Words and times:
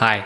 Hi, 0.00 0.20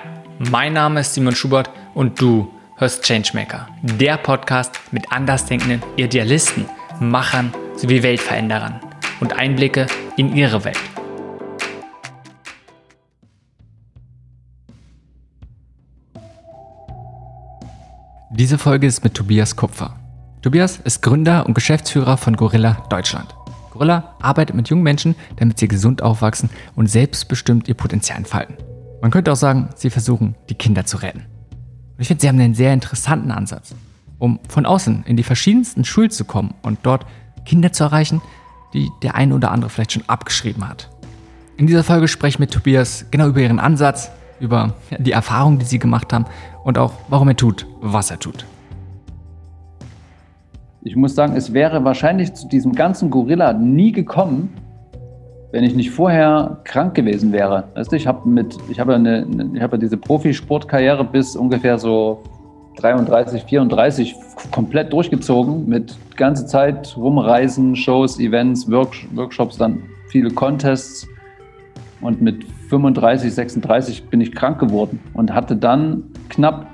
mein 0.51 0.75
Name 0.75 1.01
ist 1.01 1.15
Simon 1.15 1.35
Schubert 1.35 1.71
und 1.95 2.21
du 2.21 2.53
hörst 2.77 3.05
Changemaker, 3.05 3.69
der 3.81 4.19
Podcast 4.19 4.79
mit 4.91 5.11
andersdenkenden 5.11 5.83
Idealisten, 5.97 6.67
Machern 7.01 7.55
sowie 7.75 8.03
Weltveränderern 8.03 8.81
und 9.21 9.33
Einblicke 9.33 9.87
in 10.19 10.37
ihre 10.37 10.63
Welt. 10.67 10.77
Diese 18.31 18.59
Folge 18.59 18.87
ist 18.87 19.03
mit 19.03 19.15
Tobias 19.15 19.57
Kupfer. 19.57 19.97
Tobias 20.43 20.81
ist 20.85 21.01
Gründer 21.01 21.47
und 21.47 21.55
Geschäftsführer 21.55 22.19
von 22.19 22.37
Gorilla 22.37 22.85
Deutschland. 22.91 23.35
Gorilla 23.71 24.17
arbeitet 24.21 24.55
mit 24.55 24.69
jungen 24.69 24.83
Menschen, 24.83 25.15
damit 25.37 25.59
sie 25.59 25.67
gesund 25.67 26.03
aufwachsen 26.03 26.51
und 26.77 26.89
selbstbestimmt 26.89 27.69
ihr 27.69 27.75
Potenzial 27.75 28.19
entfalten. 28.19 28.59
Man 29.03 29.11
könnte 29.11 29.33
auch 29.33 29.37
sagen, 29.37 29.69
sie 29.75 29.91
versuchen, 29.91 30.37
die 30.49 30.55
Kinder 30.55 30.87
zu 30.87 30.97
retten. 30.97 31.23
Und 31.23 31.99
ich 31.99 32.07
finde, 32.07 32.21
sie 32.21 32.29
haben 32.29 32.39
einen 32.39 32.55
sehr 32.55 32.73
interessanten 32.73 33.33
Ansatz, 33.33 33.75
um 34.21 34.39
von 34.49 34.65
außen 34.65 35.03
in 35.07 35.17
die 35.17 35.25
verschiedensten 35.25 35.85
Schulen 35.85 36.11
zu 36.11 36.25
kommen 36.25 36.55
und 36.63 36.79
dort 36.85 37.05
Kinder 37.45 37.73
zu 37.73 37.83
erreichen, 37.83 38.23
die 38.73 38.91
der 39.03 39.17
eine 39.17 39.35
oder 39.35 39.51
andere 39.51 39.71
vielleicht 39.71 39.91
schon 39.91 40.05
abgeschrieben 40.07 40.69
hat. 40.69 40.89
In 41.57 41.67
dieser 41.67 41.83
Folge 41.83 42.07
spreche 42.07 42.37
ich 42.37 42.39
mit 42.39 42.53
Tobias 42.53 43.07
genau 43.11 43.27
über 43.27 43.41
ihren 43.41 43.59
Ansatz, 43.59 44.13
über 44.39 44.75
die 44.97 45.11
Erfahrungen, 45.11 45.59
die 45.59 45.65
sie 45.65 45.81
gemacht 45.81 46.13
haben 46.13 46.27
und 46.63 46.79
auch, 46.79 46.93
warum 47.09 47.27
er 47.27 47.37
tut, 47.37 47.67
was 47.81 48.13
er 48.13 48.21
tut. 48.21 48.47
Ich 50.83 50.95
muss 50.95 51.17
sagen, 51.17 51.35
es 51.35 51.53
wäre 51.53 51.83
wahrscheinlich 51.83 52.35
zu 52.35 52.47
diesem 52.47 52.73
ganzen 52.73 53.11
Gorilla 53.11 53.53
nie 53.53 53.91
gekommen, 53.91 54.51
wenn 55.53 55.65
ich 55.65 55.75
nicht 55.75 55.91
vorher 55.91 56.61
krank 56.65 56.95
gewesen 56.95 57.31
wäre. 57.33 57.65
Weißt 57.75 57.93
du, 57.93 57.97
ich 57.97 58.07
habe 58.07 58.29
mit, 58.29 58.57
habe 58.79 58.95
eine, 58.95 59.27
habe 59.61 59.79
diese 59.79 59.99
Profisportkarriere 59.99 61.05
bis 61.05 61.37
ungefähr 61.37 61.79
so 61.79 62.23
33, 62.79 63.45
34 63.45 64.15
komplett 64.51 64.93
durchgezogen 64.93 65.69
mit 65.69 65.95
ganze 66.17 66.47
Zeit 66.47 66.97
rumreisen, 66.97 67.77
Shows, 67.77 68.19
Events, 68.19 68.71
Work, 68.71 68.95
Workshops, 69.15 69.59
dann 69.59 69.83
viele 70.09 70.31
Contests. 70.31 71.07
Und 72.01 72.21
mit 72.23 72.45
35, 72.71 73.33
36 73.33 74.09
bin 74.09 74.21
ich 74.23 74.33
krank 74.33 74.59
geworden 74.59 75.01
und 75.13 75.35
hatte 75.35 75.55
dann 75.55 76.05
knapp 76.31 76.67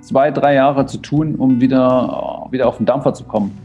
zwei, 0.00 0.32
drei 0.32 0.54
Jahre 0.54 0.86
zu 0.86 0.98
tun, 0.98 1.36
um 1.36 1.60
wieder, 1.60 2.48
wieder 2.50 2.68
auf 2.68 2.78
den 2.78 2.84
Dampfer 2.84 3.14
zu 3.14 3.24
kommen. 3.24 3.56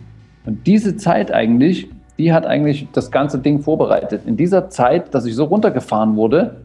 Und 0.45 0.66
diese 0.67 0.95
Zeit 0.95 1.33
eigentlich, 1.33 1.89
die 2.20 2.34
hat 2.34 2.45
eigentlich 2.45 2.88
das 2.92 3.09
ganze 3.09 3.39
Ding 3.39 3.62
vorbereitet. 3.62 4.23
In 4.25 4.36
dieser 4.36 4.70
Zeit, 4.70 5.16
dass 5.16 5.25
ich 5.25 5.36
so 5.36 5.45
runtergefahren 5.45 6.17
wurde, 6.17 6.58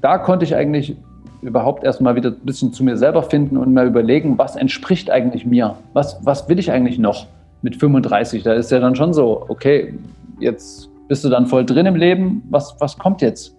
da 0.00 0.18
konnte 0.18 0.44
ich 0.44 0.54
eigentlich 0.54 0.96
überhaupt 1.42 1.82
erstmal 1.82 2.14
wieder 2.14 2.30
ein 2.30 2.44
bisschen 2.44 2.72
zu 2.72 2.84
mir 2.84 2.96
selber 2.96 3.24
finden 3.24 3.56
und 3.56 3.74
mal 3.74 3.88
überlegen, 3.88 4.38
was 4.38 4.54
entspricht 4.54 5.10
eigentlich 5.10 5.44
mir? 5.44 5.74
Was, 5.94 6.24
was 6.24 6.48
will 6.48 6.60
ich 6.60 6.70
eigentlich 6.70 6.98
noch 6.98 7.26
mit 7.62 7.74
35? 7.74 8.44
Da 8.44 8.52
ist 8.52 8.70
ja 8.70 8.78
dann 8.78 8.94
schon 8.94 9.12
so, 9.12 9.44
okay, 9.48 9.94
jetzt 10.38 10.88
bist 11.08 11.24
du 11.24 11.28
dann 11.28 11.46
voll 11.46 11.66
drin 11.66 11.86
im 11.86 11.96
Leben, 11.96 12.42
was, 12.50 12.76
was 12.78 12.98
kommt 12.98 13.20
jetzt? 13.20 13.56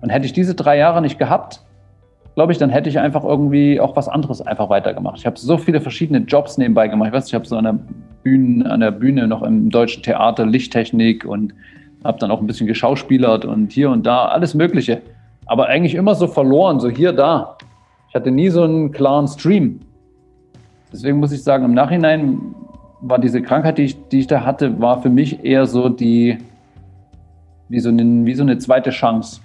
Und 0.00 0.08
hätte 0.08 0.24
ich 0.24 0.32
diese 0.32 0.54
drei 0.54 0.78
Jahre 0.78 1.02
nicht 1.02 1.18
gehabt, 1.18 1.60
glaube 2.34 2.52
ich, 2.52 2.58
dann 2.58 2.70
hätte 2.70 2.88
ich 2.88 2.98
einfach 2.98 3.24
irgendwie 3.24 3.78
auch 3.78 3.94
was 3.94 4.08
anderes 4.08 4.40
einfach 4.40 4.70
weitergemacht. 4.70 5.18
Ich 5.18 5.26
habe 5.26 5.38
so 5.38 5.58
viele 5.58 5.82
verschiedene 5.82 6.20
Jobs 6.20 6.56
nebenbei 6.56 6.88
gemacht. 6.88 7.08
Ich 7.08 7.14
weiß, 7.14 7.26
ich 7.26 7.34
habe 7.34 7.44
so 7.44 7.56
an 7.56 7.66
der 8.24 8.30
Bühne, 8.30 8.70
an 8.70 8.80
der 8.80 8.90
Bühne 8.90 9.26
noch 9.26 9.42
im 9.42 9.70
deutschen 9.70 10.02
Theater 10.02 10.46
Lichttechnik 10.46 11.24
und 11.24 11.54
habe 12.04 12.18
dann 12.18 12.30
auch 12.30 12.40
ein 12.40 12.46
bisschen 12.46 12.66
geschauspielert 12.66 13.44
und 13.44 13.72
hier 13.72 13.90
und 13.90 14.06
da 14.06 14.26
alles 14.26 14.54
Mögliche. 14.54 15.02
Aber 15.46 15.66
eigentlich 15.66 15.94
immer 15.94 16.14
so 16.14 16.26
verloren, 16.26 16.80
so 16.80 16.88
hier, 16.88 17.12
da. 17.12 17.56
Ich 18.08 18.14
hatte 18.14 18.30
nie 18.30 18.48
so 18.48 18.62
einen 18.62 18.92
klaren 18.92 19.26
Stream. 19.28 19.80
Deswegen 20.92 21.18
muss 21.18 21.32
ich 21.32 21.42
sagen, 21.42 21.64
im 21.64 21.74
Nachhinein 21.74 22.54
war 23.00 23.18
diese 23.18 23.42
Krankheit, 23.42 23.78
die 23.78 23.84
ich, 23.84 24.08
die 24.08 24.20
ich 24.20 24.26
da 24.26 24.44
hatte, 24.44 24.80
war 24.80 25.02
für 25.02 25.10
mich 25.10 25.44
eher 25.44 25.66
so 25.66 25.88
die, 25.88 26.38
wie 27.68 27.80
so 27.80 27.88
eine, 27.88 28.26
wie 28.26 28.34
so 28.34 28.42
eine 28.42 28.58
zweite 28.58 28.90
Chance. 28.90 29.40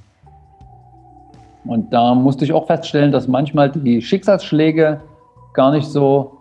Und 1.66 1.92
da 1.92 2.14
musste 2.14 2.46
ich 2.46 2.54
auch 2.54 2.68
feststellen, 2.68 3.12
dass 3.12 3.28
manchmal 3.28 3.72
die 3.72 4.02
Schicksalsschläge 4.02 5.02
gar 5.54 5.72
nicht 5.72 5.88
so, 5.88 6.37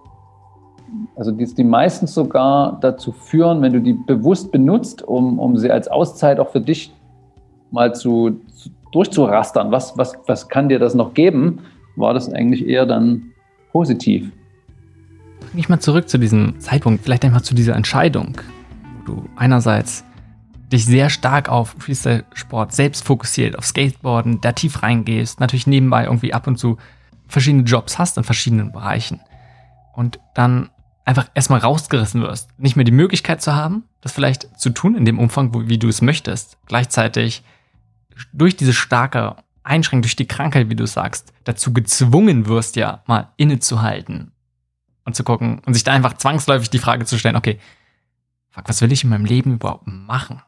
also 1.17 1.31
die, 1.33 1.47
die 1.47 1.65
meistens 1.65 2.15
sogar 2.15 2.79
dazu 2.81 3.13
führen, 3.13 3.63
wenn 3.63 3.73
du 3.73 3.81
die 3.81 3.95
bewusst 3.95 4.53
benutzt, 4.53 5.03
um, 5.03 5.39
um 5.39 5.57
sie 5.57 5.71
als 5.71 5.89
Auszeit 5.89 6.39
auch 6.39 6.51
für 6.51 6.61
dich 6.61 6.93
mal 7.71 7.95
zu, 7.95 8.41
zu 8.55 8.71
durchzurastern, 8.93 9.71
was, 9.71 9.99
was, 9.99 10.15
was 10.27 10.49
kann 10.49 10.69
dir 10.69 10.79
das 10.79 10.95
noch 10.95 11.15
geben, 11.15 11.61
war 11.97 12.15
das 12.15 12.33
eigentlich 12.33 12.67
eher 12.67 12.87
dann 12.87 13.33
positiv. 13.71 14.31
Bring 15.41 15.59
ich 15.59 15.69
mal 15.69 15.81
zurück 15.81 16.09
zu 16.09 16.19
diesem 16.19 16.59
Zeitpunkt, 16.61 17.05
vielleicht 17.05 17.25
einfach 17.25 17.43
zu 17.43 17.55
dieser 17.55 17.75
Entscheidung, 17.75 18.39
wo 18.99 19.15
du 19.15 19.25
einerseits 19.37 20.05
dich 20.73 20.87
sehr 20.87 21.11
stark 21.11 21.49
auf 21.49 21.77
Freestyle-Sport 21.79 22.73
selbst 22.73 23.05
fokussiert, 23.05 23.59
auf 23.59 23.65
Skateboarden, 23.65 24.41
da 24.41 24.53
tief 24.53 24.83
reingehst, 24.83 25.41
natürlich 25.41 25.67
nebenbei 25.67 26.05
irgendwie 26.05 26.33
ab 26.33 26.47
und 26.47 26.59
zu 26.59 26.79
verschiedene 27.29 27.65
Jobs 27.65 27.99
hast 27.99 28.17
in 28.17 28.25
verschiedenen 28.25 28.73
Bereichen. 28.73 29.21
Und 29.95 30.21
dann 30.35 30.71
einfach 31.06 31.31
erstmal 31.34 31.61
rausgerissen 31.61 32.21
wirst, 32.21 32.50
nicht 32.59 32.77
mehr 32.77 32.84
die 32.84 32.93
Möglichkeit 32.93 33.41
zu 33.41 33.55
haben, 33.55 33.84
das 34.00 34.12
vielleicht 34.12 34.59
zu 34.61 34.71
tun 34.71 34.97
in 34.97 35.05
dem 35.05 35.19
Umfang, 35.19 35.69
wie 35.69 35.78
du 35.78 35.89
es 35.89 36.03
möchtest, 36.03 36.59
gleichzeitig 36.67 37.43
durch 38.33 38.56
diese 38.56 38.75
starke 38.75 39.37
Einschränkung, 39.62 40.03
durch 40.03 40.17
die 40.17 40.27
Krankheit, 40.27 40.69
wie 40.69 40.77
du 40.77 40.87
sagst, 40.87 41.33
dazu 41.44 41.72
gezwungen 41.72 42.47
wirst, 42.47 42.77
ja 42.77 43.03
mal 43.06 43.33
innezuhalten 43.37 44.33
und 45.05 45.15
zu 45.15 45.22
gucken 45.25 45.61
und 45.65 45.75
sich 45.75 45.84
da 45.84 45.93
einfach 45.93 46.15
zwangsläufig 46.15 46.71
die 46.71 46.78
Frage 46.78 47.05
zu 47.05 47.19
stellen, 47.19 47.37
okay, 47.37 47.61
fuck, 48.50 48.69
was 48.69 48.83
will 48.83 48.93
ich 48.93 49.05
in 49.05 49.11
meinem 49.11 49.25
Leben 49.25 49.55
überhaupt 49.55 49.87
machen? 49.87 50.43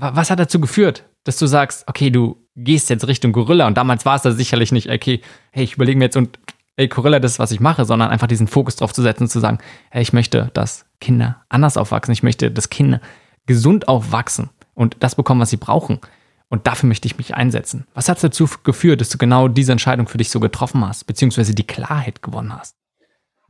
was 0.00 0.30
hat 0.30 0.38
dazu 0.38 0.60
geführt, 0.60 1.04
dass 1.24 1.36
du 1.36 1.46
sagst, 1.46 1.86
okay, 1.86 2.10
du 2.10 2.48
gehst 2.56 2.88
jetzt 2.88 3.06
Richtung 3.06 3.32
Gorilla 3.32 3.66
und 3.66 3.76
damals 3.76 4.06
war 4.06 4.16
es 4.16 4.22
da 4.22 4.32
sicherlich 4.32 4.72
nicht, 4.72 4.88
okay, 4.90 5.20
hey, 5.50 5.64
ich 5.64 5.74
überlege 5.74 5.98
mir 5.98 6.06
jetzt 6.06 6.16
und 6.16 6.38
ey, 6.80 6.88
Gorilla, 6.88 7.20
das 7.20 7.32
ist, 7.32 7.38
was 7.38 7.52
ich 7.52 7.60
mache, 7.60 7.84
sondern 7.84 8.08
einfach 8.08 8.26
diesen 8.26 8.48
Fokus 8.48 8.76
drauf 8.76 8.94
zu 8.94 9.02
setzen 9.02 9.24
und 9.24 9.28
zu 9.28 9.38
sagen, 9.38 9.58
hey, 9.90 10.00
ich 10.00 10.14
möchte, 10.14 10.50
dass 10.54 10.86
Kinder 10.98 11.42
anders 11.50 11.76
aufwachsen, 11.76 12.12
ich 12.12 12.22
möchte, 12.22 12.50
dass 12.50 12.70
Kinder 12.70 13.02
gesund 13.44 13.86
aufwachsen 13.86 14.48
und 14.72 14.96
das 15.00 15.14
bekommen, 15.14 15.42
was 15.42 15.50
sie 15.50 15.58
brauchen. 15.58 16.00
Und 16.48 16.66
dafür 16.66 16.88
möchte 16.88 17.06
ich 17.06 17.18
mich 17.18 17.34
einsetzen. 17.34 17.86
Was 17.92 18.08
hat 18.08 18.22
dazu 18.24 18.48
geführt, 18.64 19.00
dass 19.02 19.10
du 19.10 19.18
genau 19.18 19.46
diese 19.46 19.72
Entscheidung 19.72 20.08
für 20.08 20.18
dich 20.18 20.30
so 20.30 20.40
getroffen 20.40 20.84
hast, 20.86 21.04
beziehungsweise 21.04 21.54
die 21.54 21.66
Klarheit 21.66 22.22
gewonnen 22.22 22.56
hast? 22.58 22.79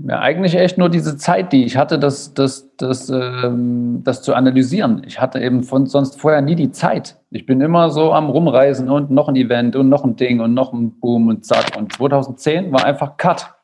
Ja, 0.08 0.20
eigentlich 0.20 0.54
echt 0.54 0.78
nur 0.78 0.88
diese 0.88 1.16
Zeit, 1.16 1.52
die 1.52 1.64
ich 1.64 1.76
hatte, 1.76 1.98
das, 1.98 2.32
das, 2.32 2.74
das, 2.76 3.10
ähm, 3.10 4.02
das 4.02 4.22
zu 4.22 4.34
analysieren. 4.34 5.02
Ich 5.06 5.20
hatte 5.20 5.40
eben 5.40 5.62
von 5.62 5.86
sonst 5.86 6.20
vorher 6.20 6.40
nie 6.40 6.54
die 6.54 6.70
Zeit. 6.70 7.20
Ich 7.30 7.44
bin 7.44 7.60
immer 7.60 7.90
so 7.90 8.12
am 8.12 8.30
Rumreisen 8.30 8.88
und 8.88 9.10
noch 9.10 9.28
ein 9.28 9.36
Event 9.36 9.76
und 9.76 9.88
noch 9.88 10.04
ein 10.04 10.16
Ding 10.16 10.40
und 10.40 10.54
noch 10.54 10.72
ein 10.72 10.98
Boom 11.00 11.28
und 11.28 11.44
zack. 11.44 11.76
Und 11.76 11.92
2010 11.92 12.72
war 12.72 12.84
einfach 12.84 13.18
Cut. 13.18 13.54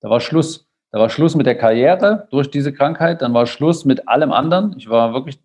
Da 0.00 0.10
war 0.10 0.20
Schluss. 0.20 0.68
Da 0.90 0.98
war 0.98 1.10
Schluss 1.10 1.36
mit 1.36 1.46
der 1.46 1.56
Karriere 1.56 2.26
durch 2.30 2.50
diese 2.50 2.72
Krankheit. 2.72 3.22
Dann 3.22 3.32
war 3.32 3.46
Schluss 3.46 3.84
mit 3.84 4.08
allem 4.08 4.32
anderen. 4.32 4.74
Ich 4.76 4.88
war 4.88 5.12
wirklich 5.12 5.38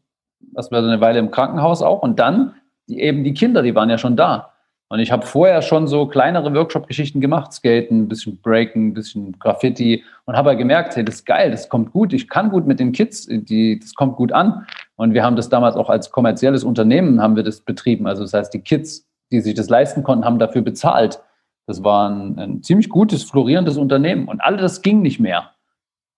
erstmal 0.56 0.84
eine 0.84 1.00
Weile 1.00 1.20
im 1.20 1.31
Krankenhaus 1.31 1.84
auch. 1.84 2.02
Und 2.02 2.18
dann 2.18 2.56
die, 2.88 3.00
eben 3.00 3.24
die 3.24 3.34
Kinder, 3.34 3.62
die 3.62 3.76
waren 3.76 3.90
ja 3.90 4.00
schon 4.00 4.16
da. 4.16 4.49
Und 4.91 5.00
ich 5.00 5.11
habe 5.11 5.25
vorher 5.25 5.61
schon 5.61 5.88
so 5.88 6.07
kleinere 6.07 6.53
Workshop-Geschichten 6.53 7.22
gemacht, 7.22 7.53
Skaten, 7.53 8.01
ein 8.01 8.07
bisschen 8.07 8.38
Breaken, 8.41 8.88
ein 8.88 8.94
bisschen 8.95 9.38
Graffiti 9.38 10.03
und 10.25 10.35
habe 10.35 10.57
gemerkt, 10.57 10.95
hey, 10.95 11.05
das 11.05 11.16
ist 11.16 11.25
geil, 11.27 11.51
das 11.51 11.69
kommt 11.69 11.94
gut, 11.94 12.11
ich 12.11 12.27
kann 12.27 12.50
gut 12.50 12.66
mit 12.66 12.79
den 12.79 12.91
Kids, 12.91 13.27
die, 13.29 13.79
das 13.79 13.94
kommt 13.94 14.16
gut 14.16 14.31
an. 14.31 14.66
Und 14.95 15.13
wir 15.13 15.23
haben 15.23 15.35
das 15.35 15.47
damals 15.47 15.75
auch 15.75 15.89
als 15.89 16.09
kommerzielles 16.09 16.63
Unternehmen 16.63 17.22
haben 17.22 17.35
wir 17.35 17.44
das 17.44 17.61
betrieben. 17.61 18.07
Also 18.07 18.23
das 18.23 18.33
heißt, 18.33 18.53
die 18.53 18.61
Kids, 18.61 19.07
die 19.31 19.41
sich 19.41 19.53
das 19.53 19.69
leisten 19.69 20.01
konnten, 20.01 20.25
haben 20.25 20.39
dafür 20.39 20.63
bezahlt. 20.63 21.21
Das 21.68 21.83
war 21.83 22.09
ein, 22.09 22.39
ein 22.39 22.63
ziemlich 22.63 22.89
gutes, 22.89 23.24
florierendes 23.24 23.77
Unternehmen. 23.77 24.27
Und 24.27 24.42
all 24.42 24.57
das 24.57 24.81
ging 24.81 25.03
nicht 25.03 25.19
mehr. 25.19 25.51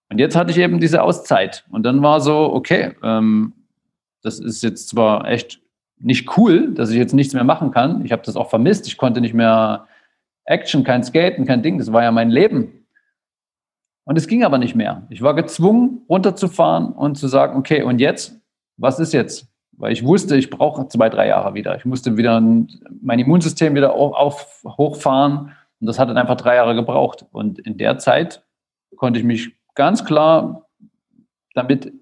Und 0.09 0.17
jetzt 0.17 0.38
hatte 0.38 0.51
ich 0.51 0.57
eben 0.57 0.79
diese 0.79 1.03
Auszeit. 1.03 1.65
Und 1.71 1.83
dann 1.83 2.01
war 2.01 2.21
so, 2.21 2.53
okay, 2.53 2.95
ähm, 3.03 3.51
das 4.24 4.39
ist 4.39 4.63
jetzt 4.63 4.88
zwar 4.89 5.27
echt 5.27 5.61
nicht 6.03 6.38
cool, 6.38 6.74
dass 6.74 6.89
ich 6.89 6.98
jetzt 6.98 7.13
nichts 7.13 7.33
mehr 7.33 7.44
machen 7.44 7.71
kann. 7.71 8.03
Ich 8.06 8.12
habe 8.12 8.24
das 8.25 8.36
auch 8.36 8.50
vermisst. 8.50 8.88
Ich 8.88 8.98
konnte 8.98 9.21
nicht 9.21 9.33
mehr 9.33 9.88
Action, 10.45 10.83
kein 10.83 11.03
Skaten, 11.03 11.45
kein 11.45 11.63
Ding. 11.63 11.77
Das 11.77 11.94
war 11.94 12.03
ja 12.03 12.12
mein 12.12 12.30
Leben. 12.30 12.86
Und 14.03 14.18
es 14.18 14.27
ging 14.27 14.44
aber 14.44 14.57
nicht 14.57 14.75
mehr. 14.75 15.03
Ich 15.09 15.21
war 15.21 15.36
gezwungen, 15.36 16.01
runterzufahren 16.09 16.92
und 16.92 17.15
zu 17.15 17.27
sagen, 17.27 17.57
okay, 17.57 17.83
und 17.83 18.00
jetzt? 18.00 18.39
Was 18.77 19.00
ist 19.00 19.13
jetzt? 19.13 19.48
Weil 19.74 19.94
ich 19.94 20.03
wusste, 20.03 20.36
ich 20.36 20.50
brauche 20.50 20.88
zwei, 20.88 21.09
drei 21.09 21.27
Jahre 21.27 21.53
wieder. 21.53 21.75
Ich 21.75 21.86
musste 21.86 22.18
wieder 22.18 22.42
mein 22.42 23.19
Immunsystem 23.19 23.75
wieder 23.75 23.94
auf, 23.94 24.13
auf, 24.13 24.63
hochfahren. 24.77 25.51
Und 25.80 25.88
das 25.88 26.00
hat 26.00 26.09
dann 26.09 26.18
einfach 26.18 26.36
drei 26.36 26.56
Jahre 26.56 26.75
gebraucht. 26.75 27.25
Und 27.31 27.59
in 27.59 27.77
der 27.77 28.00
Zeit 28.00 28.44
konnte 28.95 29.19
ich 29.19 29.25
mich 29.25 29.56
ganz 29.75 30.03
klar 30.03 30.68
damit 31.53 31.94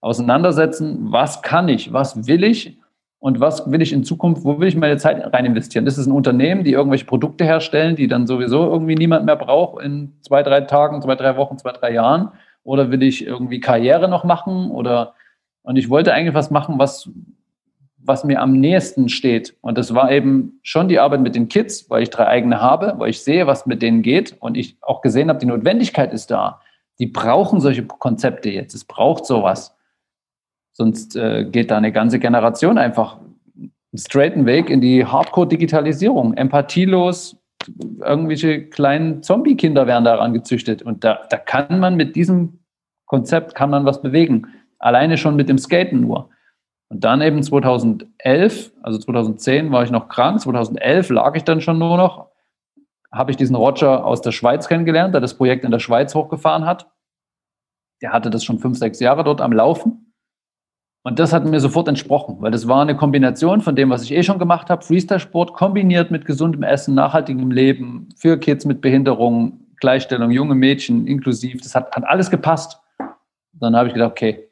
auseinandersetzen, 0.00 1.12
was 1.12 1.42
kann 1.42 1.68
ich, 1.68 1.92
was 1.92 2.26
will 2.26 2.44
ich 2.44 2.78
und 3.22 3.38
was 3.38 3.70
will 3.70 3.80
ich 3.80 3.92
in 3.92 4.02
Zukunft, 4.02 4.44
wo 4.44 4.58
will 4.58 4.66
ich 4.66 4.74
meine 4.74 4.96
Zeit 4.96 5.32
rein 5.32 5.44
investieren? 5.44 5.86
Ist 5.86 5.96
es 5.96 6.08
ein 6.08 6.12
Unternehmen, 6.12 6.64
die 6.64 6.72
irgendwelche 6.72 7.04
Produkte 7.04 7.44
herstellen, 7.44 7.94
die 7.94 8.08
dann 8.08 8.26
sowieso 8.26 8.68
irgendwie 8.68 8.96
niemand 8.96 9.26
mehr 9.26 9.36
braucht 9.36 9.80
in 9.80 10.14
zwei, 10.22 10.42
drei 10.42 10.62
Tagen, 10.62 11.00
zwei, 11.00 11.14
drei 11.14 11.36
Wochen, 11.36 11.56
zwei, 11.56 11.70
drei 11.70 11.92
Jahren? 11.92 12.30
Oder 12.64 12.90
will 12.90 13.00
ich 13.00 13.24
irgendwie 13.24 13.60
Karriere 13.60 14.08
noch 14.08 14.24
machen? 14.24 14.72
Oder 14.72 15.14
und 15.62 15.76
ich 15.76 15.88
wollte 15.88 16.12
eigentlich 16.12 16.34
was 16.34 16.50
machen, 16.50 16.80
was, 16.80 17.10
was 17.98 18.24
mir 18.24 18.42
am 18.42 18.58
nächsten 18.58 19.08
steht. 19.08 19.56
Und 19.60 19.78
das 19.78 19.94
war 19.94 20.10
eben 20.10 20.58
schon 20.64 20.88
die 20.88 20.98
Arbeit 20.98 21.20
mit 21.20 21.36
den 21.36 21.46
Kids, 21.46 21.88
weil 21.90 22.02
ich 22.02 22.10
drei 22.10 22.26
eigene 22.26 22.60
habe, 22.60 22.94
weil 22.96 23.10
ich 23.10 23.22
sehe, 23.22 23.46
was 23.46 23.66
mit 23.66 23.82
denen 23.82 24.02
geht 24.02 24.34
und 24.40 24.56
ich 24.56 24.78
auch 24.80 25.00
gesehen 25.00 25.28
habe, 25.28 25.38
die 25.38 25.46
Notwendigkeit 25.46 26.12
ist 26.12 26.32
da. 26.32 26.60
Die 26.98 27.06
brauchen 27.06 27.60
solche 27.60 27.84
Konzepte 27.84 28.50
jetzt. 28.50 28.74
Es 28.74 28.84
braucht 28.84 29.26
sowas. 29.26 29.76
Sonst 30.72 31.16
äh, 31.16 31.44
geht 31.44 31.70
da 31.70 31.76
eine 31.76 31.92
ganze 31.92 32.18
Generation 32.18 32.78
einfach 32.78 33.18
einen 33.18 33.98
straighten 33.98 34.46
Weg 34.46 34.70
in 34.70 34.80
die 34.80 35.04
Hardcore-Digitalisierung. 35.04 36.34
Empathielos, 36.34 37.36
irgendwelche 38.00 38.68
kleinen 38.68 39.22
Zombie-Kinder 39.22 39.86
werden 39.86 40.04
daran 40.04 40.32
gezüchtet. 40.32 40.82
Und 40.82 41.04
da, 41.04 41.20
da 41.28 41.36
kann 41.36 41.78
man 41.78 41.96
mit 41.96 42.16
diesem 42.16 42.60
Konzept 43.06 43.54
kann 43.54 43.68
man 43.68 43.84
was 43.84 44.00
bewegen. 44.00 44.46
Alleine 44.78 45.18
schon 45.18 45.36
mit 45.36 45.48
dem 45.48 45.58
Skaten 45.58 46.00
nur. 46.00 46.30
Und 46.88 47.04
dann 47.04 47.20
eben 47.20 47.42
2011, 47.42 48.72
also 48.82 48.98
2010 48.98 49.70
war 49.70 49.82
ich 49.82 49.90
noch 49.90 50.08
krank, 50.08 50.40
2011 50.40 51.10
lag 51.10 51.34
ich 51.36 51.44
dann 51.44 51.60
schon 51.60 51.78
nur 51.78 51.96
noch, 51.96 52.30
habe 53.12 53.30
ich 53.30 53.36
diesen 53.36 53.56
Roger 53.56 54.04
aus 54.04 54.22
der 54.22 54.32
Schweiz 54.32 54.68
kennengelernt, 54.68 55.12
der 55.14 55.20
das 55.20 55.34
Projekt 55.34 55.64
in 55.64 55.70
der 55.70 55.78
Schweiz 55.78 56.14
hochgefahren 56.14 56.64
hat. 56.64 56.90
Der 58.00 58.12
hatte 58.12 58.30
das 58.30 58.44
schon 58.44 58.58
fünf, 58.58 58.78
sechs 58.78 58.98
Jahre 59.00 59.24
dort 59.24 59.40
am 59.40 59.52
Laufen. 59.52 60.01
Und 61.04 61.18
das 61.18 61.32
hat 61.32 61.44
mir 61.44 61.58
sofort 61.58 61.88
entsprochen, 61.88 62.36
weil 62.40 62.52
das 62.52 62.68
war 62.68 62.80
eine 62.80 62.96
Kombination 62.96 63.60
von 63.60 63.74
dem, 63.74 63.90
was 63.90 64.04
ich 64.04 64.12
eh 64.12 64.22
schon 64.22 64.38
gemacht 64.38 64.70
habe, 64.70 64.84
Freestyle-Sport 64.84 65.52
kombiniert 65.52 66.12
mit 66.12 66.26
gesundem 66.26 66.62
Essen, 66.62 66.94
nachhaltigem 66.94 67.50
Leben, 67.50 68.08
für 68.16 68.38
Kids 68.38 68.64
mit 68.64 68.80
Behinderung, 68.80 69.66
Gleichstellung, 69.80 70.30
junge 70.30 70.54
Mädchen 70.54 71.08
inklusiv. 71.08 71.60
Das 71.60 71.74
hat, 71.74 71.90
hat 71.90 72.04
alles 72.04 72.30
gepasst. 72.30 72.80
Dann 73.52 73.74
habe 73.74 73.88
ich 73.88 73.94
gedacht, 73.94 74.12
okay, 74.12 74.48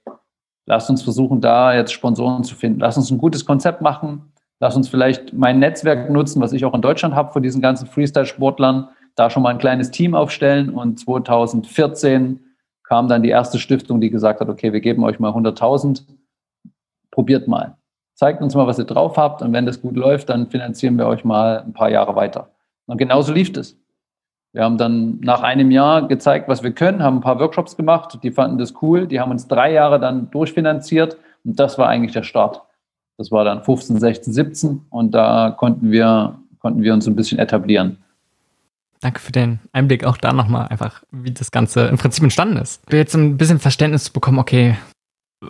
lass 0.66 0.90
uns 0.90 1.02
versuchen, 1.02 1.40
da 1.40 1.72
jetzt 1.72 1.92
Sponsoren 1.92 2.42
zu 2.42 2.56
finden. 2.56 2.80
Lass 2.80 2.96
uns 2.96 3.12
ein 3.12 3.18
gutes 3.18 3.46
Konzept 3.46 3.80
machen. 3.80 4.32
Lass 4.58 4.74
uns 4.74 4.88
vielleicht 4.88 5.32
mein 5.32 5.60
Netzwerk 5.60 6.10
nutzen, 6.10 6.42
was 6.42 6.52
ich 6.52 6.64
auch 6.64 6.74
in 6.74 6.82
Deutschland 6.82 7.14
habe 7.14 7.32
von 7.32 7.44
diesen 7.44 7.62
ganzen 7.62 7.86
Freestyle-Sportlern, 7.86 8.88
da 9.14 9.30
schon 9.30 9.44
mal 9.44 9.50
ein 9.50 9.58
kleines 9.58 9.92
Team 9.92 10.16
aufstellen. 10.16 10.70
Und 10.70 10.98
2014 10.98 12.40
kam 12.82 13.06
dann 13.06 13.22
die 13.22 13.28
erste 13.28 13.60
Stiftung, 13.60 14.00
die 14.00 14.10
gesagt 14.10 14.40
hat, 14.40 14.48
okay, 14.48 14.72
wir 14.72 14.80
geben 14.80 15.04
euch 15.04 15.20
mal 15.20 15.30
100.000 15.30 16.02
probiert 17.10 17.48
mal. 17.48 17.76
Zeigt 18.14 18.42
uns 18.42 18.54
mal, 18.54 18.66
was 18.66 18.78
ihr 18.78 18.84
drauf 18.84 19.16
habt 19.16 19.42
und 19.42 19.52
wenn 19.52 19.66
das 19.66 19.80
gut 19.80 19.96
läuft, 19.96 20.28
dann 20.28 20.48
finanzieren 20.48 20.98
wir 20.98 21.06
euch 21.06 21.24
mal 21.24 21.62
ein 21.62 21.72
paar 21.72 21.90
Jahre 21.90 22.16
weiter. 22.16 22.50
Und 22.86 22.98
genauso 22.98 23.32
lief 23.32 23.56
es. 23.56 23.76
Wir 24.52 24.64
haben 24.64 24.78
dann 24.78 25.20
nach 25.20 25.42
einem 25.42 25.70
Jahr 25.70 26.08
gezeigt, 26.08 26.48
was 26.48 26.62
wir 26.62 26.72
können, 26.72 27.02
haben 27.02 27.18
ein 27.18 27.20
paar 27.22 27.38
Workshops 27.38 27.76
gemacht, 27.76 28.18
die 28.22 28.32
fanden 28.32 28.58
das 28.58 28.74
cool, 28.82 29.06
die 29.06 29.20
haben 29.20 29.30
uns 29.30 29.46
drei 29.46 29.72
Jahre 29.72 30.00
dann 30.00 30.30
durchfinanziert 30.30 31.16
und 31.44 31.58
das 31.60 31.78
war 31.78 31.88
eigentlich 31.88 32.12
der 32.12 32.24
Start. 32.24 32.60
Das 33.16 33.30
war 33.30 33.44
dann 33.44 33.62
15, 33.62 34.00
16, 34.00 34.32
17 34.32 34.86
und 34.90 35.12
da 35.12 35.54
konnten 35.56 35.92
wir, 35.92 36.38
konnten 36.58 36.82
wir 36.82 36.92
uns 36.92 37.06
ein 37.06 37.14
bisschen 37.14 37.38
etablieren. 37.38 37.98
Danke 39.00 39.20
für 39.20 39.32
den 39.32 39.60
Einblick 39.72 40.04
auch 40.04 40.16
da 40.16 40.32
nochmal 40.32 40.68
einfach, 40.68 41.02
wie 41.10 41.30
das 41.30 41.50
Ganze 41.50 41.86
im 41.86 41.96
Prinzip 41.96 42.22
entstanden 42.22 42.56
ist. 42.58 42.82
Jetzt 42.92 43.14
ein 43.14 43.36
bisschen 43.36 43.58
Verständnis 43.58 44.04
zu 44.04 44.12
bekommen, 44.12 44.38
okay, 44.38 44.76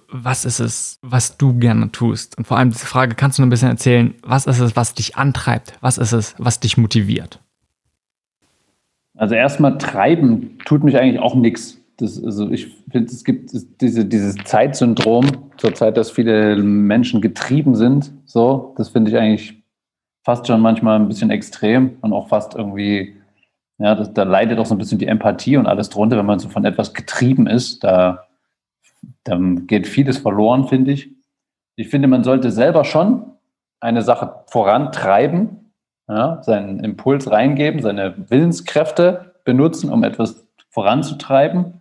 was 0.09 0.45
ist 0.45 0.61
es, 0.61 0.99
was 1.03 1.37
du 1.37 1.59
gerne 1.59 1.91
tust? 1.91 2.39
Und 2.39 2.47
vor 2.47 2.57
allem 2.57 2.71
diese 2.71 2.87
Frage, 2.87 3.15
kannst 3.15 3.39
du 3.39 3.43
nur 3.43 3.49
ein 3.49 3.51
bisschen 3.51 3.71
erzählen, 3.71 4.15
was 4.23 4.47
ist 4.47 4.61
es, 4.61 4.77
was 4.77 4.95
dich 4.95 5.17
antreibt? 5.17 5.75
Was 5.81 5.99
ist 5.99 6.13
es, 6.13 6.35
was 6.39 6.61
dich 6.61 6.77
motiviert? 6.77 7.41
Also 9.17 9.35
erstmal 9.35 9.79
treiben 9.79 10.59
tut 10.65 10.85
mich 10.85 10.97
eigentlich 10.97 11.21
auch 11.21 11.35
nichts. 11.35 11.79
also 12.01 12.51
ich 12.51 12.69
finde, 12.91 13.13
es 13.13 13.25
gibt 13.25 13.51
diese, 13.81 14.05
dieses 14.05 14.37
Zeitsyndrom 14.45 15.27
zur 15.57 15.75
Zeit, 15.75 15.97
dass 15.97 16.11
viele 16.11 16.57
Menschen 16.57 17.21
getrieben 17.21 17.75
sind. 17.75 18.13
So, 18.25 18.75
das 18.79 18.91
finde 18.91 19.11
ich 19.11 19.17
eigentlich 19.17 19.63
fast 20.23 20.47
schon 20.47 20.61
manchmal 20.61 21.01
ein 21.01 21.09
bisschen 21.09 21.31
extrem 21.31 21.97
und 22.01 22.13
auch 22.13 22.29
fast 22.29 22.55
irgendwie, 22.55 23.17
ja, 23.79 23.95
das, 23.95 24.15
da 24.15 24.23
leidet 24.23 24.59
auch 24.59 24.67
so 24.67 24.75
ein 24.75 24.79
bisschen 24.79 24.99
die 24.99 25.07
Empathie 25.07 25.57
und 25.57 25.67
alles 25.67 25.91
drunter, 25.91 26.17
wenn 26.17 26.27
man 26.27 26.39
so 26.39 26.49
von 26.49 26.65
etwas 26.65 26.95
getrieben 26.95 27.47
ist. 27.47 27.83
Da 27.83 28.27
dann 29.25 29.67
geht 29.67 29.87
vieles 29.87 30.19
verloren, 30.19 30.69
finde 30.69 30.93
ich. 30.93 31.11
Ich 31.77 31.89
finde, 31.89 32.09
man 32.09 32.25
sollte 32.25 32.51
selber 32.51 32.85
schon 32.85 33.25
eine 33.81 34.03
Sache 34.03 34.45
vorantreiben, 34.47 35.73
ja, 36.09 36.43
seinen 36.43 36.81
Impuls 36.81 37.31
reingeben, 37.31 37.83
seine 37.83 38.31
Willenskräfte 38.31 39.35
benutzen, 39.45 39.91
um 39.91 40.05
etwas 40.05 40.47
voranzutreiben. 40.71 41.81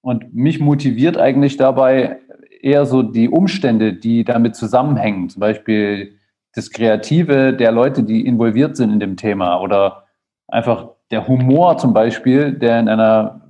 Und 0.00 0.34
mich 0.34 0.60
motiviert 0.60 1.16
eigentlich 1.16 1.56
dabei 1.56 2.18
eher 2.60 2.86
so 2.86 3.02
die 3.02 3.28
Umstände, 3.28 3.92
die 3.92 4.24
damit 4.24 4.56
zusammenhängen. 4.56 5.28
Zum 5.28 5.40
Beispiel 5.40 6.16
das 6.54 6.70
Kreative 6.70 7.52
der 7.54 7.72
Leute, 7.72 8.02
die 8.02 8.24
involviert 8.26 8.76
sind 8.76 8.92
in 8.92 9.00
dem 9.00 9.16
Thema 9.16 9.60
oder 9.60 10.04
einfach 10.48 10.88
der 11.10 11.26
Humor 11.28 11.78
zum 11.78 11.92
Beispiel, 11.92 12.52
der 12.52 12.78
in 12.78 12.88
einer 12.88 13.41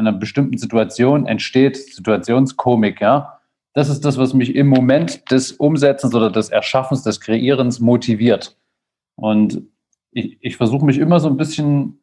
einer 0.00 0.12
bestimmten 0.12 0.58
Situation 0.58 1.26
entsteht 1.26 1.76
Situationskomik, 1.76 3.00
ja. 3.00 3.40
Das 3.72 3.88
ist 3.88 4.04
das, 4.04 4.18
was 4.18 4.34
mich 4.34 4.56
im 4.56 4.66
Moment 4.66 5.30
des 5.30 5.52
Umsetzens 5.52 6.14
oder 6.14 6.30
des 6.30 6.48
Erschaffens, 6.48 7.04
des 7.04 7.20
Kreierens 7.20 7.78
motiviert. 7.78 8.56
Und 9.14 9.62
ich, 10.10 10.38
ich 10.40 10.56
versuche 10.56 10.84
mich 10.84 10.98
immer 10.98 11.20
so 11.20 11.28
ein 11.28 11.36
bisschen 11.36 12.00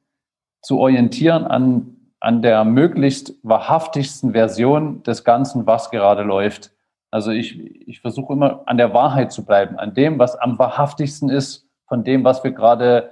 zu 0.61 0.79
orientieren 0.79 1.43
an, 1.45 1.97
an 2.19 2.41
der 2.41 2.63
möglichst 2.63 3.33
wahrhaftigsten 3.43 4.31
Version 4.31 5.03
des 5.03 5.23
Ganzen, 5.23 5.67
was 5.67 5.91
gerade 5.91 6.23
läuft. 6.23 6.71
Also 7.11 7.31
ich, 7.31 7.59
ich 7.87 8.01
versuche 8.01 8.33
immer 8.33 8.63
an 8.65 8.77
der 8.77 8.93
Wahrheit 8.93 9.31
zu 9.31 9.45
bleiben, 9.45 9.77
an 9.77 9.93
dem, 9.93 10.19
was 10.19 10.35
am 10.35 10.57
wahrhaftigsten 10.57 11.29
ist, 11.29 11.67
von 11.87 12.03
dem, 12.03 12.23
was 12.23 12.43
wir 12.43 12.51
gerade 12.51 13.11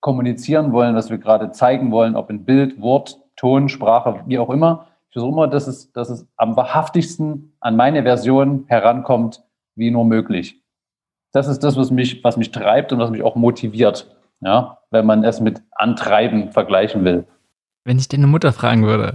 kommunizieren 0.00 0.72
wollen, 0.72 0.94
was 0.94 1.10
wir 1.10 1.18
gerade 1.18 1.50
zeigen 1.50 1.90
wollen, 1.90 2.14
ob 2.14 2.30
in 2.30 2.44
Bild, 2.44 2.80
Wort, 2.80 3.20
Ton, 3.36 3.68
Sprache, 3.68 4.22
wie 4.26 4.38
auch 4.38 4.50
immer. 4.50 4.86
Ich 5.08 5.14
versuche 5.14 5.32
immer, 5.32 5.48
dass 5.48 5.66
es, 5.66 5.92
dass 5.92 6.10
es 6.10 6.26
am 6.36 6.56
wahrhaftigsten 6.56 7.52
an 7.60 7.76
meine 7.76 8.02
Version 8.02 8.64
herankommt, 8.66 9.42
wie 9.74 9.90
nur 9.90 10.04
möglich. 10.04 10.60
Das 11.32 11.48
ist 11.48 11.60
das, 11.60 11.76
was 11.76 11.90
mich, 11.90 12.22
was 12.22 12.36
mich 12.36 12.52
treibt 12.52 12.92
und 12.92 12.98
was 12.98 13.10
mich 13.10 13.22
auch 13.22 13.34
motiviert, 13.34 14.16
ja, 14.40 14.78
wenn 14.90 15.06
man 15.06 15.24
es 15.24 15.40
mit 15.40 15.62
Antreiben 15.72 16.52
vergleichen 16.52 17.04
will. 17.04 17.26
Wenn 17.84 17.98
ich 17.98 18.08
deine 18.08 18.26
Mutter 18.26 18.52
fragen 18.52 18.84
würde, 18.84 19.12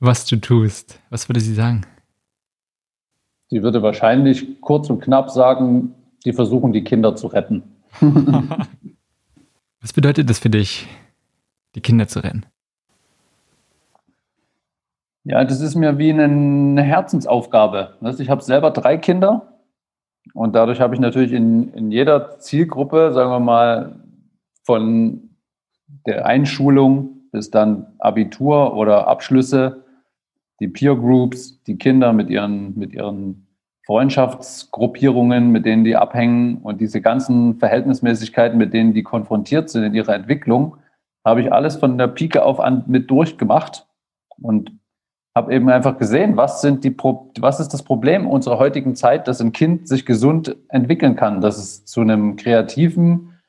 was 0.00 0.24
du 0.24 0.36
tust, 0.36 1.00
was 1.10 1.28
würde 1.28 1.40
sie 1.40 1.54
sagen? 1.54 1.86
Sie 3.48 3.62
würde 3.62 3.82
wahrscheinlich 3.82 4.60
kurz 4.62 4.88
und 4.88 5.00
knapp 5.00 5.30
sagen, 5.30 5.94
die 6.24 6.32
versuchen, 6.32 6.72
die 6.72 6.84
Kinder 6.84 7.14
zu 7.14 7.26
retten. 7.26 7.62
was 9.80 9.92
bedeutet 9.92 10.30
das 10.30 10.38
für 10.38 10.50
dich, 10.50 10.88
die 11.74 11.82
Kinder 11.82 12.08
zu 12.08 12.20
retten? 12.20 12.46
Ja, 15.24 15.44
das 15.44 15.60
ist 15.60 15.76
mir 15.76 15.98
wie 15.98 16.12
eine 16.12 16.82
Herzensaufgabe. 16.82 17.96
Ich 18.18 18.28
habe 18.28 18.42
selber 18.42 18.72
drei 18.72 18.96
Kinder 18.96 19.60
und 20.34 20.54
dadurch 20.54 20.80
habe 20.80 20.94
ich 20.94 21.00
natürlich 21.00 21.32
in, 21.32 21.72
in 21.74 21.92
jeder 21.92 22.40
Zielgruppe, 22.40 23.12
sagen 23.12 23.30
wir 23.30 23.40
mal, 23.40 24.00
von 24.64 25.30
der 26.06 26.26
Einschulung 26.26 27.28
bis 27.30 27.50
dann 27.50 27.94
Abitur 27.98 28.74
oder 28.74 29.06
Abschlüsse, 29.06 29.84
die 30.60 30.68
Peer 30.68 30.96
Groups, 30.96 31.62
die 31.64 31.78
Kinder 31.78 32.12
mit 32.12 32.28
ihren, 32.28 32.76
mit 32.76 32.92
ihren 32.92 33.46
Freundschaftsgruppierungen, 33.86 35.50
mit 35.50 35.64
denen 35.66 35.84
die 35.84 35.96
abhängen 35.96 36.58
und 36.58 36.80
diese 36.80 37.00
ganzen 37.00 37.58
Verhältnismäßigkeiten, 37.58 38.58
mit 38.58 38.72
denen 38.72 38.92
die 38.92 39.02
konfrontiert 39.02 39.70
sind 39.70 39.84
in 39.84 39.94
ihrer 39.94 40.14
Entwicklung, 40.14 40.76
habe 41.24 41.40
ich 41.40 41.52
alles 41.52 41.76
von 41.76 41.96
der 41.96 42.08
Pike 42.08 42.44
auf 42.44 42.60
an 42.60 42.84
mit 42.86 43.10
durchgemacht. 43.10 43.86
Und 44.40 44.72
habe 45.34 45.54
eben 45.54 45.68
einfach 45.70 45.96
gesehen, 45.96 46.36
was 46.36 46.60
sind 46.60 46.84
die 46.84 46.90
Pro 46.90 47.30
was 47.40 47.58
ist 47.58 47.68
das 47.68 47.82
Problem 47.82 48.26
unserer 48.26 48.58
heutigen 48.58 48.94
Zeit, 48.94 49.28
dass 49.28 49.40
ein 49.40 49.52
Kind 49.52 49.88
sich 49.88 50.04
gesund 50.04 50.56
entwickeln 50.68 51.16
kann, 51.16 51.40
dass 51.40 51.58
es 51.58 51.84
zu 51.84 52.02
einem 52.02 52.36
kreativen 52.36 53.40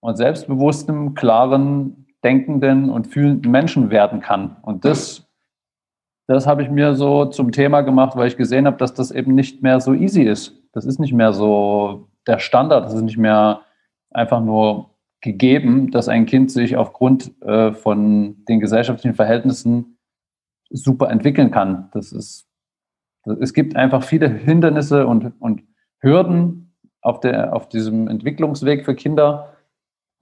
und 0.00 0.16
selbstbewussten, 0.16 1.14
klaren, 1.14 2.06
denkenden 2.22 2.90
und 2.90 3.06
fühlenden 3.06 3.50
Menschen 3.50 3.90
werden 3.90 4.20
kann. 4.20 4.56
Und 4.62 4.84
das, 4.84 5.26
das 6.26 6.46
habe 6.46 6.62
ich 6.62 6.70
mir 6.70 6.94
so 6.94 7.26
zum 7.26 7.50
Thema 7.52 7.80
gemacht, 7.80 8.16
weil 8.16 8.28
ich 8.28 8.36
gesehen 8.36 8.66
habe, 8.66 8.76
dass 8.76 8.94
das 8.94 9.10
eben 9.10 9.34
nicht 9.34 9.62
mehr 9.62 9.80
so 9.80 9.94
easy 9.94 10.22
ist. 10.22 10.60
Das 10.72 10.84
ist 10.84 10.98
nicht 10.98 11.12
mehr 11.12 11.32
so 11.32 12.08
der 12.26 12.38
Standard, 12.38 12.84
das 12.84 12.94
ist 12.94 13.02
nicht 13.02 13.18
mehr 13.18 13.62
einfach 14.10 14.40
nur 14.40 14.90
gegeben, 15.20 15.90
dass 15.90 16.08
ein 16.08 16.26
Kind 16.26 16.50
sich 16.50 16.76
aufgrund 16.76 17.40
äh, 17.42 17.72
von 17.72 18.44
den 18.46 18.60
gesellschaftlichen 18.60 19.14
Verhältnissen 19.14 19.91
super 20.72 21.10
entwickeln 21.10 21.50
kann. 21.50 21.88
Das 21.92 22.12
ist, 22.12 22.46
es 23.40 23.52
gibt 23.52 23.76
einfach 23.76 24.02
viele 24.02 24.28
Hindernisse 24.28 25.06
und, 25.06 25.32
und 25.40 25.62
Hürden, 26.00 26.62
auf, 27.02 27.20
der, 27.20 27.54
auf 27.54 27.68
diesem 27.68 28.08
Entwicklungsweg 28.08 28.84
für 28.84 28.94
Kinder. 28.94 29.48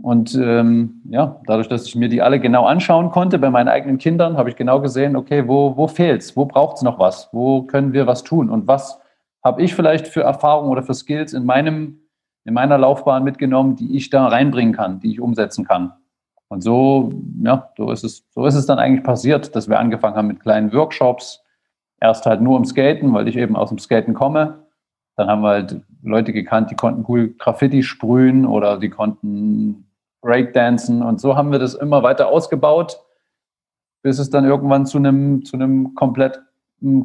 Und 0.03 0.35
ähm, 0.35 1.03
ja, 1.11 1.41
dadurch, 1.47 1.69
dass 1.69 1.87
ich 1.87 1.95
mir 1.95 2.09
die 2.09 2.23
alle 2.23 2.41
genau 2.41 2.65
anschauen 2.65 3.11
konnte 3.11 3.39
bei 3.39 3.51
meinen 3.51 3.69
eigenen 3.69 3.99
Kindern, 3.99 4.39
habe 4.39 4.49
ich 4.49 4.57
genau 4.57 4.81
gesehen, 4.81 5.15
okay, 5.15 5.47
wo, 5.47 5.77
wo 5.77 5.89
fehlt 5.89 6.23
es? 6.23 6.37
Wo 6.37 6.47
braucht 6.47 6.79
es 6.79 6.83
noch 6.83 6.99
was? 6.99 7.29
Wo 7.33 7.63
können 7.63 7.93
wir 7.93 8.07
was 8.07 8.25
tun? 8.25 8.49
Und 8.49 8.67
was 8.67 8.99
habe 9.45 9.63
ich 9.63 9.75
vielleicht 9.75 10.09
für 10.09 10.23
Erfahrungen 10.23 10.71
oder 10.71 10.83
für 10.83 10.95
Skills 10.95 11.35
in, 11.35 11.45
meinem, 11.45 12.01
in 12.45 12.55
meiner 12.55 12.79
Laufbahn 12.79 13.25
mitgenommen, 13.25 13.77
die 13.77 13.95
ich 13.95 14.09
da 14.09 14.27
reinbringen 14.27 14.75
kann, 14.75 15.01
die 15.01 15.13
ich 15.13 15.21
umsetzen 15.21 15.67
kann? 15.67 15.93
Und 16.51 16.63
so, 16.63 17.13
ja, 17.43 17.71
so 17.77 17.91
ist 17.93 18.03
es, 18.03 18.25
so 18.31 18.45
ist 18.45 18.57
es 18.57 18.67
dann 18.67 18.79
eigentlich 18.79 19.05
passiert, 19.05 19.55
dass 19.55 19.69
wir 19.69 19.79
angefangen 19.79 20.17
haben 20.17 20.27
mit 20.27 20.41
kleinen 20.41 20.73
Workshops. 20.73 21.43
Erst 22.01 22.27
halt 22.27 22.41
nur 22.41 22.59
im 22.59 22.65
Skaten, 22.65 23.15
weil 23.15 23.29
ich 23.29 23.37
eben 23.37 23.57
aus 23.57 23.69
dem 23.69 23.79
Skaten 23.79 24.15
komme. 24.15 24.65
Dann 25.17 25.29
haben 25.29 25.43
wir 25.43 25.51
halt 25.51 25.81
Leute 26.03 26.33
gekannt, 26.33 26.71
die 26.71 26.77
konnten 26.77 27.05
cool 27.09 27.35
Graffiti 27.39 27.83
sprühen 27.83 28.47
oder 28.47 28.79
die 28.79 28.89
konnten 28.89 29.87
Breakdancen 30.23 31.03
und 31.03 31.21
so 31.21 31.37
haben 31.37 31.53
wir 31.53 31.59
das 31.59 31.75
immer 31.75 32.03
weiter 32.03 32.29
ausgebaut, 32.29 33.01
bis 34.03 34.19
es 34.19 34.31
dann 34.31 34.45
irgendwann 34.45 34.87
zu 34.87 34.99
einem, 34.99 35.45
zu 35.45 35.57
einem 35.57 35.95
komplett 35.95 36.43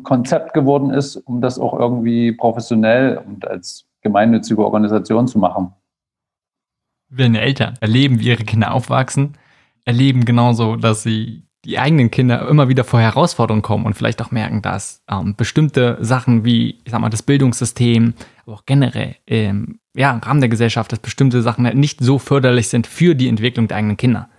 Konzept 0.03 0.53
geworden 0.53 0.91
ist, 0.91 1.17
um 1.17 1.41
das 1.41 1.59
auch 1.59 1.77
irgendwie 1.77 2.31
professionell 2.31 3.17
und 3.17 3.47
als 3.47 3.85
gemeinnützige 4.01 4.63
Organisation 4.63 5.27
zu 5.27 5.39
machen. 5.39 5.73
Wenn 7.09 7.35
Eltern 7.35 7.75
erleben, 7.81 8.19
wie 8.19 8.27
ihre 8.27 8.43
Kinder 8.43 8.73
aufwachsen, 8.73 9.37
erleben 9.85 10.25
genauso, 10.25 10.75
dass 10.75 11.03
sie 11.03 11.43
die 11.65 11.79
eigenen 11.79 12.11
Kinder 12.11 12.47
immer 12.47 12.69
wieder 12.69 12.83
vor 12.83 13.01
Herausforderungen 13.01 13.63
kommen 13.63 13.85
und 13.85 13.95
vielleicht 13.95 14.21
auch 14.21 14.31
merken, 14.31 14.61
dass 14.61 15.03
ähm, 15.09 15.35
bestimmte 15.35 15.97
Sachen 15.99 16.45
wie, 16.45 16.81
ich 16.83 16.91
sag 16.91 17.01
mal, 17.01 17.09
das 17.09 17.23
Bildungssystem, 17.23 18.13
aber 18.45 18.55
auch 18.55 18.65
generell 18.65 19.15
ähm, 19.25 19.79
ja, 19.95 20.11
im 20.11 20.19
Rahmen 20.19 20.41
der 20.41 20.49
Gesellschaft, 20.49 20.91
dass 20.91 20.99
bestimmte 20.99 21.41
Sachen 21.41 21.63
nicht 21.79 22.01
so 22.01 22.19
förderlich 22.19 22.67
sind 22.67 22.85
für 22.85 23.15
die 23.15 23.27
Entwicklung 23.27 23.67
der 23.67 23.77
eigenen 23.77 23.97
Kinder. 23.97 24.29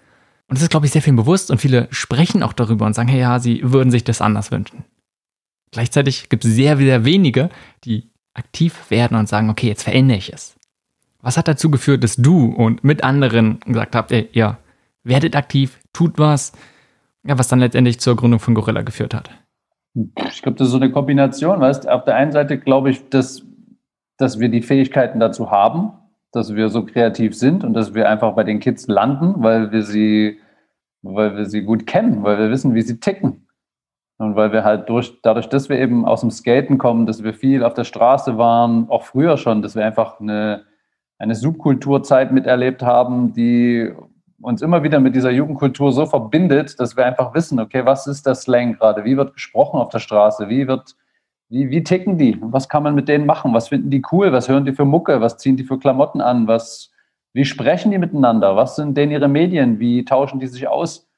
Und 0.49 0.57
das 0.57 0.63
ist, 0.63 0.71
glaube 0.71 0.87
ich, 0.87 0.93
sehr 0.93 1.03
viel 1.03 1.15
bewusst 1.15 1.51
und 1.51 1.59
viele 1.59 1.89
sprechen 1.91 2.45
auch 2.45 2.53
darüber 2.53 2.87
und 2.87 2.95
sagen, 2.95 3.09
hey, 3.09 3.21
ja, 3.21 3.41
sie 3.41 3.61
würden 3.65 3.91
sich 3.91 4.05
das 4.05 4.21
anders 4.21 4.53
wünschen. 4.53 4.85
Gleichzeitig 5.73 6.29
gibt 6.29 6.45
es 6.45 6.55
sehr, 6.55 6.77
sehr 6.77 7.05
wenige, 7.05 7.51
die 7.85 8.11
aktiv 8.35 8.91
werden 8.91 9.19
und 9.19 9.29
sagen, 9.29 9.51
okay, 9.51 9.67
jetzt 9.67 9.83
verändere 9.83 10.19
ich 10.19 10.33
es. 10.33 10.56
Was 11.27 11.37
hat 11.37 11.49
dazu 11.49 11.73
geführt, 11.73 12.05
dass 12.05 12.15
du 12.15 12.55
und 12.55 12.85
mit 12.85 13.03
anderen 13.03 13.59
gesagt 13.67 13.97
habt, 13.97 14.13
ey, 14.13 14.29
ja, 14.31 14.59
werdet 15.03 15.35
aktiv, 15.35 15.81
tut 15.93 16.21
was, 16.21 16.53
ja, 17.27 17.37
was 17.37 17.49
dann 17.49 17.59
letztendlich 17.59 17.99
zur 17.99 18.15
Gründung 18.15 18.39
von 18.39 18.55
Gorilla 18.55 18.83
geführt 18.83 19.13
hat? 19.13 19.29
Ich 20.29 20.41
glaube, 20.41 20.57
das 20.57 20.69
ist 20.69 20.71
so 20.71 20.79
eine 20.79 20.93
Kombination, 20.93 21.59
weißt 21.59 21.89
Auf 21.89 22.05
der 22.05 22.15
einen 22.15 22.31
Seite 22.31 22.61
glaube 22.61 22.91
ich, 22.91 23.09
dass, 23.09 23.43
dass 24.19 24.39
wir 24.39 24.49
die 24.51 24.63
Fähigkeiten 24.63 25.19
dazu 25.19 25.51
haben, 25.51 25.95
dass 26.31 26.55
wir 26.55 26.69
so 26.69 26.85
kreativ 26.85 27.37
sind 27.37 27.65
und 27.65 27.75
dass 27.75 27.93
wir 27.93 28.09
einfach 28.09 28.37
bei 28.37 28.45
den 28.45 28.61
Kids 28.61 28.87
landen, 28.87 29.43
weil 29.43 29.73
wir 29.73 29.83
sie, 29.83 30.39
weil 31.03 31.37
wir 31.37 31.47
sie 31.47 31.63
gut 31.63 31.89
kennen, 31.89 32.23
weil 32.23 32.39
wir 32.39 32.53
wissen, 32.53 32.73
wie 32.77 32.83
sie 32.83 33.01
ticken. 33.01 33.49
Und 34.19 34.37
weil 34.37 34.53
wir 34.53 34.63
halt 34.63 34.89
durch, 34.89 35.21
dadurch, 35.23 35.49
dass 35.49 35.69
wir 35.69 35.81
eben 35.81 36.05
aus 36.05 36.21
dem 36.21 36.31
Skaten 36.31 36.79
kommen, 36.79 37.05
dass 37.05 37.25
wir 37.25 37.35
viel 37.35 37.65
auf 37.65 37.75
der 37.75 37.83
Straße 37.83 38.39
waren, 38.39 38.89
auch 38.91 39.03
früher 39.03 39.37
schon, 39.37 39.61
dass 39.61 39.75
wir 39.75 39.85
einfach 39.85 40.21
eine, 40.21 40.63
eine 41.19 41.35
Subkulturzeit 41.35 42.33
miterlebt 42.33 42.83
haben, 42.83 43.33
die 43.33 43.93
uns 44.41 44.63
immer 44.63 44.83
wieder 44.83 45.01
mit 45.01 45.17
dieser 45.17 45.31
Jugendkultur 45.31 45.93
so 45.93 46.07
verbindet, 46.07 46.79
dass 46.79 46.97
wir 46.97 47.07
einfach 47.07 47.35
wissen, 47.35 47.59
okay, 47.59 47.85
was 47.87 48.07
ist 48.07 48.27
das 48.27 48.43
Slang 48.43 48.75
gerade? 48.75 49.05
Wie 49.05 49.17
wird 49.17 49.33
gesprochen 49.33 49.81
auf 49.81 49.89
der 49.89 49.99
Straße? 49.99 50.49
Wie 50.49 50.69
wird, 50.69 50.95
wie, 51.49 51.71
wie 51.71 51.83
ticken 51.83 52.19
die? 52.19 52.37
Was 52.41 52.69
kann 52.69 52.83
man 52.83 52.95
mit 52.95 53.09
denen 53.09 53.27
machen? 53.27 53.55
Was 53.55 53.69
finden 53.69 53.91
die 53.91 54.03
cool? 54.13 54.33
Was 54.33 54.49
hören 54.49 54.67
die 54.67 54.73
für 54.73 54.85
Mucke? 54.85 55.21
Was 55.21 55.39
ziehen 55.39 55.57
die 55.57 55.65
für 55.65 55.79
Klamotten 55.79 56.21
an? 56.21 56.47
Was, 56.47 56.93
wie 57.33 57.47
sprechen 57.47 57.91
die 57.91 57.99
miteinander? 57.99 58.57
Was 58.57 58.77
sind 58.77 58.97
denn 58.97 59.11
ihre 59.11 59.29
Medien? 59.29 59.81
Wie 59.81 60.05
tauschen 60.05 60.39
die 60.39 60.49
sich 60.49 60.69
aus? 60.69 61.09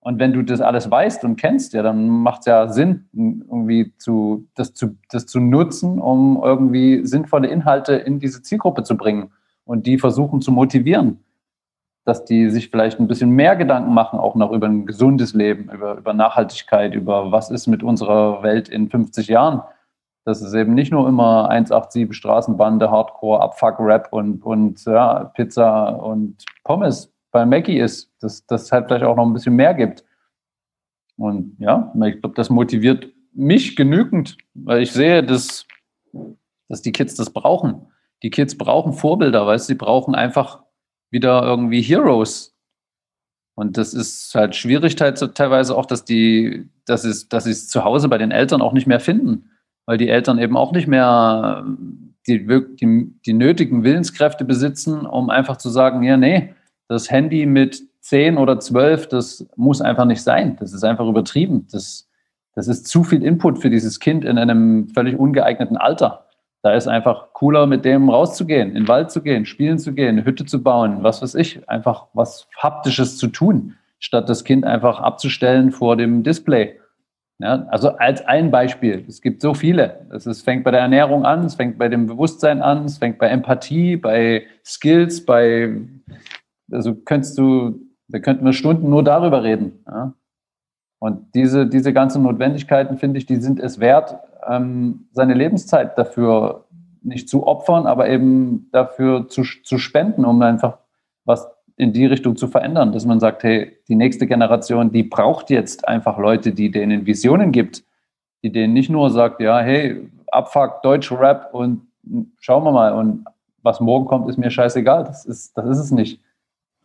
Und 0.00 0.20
wenn 0.20 0.32
du 0.32 0.42
das 0.42 0.60
alles 0.60 0.88
weißt 0.88 1.24
und 1.24 1.36
kennst, 1.36 1.74
ja, 1.74 1.82
dann 1.82 2.08
macht 2.08 2.40
es 2.40 2.46
ja 2.46 2.68
Sinn, 2.68 3.08
irgendwie 3.12 3.92
zu, 3.98 4.46
das, 4.54 4.72
zu, 4.72 4.96
das 5.10 5.26
zu 5.26 5.40
nutzen, 5.40 5.98
um 5.98 6.40
irgendwie 6.42 7.04
sinnvolle 7.04 7.48
Inhalte 7.48 7.94
in 7.94 8.20
diese 8.20 8.40
Zielgruppe 8.40 8.84
zu 8.84 8.96
bringen 8.96 9.32
und 9.68 9.86
die 9.86 9.98
versuchen 9.98 10.40
zu 10.40 10.50
motivieren 10.50 11.20
dass 12.08 12.24
die 12.24 12.48
sich 12.48 12.70
vielleicht 12.70 12.98
ein 12.98 13.06
bisschen 13.06 13.28
mehr 13.32 13.54
Gedanken 13.54 13.92
machen, 13.92 14.18
auch 14.18 14.34
noch 14.34 14.50
über 14.50 14.66
ein 14.66 14.86
gesundes 14.86 15.34
Leben, 15.34 15.68
über, 15.70 15.98
über 15.98 16.14
Nachhaltigkeit, 16.14 16.94
über 16.94 17.30
was 17.32 17.50
ist 17.50 17.66
mit 17.66 17.82
unserer 17.82 18.42
Welt 18.42 18.70
in 18.70 18.88
50 18.88 19.28
Jahren. 19.28 19.60
Dass 20.24 20.40
es 20.40 20.54
eben 20.54 20.72
nicht 20.72 20.90
nur 20.90 21.06
immer 21.06 21.50
187 21.50 22.16
Straßenbande, 22.16 22.90
Hardcore, 22.90 23.42
Abfuck, 23.42 23.78
Rap 23.78 24.08
und, 24.10 24.42
und 24.42 24.82
ja, 24.86 25.24
Pizza 25.34 26.02
und 26.02 26.46
Pommes 26.64 27.12
bei 27.30 27.44
Mackie 27.44 27.78
ist, 27.78 28.10
dass 28.20 28.46
das 28.46 28.72
halt 28.72 28.86
vielleicht 28.86 29.04
auch 29.04 29.16
noch 29.16 29.26
ein 29.26 29.34
bisschen 29.34 29.54
mehr 29.54 29.74
gibt. 29.74 30.02
Und 31.18 31.56
ja, 31.58 31.92
ich 32.06 32.22
glaube, 32.22 32.34
das 32.36 32.48
motiviert 32.48 33.12
mich 33.34 33.76
genügend, 33.76 34.38
weil 34.54 34.80
ich 34.80 34.92
sehe, 34.92 35.22
dass, 35.22 35.66
dass 36.70 36.80
die 36.80 36.92
Kids 36.92 37.16
das 37.16 37.28
brauchen. 37.28 37.82
Die 38.22 38.30
Kids 38.30 38.58
brauchen 38.58 38.92
Vorbilder, 38.92 39.46
weil 39.46 39.58
sie 39.58 39.74
brauchen 39.74 40.14
einfach 40.14 40.62
wieder 41.10 41.42
irgendwie 41.42 41.82
Heroes. 41.82 42.54
Und 43.54 43.76
das 43.76 43.92
ist 43.94 44.34
halt 44.34 44.54
schwierig 44.54 44.96
teilweise 44.96 45.76
auch, 45.76 45.86
dass 45.86 46.04
die, 46.04 46.68
dass 46.84 47.04
es, 47.04 47.28
dass 47.28 47.44
sie 47.44 47.50
es 47.50 47.68
zu 47.68 47.84
Hause 47.84 48.08
bei 48.08 48.18
den 48.18 48.30
Eltern 48.30 48.62
auch 48.62 48.72
nicht 48.72 48.86
mehr 48.86 49.00
finden, 49.00 49.50
weil 49.84 49.98
die 49.98 50.08
Eltern 50.08 50.38
eben 50.38 50.56
auch 50.56 50.72
nicht 50.72 50.86
mehr 50.86 51.66
die, 52.28 52.46
die, 52.46 53.12
die 53.26 53.32
nötigen 53.32 53.82
Willenskräfte 53.82 54.44
besitzen, 54.44 55.06
um 55.06 55.30
einfach 55.30 55.56
zu 55.56 55.70
sagen, 55.70 56.02
ja, 56.02 56.16
nee, 56.16 56.54
das 56.86 57.10
Handy 57.10 57.46
mit 57.46 57.82
10 58.00 58.38
oder 58.38 58.60
12, 58.60 59.08
das 59.08 59.46
muss 59.56 59.80
einfach 59.80 60.04
nicht 60.04 60.22
sein. 60.22 60.56
Das 60.60 60.72
ist 60.72 60.84
einfach 60.84 61.06
übertrieben. 61.06 61.66
Das, 61.72 62.08
das 62.54 62.68
ist 62.68 62.86
zu 62.86 63.02
viel 63.02 63.22
Input 63.22 63.58
für 63.58 63.70
dieses 63.70 64.00
Kind 64.00 64.24
in 64.24 64.38
einem 64.38 64.88
völlig 64.88 65.18
ungeeigneten 65.18 65.76
Alter. 65.76 66.27
Da 66.68 66.74
ist 66.74 66.86
einfach 66.86 67.32
cooler, 67.32 67.66
mit 67.66 67.86
dem 67.86 68.10
rauszugehen, 68.10 68.68
in 68.68 68.74
den 68.74 68.88
Wald 68.88 69.10
zu 69.10 69.22
gehen, 69.22 69.46
spielen 69.46 69.78
zu 69.78 69.94
gehen, 69.94 70.18
eine 70.18 70.26
Hütte 70.26 70.44
zu 70.44 70.62
bauen, 70.62 70.98
was 71.02 71.22
weiß 71.22 71.34
ich, 71.36 71.66
einfach 71.66 72.08
was 72.12 72.46
Haptisches 72.58 73.16
zu 73.16 73.28
tun, 73.28 73.78
statt 73.98 74.28
das 74.28 74.44
Kind 74.44 74.66
einfach 74.66 75.00
abzustellen 75.00 75.72
vor 75.72 75.96
dem 75.96 76.22
Display. 76.24 76.78
Ja, 77.38 77.66
also 77.70 77.96
als 77.96 78.20
ein 78.26 78.50
Beispiel. 78.50 79.02
Es 79.08 79.22
gibt 79.22 79.40
so 79.40 79.54
viele. 79.54 80.06
Es 80.12 80.26
ist, 80.26 80.42
fängt 80.42 80.62
bei 80.62 80.70
der 80.70 80.80
Ernährung 80.80 81.24
an, 81.24 81.46
es 81.46 81.54
fängt 81.54 81.78
bei 81.78 81.88
dem 81.88 82.04
Bewusstsein 82.04 82.60
an, 82.60 82.84
es 82.84 82.98
fängt 82.98 83.16
bei 83.16 83.28
Empathie, 83.28 83.96
bei 83.96 84.44
Skills, 84.62 85.24
bei, 85.24 85.74
also 86.70 86.94
könntest 86.96 87.38
du, 87.38 87.80
da 88.08 88.18
könnten 88.18 88.44
wir 88.44 88.52
Stunden 88.52 88.90
nur 88.90 89.02
darüber 89.02 89.42
reden. 89.42 89.82
Ja? 89.86 90.12
Und 90.98 91.34
diese, 91.34 91.66
diese 91.66 91.94
ganzen 91.94 92.24
Notwendigkeiten, 92.24 92.98
finde 92.98 93.16
ich, 93.16 93.24
die 93.24 93.36
sind 93.36 93.58
es 93.58 93.80
wert, 93.80 94.18
ähm, 94.48 95.08
seine 95.12 95.34
Lebenszeit 95.34 95.98
dafür 95.98 96.64
nicht 97.02 97.28
zu 97.28 97.46
opfern, 97.46 97.86
aber 97.86 98.08
eben 98.08 98.68
dafür 98.72 99.28
zu, 99.28 99.42
zu 99.42 99.78
spenden, 99.78 100.24
um 100.24 100.40
einfach 100.42 100.78
was 101.24 101.48
in 101.76 101.92
die 101.92 102.06
Richtung 102.06 102.36
zu 102.36 102.48
verändern, 102.48 102.92
dass 102.92 103.06
man 103.06 103.20
sagt, 103.20 103.44
hey, 103.44 103.78
die 103.86 103.94
nächste 103.94 104.26
Generation, 104.26 104.90
die 104.90 105.04
braucht 105.04 105.48
jetzt 105.50 105.86
einfach 105.86 106.18
Leute, 106.18 106.52
die 106.52 106.70
denen 106.70 107.06
Visionen 107.06 107.52
gibt, 107.52 107.84
die 108.42 108.50
denen 108.50 108.72
nicht 108.72 108.90
nur 108.90 109.10
sagt, 109.10 109.40
ja, 109.40 109.60
hey, 109.60 110.10
Abfuck, 110.32 110.82
Deutsch 110.82 111.12
Rap 111.12 111.50
und 111.52 111.82
schauen 112.40 112.64
wir 112.64 112.72
mal 112.72 112.92
und 112.92 113.24
was 113.62 113.80
morgen 113.80 114.06
kommt, 114.06 114.28
ist 114.28 114.38
mir 114.38 114.50
scheißegal. 114.50 115.04
Das 115.04 115.24
ist, 115.24 115.56
das 115.56 115.66
ist 115.66 115.78
es 115.78 115.90
nicht. 115.90 116.20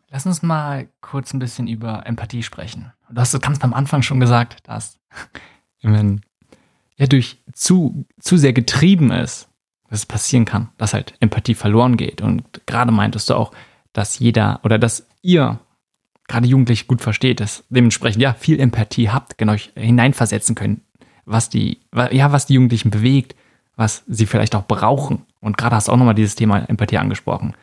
Lass 0.09 0.25
uns 0.25 0.43
mal 0.43 0.87
kurz 1.01 1.33
ein 1.33 1.39
bisschen 1.39 1.67
über 1.67 2.05
Empathie 2.05 2.43
sprechen. 2.43 2.93
Du 3.09 3.19
hast 3.19 3.33
es 3.33 3.41
ganz 3.41 3.63
am 3.63 3.73
Anfang 3.73 4.01
schon 4.03 4.19
gesagt, 4.19 4.67
dass 4.67 4.99
wenn 5.81 6.21
ja 6.97 7.07
durch 7.07 7.37
zu, 7.53 8.05
zu 8.19 8.37
sehr 8.37 8.53
getrieben 8.53 9.11
ist, 9.11 9.49
dass 9.89 9.99
es 9.99 10.05
passieren 10.05 10.45
kann, 10.45 10.69
dass 10.77 10.93
halt 10.93 11.13
Empathie 11.19 11.55
verloren 11.55 11.97
geht. 11.97 12.21
Und 12.21 12.61
gerade 12.65 12.91
meintest 12.91 13.29
du 13.29 13.35
auch, 13.35 13.51
dass 13.93 14.19
jeder 14.19 14.59
oder 14.63 14.79
dass 14.79 15.07
ihr 15.21 15.59
gerade 16.27 16.47
Jugendliche 16.47 16.85
gut 16.85 17.01
versteht, 17.01 17.39
dass 17.39 17.63
dementsprechend 17.69 18.21
ja 18.21 18.33
viel 18.33 18.59
Empathie 18.59 19.09
habt, 19.09 19.37
genau 19.37 19.53
hineinversetzen 19.75 20.55
können, 20.55 20.81
was 21.25 21.49
die, 21.49 21.79
ja, 22.11 22.31
was 22.31 22.45
die 22.45 22.55
Jugendlichen 22.55 22.91
bewegt, 22.91 23.35
was 23.75 24.03
sie 24.07 24.25
vielleicht 24.25 24.55
auch 24.55 24.65
brauchen. 24.65 25.25
Und 25.41 25.57
gerade 25.57 25.75
hast 25.75 25.87
du 25.87 25.91
auch 25.91 25.97
nochmal 25.97 26.15
dieses 26.15 26.35
Thema 26.35 26.59
Empathie 26.69 26.97
angesprochen. 26.97 27.55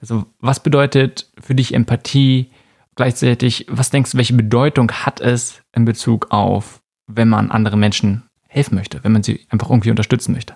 Also, 0.00 0.26
was 0.40 0.62
bedeutet 0.62 1.30
für 1.40 1.54
dich 1.54 1.74
Empathie? 1.74 2.50
Gleichzeitig, 2.94 3.66
was 3.68 3.90
denkst 3.90 4.12
du, 4.12 4.18
welche 4.18 4.34
Bedeutung 4.34 4.92
hat 4.92 5.20
es 5.20 5.62
in 5.72 5.84
Bezug 5.84 6.30
auf, 6.30 6.80
wenn 7.06 7.28
man 7.28 7.50
anderen 7.50 7.80
Menschen 7.80 8.22
helfen 8.54 8.76
möchte, 8.76 9.02
wenn 9.02 9.12
man 9.12 9.22
sie 9.22 9.40
einfach 9.50 9.70
irgendwie 9.70 9.90
unterstützen 9.90 10.32
möchte? 10.32 10.54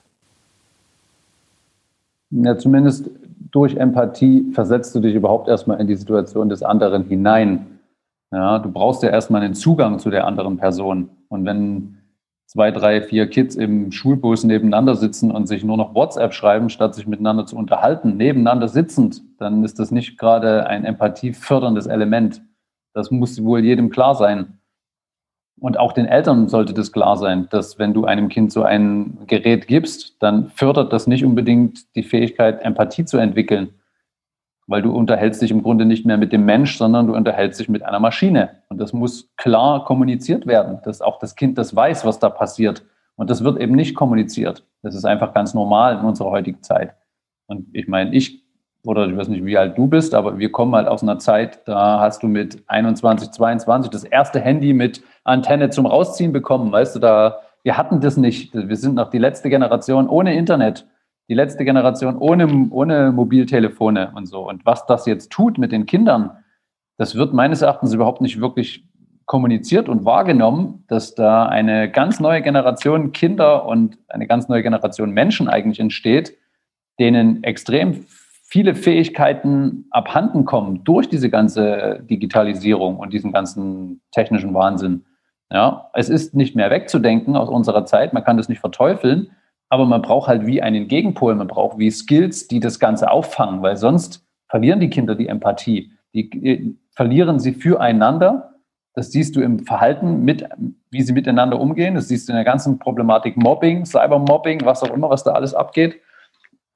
Ja, 2.31 2.57
zumindest 2.57 3.11
durch 3.51 3.77
Empathie 3.77 4.51
versetzt 4.53 4.95
du 4.95 5.01
dich 5.01 5.15
überhaupt 5.15 5.49
erstmal 5.49 5.81
in 5.81 5.87
die 5.87 5.97
Situation 5.97 6.49
des 6.49 6.63
anderen 6.63 7.05
hinein. 7.05 7.79
Ja, 8.31 8.59
du 8.59 8.71
brauchst 8.71 9.03
ja 9.03 9.09
erstmal 9.09 9.43
einen 9.43 9.55
Zugang 9.55 9.99
zu 9.99 10.11
der 10.11 10.27
anderen 10.27 10.59
Person. 10.59 11.09
Und 11.29 11.45
wenn, 11.45 11.99
zwei, 12.47 12.71
drei, 12.71 13.03
vier 13.03 13.29
Kids 13.29 13.57
im 13.57 13.91
Schulbus 13.91 14.45
nebeneinander 14.45 14.95
sitzen 14.95 15.31
und 15.31 15.47
sich 15.47 15.65
nur 15.65 15.77
noch 15.77 15.95
WhatsApp 15.95 16.33
schreiben, 16.33 16.71
statt 16.71 16.95
sich 16.95 17.07
miteinander 17.07 17.47
zu 17.47 17.57
unterhalten, 17.57 18.17
nebeneinander 18.17 18.69
sitzend, 18.69 19.23
dann 19.39 19.65
ist 19.65 19.79
das 19.79 19.91
nicht 19.91 20.19
gerade 20.19 20.67
ein 20.67 20.85
empathieförderndes 20.85 21.87
Element. 21.87 22.43
Das 22.95 23.11
muss 23.11 23.43
wohl 23.43 23.65
jedem 23.65 23.91
klar 23.91 24.15
sein. 24.15 24.58
Und 25.61 25.79
auch 25.79 25.93
den 25.93 26.07
Eltern 26.07 26.49
sollte 26.49 26.73
das 26.73 26.93
klar 26.93 27.17
sein, 27.17 27.49
dass 27.51 27.79
wenn 27.79 27.93
du 27.93 28.05
einem 28.05 28.29
Kind 28.29 28.53
so 28.53 28.63
ein 28.63 29.19
Gerät 29.27 29.67
gibst, 29.67 30.17
dann 30.21 30.51
fördert 30.51 30.93
das 30.93 31.07
nicht 31.07 31.25
unbedingt 31.25 31.95
die 31.97 32.03
Fähigkeit, 32.03 32.63
Empathie 32.63 33.05
zu 33.05 33.19
entwickeln. 33.19 33.71
Weil 34.67 34.83
du 34.83 34.93
unterhältst 34.93 35.43
dich 35.43 35.51
im 35.51 35.63
Grunde 35.63 35.85
nicht 35.85 36.07
mehr 36.07 36.19
mit 36.19 36.33
dem 36.33 36.45
Mensch, 36.45 36.77
sondern 36.77 37.07
du 37.07 37.17
unterhältst 37.17 37.59
dich 37.59 37.69
mit 37.69 37.83
einer 37.83 38.01
Maschine. 38.01 38.51
Und 38.69 38.81
das 38.81 38.93
muss 38.93 39.35
klar 39.37 39.85
kommuniziert 39.85 40.47
werden, 40.47 40.79
dass 40.85 41.01
auch 41.01 41.19
das 41.19 41.35
Kind 41.35 41.59
das 41.59 41.75
weiß, 41.75 42.05
was 42.05 42.19
da 42.19 42.29
passiert. 42.29 42.85
Und 43.17 43.31
das 43.31 43.43
wird 43.43 43.59
eben 43.61 43.75
nicht 43.75 43.97
kommuniziert. 43.97 44.65
Das 44.83 44.95
ist 44.95 45.05
einfach 45.05 45.35
ganz 45.35 45.55
normal 45.55 45.99
in 45.99 46.05
unserer 46.05 46.31
heutigen 46.31 46.63
Zeit. 46.63 46.95
Und 47.47 47.67
ich 47.73 47.89
meine, 47.89 48.15
ich 48.15 48.45
oder 48.89 49.07
ich 49.07 49.15
weiß 49.15 49.29
nicht, 49.29 49.45
wie 49.45 49.59
alt 49.59 49.77
du 49.77 49.87
bist, 49.87 50.15
aber 50.15 50.39
wir 50.39 50.51
kommen 50.51 50.75
halt 50.75 50.89
aus 50.89 51.03
einer 51.03 51.19
Zeit, 51.19 51.61
da 51.69 52.01
hast 52.01 52.23
du 52.23 52.27
mit 52.27 52.63
21, 52.69 53.33
22 53.33 53.91
das 53.91 54.03
erste 54.03 54.41
Handy 54.41 54.73
mit 54.73 55.03
Antenne 55.25 55.69
zum 55.69 55.85
Rausziehen 55.85 56.33
bekommen. 56.33 56.73
Weißt 56.73 56.97
du, 56.97 56.99
da, 56.99 57.41
wir 57.65 57.77
hatten 57.77 58.01
das 58.01 58.17
nicht. 58.17 58.55
Wir 58.55 58.77
sind 58.77 58.95
noch 58.95 59.11
die 59.11 59.19
letzte 59.19 59.51
Generation 59.51 60.09
ohne 60.09 60.35
Internet, 60.35 60.87
die 61.29 61.35
letzte 61.35 61.67
Generation 61.67 62.17
ohne, 62.17 62.49
ohne 62.71 63.13
Mobiltelefone 63.13 64.13
und 64.15 64.25
so. 64.25 64.49
Und 64.49 64.65
was 64.65 64.87
das 64.87 65.05
jetzt 65.05 65.31
tut 65.31 65.59
mit 65.59 65.71
den 65.71 65.85
Kindern, 65.85 66.39
das 66.97 67.15
wird 67.15 67.35
meines 67.35 67.61
Erachtens 67.61 67.93
überhaupt 67.93 68.23
nicht 68.23 68.41
wirklich 68.41 68.87
kommuniziert 69.27 69.91
und 69.91 70.07
wahrgenommen, 70.07 70.85
dass 70.89 71.15
da 71.15 71.45
eine 71.45 71.91
ganz 71.91 72.21
neue 72.21 72.41
Generation 72.41 73.13
Kinder 73.13 73.67
und 73.67 73.99
eine 74.09 74.27
ganz 74.27 74.49
neue 74.49 74.63
Generation 74.63 75.11
Menschen 75.11 75.47
eigentlich 75.47 75.79
entsteht, 75.79 76.39
denen 76.99 77.45
extrem 77.45 78.07
viele 78.49 78.75
Fähigkeiten 78.75 79.85
abhanden 79.91 80.47
kommen 80.47 80.83
durch 80.83 81.09
diese 81.09 81.29
ganze 81.29 82.01
Digitalisierung 82.09 82.97
und 82.97 83.13
diesen 83.13 83.31
ganzen 83.31 84.01
technischen 84.11 84.55
Wahnsinn. 84.55 85.05
Ja, 85.51 85.91
es 85.93 86.09
ist 86.09 86.35
nicht 86.35 86.57
mehr 86.57 86.71
wegzudenken 86.71 87.37
aus 87.37 87.51
unserer 87.51 87.85
Zeit. 87.85 88.15
Man 88.15 88.25
kann 88.25 88.39
das 88.39 88.49
nicht 88.49 88.61
verteufeln, 88.61 89.31
aber 89.69 89.85
man 89.85 90.01
braucht 90.01 90.29
halt 90.29 90.47
wie 90.47 90.63
einen 90.63 90.89
Gegenpol. 90.89 91.35
Man 91.35 91.47
braucht 91.47 91.79
wie 91.79 91.91
Skills, 91.91 92.49
die 92.49 92.59
das 92.59 92.79
Ganze 92.79 93.11
auffangen, 93.11 93.61
weil 93.61 93.77
sonst 93.77 94.27
verlieren 94.49 94.81
die 94.81 94.91
Kinder 94.91 95.15
die 95.15 95.29
Empathie. 95.29 95.93
Die 96.15 96.31
äh, 96.43 96.75
verlieren 96.93 97.39
sie 97.41 97.53
füreinander. 97.53 98.55
Das 98.95 99.13
siehst 99.13 99.37
du 99.37 99.43
im 99.43 99.61
Verhalten, 99.61 100.25
mit, 100.25 100.49
wie 100.91 101.03
sie 101.03 101.13
miteinander 101.13 101.61
umgehen. 101.61 101.95
Das 101.95 102.09
siehst 102.09 102.29
du 102.29 102.33
in 102.33 102.37
der 102.37 102.45
ganzen 102.45 102.79
Problematik 102.79 103.37
Mobbing, 103.37 103.85
Cybermobbing, 103.85 104.65
was 104.65 104.83
auch 104.83 104.93
immer, 104.93 105.11
was 105.11 105.23
da 105.23 105.33
alles 105.33 105.55
abgeht. 105.55 106.01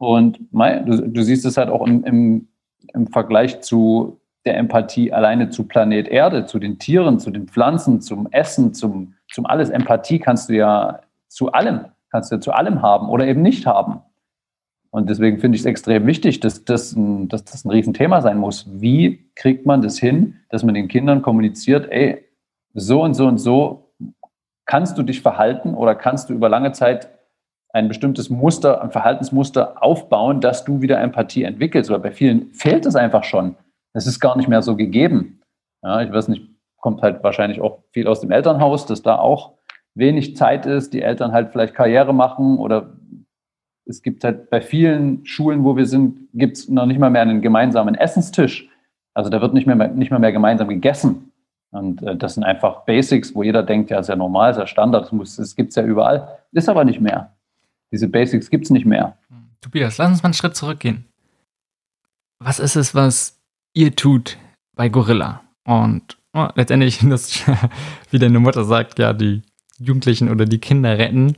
Und 0.02 0.40
du, 0.50 1.08
du 1.08 1.22
siehst 1.22 1.46
es 1.46 1.56
halt 1.56 1.68
auch 1.68 1.86
im, 1.86 2.02
im, 2.02 2.48
im 2.92 3.06
Vergleich 3.06 3.60
zu 3.60 4.20
der 4.44 4.56
Empathie 4.56 5.12
alleine 5.12 5.50
zu 5.50 5.68
Planet 5.68 6.08
Erde, 6.08 6.44
zu 6.44 6.58
den 6.58 6.80
Tieren, 6.80 7.20
zu 7.20 7.30
den 7.30 7.46
Pflanzen, 7.46 8.00
zum 8.00 8.26
Essen, 8.32 8.74
zum, 8.74 9.14
zum 9.32 9.46
alles. 9.46 9.70
Empathie 9.70 10.18
kannst 10.18 10.48
du 10.48 10.54
ja 10.54 10.98
zu 11.28 11.52
allem, 11.52 11.84
kannst 12.10 12.32
du 12.32 12.34
ja 12.34 12.40
zu 12.40 12.50
allem 12.50 12.82
haben 12.82 13.08
oder 13.10 13.28
eben 13.28 13.42
nicht 13.42 13.64
haben. 13.64 14.00
Und 14.90 15.08
deswegen 15.08 15.38
finde 15.38 15.54
ich 15.54 15.62
es 15.62 15.66
extrem 15.66 16.04
wichtig, 16.04 16.40
dass 16.40 16.64
das, 16.64 16.96
ein, 16.96 17.28
dass 17.28 17.44
das 17.44 17.64
ein 17.64 17.70
Riesenthema 17.70 18.22
sein 18.22 18.38
muss. 18.38 18.66
Wie 18.72 19.30
kriegt 19.36 19.66
man 19.66 19.82
das 19.82 20.00
hin, 20.00 20.40
dass 20.48 20.64
man 20.64 20.74
den 20.74 20.88
Kindern 20.88 21.22
kommuniziert, 21.22 21.86
ey, 21.92 22.24
so 22.74 23.04
und 23.04 23.14
so 23.14 23.28
und 23.28 23.38
so 23.38 23.94
kannst 24.66 24.98
du 24.98 25.04
dich 25.04 25.22
verhalten 25.22 25.74
oder 25.74 25.94
kannst 25.94 26.28
du 26.28 26.34
über 26.34 26.48
lange 26.48 26.72
Zeit 26.72 27.08
ein 27.72 27.88
bestimmtes 27.88 28.30
Muster, 28.30 28.82
ein 28.82 28.90
Verhaltensmuster 28.90 29.82
aufbauen, 29.82 30.40
dass 30.40 30.64
du 30.64 30.82
wieder 30.82 31.00
Empathie 31.00 31.44
entwickelst. 31.44 31.90
Weil 31.90 32.00
bei 32.00 32.12
vielen 32.12 32.52
fehlt 32.52 32.86
es 32.86 32.96
einfach 32.96 33.24
schon. 33.24 33.56
Es 33.94 34.06
ist 34.06 34.20
gar 34.20 34.36
nicht 34.36 34.48
mehr 34.48 34.62
so 34.62 34.76
gegeben. 34.76 35.40
Ja, 35.82 36.02
ich 36.02 36.12
weiß 36.12 36.28
nicht, 36.28 36.48
kommt 36.76 37.02
halt 37.02 37.22
wahrscheinlich 37.22 37.60
auch 37.60 37.78
viel 37.92 38.06
aus 38.06 38.20
dem 38.20 38.30
Elternhaus, 38.30 38.86
dass 38.86 39.02
da 39.02 39.18
auch 39.18 39.54
wenig 39.94 40.36
Zeit 40.36 40.66
ist, 40.66 40.92
die 40.92 41.02
Eltern 41.02 41.32
halt 41.32 41.50
vielleicht 41.52 41.74
Karriere 41.74 42.14
machen 42.14 42.58
oder 42.58 42.92
es 43.84 44.02
gibt 44.02 44.24
halt 44.24 44.48
bei 44.48 44.60
vielen 44.60 45.26
Schulen, 45.26 45.64
wo 45.64 45.76
wir 45.76 45.86
sind, 45.86 46.28
gibt 46.34 46.56
es 46.56 46.68
noch 46.68 46.86
nicht 46.86 46.98
mal 46.98 47.10
mehr 47.10 47.22
einen 47.22 47.42
gemeinsamen 47.42 47.94
Essenstisch. 47.94 48.68
Also 49.14 49.28
da 49.28 49.40
wird 49.40 49.54
nicht 49.54 49.66
mehr, 49.66 49.88
nicht 49.88 50.10
mehr, 50.10 50.20
mehr 50.20 50.32
gemeinsam 50.32 50.68
gegessen. 50.68 51.32
Und 51.72 52.02
äh, 52.02 52.16
das 52.16 52.34
sind 52.34 52.44
einfach 52.44 52.84
Basics, 52.84 53.34
wo 53.34 53.42
jeder 53.42 53.62
denkt, 53.62 53.90
ja, 53.90 53.98
ist 53.98 54.08
ja 54.08 54.16
normal, 54.16 54.52
ist 54.52 54.58
ja 54.58 54.66
Standard, 54.66 55.10
das 55.12 55.56
gibt 55.56 55.70
es 55.70 55.76
ja 55.76 55.84
überall. 55.84 56.38
Ist 56.52 56.68
aber 56.68 56.84
nicht 56.84 57.00
mehr. 57.00 57.32
Diese 57.92 58.08
Basics 58.08 58.50
gibt 58.50 58.64
es 58.64 58.70
nicht 58.70 58.86
mehr. 58.86 59.16
Tobias, 59.60 59.98
lass 59.98 60.10
uns 60.10 60.22
mal 60.22 60.28
einen 60.28 60.34
Schritt 60.34 60.56
zurückgehen. 60.56 61.04
Was 62.38 62.58
ist 62.58 62.74
es, 62.74 62.94
was 62.94 63.38
ihr 63.74 63.94
tut 63.94 64.38
bei 64.74 64.88
Gorilla? 64.88 65.42
Und 65.64 66.18
oh, 66.32 66.48
letztendlich, 66.54 66.98
das, 67.02 67.42
wie 68.10 68.18
deine 68.18 68.40
Mutter 68.40 68.64
sagt, 68.64 68.98
ja, 68.98 69.12
die 69.12 69.42
Jugendlichen 69.78 70.28
oder 70.28 70.46
die 70.46 70.58
Kinder 70.58 70.98
retten. 70.98 71.36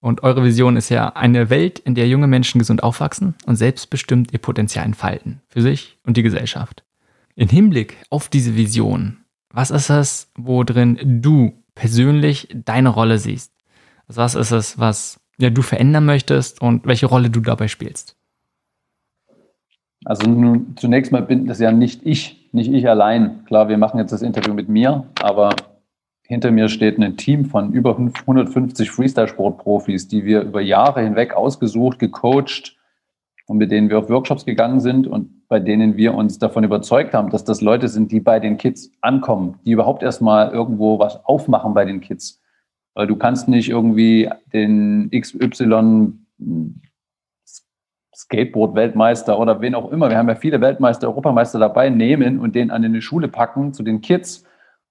Und 0.00 0.22
eure 0.22 0.44
Vision 0.44 0.76
ist 0.76 0.90
ja 0.90 1.08
eine 1.16 1.48
Welt, 1.48 1.78
in 1.78 1.94
der 1.94 2.06
junge 2.06 2.26
Menschen 2.26 2.58
gesund 2.58 2.82
aufwachsen 2.82 3.34
und 3.46 3.56
selbstbestimmt 3.56 4.32
ihr 4.32 4.38
Potenzial 4.38 4.84
entfalten. 4.84 5.40
Für 5.48 5.62
sich 5.62 5.98
und 6.04 6.16
die 6.18 6.22
Gesellschaft. 6.22 6.84
In 7.34 7.48
Hinblick 7.48 7.96
auf 8.10 8.28
diese 8.28 8.54
Vision, 8.54 9.24
was 9.50 9.70
ist 9.70 9.88
es, 9.88 10.30
wo 10.36 10.62
drin 10.62 11.22
du 11.22 11.64
persönlich 11.74 12.48
deine 12.52 12.90
Rolle 12.90 13.18
siehst? 13.18 13.52
Also 14.06 14.20
was 14.20 14.34
ist 14.34 14.50
es, 14.50 14.78
was 14.78 15.20
ja, 15.38 15.50
du 15.50 15.62
verändern 15.62 16.04
möchtest 16.04 16.60
und 16.60 16.86
welche 16.86 17.06
Rolle 17.06 17.30
du 17.30 17.40
dabei 17.40 17.68
spielst? 17.68 18.16
Also 20.04 20.28
nun, 20.28 20.74
zunächst 20.76 21.12
mal 21.12 21.22
bin 21.22 21.46
das 21.46 21.58
ja 21.60 21.72
nicht 21.72 22.02
ich, 22.04 22.48
nicht 22.52 22.70
ich 22.70 22.88
allein. 22.88 23.44
Klar, 23.46 23.68
wir 23.68 23.78
machen 23.78 23.98
jetzt 23.98 24.12
das 24.12 24.22
Interview 24.22 24.52
mit 24.52 24.68
mir, 24.68 25.06
aber 25.22 25.56
hinter 26.26 26.50
mir 26.50 26.68
steht 26.68 26.98
ein 26.98 27.16
Team 27.16 27.46
von 27.46 27.72
über 27.72 27.96
150 27.98 28.90
Freestyle-Sport-Profis, 28.90 30.08
die 30.08 30.24
wir 30.24 30.42
über 30.42 30.60
Jahre 30.60 31.02
hinweg 31.02 31.34
ausgesucht, 31.34 31.98
gecoacht 31.98 32.76
und 33.46 33.58
mit 33.58 33.70
denen 33.70 33.88
wir 33.88 33.98
auf 33.98 34.08
Workshops 34.10 34.44
gegangen 34.44 34.80
sind 34.80 35.06
und 35.06 35.46
bei 35.48 35.60
denen 35.60 35.96
wir 35.96 36.14
uns 36.14 36.38
davon 36.38 36.64
überzeugt 36.64 37.14
haben, 37.14 37.30
dass 37.30 37.44
das 37.44 37.60
Leute 37.60 37.88
sind, 37.88 38.10
die 38.10 38.20
bei 38.20 38.40
den 38.40 38.56
Kids 38.56 38.90
ankommen, 39.00 39.58
die 39.64 39.72
überhaupt 39.72 40.02
erstmal 40.02 40.50
irgendwo 40.50 40.98
was 40.98 41.24
aufmachen 41.24 41.74
bei 41.74 41.84
den 41.84 42.00
Kids. 42.00 42.42
Du 42.96 43.16
kannst 43.16 43.48
nicht 43.48 43.68
irgendwie 43.68 44.30
den 44.52 45.10
XY 45.10 46.12
Skateboard-Weltmeister 48.14 49.38
oder 49.38 49.60
wen 49.60 49.74
auch 49.74 49.90
immer, 49.90 50.08
wir 50.08 50.16
haben 50.16 50.28
ja 50.28 50.36
viele 50.36 50.60
Weltmeister, 50.60 51.08
Europameister 51.08 51.58
dabei, 51.58 51.90
nehmen 51.90 52.38
und 52.38 52.54
den 52.54 52.70
an 52.70 52.84
eine 52.84 53.02
Schule 53.02 53.28
packen 53.28 53.72
zu 53.72 53.82
den 53.82 54.00
Kids 54.00 54.44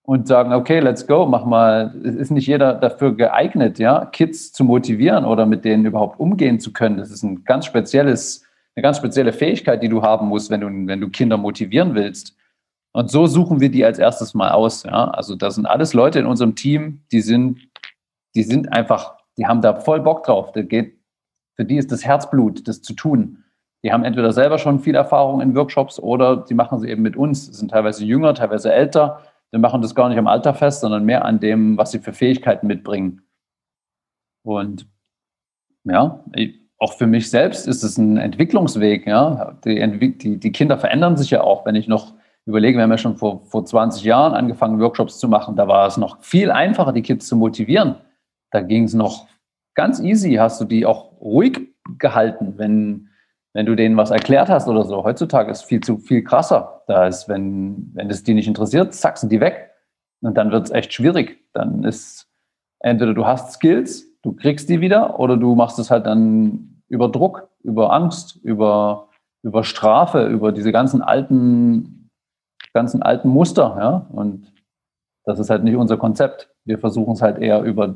und 0.03 0.27
sagen, 0.27 0.53
okay, 0.53 0.79
let's 0.79 1.07
go, 1.07 1.25
mach 1.25 1.45
mal. 1.45 1.95
Es 2.03 2.15
ist 2.15 2.31
nicht 2.31 2.47
jeder 2.47 2.73
dafür 2.73 3.15
geeignet, 3.15 3.79
ja, 3.79 4.05
Kids 4.05 4.51
zu 4.51 4.65
motivieren 4.65 5.23
oder 5.23 5.45
mit 5.45 5.63
denen 5.63 5.85
überhaupt 5.85 6.19
umgehen 6.19 6.59
zu 6.59 6.73
können. 6.73 6.97
Das 6.97 7.09
ist 7.09 7.23
ein 7.23 7.45
ganz 7.45 7.65
spezielles, 7.65 8.45
eine 8.75 8.83
ganz 8.83 8.97
spezielle 8.97 9.31
Fähigkeit, 9.31 9.81
die 9.81 9.89
du 9.89 10.01
haben 10.01 10.27
musst, 10.27 10.49
wenn 10.49 10.61
du, 10.61 10.67
wenn 10.67 10.99
du 10.99 11.09
Kinder 11.09 11.37
motivieren 11.37 11.95
willst. 11.95 12.35
Und 12.91 13.09
so 13.09 13.25
suchen 13.25 13.61
wir 13.61 13.71
die 13.71 13.85
als 13.85 13.97
erstes 13.97 14.33
mal 14.33 14.51
aus. 14.51 14.83
Ja? 14.83 15.05
Also 15.05 15.35
das 15.35 15.55
sind 15.55 15.65
alles 15.65 15.93
Leute 15.93 16.19
in 16.19 16.25
unserem 16.25 16.55
Team, 16.55 17.01
die 17.11 17.21
sind 17.21 17.59
die 18.35 18.43
sind 18.43 18.71
einfach, 18.71 19.17
die 19.37 19.45
haben 19.47 19.61
da 19.61 19.75
voll 19.75 20.01
Bock 20.01 20.23
drauf. 20.23 20.51
Geht, 20.53 20.99
für 21.55 21.65
die 21.65 21.77
ist 21.77 21.91
das 21.91 22.05
Herzblut, 22.05 22.67
das 22.67 22.81
zu 22.81 22.93
tun. 22.93 23.43
Die 23.83 23.91
haben 23.91 24.05
entweder 24.05 24.31
selber 24.31 24.57
schon 24.57 24.79
viel 24.79 24.95
Erfahrung 24.95 25.41
in 25.41 25.55
Workshops 25.55 25.99
oder 25.99 26.37
die 26.37 26.53
machen 26.53 26.79
sie 26.79 26.89
eben 26.89 27.01
mit 27.01 27.17
uns. 27.17 27.45
Sind 27.45 27.71
teilweise 27.71 28.05
jünger, 28.05 28.33
teilweise 28.33 28.71
älter. 28.71 29.21
Wir 29.51 29.59
machen 29.59 29.81
das 29.81 29.93
gar 29.93 30.09
nicht 30.09 30.17
am 30.17 30.27
Alter 30.27 30.53
fest, 30.53 30.81
sondern 30.81 31.05
mehr 31.05 31.25
an 31.25 31.39
dem, 31.39 31.77
was 31.77 31.91
sie 31.91 31.99
für 31.99 32.13
Fähigkeiten 32.13 32.65
mitbringen. 32.65 33.21
Und 34.43 34.87
ja, 35.83 36.23
auch 36.79 36.93
für 36.93 37.07
mich 37.07 37.29
selbst 37.29 37.67
ist 37.67 37.83
es 37.83 37.97
ein 37.97 38.17
Entwicklungsweg. 38.17 39.05
Ja? 39.05 39.57
Die, 39.65 40.17
die, 40.17 40.39
die 40.39 40.51
Kinder 40.51 40.77
verändern 40.77 41.17
sich 41.17 41.29
ja 41.29 41.41
auch. 41.41 41.65
Wenn 41.65 41.75
ich 41.75 41.87
noch 41.87 42.13
überlege, 42.45 42.77
wir 42.77 42.83
haben 42.83 42.91
ja 42.91 42.97
schon 42.97 43.17
vor, 43.17 43.41
vor 43.45 43.65
20 43.65 44.03
Jahren 44.03 44.33
angefangen, 44.33 44.79
Workshops 44.79 45.19
zu 45.19 45.27
machen, 45.27 45.55
da 45.55 45.67
war 45.67 45.87
es 45.87 45.97
noch 45.97 46.21
viel 46.21 46.51
einfacher, 46.51 46.93
die 46.93 47.01
Kids 47.01 47.27
zu 47.27 47.35
motivieren. 47.35 47.95
Da 48.53 48.61
ging 48.61 48.83
es 48.83 48.93
noch 48.93 49.27
ganz 49.73 49.99
easy, 49.99 50.35
hast 50.35 50.61
du 50.61 50.65
die 50.65 50.85
auch 50.85 51.19
ruhig 51.19 51.73
gehalten, 51.97 52.53
wenn, 52.57 53.09
wenn 53.53 53.65
du 53.65 53.75
denen 53.75 53.97
was 53.97 54.11
erklärt 54.11 54.47
hast 54.47 54.67
oder 54.67 54.83
so. 54.85 55.03
Heutzutage 55.03 55.49
ist 55.51 55.63
viel 55.63 55.81
zu 55.81 55.97
viel 55.97 56.23
krasser. 56.23 56.83
Da 56.87 57.07
ist, 57.07 57.27
wenn, 57.27 57.89
wenn 57.95 58.11
es 58.11 58.23
die 58.23 58.35
nicht 58.35 58.47
interessiert, 58.47 58.93
zack, 58.93 59.17
sind 59.17 59.31
die 59.31 59.41
weg. 59.41 59.71
Und 60.21 60.37
dann 60.37 60.51
wird 60.51 60.65
es 60.65 60.71
echt 60.71 60.93
schwierig. 60.93 61.43
Dann 61.53 61.83
ist 61.83 62.29
entweder 62.79 63.15
du 63.15 63.25
hast 63.25 63.53
Skills, 63.53 64.05
du 64.21 64.33
kriegst 64.33 64.69
die 64.69 64.81
wieder, 64.81 65.19
oder 65.19 65.35
du 65.35 65.55
machst 65.55 65.79
es 65.79 65.89
halt 65.89 66.05
dann 66.05 66.83
über 66.87 67.09
Druck, 67.09 67.49
über 67.63 67.91
Angst, 67.91 68.35
über, 68.43 69.09
über 69.41 69.63
Strafe, 69.63 70.27
über 70.27 70.51
diese 70.51 70.71
ganzen 70.71 71.01
alten, 71.01 72.11
ganzen 72.71 73.01
alten 73.01 73.29
Muster. 73.29 73.75
Ja? 73.79 74.07
Und 74.11 74.53
das 75.25 75.39
ist 75.39 75.49
halt 75.49 75.63
nicht 75.63 75.75
unser 75.75 75.97
Konzept. 75.97 76.51
Wir 76.65 76.77
versuchen 76.77 77.13
es 77.13 77.21
halt 77.23 77.39
eher 77.39 77.63
über 77.63 77.95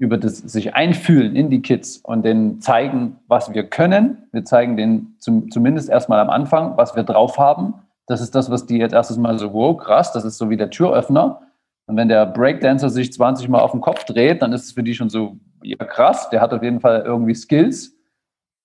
über 0.00 0.16
das 0.16 0.38
sich 0.38 0.74
einfühlen 0.74 1.36
in 1.36 1.50
die 1.50 1.60
Kids 1.60 1.98
und 1.98 2.24
denen 2.24 2.62
zeigen, 2.62 3.18
was 3.28 3.52
wir 3.52 3.64
können. 3.64 4.16
Wir 4.32 4.46
zeigen 4.46 4.78
denen 4.78 5.14
zum, 5.18 5.50
zumindest 5.50 5.90
erstmal 5.90 6.20
am 6.20 6.30
Anfang, 6.30 6.78
was 6.78 6.96
wir 6.96 7.02
drauf 7.02 7.36
haben. 7.36 7.74
Das 8.06 8.22
ist 8.22 8.34
das, 8.34 8.50
was 8.50 8.64
die 8.64 8.78
jetzt 8.78 8.94
erstes 8.94 9.18
Mal 9.18 9.38
so, 9.38 9.52
wow, 9.52 9.76
krass, 9.76 10.12
das 10.14 10.24
ist 10.24 10.38
so 10.38 10.48
wie 10.48 10.56
der 10.56 10.70
Türöffner. 10.70 11.42
Und 11.84 11.98
wenn 11.98 12.08
der 12.08 12.24
Breakdancer 12.24 12.88
sich 12.88 13.12
20 13.12 13.50
Mal 13.50 13.60
auf 13.60 13.72
den 13.72 13.82
Kopf 13.82 14.04
dreht, 14.04 14.40
dann 14.40 14.54
ist 14.54 14.64
es 14.64 14.72
für 14.72 14.82
die 14.82 14.94
schon 14.94 15.10
so, 15.10 15.36
ja 15.62 15.76
krass, 15.76 16.30
der 16.30 16.40
hat 16.40 16.54
auf 16.54 16.62
jeden 16.62 16.80
Fall 16.80 17.02
irgendwie 17.04 17.34
Skills. 17.34 17.94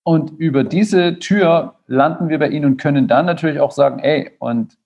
Und 0.04 0.40
über 0.40 0.64
diese 0.64 1.20
Tür 1.20 1.76
landen 1.86 2.30
wir 2.30 2.40
bei 2.40 2.48
ihnen 2.48 2.66
und 2.66 2.78
können 2.78 3.10
dann 3.10 3.26
natürlich 3.26 3.60
auch 3.60 3.72
sagen, 3.72 4.00
ey, 4.00 4.32
und 4.40 4.78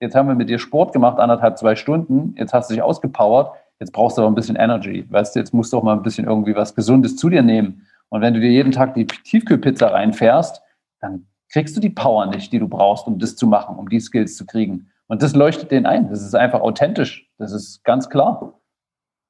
jetzt 0.00 0.14
haben 0.14 0.28
wir 0.28 0.34
mit 0.34 0.48
dir 0.48 0.58
Sport 0.58 0.94
gemacht, 0.94 1.18
anderthalb, 1.18 1.58
zwei 1.58 1.76
Stunden, 1.76 2.34
jetzt 2.38 2.54
hast 2.54 2.70
du 2.70 2.74
dich 2.74 2.82
ausgepowert, 2.82 3.52
jetzt 3.80 3.92
brauchst 3.92 4.18
du 4.18 4.22
aber 4.22 4.30
ein 4.30 4.34
bisschen 4.34 4.56
Energy. 4.56 5.06
Weißt 5.08 5.34
du, 5.34 5.40
jetzt 5.40 5.54
musst 5.54 5.72
du 5.72 5.78
auch 5.78 5.82
mal 5.82 5.96
ein 5.96 6.02
bisschen 6.02 6.26
irgendwie 6.26 6.54
was 6.54 6.74
Gesundes 6.74 7.16
zu 7.16 7.28
dir 7.28 7.42
nehmen. 7.42 7.86
Und 8.08 8.20
wenn 8.20 8.34
du 8.34 8.40
dir 8.40 8.50
jeden 8.50 8.72
Tag 8.72 8.94
die 8.94 9.06
Tiefkühlpizza 9.06 9.88
reinfährst, 9.88 10.62
dann 11.00 11.26
kriegst 11.50 11.76
du 11.76 11.80
die 11.80 11.90
Power 11.90 12.26
nicht, 12.26 12.52
die 12.52 12.58
du 12.58 12.68
brauchst, 12.68 13.06
um 13.06 13.18
das 13.18 13.36
zu 13.36 13.46
machen, 13.46 13.76
um 13.76 13.88
die 13.88 14.00
Skills 14.00 14.36
zu 14.36 14.46
kriegen. 14.46 14.90
Und 15.06 15.22
das 15.22 15.34
leuchtet 15.34 15.70
denen 15.70 15.86
ein. 15.86 16.10
Das 16.10 16.22
ist 16.22 16.34
einfach 16.34 16.60
authentisch. 16.60 17.30
Das 17.38 17.52
ist 17.52 17.82
ganz 17.84 18.10
klar. 18.10 18.60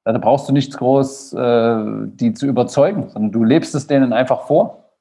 Da 0.05 0.17
brauchst 0.17 0.49
du 0.49 0.53
nichts 0.53 0.77
groß, 0.77 1.35
äh, 1.35 1.85
die 2.07 2.33
zu 2.33 2.47
überzeugen, 2.47 3.11
sondern 3.11 3.31
du 3.31 3.45
lebst 3.45 3.75
es 3.75 3.87
denen 3.87 4.13
einfach 4.13 4.47
vor. 4.47 4.95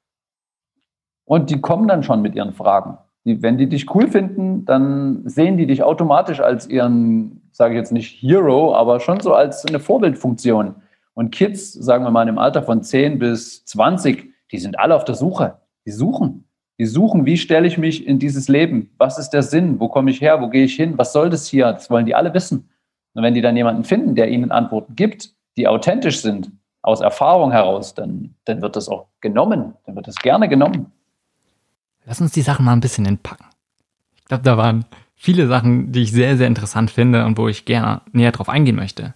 Und 1.24 1.50
die 1.50 1.60
kommen 1.60 1.88
dann 1.88 2.02
schon 2.02 2.22
mit 2.22 2.34
ihren 2.34 2.52
Fragen. 2.52 2.98
Die, 3.24 3.42
wenn 3.42 3.58
die 3.58 3.68
dich 3.68 3.94
cool 3.94 4.08
finden, 4.08 4.64
dann 4.64 5.22
sehen 5.28 5.56
die 5.56 5.66
dich 5.66 5.82
automatisch 5.82 6.40
als 6.40 6.68
ihren 6.68 7.47
sage 7.58 7.74
ich 7.74 7.78
jetzt 7.78 7.90
nicht 7.90 8.22
Hero, 8.22 8.72
aber 8.76 9.00
schon 9.00 9.18
so 9.18 9.34
als 9.34 9.66
eine 9.66 9.80
Vorbildfunktion. 9.80 10.76
Und 11.14 11.32
Kids, 11.32 11.72
sagen 11.72 12.04
wir 12.04 12.12
mal 12.12 12.28
im 12.28 12.38
Alter 12.38 12.62
von 12.62 12.84
10 12.84 13.18
bis 13.18 13.64
20, 13.64 14.32
die 14.52 14.58
sind 14.58 14.78
alle 14.78 14.94
auf 14.94 15.04
der 15.04 15.16
Suche. 15.16 15.58
Die 15.84 15.90
suchen. 15.90 16.44
Die 16.78 16.86
suchen, 16.86 17.26
wie 17.26 17.36
stelle 17.36 17.66
ich 17.66 17.76
mich 17.76 18.06
in 18.06 18.20
dieses 18.20 18.46
Leben? 18.46 18.94
Was 18.96 19.18
ist 19.18 19.30
der 19.30 19.42
Sinn? 19.42 19.80
Wo 19.80 19.88
komme 19.88 20.12
ich 20.12 20.20
her? 20.20 20.40
Wo 20.40 20.48
gehe 20.48 20.66
ich 20.66 20.76
hin? 20.76 20.96
Was 20.98 21.12
soll 21.12 21.30
das 21.30 21.48
hier? 21.48 21.72
Das 21.72 21.90
wollen 21.90 22.06
die 22.06 22.14
alle 22.14 22.32
wissen. 22.32 22.70
Und 23.14 23.24
wenn 23.24 23.34
die 23.34 23.40
dann 23.40 23.56
jemanden 23.56 23.82
finden, 23.82 24.14
der 24.14 24.28
ihnen 24.28 24.52
Antworten 24.52 24.94
gibt, 24.94 25.34
die 25.56 25.66
authentisch 25.66 26.22
sind, 26.22 26.52
aus 26.82 27.00
Erfahrung 27.00 27.50
heraus, 27.50 27.92
dann, 27.92 28.36
dann 28.44 28.62
wird 28.62 28.76
das 28.76 28.88
auch 28.88 29.08
genommen. 29.20 29.74
Dann 29.84 29.96
wird 29.96 30.06
das 30.06 30.14
gerne 30.14 30.48
genommen. 30.48 30.92
Lass 32.04 32.20
uns 32.20 32.30
die 32.30 32.42
Sachen 32.42 32.64
mal 32.64 32.74
ein 32.74 32.80
bisschen 32.80 33.04
entpacken. 33.04 33.46
Ich 34.16 34.26
glaube, 34.26 34.44
da 34.44 34.56
waren 34.56 34.84
viele 35.18 35.48
Sachen, 35.48 35.92
die 35.92 36.02
ich 36.02 36.12
sehr, 36.12 36.36
sehr 36.36 36.46
interessant 36.46 36.90
finde 36.90 37.26
und 37.26 37.36
wo 37.36 37.48
ich 37.48 37.64
gerne 37.64 38.02
näher 38.12 38.32
drauf 38.32 38.48
eingehen 38.48 38.76
möchte. 38.76 39.14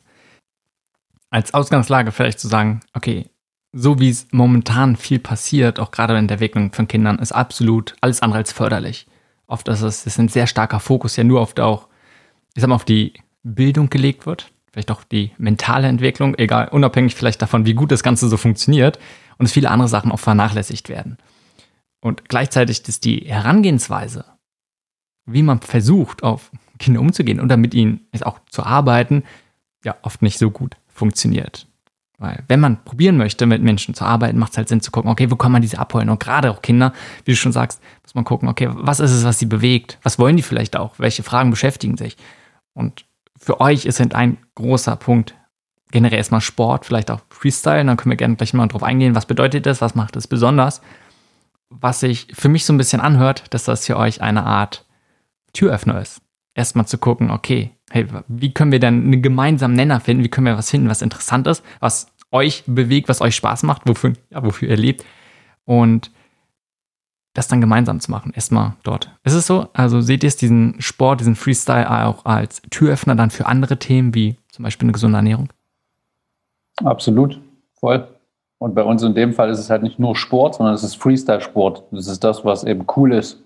Als 1.30 1.54
Ausgangslage 1.54 2.12
vielleicht 2.12 2.40
zu 2.40 2.48
sagen, 2.48 2.80
okay, 2.92 3.30
so 3.72 3.98
wie 3.98 4.10
es 4.10 4.26
momentan 4.32 4.96
viel 4.96 5.18
passiert, 5.18 5.78
auch 5.78 5.92
gerade 5.92 6.18
in 6.18 6.28
der 6.28 6.34
Entwicklung 6.34 6.72
von 6.72 6.88
Kindern, 6.88 7.18
ist 7.20 7.32
absolut 7.32 7.94
alles 8.02 8.20
andere 8.20 8.40
als 8.40 8.52
förderlich. 8.52 9.06
Oft 9.46 9.68
ist 9.68 9.80
es, 9.80 10.04
ist 10.04 10.18
ein 10.18 10.28
sehr 10.28 10.46
starker 10.46 10.80
Fokus 10.80 11.16
ja 11.16 11.24
nur 11.24 11.40
auf 11.40 11.54
der 11.54 11.66
auch, 11.66 11.88
ich 12.54 12.60
sag 12.60 12.68
mal, 12.68 12.74
auf 12.74 12.84
die 12.84 13.14
Bildung 13.44 13.88
gelegt 13.88 14.26
wird, 14.26 14.52
vielleicht 14.72 14.90
auch 14.90 15.04
die 15.04 15.30
mentale 15.38 15.88
Entwicklung, 15.88 16.34
egal, 16.36 16.68
unabhängig 16.68 17.14
vielleicht 17.14 17.40
davon, 17.40 17.64
wie 17.64 17.74
gut 17.74 17.92
das 17.92 18.02
Ganze 18.02 18.28
so 18.28 18.36
funktioniert 18.36 18.98
und 19.38 19.46
es 19.46 19.52
viele 19.52 19.70
andere 19.70 19.88
Sachen 19.88 20.12
auch 20.12 20.20
vernachlässigt 20.20 20.88
werden. 20.88 21.16
Und 22.00 22.28
gleichzeitig 22.28 22.86
ist 22.86 23.04
die 23.04 23.20
Herangehensweise 23.26 24.24
wie 25.26 25.42
man 25.42 25.60
versucht, 25.60 26.22
auf 26.22 26.50
Kinder 26.78 27.00
umzugehen 27.00 27.40
und 27.40 27.48
damit 27.48 27.74
ihnen 27.74 28.06
auch 28.22 28.40
zu 28.50 28.64
arbeiten, 28.64 29.22
ja 29.84 29.96
oft 30.02 30.22
nicht 30.22 30.38
so 30.38 30.50
gut 30.50 30.76
funktioniert. 30.88 31.66
Weil 32.18 32.44
wenn 32.46 32.60
man 32.60 32.84
probieren 32.84 33.16
möchte, 33.16 33.46
mit 33.46 33.62
Menschen 33.62 33.94
zu 33.94 34.04
arbeiten, 34.04 34.38
macht 34.38 34.52
es 34.52 34.58
halt 34.58 34.68
Sinn 34.68 34.80
zu 34.80 34.92
gucken, 34.92 35.10
okay, 35.10 35.30
wo 35.30 35.36
kann 35.36 35.50
man 35.50 35.60
diese 35.60 35.78
abholen? 35.78 36.08
Und 36.08 36.20
gerade 36.20 36.50
auch 36.50 36.62
Kinder, 36.62 36.92
wie 37.24 37.32
du 37.32 37.36
schon 37.36 37.50
sagst, 37.50 37.80
muss 38.04 38.14
man 38.14 38.24
gucken, 38.24 38.48
okay, 38.48 38.68
was 38.70 39.00
ist 39.00 39.10
es, 39.10 39.24
was 39.24 39.40
sie 39.40 39.46
bewegt? 39.46 39.98
Was 40.02 40.20
wollen 40.20 40.36
die 40.36 40.42
vielleicht 40.42 40.76
auch? 40.76 40.98
Welche 40.98 41.24
Fragen 41.24 41.50
beschäftigen 41.50 41.96
sich? 41.96 42.16
Und 42.74 43.06
für 43.36 43.60
euch 43.60 43.86
ist 43.86 43.98
halt 43.98 44.14
ein 44.14 44.38
großer 44.54 44.94
Punkt 44.94 45.34
generell 45.90 46.18
erstmal 46.18 46.40
Sport, 46.40 46.86
vielleicht 46.86 47.10
auch 47.10 47.20
Freestyle. 47.28 47.84
Dann 47.84 47.96
können 47.96 48.12
wir 48.12 48.16
gerne 48.16 48.36
gleich 48.36 48.54
mal 48.54 48.68
drauf 48.68 48.84
eingehen. 48.84 49.16
Was 49.16 49.26
bedeutet 49.26 49.66
das? 49.66 49.80
Was 49.80 49.96
macht 49.96 50.14
es 50.14 50.28
besonders? 50.28 50.80
Was 51.70 52.00
sich 52.00 52.28
für 52.32 52.48
mich 52.48 52.64
so 52.64 52.72
ein 52.72 52.78
bisschen 52.78 53.00
anhört, 53.00 53.44
dass 53.50 53.64
das 53.64 53.86
für 53.86 53.96
euch 53.96 54.22
eine 54.22 54.44
Art 54.44 54.84
Türöffner 55.52 56.00
ist. 56.00 56.20
Erstmal 56.54 56.86
zu 56.86 56.98
gucken, 56.98 57.30
okay, 57.30 57.70
hey, 57.90 58.06
wie 58.28 58.52
können 58.52 58.72
wir 58.72 58.80
denn 58.80 59.04
einen 59.04 59.22
gemeinsamen 59.22 59.74
Nenner 59.74 60.00
finden? 60.00 60.24
Wie 60.24 60.28
können 60.28 60.46
wir 60.46 60.56
was 60.56 60.70
finden, 60.70 60.88
was 60.88 61.02
interessant 61.02 61.46
ist, 61.46 61.64
was 61.80 62.06
euch 62.30 62.64
bewegt, 62.66 63.08
was 63.08 63.20
euch 63.20 63.36
Spaß 63.36 63.62
macht, 63.62 63.82
wofür, 63.86 64.14
ja, 64.30 64.44
wofür 64.44 64.68
ihr 64.68 64.76
lebt? 64.76 65.04
Und 65.64 66.10
das 67.34 67.48
dann 67.48 67.62
gemeinsam 67.62 68.00
zu 68.00 68.10
machen. 68.10 68.32
Erstmal 68.34 68.74
dort. 68.82 69.10
Ist 69.24 69.32
es 69.34 69.46
so? 69.46 69.68
Also 69.72 70.02
seht 70.02 70.22
ihr 70.22 70.28
es, 70.28 70.36
diesen 70.36 70.80
Sport, 70.80 71.20
diesen 71.20 71.34
Freestyle 71.34 72.06
auch 72.06 72.26
als 72.26 72.60
Türöffner 72.70 73.14
dann 73.14 73.30
für 73.30 73.46
andere 73.46 73.78
Themen, 73.78 74.14
wie 74.14 74.36
zum 74.50 74.64
Beispiel 74.64 74.86
eine 74.86 74.92
gesunde 74.92 75.16
Ernährung? 75.16 75.48
Absolut, 76.84 77.40
voll. 77.74 78.06
Und 78.58 78.74
bei 78.74 78.82
uns 78.82 79.02
in 79.02 79.14
dem 79.14 79.32
Fall 79.32 79.50
ist 79.50 79.58
es 79.58 79.70
halt 79.70 79.82
nicht 79.82 79.98
nur 79.98 80.14
Sport, 80.14 80.56
sondern 80.56 80.74
es 80.74 80.84
ist 80.84 80.96
Freestyle-Sport. 80.96 81.84
Das 81.90 82.06
ist 82.06 82.22
das, 82.22 82.44
was 82.44 82.64
eben 82.64 82.84
cool 82.96 83.14
ist 83.14 83.42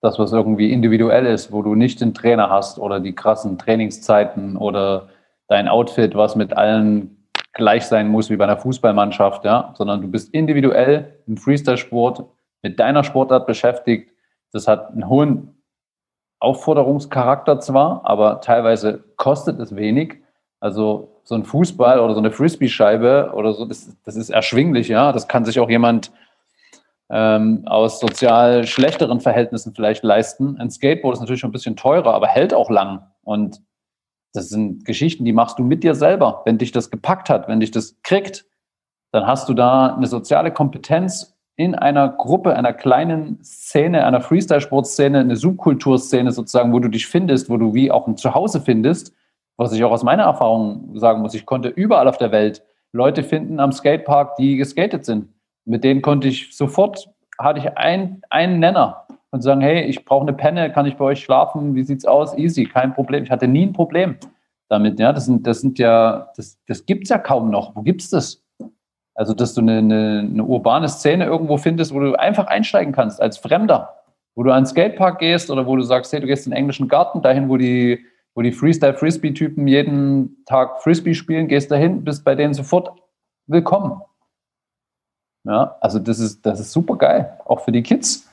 das, 0.00 0.18
was 0.18 0.32
irgendwie 0.32 0.72
individuell 0.72 1.26
ist, 1.26 1.52
wo 1.52 1.62
du 1.62 1.74
nicht 1.74 2.00
den 2.00 2.14
Trainer 2.14 2.50
hast 2.50 2.78
oder 2.78 3.00
die 3.00 3.14
krassen 3.14 3.58
Trainingszeiten 3.58 4.56
oder 4.56 5.08
dein 5.48 5.68
Outfit, 5.68 6.14
was 6.14 6.36
mit 6.36 6.56
allen 6.56 7.28
gleich 7.52 7.86
sein 7.86 8.08
muss 8.08 8.30
wie 8.30 8.36
bei 8.36 8.44
einer 8.44 8.56
Fußballmannschaft, 8.56 9.44
ja, 9.44 9.74
sondern 9.76 10.00
du 10.00 10.08
bist 10.08 10.32
individuell 10.32 11.20
im 11.26 11.36
Freestyle-Sport 11.36 12.24
mit 12.62 12.78
deiner 12.78 13.04
Sportart 13.04 13.46
beschäftigt. 13.46 14.12
Das 14.52 14.68
hat 14.68 14.92
einen 14.92 15.08
hohen 15.08 15.62
Aufforderungscharakter 16.38 17.60
zwar, 17.60 18.02
aber 18.04 18.40
teilweise 18.40 19.04
kostet 19.16 19.58
es 19.60 19.76
wenig. 19.76 20.22
Also 20.60 21.20
so 21.24 21.34
ein 21.34 21.44
Fußball 21.44 22.00
oder 22.00 22.14
so 22.14 22.20
eine 22.20 22.30
Frisbee-Scheibe 22.30 23.32
oder 23.34 23.52
so, 23.52 23.64
das, 23.64 23.96
das 24.04 24.16
ist 24.16 24.30
erschwinglich, 24.30 24.88
ja. 24.88 25.12
Das 25.12 25.28
kann 25.28 25.44
sich 25.44 25.60
auch 25.60 25.70
jemand 25.70 26.12
ähm, 27.10 27.62
aus 27.66 27.98
sozial 27.98 28.66
schlechteren 28.66 29.20
Verhältnissen 29.20 29.74
vielleicht 29.74 30.04
leisten. 30.04 30.56
Ein 30.58 30.70
Skateboard 30.70 31.14
ist 31.14 31.20
natürlich 31.20 31.40
schon 31.40 31.50
ein 31.50 31.52
bisschen 31.52 31.76
teurer, 31.76 32.14
aber 32.14 32.28
hält 32.28 32.54
auch 32.54 32.70
lang. 32.70 33.02
Und 33.22 33.60
das 34.32 34.48
sind 34.48 34.84
Geschichten, 34.84 35.24
die 35.24 35.32
machst 35.32 35.58
du 35.58 35.64
mit 35.64 35.82
dir 35.82 35.96
selber. 35.96 36.42
Wenn 36.44 36.58
dich 36.58 36.70
das 36.70 36.90
gepackt 36.90 37.28
hat, 37.28 37.48
wenn 37.48 37.60
dich 37.60 37.72
das 37.72 38.00
kriegt, 38.02 38.46
dann 39.12 39.26
hast 39.26 39.48
du 39.48 39.54
da 39.54 39.94
eine 39.94 40.06
soziale 40.06 40.52
Kompetenz 40.52 41.36
in 41.56 41.74
einer 41.74 42.08
Gruppe, 42.08 42.54
einer 42.54 42.72
kleinen 42.72 43.42
Szene, 43.42 44.06
einer 44.06 44.20
Freestyle-Sportszene, 44.20 45.18
eine 45.18 45.36
Subkulturszene 45.36 46.30
sozusagen, 46.30 46.72
wo 46.72 46.78
du 46.78 46.88
dich 46.88 47.08
findest, 47.08 47.50
wo 47.50 47.56
du 47.56 47.74
wie 47.74 47.90
auch 47.90 48.06
ein 48.06 48.16
Zuhause 48.16 48.60
findest, 48.60 49.12
was 49.56 49.72
ich 49.72 49.82
auch 49.82 49.90
aus 49.90 50.04
meiner 50.04 50.22
Erfahrung 50.22 50.96
sagen 50.96 51.22
muss. 51.22 51.34
Ich 51.34 51.44
konnte 51.44 51.68
überall 51.68 52.08
auf 52.08 52.18
der 52.18 52.30
Welt 52.30 52.62
Leute 52.92 53.22
finden 53.24 53.60
am 53.60 53.72
Skatepark, 53.72 54.36
die 54.36 54.56
geskatet 54.56 55.04
sind 55.04 55.28
mit 55.70 55.84
denen 55.84 56.02
konnte 56.02 56.28
ich 56.28 56.54
sofort, 56.56 57.08
hatte 57.38 57.60
ich 57.60 57.78
ein, 57.78 58.22
einen 58.28 58.58
Nenner 58.58 59.06
und 59.30 59.42
sagen, 59.42 59.60
hey, 59.60 59.84
ich 59.84 60.04
brauche 60.04 60.22
eine 60.22 60.32
Penne, 60.32 60.72
kann 60.72 60.86
ich 60.86 60.96
bei 60.96 61.04
euch 61.04 61.20
schlafen? 61.20 61.76
Wie 61.76 61.84
sieht's 61.84 62.04
aus? 62.04 62.36
Easy, 62.36 62.64
kein 62.64 62.92
Problem. 62.92 63.22
Ich 63.22 63.30
hatte 63.30 63.46
nie 63.46 63.66
ein 63.66 63.72
Problem 63.72 64.16
damit. 64.68 64.98
Ja, 64.98 65.12
das 65.12 65.26
sind, 65.26 65.46
das 65.46 65.60
sind 65.60 65.78
ja, 65.78 66.32
das, 66.36 66.58
das 66.66 66.84
gibt's 66.86 67.08
ja 67.08 67.18
kaum 67.18 67.50
noch. 67.50 67.76
Wo 67.76 67.82
gibt's 67.82 68.10
das? 68.10 68.42
Also, 69.14 69.32
dass 69.32 69.54
du 69.54 69.60
eine, 69.60 69.78
eine, 69.78 70.28
eine 70.28 70.44
urbane 70.44 70.88
Szene 70.88 71.26
irgendwo 71.26 71.56
findest, 71.56 71.94
wo 71.94 72.00
du 72.00 72.18
einfach 72.18 72.48
einsteigen 72.48 72.92
kannst 72.92 73.20
als 73.22 73.38
Fremder, 73.38 73.94
wo 74.34 74.42
du 74.42 74.50
an 74.50 74.62
den 74.62 74.66
Skatepark 74.66 75.20
gehst 75.20 75.50
oder 75.50 75.66
wo 75.66 75.76
du 75.76 75.82
sagst, 75.82 76.12
hey, 76.12 76.20
du 76.20 76.26
gehst 76.26 76.46
in 76.46 76.50
den 76.50 76.58
englischen 76.58 76.88
Garten, 76.88 77.22
dahin, 77.22 77.48
wo 77.48 77.56
die, 77.56 78.04
wo 78.34 78.42
die 78.42 78.52
Freestyle-Frisbee-Typen 78.52 79.68
jeden 79.68 80.44
Tag 80.46 80.82
Frisbee 80.82 81.14
spielen, 81.14 81.46
gehst 81.46 81.70
dahin, 81.70 82.02
bist 82.02 82.24
bei 82.24 82.34
denen 82.34 82.54
sofort 82.54 82.90
willkommen. 83.46 84.00
Ja, 85.44 85.76
also 85.80 85.98
das 85.98 86.18
ist, 86.18 86.44
das 86.44 86.60
ist 86.60 86.72
super 86.72 86.96
geil, 86.96 87.38
auch 87.44 87.64
für 87.64 87.72
die 87.72 87.82
Kids. 87.82 88.28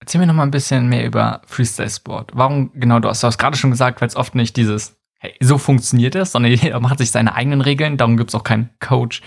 Erzähl 0.00 0.20
mir 0.20 0.26
noch 0.26 0.34
mal 0.34 0.42
ein 0.42 0.50
bisschen 0.50 0.88
mehr 0.88 1.06
über 1.06 1.42
Freestyle-Sport. 1.46 2.32
Warum 2.34 2.72
genau, 2.74 2.98
du 2.98 3.08
hast, 3.08 3.22
du 3.22 3.28
hast 3.28 3.38
gerade 3.38 3.56
schon 3.56 3.70
gesagt, 3.70 4.00
weil 4.00 4.08
es 4.08 4.16
oft 4.16 4.34
nicht 4.34 4.56
dieses, 4.56 4.96
hey, 5.18 5.32
so 5.40 5.58
funktioniert 5.58 6.14
es, 6.14 6.32
sondern 6.32 6.52
jeder 6.60 6.80
macht 6.80 6.98
sich 6.98 7.10
seine 7.10 7.34
eigenen 7.34 7.60
Regeln. 7.60 7.96
Darum 7.96 8.16
gibt 8.16 8.30
es 8.30 8.34
auch 8.34 8.44
keinen 8.44 8.70
Coach 8.80 9.22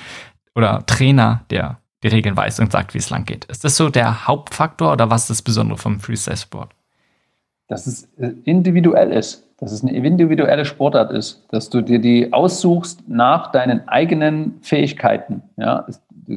oder 0.54 0.86
Trainer, 0.86 1.46
der 1.50 1.80
die 2.04 2.10
Regeln 2.10 2.36
weiß 2.38 2.60
und 2.60 2.72
sagt, 2.72 2.94
wie 2.94 3.00
es 3.00 3.10
lang 3.10 3.26
geht. 3.26 3.46
Ist 3.46 3.64
das 3.64 3.78
so 3.78 3.90
der 3.90 4.28
Hauptfaktor 4.28 4.92
oder 4.92 5.10
was 5.10 5.24
ist 5.24 5.30
das 5.30 5.42
Besondere 5.42 5.78
vom 5.78 6.00
Freestyle-Sport? 6.00 6.72
Dass 7.68 7.88
es 7.88 8.04
äh, 8.18 8.34
individuell 8.44 9.12
ist, 9.12 9.48
dass 9.58 9.72
es 9.72 9.82
eine 9.82 9.94
individuelle 9.94 10.66
Sportart 10.66 11.12
ist, 11.12 11.46
dass 11.52 11.70
du 11.70 11.82
dir 11.82 12.00
die 12.00 12.34
aussuchst 12.34 13.08
nach 13.08 13.52
deinen 13.52 13.88
eigenen 13.88 14.60
Fähigkeiten. 14.62 15.42
Ja, 15.58 15.86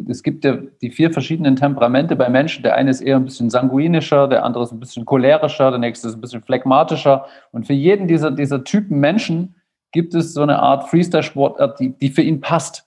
es 0.08 0.22
gibt 0.22 0.44
ja 0.44 0.58
die 0.82 0.90
vier 0.90 1.12
verschiedenen 1.12 1.56
Temperamente 1.56 2.16
bei 2.16 2.28
Menschen. 2.28 2.62
Der 2.62 2.74
eine 2.74 2.90
ist 2.90 3.00
eher 3.00 3.16
ein 3.16 3.24
bisschen 3.24 3.50
sanguinischer, 3.50 4.28
der 4.28 4.44
andere 4.44 4.64
ist 4.64 4.72
ein 4.72 4.80
bisschen 4.80 5.04
cholerischer, 5.04 5.70
der 5.70 5.80
nächste 5.80 6.08
ist 6.08 6.14
ein 6.14 6.20
bisschen 6.20 6.42
phlegmatischer. 6.42 7.26
Und 7.52 7.66
für 7.66 7.72
jeden 7.72 8.06
dieser, 8.06 8.30
dieser 8.30 8.64
Typen 8.64 9.00
Menschen 9.00 9.54
gibt 9.92 10.14
es 10.14 10.34
so 10.34 10.42
eine 10.42 10.58
Art 10.58 10.88
Freestyle-Sportart, 10.88 11.80
die, 11.80 11.90
die 11.90 12.10
für 12.10 12.22
ihn 12.22 12.40
passt. 12.40 12.84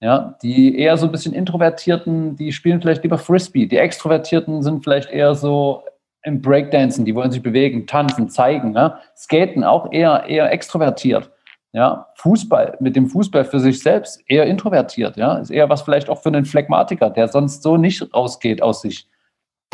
Ja, 0.00 0.36
die 0.42 0.78
eher 0.78 0.96
so 0.96 1.06
ein 1.06 1.12
bisschen 1.12 1.34
Introvertierten, 1.34 2.36
die 2.36 2.52
spielen 2.52 2.80
vielleicht 2.80 3.02
lieber 3.02 3.18
Frisbee. 3.18 3.66
Die 3.66 3.78
Extrovertierten 3.78 4.62
sind 4.62 4.84
vielleicht 4.84 5.10
eher 5.10 5.34
so 5.34 5.82
im 6.22 6.40
Breakdancen, 6.40 7.04
die 7.04 7.16
wollen 7.16 7.32
sich 7.32 7.42
bewegen, 7.42 7.86
tanzen, 7.86 8.28
zeigen. 8.28 8.74
Ja? 8.74 9.00
Skaten 9.16 9.64
auch 9.64 9.92
eher, 9.92 10.24
eher 10.28 10.52
extrovertiert. 10.52 11.32
Ja, 11.72 12.08
Fußball, 12.14 12.78
mit 12.80 12.96
dem 12.96 13.08
Fußball 13.08 13.44
für 13.44 13.60
sich 13.60 13.80
selbst 13.80 14.22
eher 14.26 14.46
introvertiert, 14.46 15.16
ja, 15.16 15.36
ist 15.36 15.50
eher 15.50 15.68
was 15.68 15.82
vielleicht 15.82 16.08
auch 16.08 16.22
für 16.22 16.30
einen 16.30 16.46
Phlegmatiker, 16.46 17.10
der 17.10 17.28
sonst 17.28 17.62
so 17.62 17.76
nicht 17.76 18.14
rausgeht 18.14 18.62
aus 18.62 18.80
sich. 18.80 19.06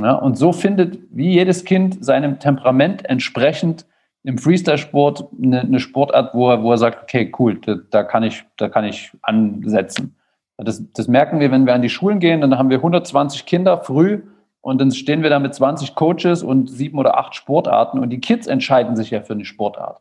Ja, 0.01 0.15
und 0.15 0.37
so 0.37 0.53
findet 0.53 0.99
wie 1.11 1.31
jedes 1.31 1.65
Kind 1.65 2.05
seinem 2.05 2.41
Temperament 2.41 3.09
entsprechend 3.09 3.87
im 4.25 4.39
Freestyle-Sport 4.39 5.29
eine, 5.41 5.61
eine, 5.61 5.79
Sportart, 5.79 6.35
wo 6.35 6.51
er, 6.51 6.63
wo 6.63 6.73
er 6.73 6.79
sagt, 6.79 7.03
okay, 7.03 7.31
cool, 7.39 7.61
da, 7.61 7.77
da, 7.91 8.03
kann 8.03 8.25
ich, 8.25 8.45
da 8.57 8.69
kann 8.69 8.85
ich 8.85 9.13
ansetzen. 9.23 10.17
Das, 10.57 10.83
das 10.93 11.09
merken 11.09 11.41
wir, 11.41 11.51
wenn 11.53 11.67
wir 11.67 11.75
an 11.75 11.83
die 11.83 11.91
Schulen 11.91 12.19
gehen, 12.21 12.41
dann 12.41 12.59
haben 12.59 12.71
wir 12.71 12.79
120 12.79 13.45
Kinder 13.47 13.79
früh 13.79 14.23
und 14.63 14.81
dann 14.81 14.91
stehen 14.91 15.23
wir 15.23 15.31
da 15.31 15.39
mit 15.39 15.55
20 15.55 15.95
Coaches 15.95 16.43
und 16.43 16.71
sieben 16.71 16.99
oder 16.99 17.19
acht 17.19 17.35
Sportarten 17.35 17.99
und 17.99 18.11
die 18.11 18.21
Kids 18.21 18.47
entscheiden 18.47 18.97
sich 18.97 19.11
ja 19.11 19.21
für 19.21 19.35
eine 19.35 19.45
Sportart. 19.45 20.01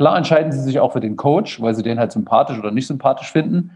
Klar 0.00 0.16
entscheiden 0.16 0.50
sie 0.50 0.62
sich 0.62 0.80
auch 0.80 0.94
für 0.94 1.00
den 1.00 1.16
Coach, 1.16 1.60
weil 1.60 1.74
sie 1.74 1.82
den 1.82 1.98
halt 1.98 2.10
sympathisch 2.10 2.58
oder 2.58 2.70
nicht 2.70 2.86
sympathisch 2.86 3.30
finden. 3.30 3.72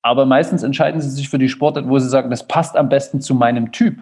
Aber 0.00 0.24
meistens 0.24 0.62
entscheiden 0.62 0.98
sie 1.02 1.10
sich 1.10 1.28
für 1.28 1.36
die 1.36 1.50
Sportart, 1.50 1.86
wo 1.86 1.98
sie 1.98 2.08
sagen, 2.08 2.30
das 2.30 2.48
passt 2.48 2.74
am 2.74 2.88
besten 2.88 3.20
zu 3.20 3.34
meinem 3.34 3.70
Typ. 3.70 3.98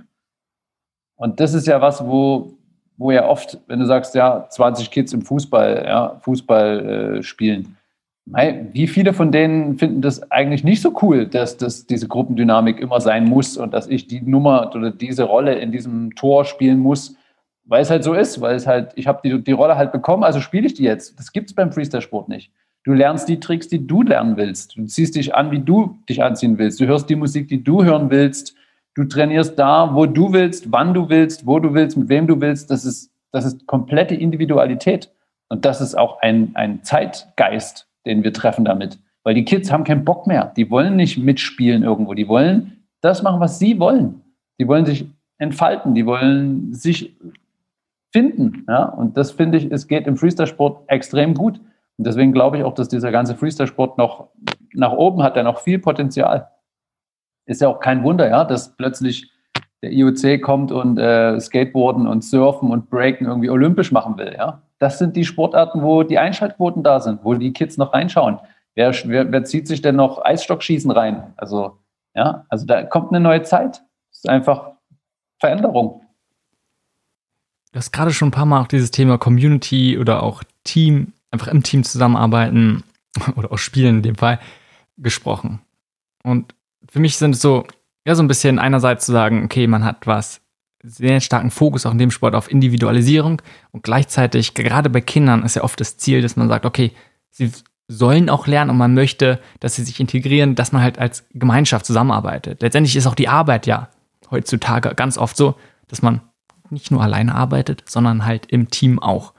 Und 1.16 1.40
das 1.40 1.54
ist 1.54 1.66
ja 1.66 1.80
was, 1.80 2.06
wo, 2.06 2.52
wo 2.96 3.10
ja 3.10 3.26
oft, 3.26 3.58
wenn 3.66 3.80
du 3.80 3.84
sagst, 3.84 4.14
ja, 4.14 4.46
20 4.48 4.92
Kids 4.92 5.12
im 5.12 5.22
Fußball, 5.22 5.84
ja, 5.84 6.20
Fußball 6.20 7.16
äh, 7.18 7.22
spielen, 7.24 7.76
wie 8.26 8.86
viele 8.86 9.12
von 9.12 9.32
denen 9.32 9.76
finden 9.76 10.02
das 10.02 10.30
eigentlich 10.30 10.62
nicht 10.62 10.82
so 10.82 10.96
cool, 11.02 11.26
dass 11.26 11.56
das 11.56 11.84
diese 11.84 12.06
Gruppendynamik 12.06 12.78
immer 12.78 13.00
sein 13.00 13.24
muss 13.24 13.56
und 13.56 13.74
dass 13.74 13.88
ich 13.88 14.06
die 14.06 14.20
Nummer 14.20 14.70
oder 14.72 14.92
diese 14.92 15.24
Rolle 15.24 15.56
in 15.56 15.72
diesem 15.72 16.14
Tor 16.14 16.44
spielen 16.44 16.78
muss, 16.78 17.16
weil 17.66 17.82
es 17.82 17.90
halt 17.90 18.04
so 18.04 18.14
ist, 18.14 18.40
weil 18.40 18.54
es 18.54 18.66
halt, 18.66 18.92
ich 18.94 19.06
habe 19.06 19.20
die, 19.24 19.42
die 19.42 19.52
Rolle 19.52 19.76
halt 19.76 19.92
bekommen, 19.92 20.24
also 20.24 20.40
spiele 20.40 20.66
ich 20.66 20.74
die 20.74 20.84
jetzt. 20.84 21.18
Das 21.18 21.32
gibt 21.32 21.50
es 21.50 21.54
beim 21.54 21.72
Freestyle-Sport 21.72 22.28
nicht. 22.28 22.50
Du 22.84 22.92
lernst 22.92 23.28
die 23.28 23.40
Tricks, 23.40 23.66
die 23.66 23.84
du 23.84 24.02
lernen 24.02 24.36
willst. 24.36 24.76
Du 24.76 24.84
ziehst 24.84 25.16
dich 25.16 25.34
an, 25.34 25.50
wie 25.50 25.58
du 25.58 25.98
dich 26.08 26.22
anziehen 26.22 26.56
willst. 26.56 26.80
Du 26.80 26.86
hörst 26.86 27.10
die 27.10 27.16
Musik, 27.16 27.48
die 27.48 27.62
du 27.62 27.82
hören 27.82 28.10
willst. 28.10 28.54
Du 28.94 29.04
trainierst 29.04 29.58
da, 29.58 29.92
wo 29.92 30.06
du 30.06 30.32
willst, 30.32 30.70
wann 30.70 30.94
du 30.94 31.08
willst, 31.08 31.46
wo 31.46 31.58
du 31.58 31.74
willst, 31.74 31.96
mit 31.96 32.08
wem 32.08 32.28
du 32.28 32.40
willst. 32.40 32.70
Das 32.70 32.84
ist, 32.84 33.10
das 33.32 33.44
ist 33.44 33.66
komplette 33.66 34.14
Individualität. 34.14 35.10
Und 35.48 35.64
das 35.64 35.80
ist 35.80 35.98
auch 35.98 36.20
ein, 36.20 36.52
ein 36.54 36.84
Zeitgeist, 36.84 37.88
den 38.06 38.22
wir 38.22 38.32
treffen 38.32 38.64
damit. 38.64 39.00
Weil 39.24 39.34
die 39.34 39.44
Kids 39.44 39.72
haben 39.72 39.82
keinen 39.82 40.04
Bock 40.04 40.28
mehr. 40.28 40.52
Die 40.56 40.70
wollen 40.70 40.94
nicht 40.94 41.18
mitspielen 41.18 41.82
irgendwo. 41.82 42.14
Die 42.14 42.28
wollen 42.28 42.84
das 43.00 43.24
machen, 43.24 43.40
was 43.40 43.58
sie 43.58 43.80
wollen. 43.80 44.22
Die 44.60 44.68
wollen 44.68 44.86
sich 44.86 45.06
entfalten. 45.38 45.96
Die 45.96 46.06
wollen 46.06 46.72
sich 46.72 47.16
finden. 48.12 48.64
Ja? 48.68 48.84
Und 48.84 49.16
das 49.16 49.32
finde 49.32 49.58
ich, 49.58 49.70
es 49.70 49.86
geht 49.86 50.06
im 50.06 50.16
Freestyle-Sport 50.16 50.84
extrem 50.88 51.34
gut. 51.34 51.58
Und 51.98 52.06
deswegen 52.06 52.32
glaube 52.32 52.58
ich 52.58 52.64
auch, 52.64 52.74
dass 52.74 52.88
dieser 52.88 53.10
ganze 53.10 53.36
Freestyle-Sport 53.36 53.98
noch 53.98 54.28
nach 54.74 54.92
oben 54.92 55.22
hat, 55.22 55.36
der 55.36 55.44
noch 55.44 55.60
viel 55.60 55.78
Potenzial. 55.78 56.50
Ist 57.46 57.60
ja 57.60 57.68
auch 57.68 57.80
kein 57.80 58.02
Wunder, 58.02 58.28
ja, 58.28 58.44
dass 58.44 58.76
plötzlich 58.76 59.30
der 59.82 59.92
IOC 59.92 60.42
kommt 60.42 60.72
und 60.72 60.98
äh, 60.98 61.38
Skateboarden 61.38 62.06
und 62.06 62.24
Surfen 62.24 62.70
und 62.70 62.90
Breaken 62.90 63.26
irgendwie 63.26 63.50
olympisch 63.50 63.92
machen 63.92 64.16
will. 64.18 64.34
Ja? 64.36 64.62
Das 64.78 64.98
sind 64.98 65.16
die 65.16 65.24
Sportarten, 65.24 65.82
wo 65.82 66.02
die 66.02 66.18
Einschaltquoten 66.18 66.82
da 66.82 67.00
sind, 67.00 67.24
wo 67.24 67.34
die 67.34 67.52
Kids 67.52 67.76
noch 67.76 67.92
reinschauen. 67.92 68.38
Wer, 68.74 68.92
wer, 69.04 69.32
wer 69.32 69.44
zieht 69.44 69.68
sich 69.68 69.80
denn 69.80 69.96
noch 69.96 70.22
Eisstockschießen 70.22 70.90
rein? 70.90 71.32
Also, 71.36 71.78
ja, 72.14 72.44
also 72.48 72.66
da 72.66 72.82
kommt 72.82 73.10
eine 73.10 73.20
neue 73.20 73.42
Zeit. 73.42 73.82
Das 74.10 74.18
ist 74.18 74.28
einfach 74.28 74.72
Veränderung. 75.38 76.05
Du 77.76 77.80
hast 77.80 77.92
gerade 77.92 78.14
schon 78.14 78.28
ein 78.28 78.32
paar 78.32 78.46
Mal 78.46 78.62
auch 78.62 78.68
dieses 78.68 78.90
Thema 78.90 79.18
Community 79.18 79.98
oder 79.98 80.22
auch 80.22 80.42
Team, 80.64 81.12
einfach 81.30 81.48
im 81.48 81.62
Team 81.62 81.84
zusammenarbeiten 81.84 82.84
oder 83.36 83.52
auch 83.52 83.58
spielen 83.58 83.96
in 83.96 84.02
dem 84.02 84.14
Fall 84.14 84.40
gesprochen. 84.96 85.60
Und 86.22 86.54
für 86.88 87.00
mich 87.00 87.18
sind 87.18 87.34
es 87.34 87.42
so, 87.42 87.66
ja, 88.06 88.14
so 88.14 88.22
ein 88.22 88.28
bisschen 88.28 88.58
einerseits 88.58 89.04
zu 89.04 89.12
sagen, 89.12 89.44
okay, 89.44 89.66
man 89.66 89.84
hat 89.84 90.06
was 90.06 90.40
sehr 90.82 91.20
starken 91.20 91.50
Fokus 91.50 91.84
auch 91.84 91.92
in 91.92 91.98
dem 91.98 92.10
Sport 92.10 92.34
auf 92.34 92.50
Individualisierung 92.50 93.42
und 93.72 93.82
gleichzeitig, 93.82 94.54
gerade 94.54 94.88
bei 94.88 95.02
Kindern, 95.02 95.42
ist 95.42 95.56
ja 95.56 95.62
oft 95.62 95.78
das 95.78 95.98
Ziel, 95.98 96.22
dass 96.22 96.34
man 96.34 96.48
sagt, 96.48 96.64
okay, 96.64 96.92
sie 97.28 97.52
sollen 97.88 98.30
auch 98.30 98.46
lernen 98.46 98.70
und 98.70 98.78
man 98.78 98.94
möchte, 98.94 99.38
dass 99.60 99.74
sie 99.74 99.84
sich 99.84 100.00
integrieren, 100.00 100.54
dass 100.54 100.72
man 100.72 100.80
halt 100.80 100.98
als 100.98 101.26
Gemeinschaft 101.34 101.84
zusammenarbeitet. 101.84 102.62
Letztendlich 102.62 102.96
ist 102.96 103.06
auch 103.06 103.14
die 103.14 103.28
Arbeit 103.28 103.66
ja 103.66 103.90
heutzutage 104.30 104.94
ganz 104.94 105.18
oft 105.18 105.36
so, 105.36 105.56
dass 105.88 106.00
man 106.00 106.22
nicht 106.70 106.90
nur 106.90 107.02
alleine 107.02 107.34
arbeitet, 107.34 107.84
sondern 107.86 108.24
halt 108.24 108.46
im 108.46 108.70
Team 108.70 108.98
auch. 108.98 109.32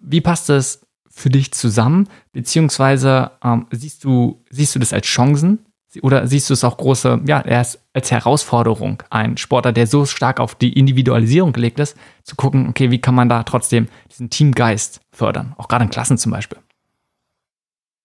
Wie 0.00 0.20
passt 0.20 0.48
das 0.48 0.86
für 1.08 1.30
dich 1.30 1.52
zusammen? 1.52 2.08
Beziehungsweise 2.32 3.32
ähm, 3.42 3.66
siehst, 3.70 4.04
du, 4.04 4.42
siehst 4.50 4.74
du 4.74 4.78
das 4.78 4.92
als 4.92 5.06
Chancen 5.06 5.60
oder 6.02 6.26
siehst 6.26 6.50
du 6.50 6.54
es 6.54 6.64
auch 6.64 6.76
große, 6.76 7.20
ja, 7.26 7.40
erst 7.40 7.80
als 7.92 8.10
Herausforderung, 8.10 9.02
ein 9.10 9.36
Sportler, 9.36 9.72
der 9.72 9.86
so 9.86 10.04
stark 10.06 10.40
auf 10.40 10.54
die 10.56 10.72
Individualisierung 10.72 11.52
gelegt 11.52 11.78
ist, 11.78 11.96
zu 12.24 12.34
gucken, 12.34 12.68
okay, 12.68 12.90
wie 12.90 13.00
kann 13.00 13.14
man 13.14 13.28
da 13.28 13.44
trotzdem 13.44 13.88
diesen 14.10 14.30
Teamgeist 14.30 15.00
fördern, 15.12 15.54
auch 15.56 15.68
gerade 15.68 15.84
in 15.84 15.90
Klassen 15.90 16.18
zum 16.18 16.32
Beispiel? 16.32 16.58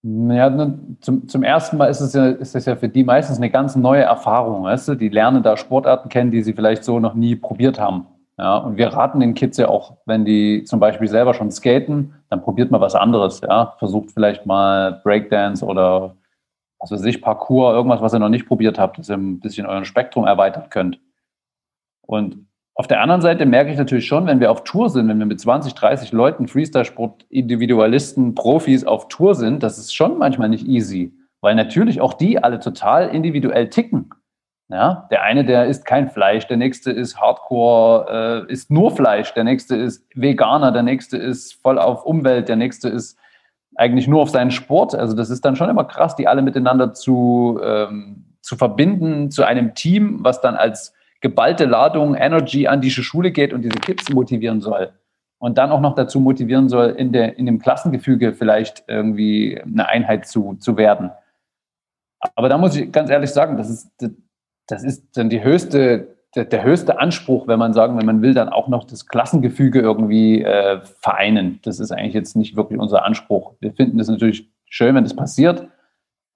Ja, 0.02 0.72
zum, 1.02 1.28
zum 1.28 1.42
ersten 1.42 1.76
Mal 1.76 1.86
ist 1.86 2.00
es, 2.00 2.14
ja, 2.14 2.28
ist 2.28 2.56
es 2.56 2.64
ja 2.64 2.74
für 2.74 2.88
die 2.88 3.04
meistens 3.04 3.36
eine 3.36 3.50
ganz 3.50 3.76
neue 3.76 4.02
Erfahrung. 4.02 4.62
Weißt 4.62 4.88
du? 4.88 4.94
Die 4.94 5.10
lernen 5.10 5.42
da 5.42 5.58
Sportarten 5.58 6.08
kennen, 6.08 6.30
die 6.30 6.42
sie 6.42 6.54
vielleicht 6.54 6.84
so 6.84 7.00
noch 7.00 7.12
nie 7.12 7.36
probiert 7.36 7.78
haben. 7.78 8.06
Ja, 8.40 8.56
und 8.56 8.78
wir 8.78 8.88
raten 8.88 9.20
den 9.20 9.34
Kids 9.34 9.58
ja 9.58 9.68
auch, 9.68 9.98
wenn 10.06 10.24
die 10.24 10.64
zum 10.64 10.80
Beispiel 10.80 11.08
selber 11.08 11.34
schon 11.34 11.50
skaten, 11.50 12.14
dann 12.30 12.40
probiert 12.40 12.70
mal 12.70 12.80
was 12.80 12.94
anderes. 12.94 13.42
Ja, 13.42 13.74
versucht 13.78 14.12
vielleicht 14.12 14.46
mal 14.46 15.02
Breakdance 15.04 15.62
oder 15.62 16.16
was 16.78 16.90
weiß 16.90 17.04
ich, 17.04 17.20
Parkour, 17.20 17.74
irgendwas, 17.74 18.00
was 18.00 18.14
ihr 18.14 18.18
noch 18.18 18.30
nicht 18.30 18.48
probiert 18.48 18.78
habt, 18.78 18.98
dass 18.98 19.10
ihr 19.10 19.18
ein 19.18 19.40
bisschen 19.40 19.66
euren 19.66 19.84
Spektrum 19.84 20.26
erweitern 20.26 20.70
könnt. 20.70 21.00
Und 22.00 22.46
auf 22.74 22.86
der 22.86 23.02
anderen 23.02 23.20
Seite 23.20 23.44
merke 23.44 23.72
ich 23.72 23.76
natürlich 23.76 24.06
schon, 24.06 24.26
wenn 24.26 24.40
wir 24.40 24.50
auf 24.50 24.64
Tour 24.64 24.88
sind, 24.88 25.06
wenn 25.08 25.18
wir 25.18 25.26
mit 25.26 25.38
20, 25.38 25.74
30 25.74 26.12
Leuten, 26.12 26.48
Freestyle-Sport, 26.48 27.26
Individualisten, 27.28 28.34
Profis 28.34 28.86
auf 28.86 29.08
Tour 29.08 29.34
sind, 29.34 29.62
das 29.62 29.76
ist 29.76 29.94
schon 29.94 30.16
manchmal 30.16 30.48
nicht 30.48 30.66
easy, 30.66 31.12
weil 31.42 31.54
natürlich 31.56 32.00
auch 32.00 32.14
die 32.14 32.42
alle 32.42 32.58
total 32.58 33.10
individuell 33.10 33.68
ticken. 33.68 34.14
Ja, 34.70 35.08
der 35.10 35.22
eine, 35.24 35.44
der 35.44 35.66
isst 35.66 35.84
kein 35.84 36.08
Fleisch, 36.08 36.46
der 36.46 36.56
nächste 36.56 36.92
ist 36.92 37.20
Hardcore, 37.20 38.46
äh, 38.48 38.52
isst 38.52 38.70
nur 38.70 38.94
Fleisch, 38.94 39.34
der 39.34 39.42
nächste 39.42 39.74
ist 39.74 40.06
Veganer, 40.14 40.70
der 40.70 40.84
nächste 40.84 41.16
ist 41.16 41.60
voll 41.60 41.76
auf 41.76 42.04
Umwelt, 42.04 42.48
der 42.48 42.54
nächste 42.54 42.88
ist 42.88 43.18
eigentlich 43.74 44.06
nur 44.06 44.22
auf 44.22 44.30
seinen 44.30 44.52
Sport. 44.52 44.94
Also 44.94 45.16
das 45.16 45.28
ist 45.28 45.44
dann 45.44 45.56
schon 45.56 45.70
immer 45.70 45.82
krass, 45.84 46.14
die 46.14 46.28
alle 46.28 46.42
miteinander 46.42 46.94
zu, 46.94 47.58
ähm, 47.64 48.26
zu 48.42 48.56
verbinden 48.56 49.32
zu 49.32 49.42
einem 49.42 49.74
Team, 49.74 50.18
was 50.22 50.40
dann 50.40 50.54
als 50.54 50.94
geballte 51.20 51.64
Ladung 51.64 52.14
Energy 52.14 52.68
an 52.68 52.80
diese 52.80 53.02
Schule 53.02 53.32
geht 53.32 53.52
und 53.52 53.62
diese 53.62 53.78
Kids 53.78 54.08
motivieren 54.10 54.60
soll. 54.60 54.92
Und 55.38 55.58
dann 55.58 55.72
auch 55.72 55.80
noch 55.80 55.96
dazu 55.96 56.20
motivieren 56.20 56.68
soll, 56.68 56.90
in, 56.90 57.12
der, 57.12 57.38
in 57.38 57.46
dem 57.46 57.58
Klassengefüge 57.58 58.34
vielleicht 58.34 58.84
irgendwie 58.86 59.60
eine 59.60 59.88
Einheit 59.88 60.28
zu, 60.28 60.54
zu 60.60 60.76
werden. 60.76 61.10
Aber 62.36 62.48
da 62.48 62.58
muss 62.58 62.76
ich 62.76 62.92
ganz 62.92 63.10
ehrlich 63.10 63.30
sagen, 63.30 63.56
das 63.56 63.68
ist, 63.68 63.90
das 64.66 64.84
ist 64.84 65.16
dann 65.16 65.30
die 65.30 65.42
höchste, 65.42 66.16
der, 66.34 66.44
der, 66.44 66.62
höchste 66.62 66.98
Anspruch, 67.00 67.48
wenn 67.48 67.58
man 67.58 67.72
sagen, 67.72 67.98
wenn 67.98 68.06
man 68.06 68.22
will, 68.22 68.34
dann 68.34 68.48
auch 68.48 68.68
noch 68.68 68.84
das 68.84 69.06
Klassengefüge 69.06 69.80
irgendwie 69.80 70.42
äh, 70.42 70.80
vereinen. 71.00 71.58
Das 71.62 71.80
ist 71.80 71.90
eigentlich 71.90 72.14
jetzt 72.14 72.36
nicht 72.36 72.56
wirklich 72.56 72.78
unser 72.78 73.04
Anspruch. 73.04 73.54
Wir 73.60 73.72
finden 73.72 73.98
es 73.98 74.08
natürlich 74.08 74.48
schön, 74.66 74.94
wenn 74.94 75.04
das 75.04 75.16
passiert, 75.16 75.68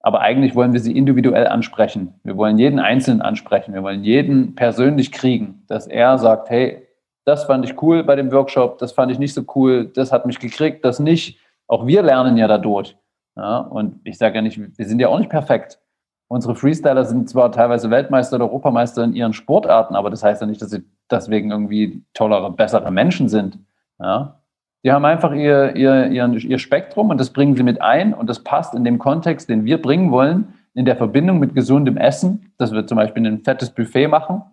aber 0.01 0.19
eigentlich 0.19 0.53
wollen 0.53 0.73
wir 0.73 0.81
sie 0.81 0.95
individuell 0.95 1.47
ansprechen. 1.47 2.19
Wir 2.23 2.37
wollen 2.37 2.57
jeden 2.57 2.79
Einzelnen 2.79 3.21
ansprechen. 3.21 3.73
Wir 3.73 3.83
wollen 3.83 4.03
jeden 4.03 4.55
persönlich 4.55 5.11
kriegen, 5.11 5.63
dass 5.67 5.87
er 5.87 6.17
sagt, 6.17 6.49
hey, 6.49 6.85
das 7.25 7.45
fand 7.45 7.65
ich 7.65 7.81
cool 7.81 8.03
bei 8.03 8.15
dem 8.15 8.31
Workshop, 8.31 8.77
das 8.77 8.91
fand 8.91 9.11
ich 9.11 9.17
nicht 9.17 9.33
so 9.33 9.43
cool, 9.55 9.87
das 9.87 10.11
hat 10.11 10.27
mich 10.27 10.39
gekriegt, 10.39 10.85
das 10.85 10.99
nicht. 10.99 11.39
Auch 11.67 11.87
wir 11.87 12.03
lernen 12.03 12.37
ja 12.37 12.47
dadurch. 12.47 12.95
Ja, 13.35 13.57
und 13.57 13.99
ich 14.03 14.17
sage 14.17 14.35
ja 14.35 14.41
nicht, 14.41 14.59
wir 14.77 14.85
sind 14.85 14.99
ja 14.99 15.09
auch 15.09 15.19
nicht 15.19 15.31
perfekt. 15.31 15.79
Unsere 16.27 16.55
Freestyler 16.55 17.05
sind 17.05 17.29
zwar 17.29 17.51
teilweise 17.51 17.89
Weltmeister 17.91 18.37
oder 18.37 18.45
Europameister 18.45 19.03
in 19.03 19.13
ihren 19.13 19.33
Sportarten, 19.33 19.95
aber 19.95 20.09
das 20.09 20.23
heißt 20.23 20.41
ja 20.41 20.47
nicht, 20.47 20.61
dass 20.61 20.71
sie 20.71 20.83
deswegen 21.11 21.51
irgendwie 21.51 22.03
tollere, 22.13 22.51
bessere 22.51 22.91
Menschen 22.91 23.29
sind. 23.29 23.59
Ja? 23.99 24.39
Die 24.83 24.91
haben 24.91 25.05
einfach 25.05 25.33
ihr, 25.33 25.75
ihr, 25.75 26.07
ihr, 26.07 26.27
ihr 26.33 26.59
Spektrum 26.59 27.09
und 27.09 27.19
das 27.19 27.31
bringen 27.31 27.55
sie 27.55 27.63
mit 27.63 27.81
ein 27.81 28.13
und 28.13 28.29
das 28.29 28.43
passt 28.43 28.73
in 28.73 28.83
dem 28.83 28.97
Kontext, 28.97 29.49
den 29.49 29.65
wir 29.65 29.81
bringen 29.81 30.11
wollen, 30.11 30.53
in 30.73 30.85
der 30.85 30.95
Verbindung 30.95 31.39
mit 31.39 31.55
gesundem 31.55 31.97
Essen, 31.97 32.51
dass 32.57 32.71
wir 32.71 32.85
zum 32.85 32.97
Beispiel 32.97 33.25
ein 33.25 33.43
fettes 33.43 33.69
Buffet 33.69 34.07
machen 34.07 34.43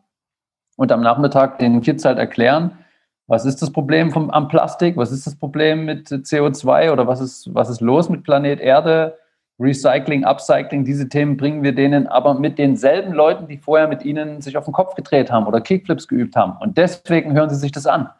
und 0.76 0.92
am 0.92 1.00
Nachmittag 1.00 1.58
den 1.58 1.80
Kids 1.80 2.04
halt 2.04 2.18
erklären, 2.18 2.78
was 3.26 3.44
ist 3.44 3.62
das 3.62 3.72
Problem 3.72 4.10
vom, 4.10 4.30
am 4.30 4.48
Plastik, 4.48 4.96
was 4.96 5.10
ist 5.10 5.26
das 5.26 5.36
Problem 5.36 5.84
mit 5.84 6.08
CO2 6.08 6.92
oder 6.92 7.06
was 7.06 7.20
ist, 7.20 7.54
was 7.54 7.70
ist 7.70 7.80
los 7.80 8.08
mit 8.08 8.24
Planet 8.24 8.60
Erde, 8.60 9.16
Recycling, 9.62 10.24
Upcycling, 10.24 10.84
diese 10.84 11.08
Themen 11.08 11.36
bringen 11.36 11.62
wir 11.62 11.74
denen 11.74 12.06
aber 12.08 12.34
mit 12.34 12.58
denselben 12.58 13.12
Leuten, 13.12 13.46
die 13.46 13.58
vorher 13.58 13.86
mit 13.86 14.04
ihnen 14.04 14.40
sich 14.40 14.56
auf 14.56 14.64
den 14.64 14.74
Kopf 14.74 14.94
gedreht 14.94 15.30
haben 15.30 15.46
oder 15.46 15.60
Kickflips 15.60 16.08
geübt 16.08 16.34
haben. 16.34 16.56
Und 16.60 16.76
deswegen 16.76 17.32
hören 17.34 17.48
sie 17.48 17.56
sich 17.56 17.72
das 17.72 17.86
an. 17.86 18.10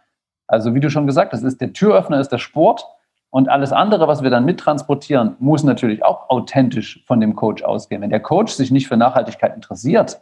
Also 0.47 0.75
wie 0.75 0.81
du 0.81 0.91
schon 0.91 1.07
gesagt 1.07 1.33
hast, 1.33 1.43
ist 1.43 1.61
der 1.61 1.73
Türöffner 1.73 2.21
ist 2.21 2.31
der 2.31 2.39
Sport 2.39 2.87
und 3.31 3.49
alles 3.49 3.73
andere, 3.73 4.07
was 4.09 4.23
wir 4.23 4.31
dann 4.31 4.45
mittransportieren, 4.45 5.37
muss 5.39 5.65
natürlich 5.65 6.05
auch 6.05 6.29
authentisch 6.29 7.03
von 7.07 7.21
dem 7.21 7.35
Coach 7.35 7.63
ausgehen. 7.63 8.03
Wenn 8.03 8.11
der 8.11 8.21
Coach 8.21 8.53
sich 8.53 8.71
nicht 8.71 8.87
für 8.87 8.97
Nachhaltigkeit 8.97 9.55
interessiert, 9.55 10.21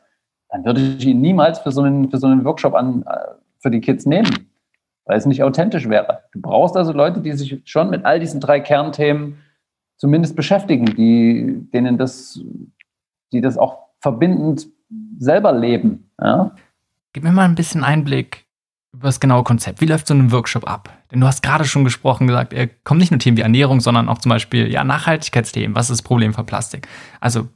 dann 0.48 0.64
würde 0.64 0.80
ich 0.80 1.04
ihn 1.06 1.20
niemals 1.20 1.59
für 1.59 1.72
so 1.72 1.83
einen, 1.83 2.11
für 2.11 2.18
so 2.18 2.28
einen 2.28 2.44
Workshop 2.44 2.74
an, 2.74 3.02
äh, 3.02 3.16
für 3.59 3.70
die 3.70 3.80
Kids 3.80 4.06
nehmen, 4.06 4.48
weil 5.04 5.18
es 5.18 5.26
nicht 5.26 5.42
authentisch 5.42 5.88
wäre. 5.88 6.20
Du 6.33 6.40
brauchst 6.40 6.76
also 6.76 6.92
Leute, 6.92 7.20
die 7.20 7.33
sich 7.33 7.61
schon 7.64 7.90
mit 7.90 8.04
all 8.04 8.20
diesen 8.20 8.40
drei 8.40 8.61
Kernthemen 8.61 9.38
zumindest 10.01 10.35
beschäftigen, 10.35 10.87
die, 10.87 11.69
denen 11.73 11.99
das, 11.99 12.41
die 13.33 13.41
das 13.41 13.59
auch 13.59 13.79
verbindend 14.01 14.67
selber 15.19 15.53
leben. 15.53 16.11
Ja? 16.21 16.53
Gib 17.13 17.23
mir 17.23 17.33
mal 17.33 17.45
ein 17.45 17.55
bisschen 17.55 17.85
Einblick 17.85 18.47
über 18.93 19.09
das 19.09 19.21
genaue 19.21 19.45
Konzept. 19.45 19.81
Wie 19.81 19.87
läuft 19.87 20.07
so 20.07 20.15
ein 20.15 20.33
Workshop 20.33 20.67
ab? 20.67 20.89
Denn 21.13 21.21
du 21.21 21.27
hast 21.27 21.43
gerade 21.43 21.65
schon 21.67 21.85
gesprochen, 21.85 22.27
gesagt, 22.27 22.53
er 22.55 22.67
kommt 22.67 22.99
nicht 22.99 23.11
nur 23.11 23.21
Themen 23.21 23.37
wie 23.37 23.43
Ernährung, 23.43 23.81
sondern 23.81 24.09
auch 24.09 24.19
zum 24.19 24.31
Beispiel 24.31 24.73
ja, 24.73 24.83
Nachhaltigkeitsthemen. 24.85 25.77
Was 25.77 25.91
ist 25.91 26.01
das 26.01 26.03
Problem 26.03 26.33
von 26.33 26.47
Plastik? 26.47 26.89
Also, 27.21 27.49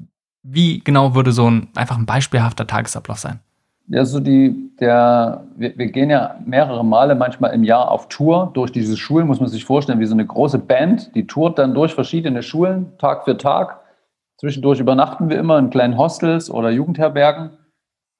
wie 0.42 0.80
genau 0.80 1.14
würde 1.14 1.32
so 1.32 1.50
ein 1.50 1.68
einfach 1.74 1.96
ein 1.96 2.06
beispielhafter 2.06 2.66
Tagesablauf 2.66 3.18
sein? 3.18 3.40
Ja, 3.88 4.04
so 4.04 4.18
die, 4.18 4.70
der, 4.80 5.46
wir, 5.56 5.76
wir, 5.76 5.86
gehen 5.88 6.08
ja 6.08 6.36
mehrere 6.44 6.84
Male 6.84 7.14
manchmal 7.14 7.52
im 7.52 7.64
Jahr 7.64 7.90
auf 7.90 8.08
Tour 8.08 8.50
durch 8.54 8.72
diese 8.72 8.96
Schulen, 8.96 9.26
muss 9.26 9.40
man 9.40 9.50
sich 9.50 9.64
vorstellen, 9.64 10.00
wie 10.00 10.06
so 10.06 10.14
eine 10.14 10.24
große 10.24 10.58
Band, 10.58 11.14
die 11.14 11.26
tourt 11.26 11.58
dann 11.58 11.74
durch 11.74 11.94
verschiedene 11.94 12.42
Schulen, 12.42 12.96
Tag 12.98 13.24
für 13.24 13.36
Tag. 13.36 13.80
Zwischendurch 14.38 14.80
übernachten 14.80 15.28
wir 15.28 15.38
immer 15.38 15.58
in 15.58 15.68
kleinen 15.68 15.98
Hostels 15.98 16.50
oder 16.50 16.70
Jugendherbergen. 16.70 17.50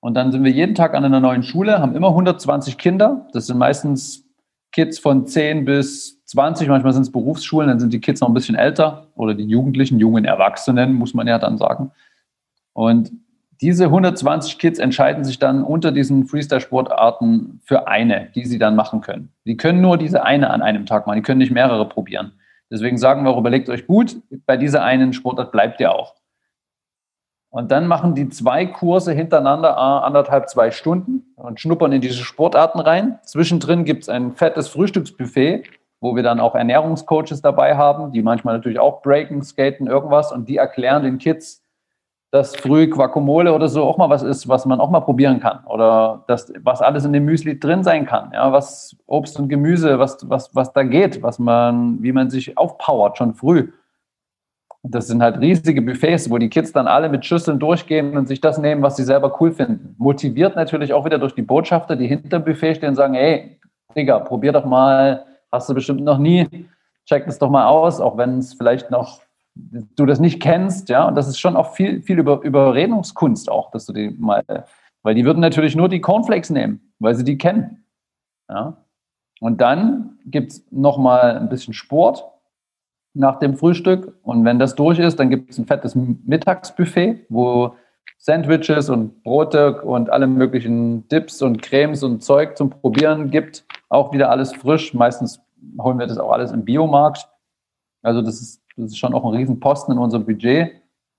Und 0.00 0.14
dann 0.14 0.32
sind 0.32 0.44
wir 0.44 0.52
jeden 0.52 0.74
Tag 0.74 0.94
an 0.94 1.04
einer 1.04 1.20
neuen 1.20 1.42
Schule, 1.42 1.78
haben 1.78 1.96
immer 1.96 2.08
120 2.08 2.76
Kinder. 2.76 3.26
Das 3.32 3.46
sind 3.46 3.56
meistens 3.56 4.24
Kids 4.70 4.98
von 4.98 5.26
10 5.26 5.64
bis 5.64 6.22
20, 6.26 6.68
manchmal 6.68 6.92
sind 6.92 7.02
es 7.02 7.12
Berufsschulen, 7.12 7.68
dann 7.68 7.80
sind 7.80 7.92
die 7.92 8.00
Kids 8.00 8.20
noch 8.20 8.28
ein 8.28 8.34
bisschen 8.34 8.56
älter 8.56 9.06
oder 9.14 9.32
die 9.32 9.44
Jugendlichen, 9.44 9.98
jungen 9.98 10.26
Erwachsenen, 10.26 10.92
muss 10.92 11.14
man 11.14 11.26
ja 11.26 11.38
dann 11.38 11.56
sagen. 11.56 11.90
Und 12.74 13.12
diese 13.60 13.84
120 13.84 14.58
Kids 14.58 14.78
entscheiden 14.78 15.24
sich 15.24 15.38
dann 15.38 15.62
unter 15.62 15.92
diesen 15.92 16.26
Freestyle-Sportarten 16.26 17.60
für 17.64 17.88
eine, 17.88 18.28
die 18.34 18.44
sie 18.44 18.58
dann 18.58 18.76
machen 18.76 19.00
können. 19.00 19.32
Die 19.44 19.56
können 19.56 19.80
nur 19.80 19.98
diese 19.98 20.24
eine 20.24 20.50
an 20.50 20.62
einem 20.62 20.86
Tag 20.86 21.06
machen, 21.06 21.16
die 21.16 21.22
können 21.22 21.38
nicht 21.38 21.52
mehrere 21.52 21.88
probieren. 21.88 22.32
Deswegen 22.70 22.98
sagen 22.98 23.24
wir 23.24 23.30
auch, 23.30 23.38
überlegt 23.38 23.68
euch 23.68 23.86
gut, 23.86 24.16
bei 24.46 24.56
dieser 24.56 24.82
einen 24.82 25.12
Sportart 25.12 25.52
bleibt 25.52 25.80
ihr 25.80 25.92
auch. 25.92 26.14
Und 27.50 27.70
dann 27.70 27.86
machen 27.86 28.16
die 28.16 28.28
zwei 28.30 28.66
Kurse 28.66 29.12
hintereinander 29.12 29.78
anderthalb, 29.78 30.48
zwei 30.48 30.72
Stunden 30.72 31.34
und 31.36 31.60
schnuppern 31.60 31.92
in 31.92 32.00
diese 32.00 32.24
Sportarten 32.24 32.80
rein. 32.80 33.20
Zwischendrin 33.22 33.84
gibt 33.84 34.02
es 34.02 34.08
ein 34.08 34.34
fettes 34.34 34.66
Frühstücksbuffet, 34.68 35.62
wo 36.00 36.16
wir 36.16 36.22
dann 36.22 36.40
auch 36.40 36.54
Ernährungscoaches 36.54 37.42
dabei 37.42 37.76
haben, 37.76 38.12
die 38.12 38.22
manchmal 38.22 38.56
natürlich 38.56 38.80
auch 38.80 39.02
breaken, 39.02 39.42
skaten, 39.42 39.86
irgendwas 39.86 40.32
und 40.32 40.48
die 40.48 40.56
erklären 40.56 41.04
den 41.04 41.18
Kids, 41.18 41.63
dass 42.34 42.56
früh 42.56 42.88
Guacamole 42.88 43.54
oder 43.54 43.68
so 43.68 43.84
auch 43.84 43.96
mal 43.96 44.10
was 44.10 44.24
ist, 44.24 44.48
was 44.48 44.66
man 44.66 44.80
auch 44.80 44.90
mal 44.90 44.98
probieren 44.98 45.38
kann. 45.38 45.64
Oder 45.66 46.24
dass, 46.26 46.52
was 46.64 46.82
alles 46.82 47.04
in 47.04 47.12
dem 47.12 47.24
Müsli 47.26 47.60
drin 47.60 47.84
sein 47.84 48.06
kann. 48.06 48.32
Ja, 48.32 48.50
was 48.50 48.96
Obst 49.06 49.38
und 49.38 49.48
Gemüse, 49.48 50.00
was, 50.00 50.28
was, 50.28 50.52
was 50.52 50.72
da 50.72 50.82
geht, 50.82 51.22
was 51.22 51.38
man, 51.38 52.02
wie 52.02 52.10
man 52.10 52.30
sich 52.30 52.58
aufpowert 52.58 53.18
schon 53.18 53.34
früh. 53.34 53.70
Das 54.82 55.06
sind 55.06 55.22
halt 55.22 55.38
riesige 55.38 55.80
Buffets, 55.80 56.28
wo 56.28 56.36
die 56.38 56.48
Kids 56.48 56.72
dann 56.72 56.88
alle 56.88 57.08
mit 57.08 57.24
Schüsseln 57.24 57.60
durchgehen 57.60 58.16
und 58.16 58.26
sich 58.26 58.40
das 58.40 58.58
nehmen, 58.58 58.82
was 58.82 58.96
sie 58.96 59.04
selber 59.04 59.40
cool 59.40 59.52
finden. 59.52 59.94
Motiviert 59.98 60.56
natürlich 60.56 60.92
auch 60.92 61.04
wieder 61.04 61.20
durch 61.20 61.36
die 61.36 61.42
Botschafter, 61.42 61.94
die 61.94 62.08
hinter 62.08 62.40
dem 62.40 62.44
Buffet 62.44 62.74
stehen 62.74 62.88
und 62.88 62.96
sagen, 62.96 63.14
hey, 63.14 63.60
Digga, 63.94 64.18
probier 64.18 64.50
doch 64.50 64.64
mal, 64.64 65.24
hast 65.52 65.68
du 65.68 65.74
bestimmt 65.74 66.00
noch 66.02 66.18
nie, 66.18 66.66
check 67.06 67.26
das 67.26 67.38
doch 67.38 67.48
mal 67.48 67.68
aus, 67.68 68.00
auch 68.00 68.16
wenn 68.16 68.38
es 68.38 68.54
vielleicht 68.54 68.90
noch 68.90 69.20
du 69.54 70.06
das 70.06 70.20
nicht 70.20 70.40
kennst, 70.40 70.88
ja, 70.88 71.06
und 71.06 71.14
das 71.14 71.28
ist 71.28 71.38
schon 71.38 71.56
auch 71.56 71.74
viel, 71.74 72.02
viel 72.02 72.18
über 72.18 72.42
Überredungskunst 72.42 73.50
auch, 73.50 73.70
dass 73.70 73.86
du 73.86 73.92
die 73.92 74.10
mal, 74.10 74.42
weil 75.02 75.14
die 75.14 75.24
würden 75.24 75.40
natürlich 75.40 75.76
nur 75.76 75.88
die 75.88 76.00
Cornflakes 76.00 76.50
nehmen, 76.50 76.92
weil 76.98 77.14
sie 77.14 77.24
die 77.24 77.38
kennen. 77.38 77.84
Ja. 78.48 78.84
Und 79.40 79.60
dann 79.60 80.18
gibt 80.26 80.52
es 80.52 80.66
nochmal 80.70 81.36
ein 81.36 81.48
bisschen 81.48 81.74
Sport 81.74 82.24
nach 83.14 83.38
dem 83.38 83.56
Frühstück. 83.56 84.18
Und 84.22 84.44
wenn 84.44 84.58
das 84.58 84.74
durch 84.74 84.98
ist, 84.98 85.18
dann 85.18 85.30
gibt 85.30 85.50
es 85.50 85.58
ein 85.58 85.66
fettes 85.66 85.94
Mittagsbuffet, 85.94 87.26
wo 87.28 87.74
Sandwiches 88.18 88.88
und 88.88 89.22
Brote 89.22 89.82
und 89.82 90.10
alle 90.10 90.26
möglichen 90.26 91.06
Dips 91.08 91.42
und 91.42 91.62
Cremes 91.62 92.02
und 92.02 92.22
Zeug 92.22 92.56
zum 92.56 92.70
Probieren 92.70 93.30
gibt. 93.30 93.66
Auch 93.88 94.12
wieder 94.12 94.30
alles 94.30 94.54
frisch. 94.54 94.94
Meistens 94.94 95.40
holen 95.78 95.98
wir 95.98 96.06
das 96.06 96.18
auch 96.18 96.32
alles 96.32 96.50
im 96.50 96.64
Biomarkt. 96.64 97.28
Also 98.02 98.22
das 98.22 98.40
ist 98.40 98.63
das 98.76 98.86
ist 98.86 98.98
schon 98.98 99.14
auch 99.14 99.24
ein 99.24 99.34
Riesenposten 99.34 99.94
in 99.94 99.98
unserem 99.98 100.24
Budget. 100.24 100.72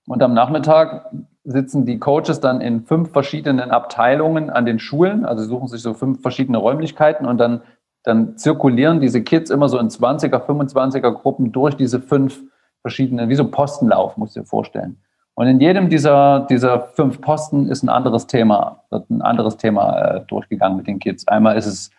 Und 0.06 0.22
am 0.22 0.34
Nachmittag 0.34 1.10
sitzen 1.44 1.84
die 1.84 1.98
Coaches 1.98 2.40
dann 2.40 2.60
in 2.60 2.82
fünf 2.82 3.10
verschiedenen 3.10 3.70
Abteilungen 3.70 4.50
an 4.50 4.66
den 4.66 4.78
Schulen, 4.78 5.24
also 5.24 5.44
suchen 5.44 5.68
sich 5.68 5.82
so 5.82 5.94
fünf 5.94 6.22
verschiedene 6.22 6.58
Räumlichkeiten 6.58 7.26
und 7.26 7.38
dann, 7.38 7.62
dann 8.02 8.36
zirkulieren 8.36 9.00
diese 9.00 9.22
Kids 9.22 9.50
immer 9.50 9.68
so 9.68 9.78
in 9.78 9.88
20er, 9.88 10.44
25er 10.44 11.12
Gruppen 11.12 11.52
durch 11.52 11.76
diese 11.76 12.00
fünf 12.00 12.42
verschiedenen, 12.82 13.28
wie 13.28 13.34
so 13.34 13.50
Postenlauf, 13.50 14.16
musst 14.16 14.36
du 14.36 14.40
dir 14.40 14.46
vorstellen. 14.46 14.98
Und 15.34 15.48
in 15.48 15.60
jedem 15.60 15.90
dieser, 15.90 16.46
dieser 16.48 16.80
fünf 16.80 17.20
Posten 17.20 17.68
ist 17.68 17.82
ein 17.82 17.88
anderes 17.88 18.26
Thema, 18.26 18.84
wird 18.90 19.10
ein 19.10 19.22
anderes 19.22 19.56
Thema 19.56 19.98
äh, 19.98 20.20
durchgegangen 20.26 20.78
mit 20.78 20.86
den 20.86 20.98
Kids. 20.98 21.28
Einmal 21.28 21.56
ist 21.56 21.66
es 21.66 21.90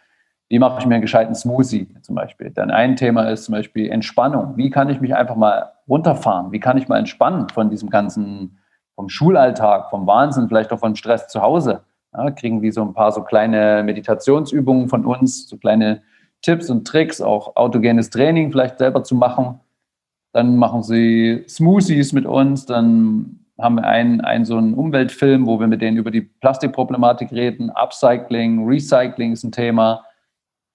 wie 0.49 0.59
mache 0.59 0.79
ich 0.79 0.85
mir 0.85 0.95
einen 0.95 1.01
gescheiten 1.01 1.35
Smoothie 1.35 1.87
zum 2.01 2.15
Beispiel? 2.15 2.51
Dann 2.51 2.71
ein 2.71 2.95
Thema 2.95 3.29
ist 3.29 3.45
zum 3.45 3.53
Beispiel 3.53 3.89
Entspannung. 3.89 4.55
Wie 4.55 4.69
kann 4.69 4.89
ich 4.89 5.01
mich 5.01 5.13
einfach 5.13 5.35
mal 5.35 5.73
runterfahren? 5.87 6.51
Wie 6.51 6.59
kann 6.59 6.77
ich 6.77 6.87
mal 6.87 6.97
entspannen 6.97 7.49
von 7.49 7.69
diesem 7.69 7.89
ganzen, 7.89 8.57
vom 8.95 9.09
Schulalltag, 9.09 9.89
vom 9.89 10.07
Wahnsinn, 10.07 10.47
vielleicht 10.47 10.71
auch 10.71 10.79
vom 10.79 10.95
Stress 10.95 11.27
zu 11.27 11.41
Hause? 11.41 11.81
Ja, 12.13 12.31
kriegen 12.31 12.61
die 12.61 12.71
so 12.71 12.81
ein 12.81 12.93
paar 12.93 13.11
so 13.11 13.23
kleine 13.23 13.83
Meditationsübungen 13.83 14.87
von 14.87 15.05
uns, 15.05 15.49
so 15.49 15.57
kleine 15.57 16.01
Tipps 16.41 16.69
und 16.69 16.87
Tricks, 16.87 17.19
auch 17.19 17.55
autogenes 17.57 18.09
Training 18.09 18.51
vielleicht 18.51 18.79
selber 18.79 19.03
zu 19.03 19.15
machen. 19.15 19.59
Dann 20.31 20.55
machen 20.55 20.83
sie 20.83 21.43
Smoothies 21.47 22.13
mit 22.13 22.25
uns, 22.25 22.65
dann 22.65 23.39
haben 23.59 23.75
wir 23.75 23.85
einen, 23.85 24.21
einen 24.21 24.45
so 24.45 24.57
einen 24.57 24.75
Umweltfilm, 24.75 25.45
wo 25.45 25.59
wir 25.59 25.67
mit 25.67 25.81
denen 25.81 25.97
über 25.97 26.11
die 26.11 26.21
Plastikproblematik 26.21 27.31
reden. 27.31 27.71
Upcycling, 27.71 28.65
Recycling 28.65 29.33
ist 29.33 29.43
ein 29.43 29.51
Thema. 29.51 30.03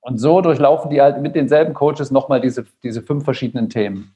Und 0.02 0.18
so 0.18 0.40
durchlaufen 0.40 0.90
die 0.90 1.00
halt 1.00 1.22
mit 1.22 1.34
denselben 1.36 1.74
Coaches 1.74 2.10
nochmal 2.10 2.40
diese, 2.40 2.66
diese 2.82 3.02
fünf 3.02 3.24
verschiedenen 3.24 3.70
Themen. 3.70 4.14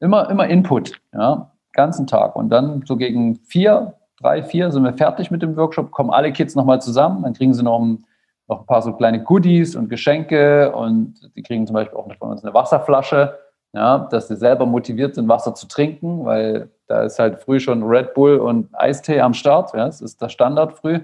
Immer, 0.00 0.28
immer 0.30 0.46
Input, 0.48 0.92
ja, 1.12 1.52
ganzen 1.72 2.06
Tag. 2.06 2.36
Und 2.36 2.48
dann 2.48 2.82
so 2.86 2.96
gegen 2.96 3.36
vier, 3.36 3.94
drei, 4.20 4.42
vier 4.42 4.70
sind 4.70 4.82
wir 4.82 4.94
fertig 4.94 5.30
mit 5.30 5.42
dem 5.42 5.56
Workshop, 5.56 5.90
kommen 5.90 6.10
alle 6.10 6.32
Kids 6.32 6.54
nochmal 6.54 6.80
zusammen, 6.80 7.22
dann 7.22 7.34
kriegen 7.34 7.52
sie 7.52 7.62
noch 7.62 7.78
ein, 7.78 8.04
noch 8.48 8.60
ein 8.60 8.66
paar 8.66 8.80
so 8.80 8.94
kleine 8.94 9.22
Goodies 9.22 9.76
und 9.76 9.90
Geschenke 9.90 10.74
und 10.74 11.14
die 11.36 11.42
kriegen 11.42 11.66
zum 11.66 11.74
Beispiel 11.74 11.98
auch 11.98 12.10
von 12.18 12.30
uns 12.30 12.42
eine 12.42 12.54
Wasserflasche, 12.54 13.38
ja, 13.74 13.98
dass 14.10 14.28
sie 14.28 14.36
selber 14.36 14.64
motiviert 14.64 15.14
sind, 15.14 15.28
Wasser 15.28 15.54
zu 15.54 15.68
trinken, 15.68 16.24
weil 16.24 16.70
da 16.86 17.02
ist 17.02 17.18
halt 17.18 17.40
früh 17.40 17.60
schon 17.60 17.82
Red 17.82 18.14
Bull 18.14 18.38
und 18.38 18.68
Eistee 18.72 19.20
am 19.20 19.34
Start, 19.34 19.74
ja, 19.74 19.84
das 19.84 20.00
ist 20.00 20.22
der 20.22 20.30
Standard 20.30 20.72
früh. 20.72 21.00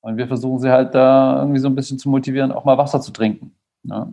Und 0.00 0.16
wir 0.16 0.26
versuchen 0.26 0.60
sie 0.60 0.70
halt 0.70 0.94
da 0.94 1.38
irgendwie 1.40 1.58
so 1.58 1.68
ein 1.68 1.74
bisschen 1.74 1.98
zu 1.98 2.08
motivieren, 2.08 2.52
auch 2.52 2.64
mal 2.64 2.78
Wasser 2.78 3.00
zu 3.00 3.12
trinken. 3.12 3.52
Ja, 3.82 4.12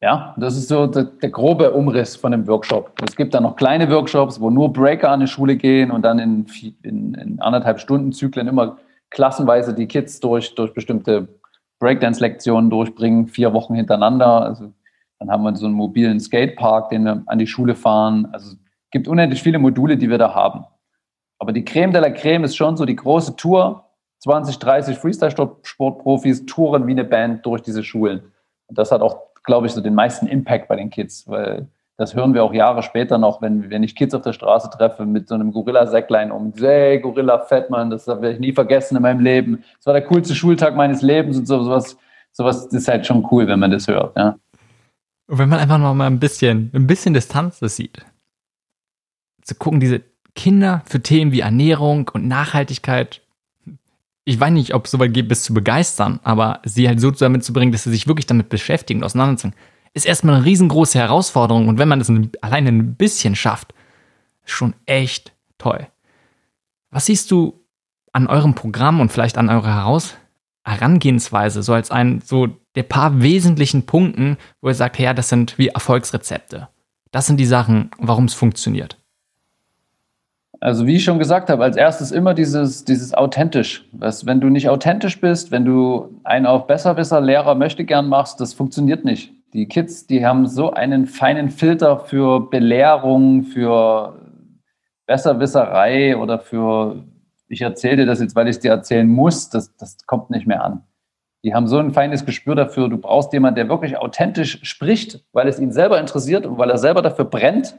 ja 0.00 0.34
das 0.38 0.56
ist 0.56 0.68
so 0.68 0.86
der, 0.86 1.04
der, 1.04 1.30
grobe 1.30 1.72
Umriss 1.72 2.16
von 2.16 2.32
dem 2.32 2.46
Workshop. 2.46 2.92
Es 3.06 3.16
gibt 3.16 3.34
dann 3.34 3.42
noch 3.42 3.56
kleine 3.56 3.90
Workshops, 3.90 4.40
wo 4.40 4.50
nur 4.50 4.72
Breaker 4.72 5.10
an 5.10 5.20
die 5.20 5.26
Schule 5.26 5.56
gehen 5.56 5.90
und 5.90 6.02
dann 6.02 6.18
in, 6.18 6.46
in, 6.82 7.14
in 7.14 7.40
anderthalb 7.40 7.80
Stunden 7.80 8.12
Zyklen 8.12 8.48
immer 8.48 8.78
klassenweise 9.10 9.74
die 9.74 9.86
Kids 9.86 10.20
durch, 10.20 10.54
durch 10.54 10.72
bestimmte 10.72 11.28
Breakdance-Lektionen 11.78 12.70
durchbringen, 12.70 13.28
vier 13.28 13.52
Wochen 13.52 13.74
hintereinander. 13.74 14.42
Also 14.42 14.72
dann 15.18 15.30
haben 15.30 15.42
wir 15.44 15.54
so 15.54 15.66
einen 15.66 15.74
mobilen 15.74 16.20
Skatepark, 16.20 16.90
den 16.90 17.04
wir 17.04 17.22
an 17.26 17.38
die 17.38 17.46
Schule 17.46 17.74
fahren. 17.74 18.28
Also 18.32 18.52
es 18.52 18.90
gibt 18.90 19.08
unendlich 19.08 19.42
viele 19.42 19.58
Module, 19.58 19.96
die 19.96 20.10
wir 20.10 20.18
da 20.18 20.34
haben. 20.34 20.64
Aber 21.38 21.52
die 21.52 21.64
Creme 21.64 21.92
de 21.92 22.00
la 22.00 22.10
Creme 22.10 22.44
ist 22.44 22.56
schon 22.56 22.76
so 22.76 22.84
die 22.84 22.96
große 22.96 23.36
Tour. 23.36 23.84
20, 24.20 24.58
30 24.58 24.98
Freestyle-Sportprofis 24.98 26.46
touren 26.46 26.86
wie 26.86 26.92
eine 26.92 27.04
Band 27.04 27.44
durch 27.44 27.62
diese 27.62 27.84
Schulen. 27.84 28.32
Und 28.66 28.78
das 28.78 28.90
hat 28.90 29.02
auch, 29.02 29.18
glaube 29.44 29.66
ich, 29.66 29.72
so 29.72 29.80
den 29.80 29.94
meisten 29.94 30.26
Impact 30.26 30.68
bei 30.68 30.76
den 30.76 30.90
Kids, 30.90 31.28
weil 31.28 31.68
das 31.98 32.14
hören 32.14 32.34
wir 32.34 32.44
auch 32.44 32.52
Jahre 32.52 32.82
später 32.82 33.18
noch, 33.18 33.40
wenn, 33.40 33.70
wenn 33.70 33.82
ich 33.82 33.94
Kids 33.94 34.14
auf 34.14 34.22
der 34.22 34.32
Straße 34.32 34.68
treffe 34.70 35.06
mit 35.06 35.28
so 35.28 35.34
einem 35.34 35.52
Gorilla-Säcklein 35.52 36.30
um. 36.30 36.52
Hey, 36.58 37.00
Gorilla 37.00 37.38
Fett, 37.38 37.70
Mann, 37.70 37.90
das 37.90 38.06
werde 38.06 38.32
ich 38.32 38.38
nie 38.38 38.52
vergessen 38.52 38.96
in 38.96 39.02
meinem 39.02 39.20
Leben. 39.20 39.64
Das 39.76 39.86
war 39.86 39.92
der 39.94 40.04
coolste 40.04 40.34
Schultag 40.34 40.76
meines 40.76 41.02
Lebens 41.02 41.38
und 41.38 41.46
so, 41.46 41.62
sowas. 41.62 41.96
Sowas 42.32 42.66
ist 42.66 42.88
halt 42.88 43.06
schon 43.06 43.26
cool, 43.30 43.46
wenn 43.46 43.58
man 43.58 43.70
das 43.70 43.88
hört, 43.88 44.14
ja. 44.14 44.36
Und 45.26 45.38
wenn 45.38 45.48
man 45.48 45.58
einfach 45.58 45.78
noch 45.78 45.94
mal 45.94 46.06
ein 46.06 46.20
bisschen, 46.20 46.70
ein 46.74 46.86
bisschen 46.86 47.14
Distanz 47.14 47.60
das 47.60 47.76
sieht. 47.76 48.04
zu 49.42 49.54
gucken, 49.54 49.80
diese 49.80 50.02
Kinder 50.36 50.82
für 50.86 51.02
Themen 51.02 51.32
wie 51.32 51.40
Ernährung 51.40 52.08
und 52.12 52.28
Nachhaltigkeit, 52.28 53.22
ich 54.24 54.38
weiß 54.38 54.52
nicht, 54.52 54.74
ob 54.74 54.84
es 54.84 54.92
so 54.92 54.98
weit 55.00 55.14
geht, 55.14 55.28
bis 55.28 55.42
zu 55.42 55.54
begeistern, 55.54 56.20
aber 56.22 56.60
sie 56.64 56.86
halt 56.86 57.00
so 57.00 57.10
damit 57.10 57.44
zu 57.44 57.52
bringen, 57.52 57.72
dass 57.72 57.84
sie 57.84 57.90
sich 57.90 58.06
wirklich 58.06 58.26
damit 58.26 58.48
beschäftigen 58.48 59.00
und 59.00 59.04
auseinandersetzen, 59.04 59.54
ist 59.94 60.06
erstmal 60.06 60.36
eine 60.36 60.44
riesengroße 60.44 60.98
Herausforderung. 60.98 61.68
Und 61.68 61.78
wenn 61.78 61.88
man 61.88 61.98
das 61.98 62.12
alleine 62.42 62.68
ein 62.68 62.94
bisschen 62.96 63.34
schafft, 63.34 63.72
schon 64.44 64.74
echt 64.84 65.32
toll. 65.58 65.88
Was 66.90 67.06
siehst 67.06 67.30
du 67.30 67.64
an 68.12 68.26
eurem 68.26 68.54
Programm 68.54 69.00
und 69.00 69.10
vielleicht 69.10 69.38
an 69.38 69.48
eurer 69.48 69.74
Heraus 69.74 70.16
Herangehensweise, 70.64 71.62
so 71.62 71.72
als 71.74 71.92
ein, 71.92 72.20
so 72.24 72.48
der 72.74 72.82
paar 72.82 73.22
wesentlichen 73.22 73.86
Punkten, 73.86 74.36
wo 74.60 74.68
ihr 74.68 74.74
sagt, 74.74 74.98
ja, 74.98 75.14
das 75.14 75.28
sind 75.28 75.58
wie 75.58 75.68
Erfolgsrezepte. 75.68 76.68
Das 77.12 77.26
sind 77.26 77.38
die 77.38 77.46
Sachen, 77.46 77.90
warum 77.98 78.24
es 78.24 78.34
funktioniert. 78.34 78.98
Also 80.66 80.84
wie 80.84 80.96
ich 80.96 81.04
schon 81.04 81.20
gesagt 81.20 81.48
habe, 81.48 81.62
als 81.62 81.76
erstes 81.76 82.10
immer 82.10 82.34
dieses, 82.34 82.84
dieses 82.84 83.14
authentisch. 83.14 83.88
Was, 83.92 84.26
wenn 84.26 84.40
du 84.40 84.48
nicht 84.48 84.68
authentisch 84.68 85.20
bist, 85.20 85.52
wenn 85.52 85.64
du 85.64 86.18
einen 86.24 86.44
auf 86.44 86.66
Besserwisser, 86.66 87.20
Lehrer 87.20 87.54
möchte 87.54 87.84
gern 87.84 88.08
machst, 88.08 88.40
das 88.40 88.52
funktioniert 88.52 89.04
nicht. 89.04 89.32
Die 89.52 89.68
Kids, 89.68 90.08
die 90.08 90.26
haben 90.26 90.48
so 90.48 90.72
einen 90.72 91.06
feinen 91.06 91.50
Filter 91.50 92.00
für 92.00 92.50
Belehrung, 92.50 93.44
für 93.44 94.20
Besserwisserei 95.06 96.16
oder 96.16 96.40
für, 96.40 97.04
ich 97.46 97.60
erzähle 97.60 97.98
dir 97.98 98.06
das 98.06 98.18
jetzt, 98.18 98.34
weil 98.34 98.48
ich 98.48 98.56
es 98.56 98.60
dir 98.60 98.72
erzählen 98.72 99.06
muss, 99.06 99.48
das, 99.48 99.76
das 99.76 99.98
kommt 100.04 100.30
nicht 100.30 100.48
mehr 100.48 100.64
an. 100.64 100.82
Die 101.44 101.54
haben 101.54 101.68
so 101.68 101.78
ein 101.78 101.92
feines 101.92 102.26
Gespür 102.26 102.56
dafür. 102.56 102.88
Du 102.88 102.98
brauchst 102.98 103.32
jemanden, 103.32 103.54
der 103.54 103.68
wirklich 103.68 103.98
authentisch 103.98 104.58
spricht, 104.64 105.24
weil 105.32 105.46
es 105.46 105.60
ihn 105.60 105.70
selber 105.70 106.00
interessiert 106.00 106.44
und 106.44 106.58
weil 106.58 106.70
er 106.70 106.78
selber 106.78 107.02
dafür 107.02 107.26
brennt. 107.26 107.78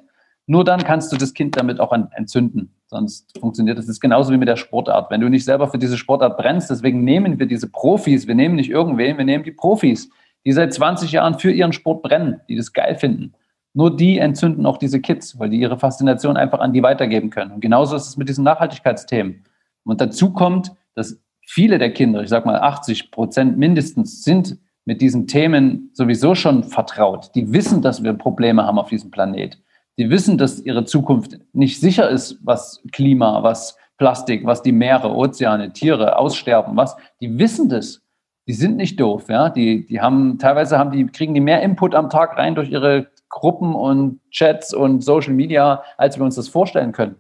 Nur 0.49 0.63
dann 0.63 0.81
kannst 0.83 1.11
du 1.11 1.17
das 1.17 1.33
Kind 1.33 1.57
damit 1.57 1.81
auch 1.81 1.91
entzünden. 1.91 2.73
Sonst 2.87 3.37
funktioniert 3.37 3.77
das. 3.77 3.85
Das 3.85 3.95
ist 3.95 3.99
genauso 3.99 4.31
wie 4.31 4.37
mit 4.37 4.47
der 4.47 4.55
Sportart. 4.55 5.11
Wenn 5.11 5.19
du 5.19 5.29
nicht 5.29 5.43
selber 5.43 5.67
für 5.67 5.77
diese 5.77 5.97
Sportart 5.97 6.37
brennst, 6.37 6.69
deswegen 6.69 7.03
nehmen 7.03 7.37
wir 7.37 7.45
diese 7.45 7.69
Profis. 7.69 8.27
Wir 8.27 8.35
nehmen 8.35 8.55
nicht 8.55 8.69
irgendwen, 8.69 9.17
wir 9.17 9.25
nehmen 9.25 9.43
die 9.43 9.51
Profis, 9.51 10.09
die 10.45 10.53
seit 10.53 10.73
20 10.73 11.11
Jahren 11.11 11.37
für 11.37 11.51
ihren 11.51 11.73
Sport 11.73 12.01
brennen, 12.01 12.39
die 12.47 12.55
das 12.55 12.71
geil 12.71 12.95
finden. 12.95 13.33
Nur 13.73 13.95
die 13.95 14.19
entzünden 14.19 14.65
auch 14.65 14.77
diese 14.77 15.01
Kids, 15.01 15.37
weil 15.37 15.49
die 15.49 15.59
ihre 15.59 15.77
Faszination 15.77 16.37
einfach 16.37 16.59
an 16.59 16.71
die 16.71 16.81
weitergeben 16.81 17.29
können. 17.29 17.51
Und 17.51 17.59
genauso 17.59 17.97
ist 17.97 18.07
es 18.07 18.17
mit 18.17 18.29
diesen 18.29 18.45
Nachhaltigkeitsthemen. 18.45 19.43
Und 19.83 19.99
dazu 19.99 20.31
kommt, 20.31 20.71
dass 20.95 21.21
viele 21.45 21.77
der 21.77 21.91
Kinder, 21.91 22.23
ich 22.23 22.29
sage 22.29 22.47
mal 22.47 22.59
80 22.59 23.11
Prozent 23.11 23.57
mindestens, 23.57 24.23
sind 24.23 24.57
mit 24.85 25.01
diesen 25.01 25.27
Themen 25.27 25.89
sowieso 25.91 26.35
schon 26.35 26.63
vertraut. 26.63 27.31
Die 27.35 27.51
wissen, 27.51 27.81
dass 27.81 28.01
wir 28.01 28.13
Probleme 28.13 28.65
haben 28.65 28.79
auf 28.79 28.89
diesem 28.89 29.11
Planet. 29.11 29.59
Die 29.97 30.09
wissen, 30.09 30.37
dass 30.37 30.59
ihre 30.59 30.85
Zukunft 30.85 31.39
nicht 31.53 31.79
sicher 31.79 32.09
ist, 32.09 32.39
was 32.43 32.83
Klima, 32.91 33.41
was 33.41 33.77
Plastik, 33.97 34.45
was 34.45 34.61
die 34.61 34.71
Meere, 34.71 35.13
Ozeane, 35.13 35.73
Tiere 35.73 36.17
aussterben, 36.17 36.77
was. 36.77 36.95
Die 37.19 37.39
wissen 37.39 37.67
das. 37.67 38.03
Die 38.47 38.53
sind 38.53 38.77
nicht 38.77 38.99
doof, 38.99 39.27
ja. 39.27 39.49
Die, 39.49 39.85
die 39.87 39.99
haben, 39.99 40.37
teilweise 40.37 40.77
haben 40.77 40.91
die, 40.91 41.05
kriegen 41.07 41.33
die 41.33 41.41
mehr 41.41 41.61
Input 41.61 41.95
am 41.95 42.09
Tag 42.09 42.37
rein 42.37 42.55
durch 42.55 42.69
ihre 42.69 43.07
Gruppen 43.29 43.75
und 43.75 44.21
Chats 44.31 44.73
und 44.73 45.03
Social 45.03 45.33
Media, 45.33 45.83
als 45.97 46.17
wir 46.17 46.23
uns 46.23 46.35
das 46.35 46.47
vorstellen 46.47 46.91
können. 46.91 47.15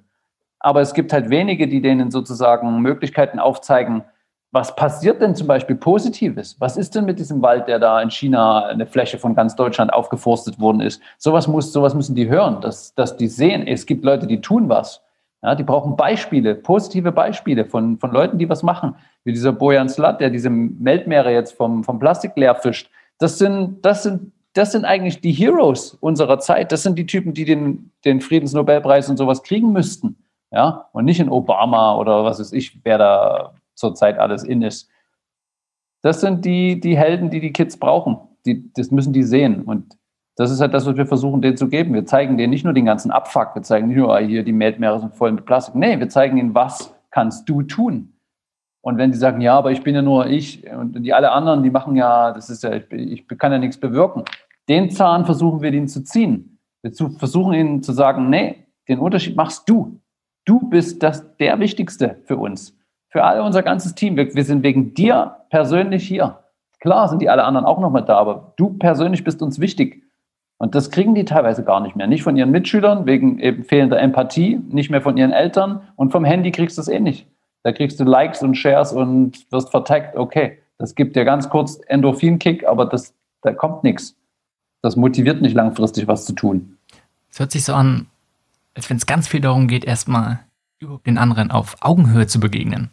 Aber 0.59 0.81
es 0.81 0.93
gibt 0.93 1.11
halt 1.11 1.29
wenige, 1.29 1.67
die 1.67 1.81
denen 1.81 2.11
sozusagen 2.11 2.81
Möglichkeiten 2.81 3.39
aufzeigen, 3.39 4.03
was 4.51 4.75
passiert 4.75 5.21
denn 5.21 5.35
zum 5.35 5.47
Beispiel 5.47 5.75
Positives? 5.75 6.55
Was 6.59 6.77
ist 6.77 6.95
denn 6.95 7.05
mit 7.05 7.19
diesem 7.19 7.41
Wald, 7.41 7.67
der 7.67 7.79
da 7.79 8.01
in 8.01 8.09
China 8.09 8.65
eine 8.65 8.85
Fläche 8.85 9.17
von 9.17 9.35
ganz 9.35 9.55
Deutschland 9.55 9.91
aufgeforstet 9.91 10.59
worden 10.59 10.79
ist? 10.79 11.01
Sowas 11.17 11.47
muss, 11.47 11.73
sowas 11.73 11.93
müssen 11.93 12.15
die 12.15 12.29
hören, 12.29 12.61
dass, 12.61 12.95
dass 12.95 13.17
die 13.17 13.27
sehen, 13.27 13.67
es 13.67 13.85
gibt 13.85 14.05
Leute, 14.05 14.25
die 14.25 14.39
tun 14.39 14.69
was. 14.69 15.01
Ja, 15.43 15.53
die 15.53 15.63
brauchen 15.63 15.95
Beispiele, 15.95 16.55
positive 16.55 17.11
Beispiele 17.11 17.65
von, 17.65 17.99
von 17.99 18.11
Leuten, 18.11 18.37
die 18.37 18.49
was 18.49 18.63
machen. 18.63 18.95
Wie 19.23 19.33
dieser 19.33 19.51
Bojan 19.51 19.89
Slat, 19.89 20.19
der 20.19 20.29
diese 20.29 20.49
Meldmeere 20.49 21.31
jetzt 21.31 21.55
vom, 21.55 21.83
vom 21.83 21.99
Plastik 21.99 22.31
leer 22.35 22.55
fischt. 22.55 22.89
Das 23.19 23.37
sind, 23.37 23.85
das 23.85 24.03
sind, 24.03 24.31
das 24.53 24.71
sind 24.71 24.85
eigentlich 24.85 25.21
die 25.21 25.33
Heroes 25.33 25.95
unserer 25.99 26.39
Zeit. 26.39 26.71
Das 26.71 26.83
sind 26.83 26.97
die 26.97 27.05
Typen, 27.05 27.33
die 27.33 27.45
den, 27.45 27.91
den 28.05 28.21
Friedensnobelpreis 28.21 29.09
und 29.09 29.17
sowas 29.17 29.43
kriegen 29.43 29.71
müssten. 29.73 30.17
Ja, 30.51 30.87
und 30.93 31.05
nicht 31.05 31.19
in 31.19 31.29
Obama 31.29 31.97
oder 31.97 32.23
was 32.23 32.39
weiß 32.39 32.53
ich, 32.53 32.79
wer 32.83 32.97
da 32.97 33.53
zurzeit 33.77 34.19
alles 34.19 34.43
in 34.43 34.61
ist. 34.61 34.89
Das 36.01 36.21
sind 36.21 36.45
die, 36.45 36.79
die 36.79 36.97
Helden, 36.97 37.29
die 37.29 37.39
die 37.39 37.53
Kids 37.53 37.77
brauchen. 37.77 38.17
Die, 38.45 38.71
das 38.73 38.91
müssen 38.91 39.13
die 39.13 39.23
sehen. 39.23 39.63
Und 39.63 39.97
das 40.35 40.51
ist 40.51 40.61
halt 40.61 40.73
das, 40.73 40.85
was 40.85 40.97
wir 40.97 41.05
versuchen, 41.05 41.41
denen 41.41 41.57
zu 41.57 41.67
geben. 41.67 41.93
Wir 41.93 42.05
zeigen 42.05 42.37
denen 42.37 42.51
nicht 42.51 42.63
nur 42.63 42.73
den 42.73 42.85
ganzen 42.85 43.11
Abfuck, 43.11 43.55
wir 43.55 43.63
zeigen 43.63 43.87
nicht 43.87 43.97
nur, 43.97 44.15
ah, 44.15 44.19
hier 44.19 44.43
die 44.43 44.53
Meere 44.53 44.99
sind 44.99 45.15
voll 45.15 45.31
mit 45.31 45.45
Plastik. 45.45 45.75
Nee, 45.75 45.99
wir 45.99 46.09
zeigen 46.09 46.37
ihnen, 46.37 46.53
was 46.53 46.93
kannst 47.09 47.49
du 47.49 47.63
tun. 47.63 48.13
Und 48.81 48.97
wenn 48.97 49.11
die 49.11 49.17
sagen, 49.17 49.41
ja, 49.41 49.57
aber 49.57 49.71
ich 49.71 49.83
bin 49.83 49.95
ja 49.95 50.01
nur 50.01 50.27
ich 50.27 50.69
und 50.71 51.03
die 51.03 51.13
alle 51.13 51.31
anderen, 51.31 51.63
die 51.63 51.71
machen 51.71 51.95
ja, 51.95 52.31
das 52.31 52.49
ist 52.49 52.63
ja, 52.63 52.73
ich, 52.73 52.91
ich 52.91 53.27
kann 53.27 53.51
ja 53.51 53.57
nichts 53.57 53.79
bewirken. 53.79 54.23
Den 54.69 54.91
Zahn 54.91 55.25
versuchen 55.25 55.61
wir 55.61 55.73
ihnen 55.73 55.87
zu 55.87 56.03
ziehen. 56.03 56.59
Wir 56.83 56.93
versuchen 56.93 57.53
ihnen 57.53 57.83
zu 57.83 57.91
sagen, 57.91 58.29
nee, 58.29 58.67
den 58.87 58.99
Unterschied 58.99 59.35
machst 59.35 59.67
du. 59.67 59.99
Du 60.45 60.69
bist 60.69 61.03
das, 61.03 61.35
der 61.37 61.59
Wichtigste 61.59 62.21
für 62.25 62.37
uns 62.37 62.76
für 63.09 63.23
alle 63.23 63.43
unser 63.43 63.63
ganzes 63.63 63.95
Team. 63.95 64.15
Wir, 64.15 64.33
wir 64.35 64.43
sind 64.43 64.63
wegen 64.63 64.93
dir 64.93 65.37
persönlich 65.49 66.07
hier. 66.07 66.39
Klar 66.79 67.09
sind 67.09 67.21
die 67.21 67.29
alle 67.29 67.43
anderen 67.43 67.65
auch 67.65 67.79
noch 67.79 67.91
mit 67.91 68.07
da, 68.07 68.17
aber 68.17 68.53
du 68.57 68.77
persönlich 68.77 69.23
bist 69.23 69.41
uns 69.41 69.59
wichtig. 69.59 70.03
Und 70.59 70.73
das 70.75 70.89
kriegen 70.89 71.15
die 71.15 71.25
teilweise 71.25 71.63
gar 71.63 71.79
nicht 71.79 71.95
mehr. 71.95 72.07
Nicht 72.07 72.23
von 72.23 72.35
ihren 72.35 72.51
Mitschülern, 72.51 73.05
wegen 73.05 73.39
eben 73.39 73.63
fehlender 73.63 73.99
Empathie, 73.99 74.59
nicht 74.69 74.89
mehr 74.89 75.01
von 75.01 75.17
ihren 75.17 75.31
Eltern 75.31 75.81
und 75.95 76.11
vom 76.11 76.25
Handy 76.25 76.51
kriegst 76.51 76.77
du 76.77 76.81
es 76.81 76.87
eh 76.87 76.99
nicht. 76.99 77.27
Da 77.63 77.71
kriegst 77.71 77.99
du 77.99 78.03
Likes 78.03 78.41
und 78.41 78.55
Shares 78.55 78.91
und 78.91 79.51
wirst 79.51 79.69
vertagt. 79.69 80.15
Okay, 80.15 80.59
das 80.77 80.95
gibt 80.95 81.15
dir 81.15 81.25
ganz 81.25 81.49
kurz 81.49 81.79
Endorphin-Kick, 81.87 82.65
aber 82.67 82.85
das, 82.85 83.13
da 83.41 83.53
kommt 83.53 83.83
nichts. 83.83 84.15
Das 84.81 84.95
motiviert 84.95 85.41
nicht 85.41 85.53
langfristig, 85.53 86.07
was 86.07 86.25
zu 86.25 86.33
tun. 86.33 86.77
Es 87.29 87.39
hört 87.39 87.51
sich 87.51 87.63
so 87.63 87.73
an, 87.73 88.07
als 88.75 88.89
wenn 88.89 88.97
es 88.97 89.05
ganz 89.05 89.27
viel 89.27 89.41
darum 89.41 89.67
geht, 89.67 89.85
erstmal 89.85 90.39
überhaupt 90.79 91.07
den 91.07 91.17
anderen 91.17 91.51
auf 91.51 91.75
Augenhöhe 91.81 92.27
zu 92.27 92.39
begegnen. 92.39 92.91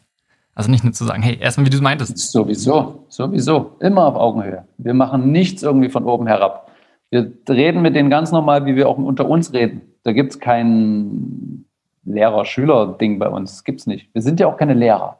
Also 0.54 0.70
nicht 0.70 0.84
nur 0.84 0.92
zu 0.92 1.04
sagen, 1.04 1.22
hey, 1.22 1.38
erstmal, 1.38 1.66
wie 1.66 1.70
du 1.70 1.76
es 1.76 1.82
meintest. 1.82 2.16
Sowieso, 2.16 3.04
sowieso. 3.08 3.72
Immer 3.80 4.06
auf 4.06 4.14
Augenhöhe. 4.14 4.64
Wir 4.78 4.94
machen 4.94 5.32
nichts 5.32 5.62
irgendwie 5.62 5.88
von 5.88 6.04
oben 6.04 6.26
herab. 6.26 6.70
Wir 7.10 7.32
reden 7.48 7.82
mit 7.82 7.96
denen 7.96 8.10
ganz 8.10 8.32
normal, 8.32 8.64
wie 8.66 8.76
wir 8.76 8.88
auch 8.88 8.98
unter 8.98 9.28
uns 9.28 9.52
reden. 9.52 9.82
Da 10.04 10.12
gibt 10.12 10.32
es 10.32 10.40
kein 10.40 11.64
Lehrer-Schüler-Ding 12.04 13.18
bei 13.18 13.28
uns. 13.28 13.52
Das 13.52 13.64
gibt 13.64 13.80
es 13.80 13.86
nicht. 13.86 14.12
Wir 14.14 14.22
sind 14.22 14.38
ja 14.40 14.46
auch 14.46 14.56
keine 14.56 14.74
Lehrer. 14.74 15.18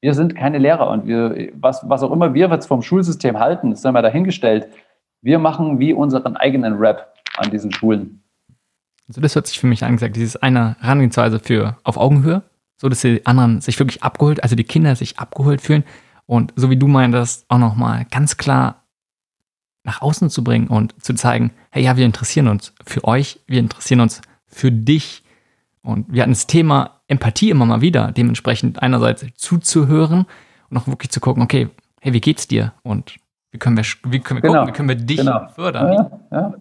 Wir 0.00 0.14
sind 0.14 0.34
keine 0.34 0.58
Lehrer 0.58 0.90
und 0.90 1.06
wir, 1.06 1.52
was, 1.54 1.88
was 1.88 2.02
auch 2.02 2.10
immer 2.10 2.34
wir 2.34 2.48
jetzt 2.48 2.66
vom 2.66 2.82
Schulsystem 2.82 3.38
halten, 3.38 3.70
das 3.70 3.82
sei 3.82 3.92
mal 3.92 4.02
dahingestellt. 4.02 4.68
Wir 5.20 5.38
machen 5.38 5.78
wie 5.78 5.92
unseren 5.92 6.36
eigenen 6.36 6.74
Rap 6.74 7.14
an 7.36 7.50
diesen 7.50 7.72
Schulen. 7.72 8.22
Also 9.06 9.20
das 9.20 9.34
hört 9.34 9.46
sich 9.46 9.60
für 9.60 9.68
mich 9.68 9.84
an, 9.84 9.92
gesagt, 9.92 10.16
dieses 10.16 10.36
eine 10.36 10.76
Herangehensweise 10.80 11.38
für 11.38 11.76
auf 11.84 11.96
Augenhöhe 11.96 12.42
so 12.82 12.88
dass 12.88 13.00
die 13.00 13.24
anderen 13.26 13.60
sich 13.60 13.78
wirklich 13.78 14.02
abgeholt, 14.02 14.42
also 14.42 14.56
die 14.56 14.64
Kinder 14.64 14.96
sich 14.96 15.20
abgeholt 15.20 15.60
fühlen 15.60 15.84
und 16.26 16.52
so 16.56 16.68
wie 16.68 16.76
du 16.76 16.88
meintest, 16.88 17.46
auch 17.48 17.58
nochmal 17.58 18.06
ganz 18.10 18.36
klar 18.36 18.82
nach 19.84 20.02
außen 20.02 20.30
zu 20.30 20.42
bringen 20.42 20.66
und 20.66 20.92
zu 21.02 21.14
zeigen, 21.14 21.52
hey, 21.70 21.84
ja, 21.84 21.96
wir 21.96 22.04
interessieren 22.04 22.48
uns 22.48 22.74
für 22.84 23.04
euch, 23.04 23.38
wir 23.46 23.60
interessieren 23.60 24.00
uns 24.00 24.20
für 24.46 24.72
dich. 24.72 25.22
Und 25.82 26.12
wir 26.12 26.22
hatten 26.22 26.32
das 26.32 26.48
Thema 26.48 27.00
Empathie 27.06 27.50
immer 27.50 27.66
mal 27.66 27.82
wieder, 27.82 28.10
dementsprechend 28.10 28.82
einerseits 28.82 29.24
zuzuhören 29.36 30.26
und 30.68 30.76
auch 30.76 30.88
wirklich 30.88 31.10
zu 31.10 31.20
gucken, 31.20 31.42
okay, 31.42 31.68
hey, 32.00 32.12
wie 32.12 32.20
geht's 32.20 32.48
dir? 32.48 32.72
Und 32.82 33.16
wie 33.52 33.58
können 33.58 33.76
wir, 33.76 33.84
wie 34.10 34.18
können 34.18 34.42
wir 34.42 34.48
genau. 34.48 34.60
gucken, 34.60 34.68
wie 34.68 34.76
können 34.76 34.88
wir 34.88 34.96
dich 34.96 35.18
genau. 35.18 35.48
fördern? 35.54 35.92
Ja, 35.92 36.20
ja. 36.32 36.54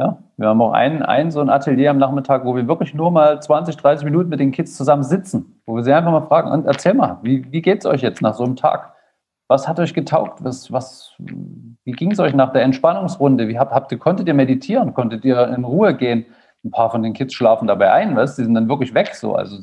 Ja, 0.00 0.22
wir 0.36 0.48
haben 0.48 0.62
auch 0.62 0.72
ein, 0.72 1.02
ein 1.02 1.32
so 1.32 1.40
ein 1.40 1.50
Atelier 1.50 1.90
am 1.90 1.98
Nachmittag, 1.98 2.44
wo 2.44 2.54
wir 2.54 2.68
wirklich 2.68 2.94
nur 2.94 3.10
mal 3.10 3.42
20, 3.42 3.76
30 3.76 4.04
Minuten 4.04 4.28
mit 4.28 4.38
den 4.38 4.52
Kids 4.52 4.76
zusammen 4.76 5.02
sitzen, 5.02 5.60
wo 5.66 5.74
wir 5.74 5.82
sie 5.82 5.92
einfach 5.92 6.12
mal 6.12 6.26
fragen, 6.26 6.52
und 6.52 6.66
erzähl 6.66 6.94
mal, 6.94 7.18
wie, 7.22 7.50
wie 7.50 7.62
geht 7.62 7.80
es 7.80 7.86
euch 7.86 8.02
jetzt 8.02 8.22
nach 8.22 8.34
so 8.34 8.44
einem 8.44 8.54
Tag? 8.54 8.94
Was 9.48 9.66
hat 9.66 9.80
euch 9.80 9.94
getaugt? 9.94 10.44
Was, 10.44 10.72
was, 10.72 11.14
wie 11.18 11.92
ging 11.92 12.12
es 12.12 12.20
euch 12.20 12.34
nach 12.34 12.52
der 12.52 12.62
Entspannungsrunde? 12.62 13.48
Wie 13.48 13.58
habt, 13.58 13.72
habt 13.72 13.90
ihr, 13.90 13.98
konntet 13.98 14.28
ihr 14.28 14.34
meditieren? 14.34 14.94
Konntet 14.94 15.24
ihr 15.24 15.48
in 15.48 15.64
Ruhe 15.64 15.96
gehen? 15.96 16.26
Ein 16.64 16.70
paar 16.70 16.90
von 16.90 17.02
den 17.02 17.14
Kids 17.14 17.34
schlafen 17.34 17.66
dabei 17.66 17.90
ein, 17.92 18.14
was? 18.14 18.36
Die 18.36 18.44
sind 18.44 18.54
dann 18.54 18.68
wirklich 18.68 18.94
weg 18.94 19.14
so. 19.14 19.34
Also 19.34 19.58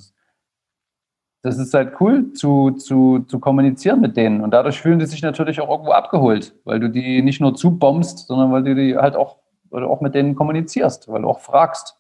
das 1.43 1.59
ist 1.59 1.73
halt 1.73 1.93
cool 2.01 2.33
zu, 2.33 2.71
zu, 2.71 3.19
zu 3.19 3.39
kommunizieren 3.39 4.01
mit 4.01 4.17
denen. 4.17 4.41
Und 4.41 4.51
dadurch 4.51 4.81
fühlen 4.81 4.99
die 4.99 5.05
sich 5.05 5.21
natürlich 5.21 5.61
auch 5.61 5.69
irgendwo 5.69 5.91
abgeholt, 5.91 6.55
weil 6.65 6.79
du 6.79 6.89
die 6.89 7.21
nicht 7.21 7.39
nur 7.39 7.53
zubombst, 7.53 8.27
sondern 8.27 8.51
weil 8.51 8.63
du 8.63 8.75
die 8.75 8.97
halt 8.97 9.15
auch 9.15 9.38
weil 9.70 9.82
du 9.82 9.88
auch 9.88 10.01
mit 10.01 10.16
denen 10.16 10.36
kommunizierst, 10.36 11.07
weil 11.07 11.22
du 11.22 11.30
auch 11.30 11.39
fragst. 11.39 11.97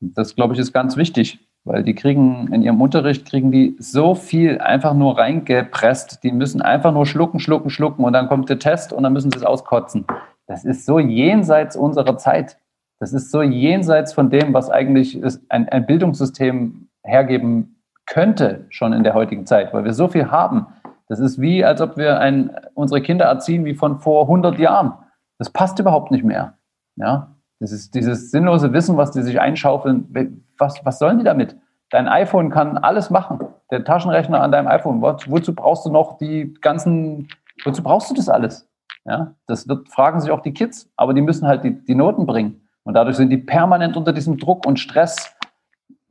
Das, 0.00 0.34
glaube 0.36 0.54
ich, 0.54 0.60
ist 0.60 0.72
ganz 0.72 0.96
wichtig, 0.96 1.40
weil 1.64 1.82
die 1.82 1.94
kriegen 1.94 2.52
in 2.52 2.62
ihrem 2.62 2.80
Unterricht, 2.80 3.26
kriegen 3.26 3.50
die 3.50 3.76
so 3.78 4.14
viel 4.14 4.58
einfach 4.58 4.94
nur 4.94 5.18
reingepresst. 5.18 6.22
Die 6.22 6.32
müssen 6.32 6.62
einfach 6.62 6.92
nur 6.92 7.06
schlucken, 7.06 7.40
schlucken, 7.40 7.70
schlucken 7.70 8.04
und 8.04 8.12
dann 8.12 8.28
kommt 8.28 8.48
der 8.48 8.58
Test 8.58 8.92
und 8.92 9.02
dann 9.02 9.12
müssen 9.12 9.30
sie 9.30 9.38
es 9.38 9.44
auskotzen. 9.44 10.06
Das 10.46 10.64
ist 10.64 10.86
so 10.86 10.98
jenseits 10.98 11.76
unserer 11.76 12.16
Zeit. 12.16 12.58
Das 13.00 13.12
ist 13.12 13.30
so 13.30 13.42
jenseits 13.42 14.12
von 14.12 14.30
dem, 14.30 14.54
was 14.54 14.70
eigentlich 14.70 15.20
ein, 15.48 15.68
ein 15.68 15.86
Bildungssystem 15.86 16.88
hergeben 17.04 17.76
könnte, 18.06 18.66
schon 18.70 18.92
in 18.92 19.04
der 19.04 19.14
heutigen 19.14 19.46
Zeit, 19.46 19.72
weil 19.72 19.84
wir 19.84 19.92
so 19.92 20.08
viel 20.08 20.30
haben. 20.30 20.66
Das 21.08 21.20
ist 21.20 21.40
wie, 21.40 21.64
als 21.64 21.80
ob 21.80 21.96
wir 21.96 22.18
ein, 22.18 22.50
unsere 22.74 23.00
Kinder 23.00 23.26
erziehen 23.26 23.64
wie 23.64 23.74
von 23.74 23.98
vor 23.98 24.22
100 24.22 24.58
Jahren. 24.58 24.94
Das 25.38 25.50
passt 25.50 25.78
überhaupt 25.78 26.10
nicht 26.10 26.24
mehr. 26.24 26.54
Ja, 26.96 27.36
das 27.60 27.72
ist 27.72 27.94
dieses 27.94 28.30
sinnlose 28.30 28.72
Wissen, 28.72 28.96
was 28.96 29.12
die 29.12 29.22
sich 29.22 29.40
einschaufeln. 29.40 30.44
Was, 30.58 30.84
was 30.84 30.98
sollen 30.98 31.18
die 31.18 31.24
damit? 31.24 31.56
Dein 31.90 32.08
iPhone 32.08 32.50
kann 32.50 32.76
alles 32.78 33.10
machen. 33.10 33.38
Der 33.70 33.84
Taschenrechner 33.84 34.40
an 34.40 34.52
deinem 34.52 34.68
iPhone. 34.68 35.00
Wozu 35.00 35.54
brauchst 35.54 35.86
du 35.86 35.90
noch 35.90 36.18
die 36.18 36.54
ganzen, 36.60 37.28
wozu 37.64 37.82
brauchst 37.82 38.10
du 38.10 38.14
das 38.14 38.28
alles? 38.28 38.68
Ja, 39.04 39.34
das 39.46 39.68
wird, 39.68 39.88
fragen 39.88 40.20
sich 40.20 40.30
auch 40.30 40.40
die 40.40 40.52
Kids. 40.52 40.90
Aber 40.96 41.14
die 41.14 41.22
müssen 41.22 41.46
halt 41.46 41.64
die, 41.64 41.72
die 41.84 41.94
Noten 41.94 42.26
bringen. 42.26 42.68
Und 42.84 42.94
dadurch 42.94 43.16
sind 43.16 43.30
die 43.30 43.38
permanent 43.38 43.96
unter 43.96 44.12
diesem 44.12 44.38
Druck 44.38 44.66
und 44.66 44.78
Stress, 44.78 45.34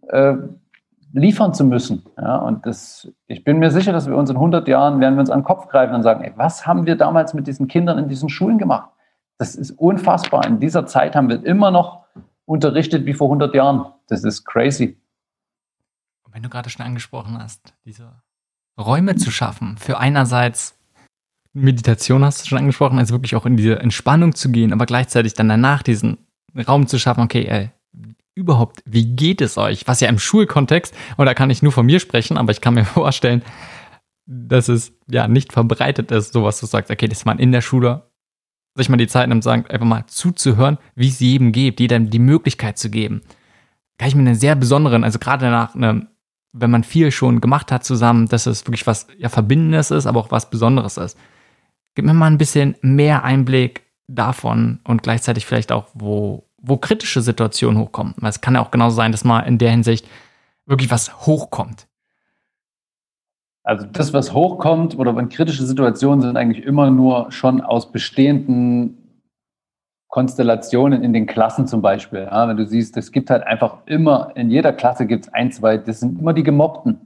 äh, 0.09 0.36
liefern 1.13 1.53
zu 1.53 1.63
müssen. 1.63 2.03
Ja, 2.17 2.38
und 2.38 2.65
das, 2.65 3.11
ich 3.28 3.43
bin 3.43 3.59
mir 3.59 3.71
sicher, 3.71 3.91
dass 3.93 4.07
wir 4.07 4.15
uns 4.15 4.30
in 4.30 4.36
100 4.36 4.67
Jahren 4.67 4.99
werden 4.99 5.15
wir 5.15 5.21
uns 5.21 5.30
an 5.30 5.39
den 5.39 5.45
Kopf 5.45 5.67
greifen 5.67 5.95
und 5.95 6.03
sagen, 6.03 6.23
ey, 6.23 6.34
was 6.36 6.67
haben 6.67 6.86
wir 6.86 6.95
damals 6.95 7.34
mit 7.34 7.47
diesen 7.47 7.67
Kindern 7.67 7.97
in 7.97 8.09
diesen 8.09 8.30
Schulen 8.30 8.57
gemacht? 8.57 8.89
Das 9.38 9.56
ist 9.56 9.72
unfassbar. 9.72 10.46
In 10.46 10.60
dieser 10.60 10.86
Zeit 10.86 11.16
haben 11.16 11.30
wir 11.30 11.46
immer 11.46 11.72
noch 11.72 12.06
unterrichtet 12.46 13.06
wie 13.06 13.14
vor 13.14 13.28
100 13.28 13.54
Jahren. 13.54 13.86
Das 14.08 14.24
ist 14.24 14.46
crazy. 14.46 14.98
Und 16.24 16.34
wenn 16.34 16.44
du 16.44 16.50
gerade 16.50 16.70
schon 16.70 16.86
angesprochen 16.86 17.38
hast, 17.38 17.74
diese 17.86 18.12
Räume 18.80 19.16
zu 19.16 19.32
schaffen, 19.32 19.78
für 19.78 19.98
einerseits 19.98 20.78
Meditation 21.54 22.24
hast 22.24 22.44
du 22.44 22.48
schon 22.48 22.60
angesprochen, 22.60 23.00
also 23.00 23.14
wirklich 23.14 23.36
auch 23.36 23.46
in 23.46 23.58
diese 23.58 23.80
Entspannung 23.80 24.36
zu 24.36 24.52
gehen, 24.52 24.74
aber 24.74 24.86
gleichzeitig 24.86 25.34
dann 25.34 25.50
danach 25.50 25.84
diesen 25.84 26.20
Raum 26.68 26.88
zu 26.88 27.00
schaffen, 27.00 27.24
okay, 27.24 27.46
ey, 27.46 27.72
überhaupt, 28.36 28.84
wie 28.86 29.16
geht 29.16 29.42
es 29.42 29.58
euch? 29.58 29.88
Was 29.88 30.00
ja 30.00 30.10
im 30.10 30.20
Schulkontext, 30.20 30.94
und 31.18 31.26
da 31.26 31.34
kann 31.34 31.50
ich 31.50 31.64
nur 31.64 31.72
von 31.72 31.86
mir 31.86 32.00
sprechen, 32.00 32.38
aber 32.38 32.52
ich 32.52 32.62
kann 32.62 32.76
mir 32.76 32.86
vorstellen, 32.86 33.42
dass 34.26 34.68
es 34.68 34.94
ja 35.08 35.28
nicht 35.28 35.54
verbreitet 35.54 36.12
ist, 36.12 36.34
sowas 36.34 36.60
du 36.60 36.66
sagst, 36.66 36.92
okay, 36.92 37.08
dass 37.08 37.26
man 37.26 37.40
in 37.40 37.52
der 37.52 37.62
Schule 37.62 38.07
sich 38.78 38.89
mal 38.89 38.97
die 38.97 39.07
Zeit 39.07 39.28
nimmt, 39.28 39.43
sagen, 39.43 39.65
einfach 39.67 39.86
mal 39.86 40.05
zuzuhören, 40.07 40.78
wie 40.95 41.09
es 41.09 41.19
jedem 41.19 41.51
geht, 41.51 41.80
jedem 41.80 42.09
die 42.09 42.19
Möglichkeit 42.19 42.78
zu 42.78 42.89
geben. 42.89 43.21
Kann 43.97 44.09
ich 44.09 44.15
mir 44.15 44.21
einen 44.21 44.36
sehr 44.36 44.55
besonderen, 44.55 45.03
also 45.03 45.19
gerade 45.19 45.49
nach 45.49 45.75
einem, 45.75 46.07
wenn 46.53 46.71
man 46.71 46.84
viel 46.84 47.11
schon 47.11 47.41
gemacht 47.41 47.71
hat 47.71 47.84
zusammen, 47.84 48.28
dass 48.28 48.45
es 48.45 48.65
wirklich 48.65 48.88
was 48.88 49.07
ja 49.17 49.30
Verbindendes 49.30 49.91
ist, 49.91 50.05
aber 50.05 50.19
auch 50.19 50.32
was 50.32 50.49
Besonderes 50.49 50.97
ist. 50.97 51.17
Gib 51.95 52.05
mir 52.05 52.13
mal 52.13 52.28
ein 52.28 52.38
bisschen 52.38 52.75
mehr 52.82 53.23
Einblick 53.23 53.84
davon 54.07 54.80
und 54.84 55.03
gleichzeitig 55.03 55.45
vielleicht 55.45 55.71
auch, 55.71 55.88
wo, 55.93 56.47
wo 56.61 56.78
kritische 56.78 57.21
Situationen 57.21 57.80
hochkommen. 57.82 58.13
Weil 58.17 58.30
es 58.30 58.41
kann 58.41 58.55
ja 58.55 58.61
auch 58.61 58.71
genauso 58.71 58.95
sein, 58.95 59.11
dass 59.11 59.23
mal 59.23 59.41
in 59.41 59.57
der 59.57 59.71
Hinsicht 59.71 60.07
wirklich 60.65 60.91
was 60.91 61.25
hochkommt. 61.25 61.87
Also 63.68 63.86
das, 63.86 64.13
was 64.13 64.34
hochkommt 64.34 64.97
oder 64.97 65.13
wenn 65.18 65.28
kritische 65.28 65.65
Situationen 65.65 66.22
sind 66.22 66.38
eigentlich 66.38 66.65
immer 66.65 66.89
nur 66.89 67.30
schon 67.34 67.59
aus 67.59 67.91
bestehenden 67.91 69.20
Konstellationen 70.07 71.03
in 71.03 71.11
den 71.11 71.26
Klassen 71.26 71.68
zum 71.68 71.82
Beispiel. 71.82 72.30
Ja, 72.32 72.47
wenn 72.47 72.55
du 72.55 72.65
siehst, 72.65 72.95
es 72.95 73.11
gibt 73.11 73.30
halt 73.30 73.43
einfach 73.43 73.80
immer, 73.86 74.32
in 74.36 74.49
jeder 74.49 74.72
Klasse 74.72 75.05
gibt 75.05 75.26
es 75.26 75.34
ein, 75.34 75.51
zwei, 75.51 75.76
das 75.78 75.99
sind 75.99 76.18
immer 76.18 76.32
die 76.32 76.43
Gemobbten. 76.43 77.01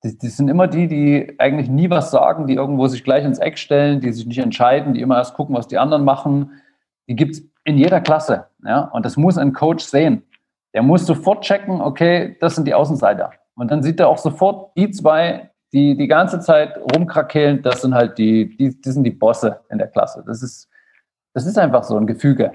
Das, 0.00 0.16
das, 0.16 0.38
sind 0.38 0.48
immer 0.48 0.68
die, 0.68 0.88
die 0.88 1.34
eigentlich 1.38 1.68
nie 1.68 1.90
was 1.90 2.10
sagen, 2.10 2.46
die 2.46 2.54
irgendwo 2.54 2.86
sich 2.86 3.04
gleich 3.04 3.26
ins 3.26 3.38
Eck 3.38 3.58
stellen, 3.58 4.00
die 4.00 4.10
sich 4.10 4.24
nicht 4.24 4.38
entscheiden, 4.38 4.94
die 4.94 5.02
immer 5.02 5.18
erst 5.18 5.34
gucken, 5.34 5.54
was 5.54 5.68
die 5.68 5.76
anderen 5.76 6.04
machen. 6.04 6.62
Die 7.10 7.14
gibt 7.14 7.34
es 7.34 7.42
in 7.64 7.76
jeder 7.76 8.00
Klasse. 8.00 8.46
Ja? 8.64 8.84
Und 8.94 9.04
das 9.04 9.18
muss 9.18 9.36
ein 9.36 9.52
Coach 9.52 9.84
sehen. 9.84 10.22
Der 10.72 10.82
muss 10.82 11.04
sofort 11.04 11.44
checken, 11.44 11.82
okay, 11.82 12.38
das 12.40 12.54
sind 12.54 12.66
die 12.66 12.74
Außenseiter. 12.74 13.32
Und 13.54 13.70
dann 13.70 13.82
sieht 13.82 14.00
er 14.00 14.08
auch 14.08 14.18
sofort 14.18 14.74
die 14.78 14.90
zwei, 14.90 15.50
die 15.72 15.96
die 15.96 16.06
ganze 16.06 16.40
Zeit 16.40 16.78
rumkrakehlen, 16.94 17.62
das 17.62 17.82
sind 17.82 17.94
halt 17.94 18.18
die, 18.18 18.56
die, 18.56 18.80
die 18.80 18.90
sind 18.90 19.04
die 19.04 19.10
Bosse 19.10 19.60
in 19.70 19.78
der 19.78 19.88
Klasse. 19.88 20.22
Das 20.26 20.42
ist, 20.42 20.68
das 21.34 21.46
ist 21.46 21.58
einfach 21.58 21.84
so 21.84 21.96
ein 21.96 22.06
Gefüge. 22.06 22.52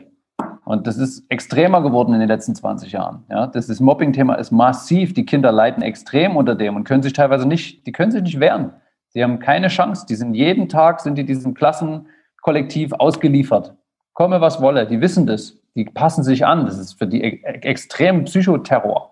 Und 0.64 0.88
das 0.88 0.98
ist 0.98 1.26
extremer 1.30 1.82
geworden 1.82 2.14
in 2.14 2.20
den 2.20 2.30
letzten 2.30 2.56
20 2.56 2.92
Jahren. 2.92 3.26
Ja, 3.30 3.48
das 3.48 3.68
ist 3.68 3.80
Mobbing-Thema 3.80 4.36
ist 4.36 4.52
massiv. 4.52 5.14
Die 5.14 5.26
Kinder 5.26 5.52
leiden 5.52 5.84
extrem 5.84 6.38
unter 6.38 6.56
dem 6.56 6.76
und 6.76 6.86
können 6.86 7.04
sich 7.04 7.14
teilweise 7.14 7.48
nicht, 7.48 7.86
die 7.86 7.92
können 7.92 8.12
sich 8.12 8.22
nicht 8.22 8.40
wehren. 8.40 8.72
Sie 9.10 9.24
haben 9.24 9.40
keine 9.40 9.68
Chance. 9.68 10.06
Die 10.08 10.16
sind 10.16 10.34
jeden 10.34 10.70
Tag, 10.70 11.02
sind 11.02 11.18
die 11.18 11.26
diesem 11.26 11.54
Klassenkollektiv 11.54 12.94
ausgeliefert. 12.94 13.76
Komme, 14.14 14.40
was 14.40 14.62
wolle. 14.62 14.88
Die 14.88 15.02
wissen 15.02 15.28
das. 15.28 15.58
Die 15.76 15.86
passen 15.86 16.24
sich 16.24 16.46
an. 16.46 16.66
Das 16.66 16.78
ist 16.78 16.94
für 16.94 17.08
die 17.08 17.22
e-, 17.22 17.44
extrem 17.44 18.24
Psychoterror. 18.24 19.12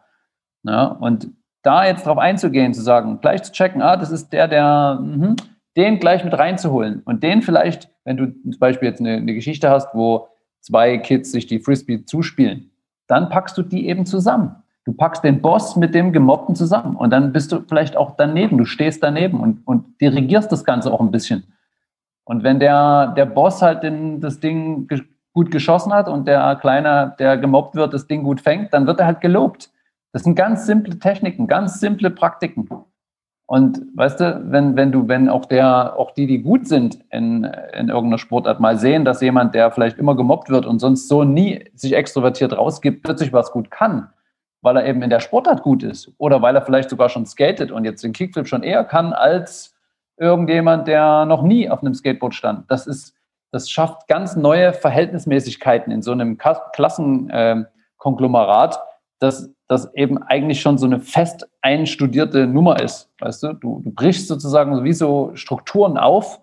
Ja, 0.63 0.85
und 0.85 1.29
da 1.61 1.85
jetzt 1.85 2.05
drauf 2.05 2.17
einzugehen, 2.17 2.73
zu 2.73 2.81
sagen, 2.81 3.19
gleich 3.21 3.43
zu 3.43 3.51
checken, 3.51 3.81
ah, 3.81 3.97
das 3.97 4.11
ist 4.11 4.31
der, 4.31 4.47
der, 4.47 4.99
mh, 5.01 5.35
den 5.75 5.99
gleich 5.99 6.23
mit 6.23 6.37
reinzuholen 6.37 7.01
und 7.05 7.23
den 7.23 7.41
vielleicht, 7.41 7.89
wenn 8.03 8.17
du 8.17 8.27
zum 8.27 8.59
Beispiel 8.59 8.89
jetzt 8.89 8.99
eine, 8.99 9.17
eine 9.17 9.33
Geschichte 9.33 9.69
hast, 9.69 9.93
wo 9.93 10.27
zwei 10.61 10.97
Kids 10.97 11.31
sich 11.31 11.47
die 11.47 11.59
Frisbee 11.59 12.05
zuspielen, 12.05 12.71
dann 13.07 13.29
packst 13.29 13.57
du 13.57 13.63
die 13.63 13.87
eben 13.87 14.05
zusammen. 14.05 14.55
Du 14.85 14.93
packst 14.93 15.23
den 15.23 15.41
Boss 15.41 15.75
mit 15.75 15.93
dem 15.93 16.13
Gemobbten 16.13 16.55
zusammen 16.55 16.95
und 16.95 17.11
dann 17.11 17.31
bist 17.31 17.51
du 17.51 17.61
vielleicht 17.67 17.95
auch 17.95 18.15
daneben, 18.17 18.57
du 18.57 18.65
stehst 18.65 19.03
daneben 19.03 19.39
und, 19.39 19.65
und 19.67 20.01
dirigierst 20.01 20.51
das 20.51 20.63
Ganze 20.63 20.91
auch 20.91 21.01
ein 21.01 21.11
bisschen. 21.11 21.43
Und 22.23 22.43
wenn 22.43 22.59
der, 22.59 23.07
der 23.17 23.25
Boss 23.25 23.61
halt 23.61 23.83
den, 23.83 24.21
das 24.21 24.39
Ding 24.39 24.87
gut 25.33 25.51
geschossen 25.51 25.93
hat 25.93 26.07
und 26.07 26.27
der 26.27 26.55
Kleine, 26.55 27.15
der 27.19 27.37
gemobbt 27.37 27.75
wird, 27.75 27.93
das 27.93 28.07
Ding 28.07 28.23
gut 28.23 28.41
fängt, 28.41 28.73
dann 28.73 28.87
wird 28.87 28.99
er 28.99 29.05
halt 29.05 29.21
gelobt. 29.21 29.69
Das 30.11 30.23
sind 30.23 30.35
ganz 30.35 30.65
simple 30.65 30.97
Techniken, 30.97 31.47
ganz 31.47 31.79
simple 31.79 32.09
Praktiken. 32.09 32.67
Und 33.45 33.81
weißt 33.95 34.19
du, 34.19 34.51
wenn, 34.51 34.75
wenn 34.75 34.91
du, 34.91 35.07
wenn 35.07 35.27
auch 35.27 35.45
der, 35.45 35.97
auch 35.97 36.11
die, 36.11 36.27
die 36.27 36.43
gut 36.43 36.67
sind 36.67 36.99
in, 37.09 37.45
in 37.73 37.89
irgendeiner 37.89 38.19
Sportart, 38.19 38.59
mal 38.59 38.77
sehen, 38.77 39.05
dass 39.05 39.21
jemand, 39.21 39.55
der 39.55 39.71
vielleicht 39.71 39.97
immer 39.97 40.15
gemobbt 40.15 40.51
wird 40.51 40.67
und 40.67 40.77
sonst 40.77 41.07
so 41.07 41.23
nie 41.23 41.67
sich 41.73 41.93
extrovertiert 41.93 42.55
rausgibt, 42.55 43.01
plötzlich 43.01 43.33
was 43.33 43.51
gut 43.51 43.71
kann, 43.71 44.09
weil 44.61 44.77
er 44.77 44.85
eben 44.85 45.01
in 45.01 45.09
der 45.09 45.19
Sportart 45.19 45.63
gut 45.63 45.81
ist 45.81 46.11
oder 46.19 46.43
weil 46.43 46.55
er 46.55 46.61
vielleicht 46.61 46.91
sogar 46.91 47.09
schon 47.09 47.25
skatet 47.25 47.71
und 47.71 47.85
jetzt 47.85 48.03
den 48.03 48.13
Kickflip 48.13 48.47
schon 48.47 48.61
eher 48.61 48.83
kann 48.83 49.13
als 49.13 49.75
irgendjemand, 50.17 50.87
der 50.87 51.25
noch 51.25 51.41
nie 51.41 51.71
auf 51.71 51.81
einem 51.81 51.95
Skateboard 51.95 52.35
stand. 52.35 52.69
Das 52.69 52.85
ist, 52.85 53.15
das 53.51 53.71
schafft 53.71 54.07
ganz 54.07 54.35
neue 54.35 54.73
Verhältnismäßigkeiten 54.73 55.91
in 55.91 56.03
so 56.03 56.11
einem 56.11 56.37
Klassenkonglomerat, 56.37 58.75
äh, 58.75 58.79
dass 59.19 59.51
das 59.67 59.93
eben 59.93 60.17
eigentlich 60.23 60.61
schon 60.61 60.77
so 60.77 60.85
eine 60.85 60.99
fest 60.99 61.47
einstudierte 61.61 62.47
Nummer 62.47 62.81
ist. 62.81 63.09
Weißt 63.19 63.43
du, 63.43 63.53
du, 63.53 63.81
du 63.83 63.91
brichst 63.91 64.27
sozusagen 64.27 64.75
sowieso 64.75 65.31
Strukturen 65.35 65.97
auf. 65.97 66.41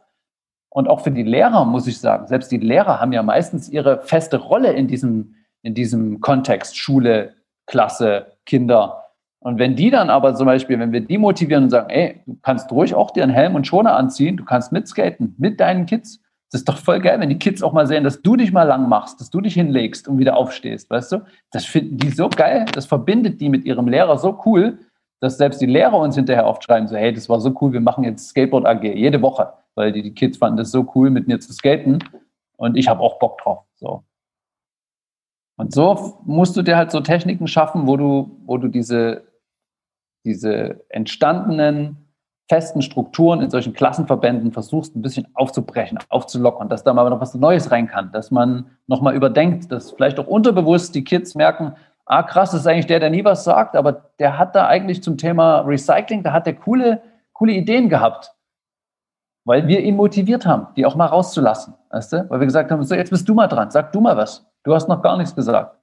Und 0.68 0.88
auch 0.88 1.00
für 1.00 1.10
die 1.10 1.22
Lehrer 1.22 1.64
muss 1.64 1.86
ich 1.86 1.98
sagen, 1.98 2.26
selbst 2.26 2.52
die 2.52 2.58
Lehrer 2.58 3.00
haben 3.00 3.12
ja 3.12 3.22
meistens 3.22 3.68
ihre 3.68 4.02
feste 4.02 4.36
Rolle 4.36 4.72
in 4.72 4.86
diesem, 4.86 5.34
in 5.62 5.74
diesem 5.74 6.20
Kontext, 6.20 6.76
Schule, 6.76 7.34
Klasse, 7.66 8.26
Kinder. 8.44 9.04
Und 9.40 9.58
wenn 9.58 9.74
die 9.74 9.90
dann 9.90 10.10
aber 10.10 10.34
zum 10.34 10.46
Beispiel, 10.46 10.78
wenn 10.78 10.92
wir 10.92 11.00
die 11.00 11.18
motivieren 11.18 11.64
und 11.64 11.70
sagen, 11.70 11.90
ey, 11.90 12.20
du 12.26 12.36
kannst 12.42 12.70
ruhig 12.72 12.94
auch 12.94 13.10
dir 13.10 13.22
einen 13.22 13.32
Helm 13.32 13.54
und 13.54 13.66
Schoner 13.66 13.96
anziehen, 13.96 14.36
du 14.36 14.44
kannst 14.44 14.70
mitskaten 14.70 15.34
mit 15.38 15.60
deinen 15.60 15.86
Kids, 15.86 16.20
das 16.50 16.60
ist 16.60 16.68
doch 16.68 16.78
voll 16.78 17.00
geil, 17.00 17.18
wenn 17.18 17.28
die 17.28 17.38
Kids 17.38 17.62
auch 17.62 17.72
mal 17.72 17.86
sehen, 17.86 18.04
dass 18.04 18.22
du 18.22 18.36
dich 18.36 18.52
mal 18.52 18.62
lang 18.62 18.88
machst, 18.88 19.20
dass 19.20 19.30
du 19.30 19.40
dich 19.40 19.54
hinlegst 19.54 20.06
und 20.06 20.18
wieder 20.18 20.36
aufstehst, 20.36 20.88
weißt 20.90 21.12
du? 21.12 21.18
Das 21.50 21.64
finden 21.64 21.98
die 21.98 22.10
so 22.10 22.28
geil, 22.28 22.66
das 22.72 22.86
verbindet 22.86 23.40
die 23.40 23.48
mit 23.48 23.64
ihrem 23.64 23.88
Lehrer 23.88 24.16
so 24.18 24.40
cool, 24.46 24.78
dass 25.20 25.38
selbst 25.38 25.60
die 25.60 25.66
Lehrer 25.66 25.98
uns 25.98 26.14
hinterher 26.14 26.46
aufschreiben, 26.46 26.86
so, 26.88 26.96
hey, 26.96 27.12
das 27.12 27.28
war 27.28 27.40
so 27.40 27.54
cool, 27.60 27.72
wir 27.72 27.80
machen 27.80 28.04
jetzt 28.04 28.28
Skateboard 28.28 28.64
AG 28.64 28.84
jede 28.84 29.20
Woche, 29.22 29.52
weil 29.74 29.90
die, 29.90 30.02
die 30.02 30.14
Kids 30.14 30.38
fanden 30.38 30.58
das 30.58 30.70
so 30.70 30.86
cool, 30.94 31.10
mit 31.10 31.26
mir 31.26 31.40
zu 31.40 31.52
skaten 31.52 31.98
und 32.56 32.76
ich 32.76 32.88
habe 32.88 33.00
auch 33.00 33.18
Bock 33.18 33.38
drauf. 33.38 33.64
So. 33.74 34.04
Und 35.56 35.74
so 35.74 36.18
musst 36.24 36.56
du 36.56 36.62
dir 36.62 36.76
halt 36.76 36.90
so 36.90 37.00
Techniken 37.00 37.48
schaffen, 37.48 37.86
wo 37.86 37.96
du, 37.96 38.38
wo 38.44 38.58
du 38.58 38.68
diese, 38.68 39.24
diese 40.24 40.84
entstandenen 40.90 42.05
festen 42.48 42.80
Strukturen 42.80 43.40
in 43.40 43.50
solchen 43.50 43.72
Klassenverbänden 43.72 44.52
versuchst, 44.52 44.94
ein 44.94 45.02
bisschen 45.02 45.26
aufzubrechen, 45.34 45.98
aufzulockern, 46.08 46.68
dass 46.68 46.84
da 46.84 46.94
mal 46.94 47.08
noch 47.10 47.20
was 47.20 47.34
Neues 47.34 47.70
rein 47.72 47.88
kann, 47.88 48.12
dass 48.12 48.30
man 48.30 48.70
nochmal 48.86 49.14
überdenkt, 49.14 49.72
dass 49.72 49.92
vielleicht 49.92 50.20
auch 50.20 50.28
unterbewusst 50.28 50.94
die 50.94 51.02
Kids 51.02 51.34
merken, 51.34 51.74
ah 52.04 52.22
krass, 52.22 52.52
das 52.52 52.60
ist 52.60 52.66
eigentlich 52.68 52.86
der, 52.86 53.00
der 53.00 53.10
nie 53.10 53.24
was 53.24 53.42
sagt, 53.42 53.74
aber 53.74 54.10
der 54.20 54.38
hat 54.38 54.54
da 54.54 54.66
eigentlich 54.68 55.02
zum 55.02 55.18
Thema 55.18 55.60
Recycling, 55.60 56.22
da 56.22 56.32
hat 56.32 56.46
der 56.46 56.54
coole, 56.54 57.02
coole 57.32 57.52
Ideen 57.52 57.88
gehabt, 57.88 58.32
weil 59.44 59.66
wir 59.66 59.80
ihn 59.80 59.96
motiviert 59.96 60.46
haben, 60.46 60.68
die 60.76 60.86
auch 60.86 60.94
mal 60.94 61.06
rauszulassen, 61.06 61.74
weißt 61.90 62.12
du? 62.12 62.30
Weil 62.30 62.40
wir 62.40 62.46
gesagt 62.46 62.70
haben, 62.70 62.82
so 62.84 62.94
jetzt 62.94 63.10
bist 63.10 63.28
du 63.28 63.34
mal 63.34 63.48
dran, 63.48 63.72
sag 63.72 63.90
du 63.90 64.00
mal 64.00 64.16
was, 64.16 64.46
du 64.62 64.72
hast 64.72 64.88
noch 64.88 65.02
gar 65.02 65.16
nichts 65.16 65.34
gesagt. 65.34 65.76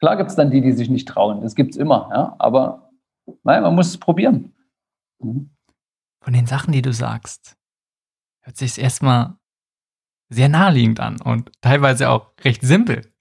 Klar 0.00 0.16
gibt 0.16 0.30
es 0.30 0.36
dann 0.36 0.50
die, 0.50 0.60
die 0.60 0.72
sich 0.72 0.90
nicht 0.90 1.06
trauen, 1.06 1.40
das 1.42 1.54
gibt 1.54 1.70
es 1.70 1.76
immer, 1.76 2.10
ja? 2.12 2.34
aber 2.38 2.90
nein, 3.44 3.62
man 3.62 3.76
muss 3.76 3.86
es 3.86 3.98
probieren. 3.98 4.52
Mhm 5.20 5.53
von 6.24 6.32
den 6.32 6.46
Sachen, 6.46 6.72
die 6.72 6.80
du 6.80 6.92
sagst, 6.92 7.56
hört 8.42 8.56
sich 8.56 8.80
erstmal 8.80 9.34
sehr 10.30 10.48
naheliegend 10.48 10.98
an 10.98 11.20
und 11.20 11.52
teilweise 11.60 12.08
auch 12.08 12.32
recht 12.42 12.62
simpel. 12.62 13.12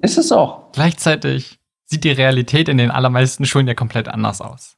Ist 0.00 0.18
es 0.18 0.32
auch. 0.32 0.72
Gleichzeitig 0.72 1.60
sieht 1.84 2.02
die 2.02 2.10
Realität 2.10 2.68
in 2.68 2.76
den 2.76 2.90
allermeisten 2.90 3.46
Schulen 3.46 3.68
ja 3.68 3.74
komplett 3.74 4.08
anders 4.08 4.40
aus. 4.40 4.76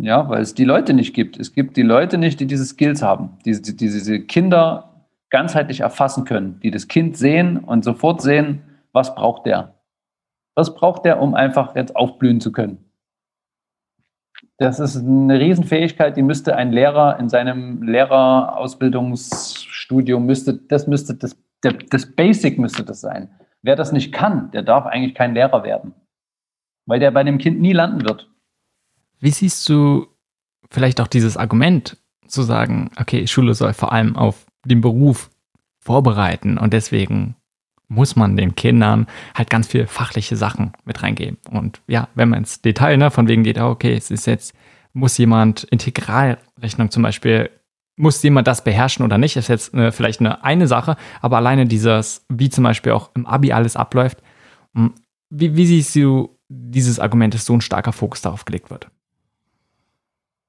Ja, 0.00 0.28
weil 0.28 0.42
es 0.42 0.54
die 0.54 0.64
Leute 0.64 0.94
nicht 0.94 1.12
gibt. 1.12 1.38
Es 1.38 1.52
gibt 1.52 1.76
die 1.76 1.82
Leute 1.82 2.18
nicht, 2.18 2.38
die 2.38 2.46
diese 2.46 2.64
Skills 2.64 3.02
haben, 3.02 3.38
die, 3.44 3.60
die, 3.60 3.76
die 3.76 3.90
diese 3.90 4.20
Kinder 4.20 5.06
ganzheitlich 5.30 5.80
erfassen 5.80 6.24
können, 6.24 6.60
die 6.60 6.70
das 6.70 6.88
Kind 6.88 7.16
sehen 7.16 7.58
und 7.58 7.84
sofort 7.84 8.22
sehen, 8.22 8.62
was 8.92 9.14
braucht 9.14 9.46
der. 9.46 9.74
Was 10.54 10.74
braucht 10.74 11.04
der, 11.04 11.20
um 11.20 11.34
einfach 11.34 11.74
jetzt 11.74 11.96
aufblühen 11.96 12.40
zu 12.40 12.52
können? 12.52 12.81
Das 14.62 14.78
ist 14.78 14.96
eine 14.96 15.40
Riesenfähigkeit, 15.40 16.16
die 16.16 16.22
müsste 16.22 16.54
ein 16.54 16.70
Lehrer 16.70 17.18
in 17.18 17.28
seinem 17.28 17.82
Lehrerausbildungsstudium, 17.82 20.24
müsste, 20.24 20.54
das 20.54 20.86
müsste 20.86 21.16
das, 21.16 21.36
das 21.90 22.14
Basic 22.14 22.60
müsste 22.60 22.84
das 22.84 23.00
sein. 23.00 23.28
Wer 23.62 23.74
das 23.74 23.90
nicht 23.90 24.12
kann, 24.12 24.52
der 24.52 24.62
darf 24.62 24.86
eigentlich 24.86 25.16
kein 25.16 25.34
Lehrer 25.34 25.64
werden, 25.64 25.94
weil 26.86 27.00
der 27.00 27.10
bei 27.10 27.24
dem 27.24 27.38
Kind 27.38 27.60
nie 27.60 27.72
landen 27.72 28.04
wird. 28.04 28.30
Wie 29.18 29.30
siehst 29.30 29.68
du 29.68 30.06
vielleicht 30.70 31.00
auch 31.00 31.08
dieses 31.08 31.36
Argument 31.36 31.96
zu 32.28 32.42
sagen, 32.42 32.92
okay, 33.00 33.26
Schule 33.26 33.54
soll 33.54 33.72
vor 33.72 33.90
allem 33.90 34.14
auf 34.14 34.46
den 34.64 34.80
Beruf 34.80 35.28
vorbereiten 35.80 36.56
und 36.56 36.72
deswegen 36.72 37.34
muss 37.92 38.16
man 38.16 38.36
den 38.36 38.54
Kindern 38.54 39.06
halt 39.34 39.50
ganz 39.50 39.66
viel 39.66 39.86
fachliche 39.86 40.36
Sachen 40.36 40.72
mit 40.84 41.02
reingeben. 41.02 41.38
Und 41.50 41.80
ja, 41.86 42.08
wenn 42.14 42.30
man 42.30 42.40
ins 42.40 42.62
Detail 42.62 42.96
ne, 42.96 43.10
von 43.10 43.28
wegen 43.28 43.42
geht, 43.44 43.58
okay, 43.58 43.94
es 43.94 44.10
ist 44.10 44.26
jetzt, 44.26 44.54
muss 44.92 45.18
jemand 45.18 45.64
Integralrechnung 45.64 46.90
zum 46.90 47.02
Beispiel, 47.02 47.50
muss 47.96 48.22
jemand 48.22 48.46
das 48.46 48.64
beherrschen 48.64 49.04
oder 49.04 49.18
nicht, 49.18 49.36
ist 49.36 49.48
jetzt 49.48 49.74
eine, 49.74 49.92
vielleicht 49.92 50.20
eine, 50.20 50.42
eine 50.42 50.66
Sache, 50.66 50.96
aber 51.20 51.36
alleine 51.36 51.66
dieses, 51.66 52.24
wie 52.28 52.48
zum 52.48 52.64
Beispiel 52.64 52.92
auch 52.92 53.10
im 53.14 53.26
Abi 53.26 53.52
alles 53.52 53.76
abläuft, 53.76 54.22
hm, 54.74 54.94
wie, 55.28 55.56
wie 55.56 55.66
siehst 55.66 55.94
du 55.96 56.36
dieses 56.48 56.98
Argument, 56.98 57.34
dass 57.34 57.46
so 57.46 57.54
ein 57.54 57.60
starker 57.60 57.92
Fokus 57.92 58.22
darauf 58.22 58.44
gelegt 58.44 58.70
wird? 58.70 58.88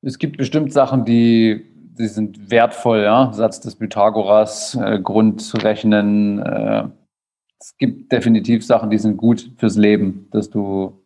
Es 0.01 0.19
gibt 0.19 0.37
bestimmt 0.37 0.73
Sachen, 0.73 1.05
die, 1.05 1.65
die 1.97 2.07
sind 2.07 2.51
wertvoll, 2.51 3.03
ja. 3.03 3.31
Satz 3.31 3.61
des 3.61 3.75
Pythagoras, 3.75 4.75
äh, 4.75 4.99
Grundrechnen, 5.01 6.39
äh, 6.39 6.83
es 7.63 7.77
gibt 7.77 8.11
definitiv 8.11 8.65
Sachen, 8.65 8.89
die 8.89 8.97
sind 8.97 9.15
gut 9.15 9.51
fürs 9.57 9.77
Leben, 9.77 10.27
dass 10.31 10.49
du, 10.49 11.01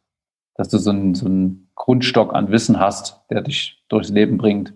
dass 0.55 0.69
du 0.69 0.79
so 0.79 0.89
einen, 0.89 1.13
so 1.13 1.29
Grundstock 1.75 2.33
an 2.33 2.49
Wissen 2.49 2.79
hast, 2.79 3.21
der 3.29 3.41
dich 3.41 3.83
durchs 3.89 4.09
Leben 4.09 4.39
bringt. 4.39 4.73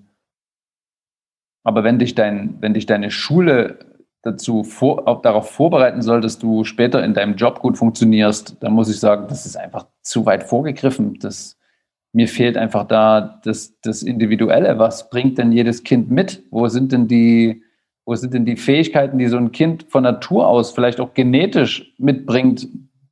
Aber 1.64 1.84
wenn 1.84 1.98
dich, 1.98 2.14
dein, 2.14 2.62
wenn 2.62 2.76
dich 2.76 2.86
deine 2.86 3.10
Schule 3.10 3.80
dazu 4.22 4.64
vor, 4.64 5.08
auch 5.08 5.24
darauf 5.24 5.50
vorbereiten 5.50 6.04
soll, 6.04 6.22
dass 6.22 6.38
du 6.38 6.64
später 6.66 7.04
in 7.04 7.16
deinem 7.16 7.36
Job 7.36 7.60
gut 7.60 7.80
funktionierst, 7.80 8.58
dann 8.60 8.74
muss 8.74 8.90
ich 8.90 9.00
sagen, 9.00 9.26
das 9.28 9.48
ist 9.48 9.58
einfach 9.58 9.88
zu 10.04 10.28
weit 10.28 10.44
vorgegriffen. 10.44 11.18
Das, 11.20 11.58
mir 12.14 12.28
fehlt 12.28 12.58
einfach 12.58 12.88
da 12.88 13.42
das, 13.44 13.80
das 13.82 14.04
Individuelle. 14.04 14.78
Was 14.78 15.10
bringt 15.10 15.40
denn 15.40 15.52
jedes 15.52 15.84
Kind 15.84 16.12
mit? 16.12 16.44
Wo 16.52 16.68
sind 16.68 16.92
denn 16.92 17.08
die, 17.08 17.64
wo 18.12 18.16
sind 18.16 18.34
denn 18.34 18.44
die 18.44 18.58
Fähigkeiten, 18.58 19.18
die 19.18 19.28
so 19.28 19.38
ein 19.38 19.54
Kind 19.54 19.86
von 19.88 20.04
Natur 20.04 20.46
aus 20.46 20.72
vielleicht 20.72 21.00
auch 21.00 21.14
genetisch 21.14 21.94
mitbringt, 21.98 22.68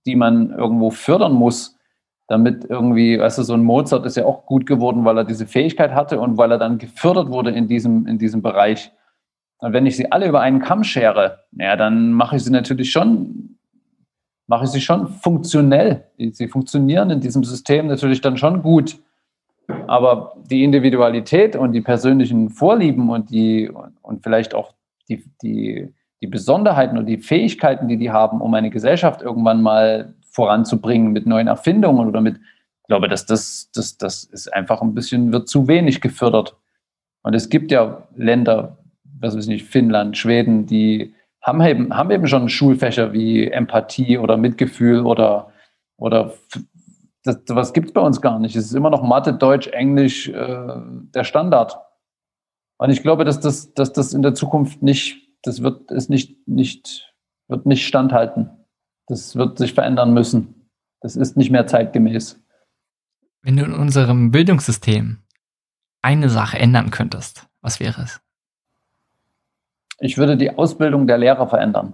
die 0.05 0.17
man 0.17 0.51
irgendwo 0.51 0.89
fördern 0.89 1.31
muss, 1.31 1.77
damit 2.27 2.65
irgendwie, 2.67 3.17
weißt 3.17 3.37
du, 3.37 3.43
so 3.43 3.53
ein 3.53 3.63
Mozart 3.63 4.05
ist 4.05 4.17
ja 4.17 4.25
auch 4.25 4.45
gut 4.45 4.65
geworden, 4.65 5.05
weil 5.05 5.17
er 5.17 5.23
diese 5.23 5.47
Fähigkeit 5.47 5.95
hatte 5.95 6.19
und 6.19 6.37
weil 6.37 6.51
er 6.51 6.57
dann 6.57 6.79
gefördert 6.79 7.29
wurde 7.29 7.51
in 7.51 7.69
diesem, 7.69 8.07
in 8.07 8.17
diesem 8.17 8.41
Bereich. 8.41 8.91
Und 9.59 9.71
wenn 9.71 9.85
ich 9.85 9.95
sie 9.95 10.11
alle 10.11 10.27
über 10.27 10.41
einen 10.41 10.59
Kamm 10.59 10.83
schere, 10.83 11.45
ja, 11.53 11.77
dann 11.77 12.11
mache 12.11 12.35
ich 12.35 12.43
sie 12.43 12.51
natürlich 12.51 12.91
schon, 12.91 13.57
mache 14.47 14.65
ich 14.65 14.71
sie 14.71 14.81
schon 14.81 15.07
funktionell. 15.07 16.09
Sie 16.17 16.49
funktionieren 16.49 17.09
in 17.09 17.21
diesem 17.21 17.45
System 17.45 17.87
natürlich 17.87 18.19
dann 18.19 18.35
schon 18.35 18.63
gut. 18.63 18.99
Aber 19.87 20.33
die 20.51 20.65
Individualität 20.65 21.55
und 21.55 21.71
die 21.71 21.79
persönlichen 21.79 22.49
Vorlieben 22.49 23.09
und 23.09 23.29
die 23.29 23.71
und 24.01 24.23
vielleicht 24.23 24.53
auch 24.53 24.73
die, 25.09 25.25
die, 25.41 25.93
die 26.21 26.27
Besonderheiten 26.27 26.97
und 26.97 27.05
die 27.05 27.17
Fähigkeiten, 27.17 27.87
die 27.87 27.97
die 27.97 28.11
haben, 28.11 28.41
um 28.41 28.53
eine 28.53 28.69
Gesellschaft 28.69 29.21
irgendwann 29.21 29.61
mal 29.61 30.13
voranzubringen 30.31 31.11
mit 31.11 31.25
neuen 31.25 31.47
Erfindungen 31.47 32.07
oder 32.07 32.21
mit, 32.21 32.37
ich 32.37 32.87
glaube, 32.87 33.07
dass 33.07 33.25
das, 33.25 33.69
das, 33.73 33.97
das 33.97 34.23
ist 34.23 34.53
einfach 34.53 34.81
ein 34.81 34.93
bisschen, 34.93 35.31
wird 35.31 35.49
zu 35.49 35.67
wenig 35.67 36.01
gefördert. 36.01 36.55
Und 37.23 37.33
es 37.33 37.49
gibt 37.49 37.71
ja 37.71 38.07
Länder, 38.15 38.77
was 39.19 39.35
weiß 39.35 39.45
ich 39.45 39.49
nicht, 39.49 39.65
Finnland, 39.65 40.17
Schweden, 40.17 40.65
die 40.65 41.13
haben 41.41 41.61
eben, 41.61 41.95
haben 41.95 42.11
eben 42.11 42.27
schon 42.27 42.49
Schulfächer 42.49 43.13
wie 43.13 43.47
Empathie 43.47 44.17
oder 44.17 44.37
Mitgefühl 44.37 45.05
oder, 45.05 45.51
oder 45.97 46.33
das, 47.23 47.41
was 47.49 47.73
gibt 47.73 47.87
es 47.87 47.93
bei 47.93 48.01
uns 48.01 48.21
gar 48.21 48.39
nicht. 48.39 48.55
Es 48.55 48.65
ist 48.65 48.73
immer 48.73 48.89
noch 48.89 49.03
Mathe, 49.03 49.33
Deutsch, 49.33 49.67
Englisch 49.67 50.29
äh, 50.29 50.57
der 51.13 51.23
Standard. 51.23 51.77
Und 52.79 52.91
ich 52.91 53.01
glaube, 53.03 53.25
dass 53.25 53.41
das, 53.41 53.73
dass 53.73 53.91
das 53.91 54.13
in 54.13 54.21
der 54.21 54.33
Zukunft 54.33 54.81
nicht, 54.81 55.27
das 55.43 55.61
wird 55.61 55.91
es 55.91 56.07
nicht, 56.07 56.47
nicht, 56.47 57.13
wird 57.49 57.65
nicht 57.65 57.85
standhalten. 57.85 58.49
Das 59.07 59.35
wird 59.35 59.57
sich 59.57 59.73
verändern 59.73 60.13
müssen. 60.13 60.69
Das 61.01 61.17
ist 61.17 61.35
nicht 61.35 61.51
mehr 61.51 61.67
zeitgemäß. 61.67 62.41
Wenn 63.41 63.57
du 63.57 63.65
in 63.65 63.73
unserem 63.73 64.31
Bildungssystem 64.31 65.19
eine 66.01 66.29
Sache 66.29 66.57
ändern 66.57 66.89
könntest, 66.89 67.47
was 67.61 67.81
wäre 67.81 68.01
es? 68.01 68.21
Ich 69.99 70.17
würde 70.17 70.37
die 70.37 70.57
Ausbildung 70.57 71.05
der 71.05 71.17
Lehrer 71.17 71.47
verändern. 71.47 71.93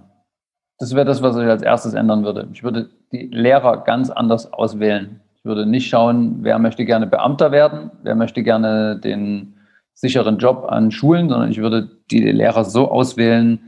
Das 0.78 0.94
wäre 0.94 1.04
das, 1.04 1.20
was 1.20 1.36
ich 1.36 1.48
als 1.48 1.62
erstes 1.62 1.94
ändern 1.94 2.22
würde. 2.22 2.48
Ich 2.52 2.62
würde 2.62 2.90
die 3.10 3.26
Lehrer 3.26 3.82
ganz 3.82 4.10
anders 4.10 4.52
auswählen. 4.52 5.20
Ich 5.34 5.44
würde 5.44 5.66
nicht 5.66 5.88
schauen, 5.88 6.44
wer 6.44 6.60
möchte 6.60 6.84
gerne 6.84 7.08
Beamter 7.08 7.50
werden, 7.50 7.90
wer 8.02 8.14
möchte 8.14 8.44
gerne 8.44 9.00
den 9.00 9.55
sicheren 9.96 10.38
Job 10.38 10.66
an 10.68 10.90
Schulen, 10.90 11.28
sondern 11.28 11.50
ich 11.50 11.58
würde 11.58 11.88
die 12.10 12.20
Lehrer 12.20 12.64
so 12.64 12.90
auswählen, 12.90 13.58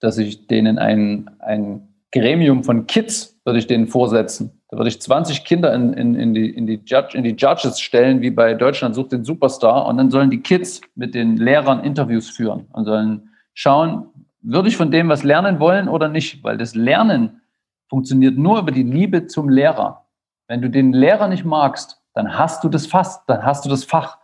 dass 0.00 0.18
ich 0.18 0.46
denen 0.48 0.78
ein, 0.78 1.30
ein 1.38 1.88
Gremium 2.12 2.64
von 2.64 2.86
Kids 2.86 3.40
würde 3.44 3.60
ich 3.60 3.66
denen 3.66 3.86
vorsetzen. 3.86 4.60
Da 4.68 4.76
würde 4.76 4.88
ich 4.88 5.00
20 5.00 5.44
Kinder 5.44 5.72
in, 5.72 5.92
in, 5.92 6.14
in, 6.14 6.34
die, 6.34 6.50
in, 6.50 6.66
die 6.66 6.80
Judge, 6.84 7.16
in 7.16 7.24
die 7.24 7.36
Judges 7.36 7.80
stellen, 7.80 8.20
wie 8.20 8.30
bei 8.30 8.54
Deutschland 8.54 8.94
sucht 8.94 9.12
den 9.12 9.24
Superstar. 9.24 9.86
Und 9.86 9.96
dann 9.96 10.10
sollen 10.10 10.30
die 10.30 10.42
Kids 10.42 10.80
mit 10.96 11.14
den 11.14 11.36
Lehrern 11.36 11.84
Interviews 11.84 12.28
führen 12.28 12.66
und 12.72 12.84
sollen 12.84 13.30
schauen, 13.54 14.06
würde 14.42 14.68
ich 14.68 14.76
von 14.76 14.90
dem 14.90 15.08
was 15.08 15.22
lernen 15.22 15.60
wollen 15.60 15.88
oder 15.88 16.08
nicht? 16.08 16.42
Weil 16.42 16.56
das 16.56 16.74
Lernen 16.74 17.40
funktioniert 17.88 18.36
nur 18.36 18.58
über 18.58 18.72
die 18.72 18.82
Liebe 18.82 19.26
zum 19.26 19.48
Lehrer. 19.48 20.06
Wenn 20.48 20.62
du 20.62 20.70
den 20.70 20.92
Lehrer 20.92 21.28
nicht 21.28 21.44
magst, 21.44 22.00
dann 22.14 22.36
hast 22.36 22.64
du 22.64 22.68
das 22.68 22.86
Fach, 22.86 23.20
dann 23.26 23.44
hast 23.44 23.64
du 23.64 23.68
das 23.68 23.84
Fach. 23.84 24.18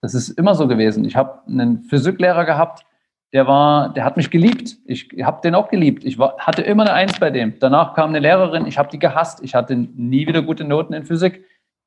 Das 0.00 0.14
ist 0.14 0.30
immer 0.30 0.54
so 0.54 0.68
gewesen. 0.68 1.04
Ich 1.04 1.16
habe 1.16 1.40
einen 1.46 1.82
Physiklehrer 1.84 2.44
gehabt, 2.44 2.84
der 3.32 3.46
war, 3.46 3.92
der 3.92 4.04
hat 4.04 4.16
mich 4.16 4.30
geliebt. 4.30 4.78
Ich 4.86 5.10
habe 5.22 5.40
den 5.42 5.54
auch 5.54 5.68
geliebt. 5.68 6.04
Ich 6.04 6.18
war, 6.18 6.38
hatte 6.38 6.62
immer 6.62 6.84
eine 6.84 6.94
Eins 6.94 7.18
bei 7.20 7.30
dem. 7.30 7.58
Danach 7.58 7.94
kam 7.94 8.10
eine 8.10 8.20
Lehrerin, 8.20 8.66
ich 8.66 8.78
habe 8.78 8.88
die 8.88 8.98
gehasst. 8.98 9.42
Ich 9.42 9.54
hatte 9.54 9.76
nie 9.76 10.26
wieder 10.26 10.42
gute 10.42 10.64
Noten 10.64 10.94
in 10.94 11.04
Physik. 11.04 11.44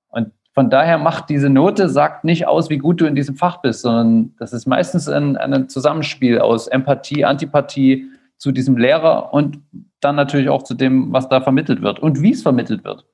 Und 0.09 0.31
von 0.53 0.69
daher 0.69 0.97
macht 0.97 1.29
diese 1.29 1.49
Note, 1.49 1.89
sagt 1.89 2.25
nicht 2.25 2.47
aus, 2.47 2.69
wie 2.69 2.77
gut 2.77 3.01
du 3.01 3.05
in 3.05 3.15
diesem 3.15 3.35
Fach 3.35 3.61
bist, 3.61 3.81
sondern 3.81 4.35
das 4.37 4.53
ist 4.53 4.67
meistens 4.67 5.07
ein, 5.07 5.37
ein 5.37 5.69
Zusammenspiel 5.69 6.39
aus 6.39 6.67
Empathie, 6.67 7.25
Antipathie 7.25 8.09
zu 8.37 8.51
diesem 8.51 8.77
Lehrer 8.77 9.33
und 9.33 9.59
dann 9.99 10.15
natürlich 10.15 10.49
auch 10.49 10.63
zu 10.63 10.73
dem, 10.73 11.13
was 11.13 11.29
da 11.29 11.41
vermittelt 11.41 11.81
wird 11.81 11.99
und 11.99 12.21
wie 12.21 12.31
es 12.31 12.41
vermittelt 12.41 12.83
wird. 12.83 13.05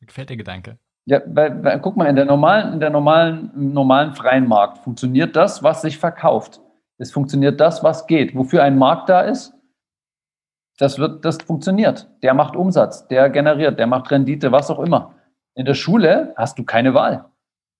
Gefällt 0.00 0.30
der 0.30 0.36
Gedanke. 0.36 0.78
Ja, 1.08 1.20
weil, 1.26 1.62
weil, 1.62 1.80
guck 1.80 1.96
mal, 1.96 2.06
in 2.06 2.16
der 2.16 2.24
normalen, 2.24 2.74
in 2.74 2.80
der 2.80 2.90
normalen, 2.90 3.50
normalen 3.54 4.12
freien 4.12 4.48
Markt 4.48 4.78
funktioniert 4.78 5.36
das, 5.36 5.62
was 5.62 5.82
sich 5.82 5.98
verkauft. 5.98 6.60
Es 6.98 7.12
funktioniert 7.12 7.60
das, 7.60 7.84
was 7.84 8.06
geht. 8.08 8.34
Wofür 8.34 8.64
ein 8.64 8.76
Markt 8.76 9.08
da 9.08 9.20
ist, 9.20 9.54
das 10.78 10.98
wird, 10.98 11.24
das 11.24 11.38
funktioniert. 11.38 12.08
Der 12.22 12.34
macht 12.34 12.56
Umsatz, 12.56 13.06
der 13.06 13.30
generiert, 13.30 13.78
der 13.78 13.86
macht 13.86 14.10
Rendite, 14.10 14.50
was 14.50 14.70
auch 14.70 14.80
immer. 14.80 15.14
In 15.54 15.64
der 15.64 15.74
Schule 15.74 16.34
hast 16.36 16.58
du 16.58 16.64
keine 16.64 16.92
Wahl. 16.92 17.24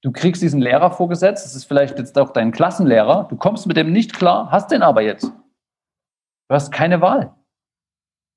Du 0.02 0.12
kriegst 0.12 0.40
diesen 0.40 0.60
Lehrer 0.60 0.92
vorgesetzt, 0.92 1.44
das 1.44 1.56
ist 1.56 1.64
vielleicht 1.64 1.98
jetzt 1.98 2.16
auch 2.16 2.30
dein 2.30 2.52
Klassenlehrer, 2.52 3.26
du 3.28 3.36
kommst 3.36 3.66
mit 3.66 3.76
dem 3.76 3.92
nicht 3.92 4.14
klar, 4.14 4.50
hast 4.52 4.70
den 4.70 4.82
aber 4.82 5.02
jetzt. 5.02 5.24
Du 5.24 6.54
hast 6.54 6.70
keine 6.70 7.00
Wahl. 7.00 7.34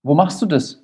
Wo 0.03 0.15
machst 0.15 0.41
du 0.41 0.45
das? 0.47 0.83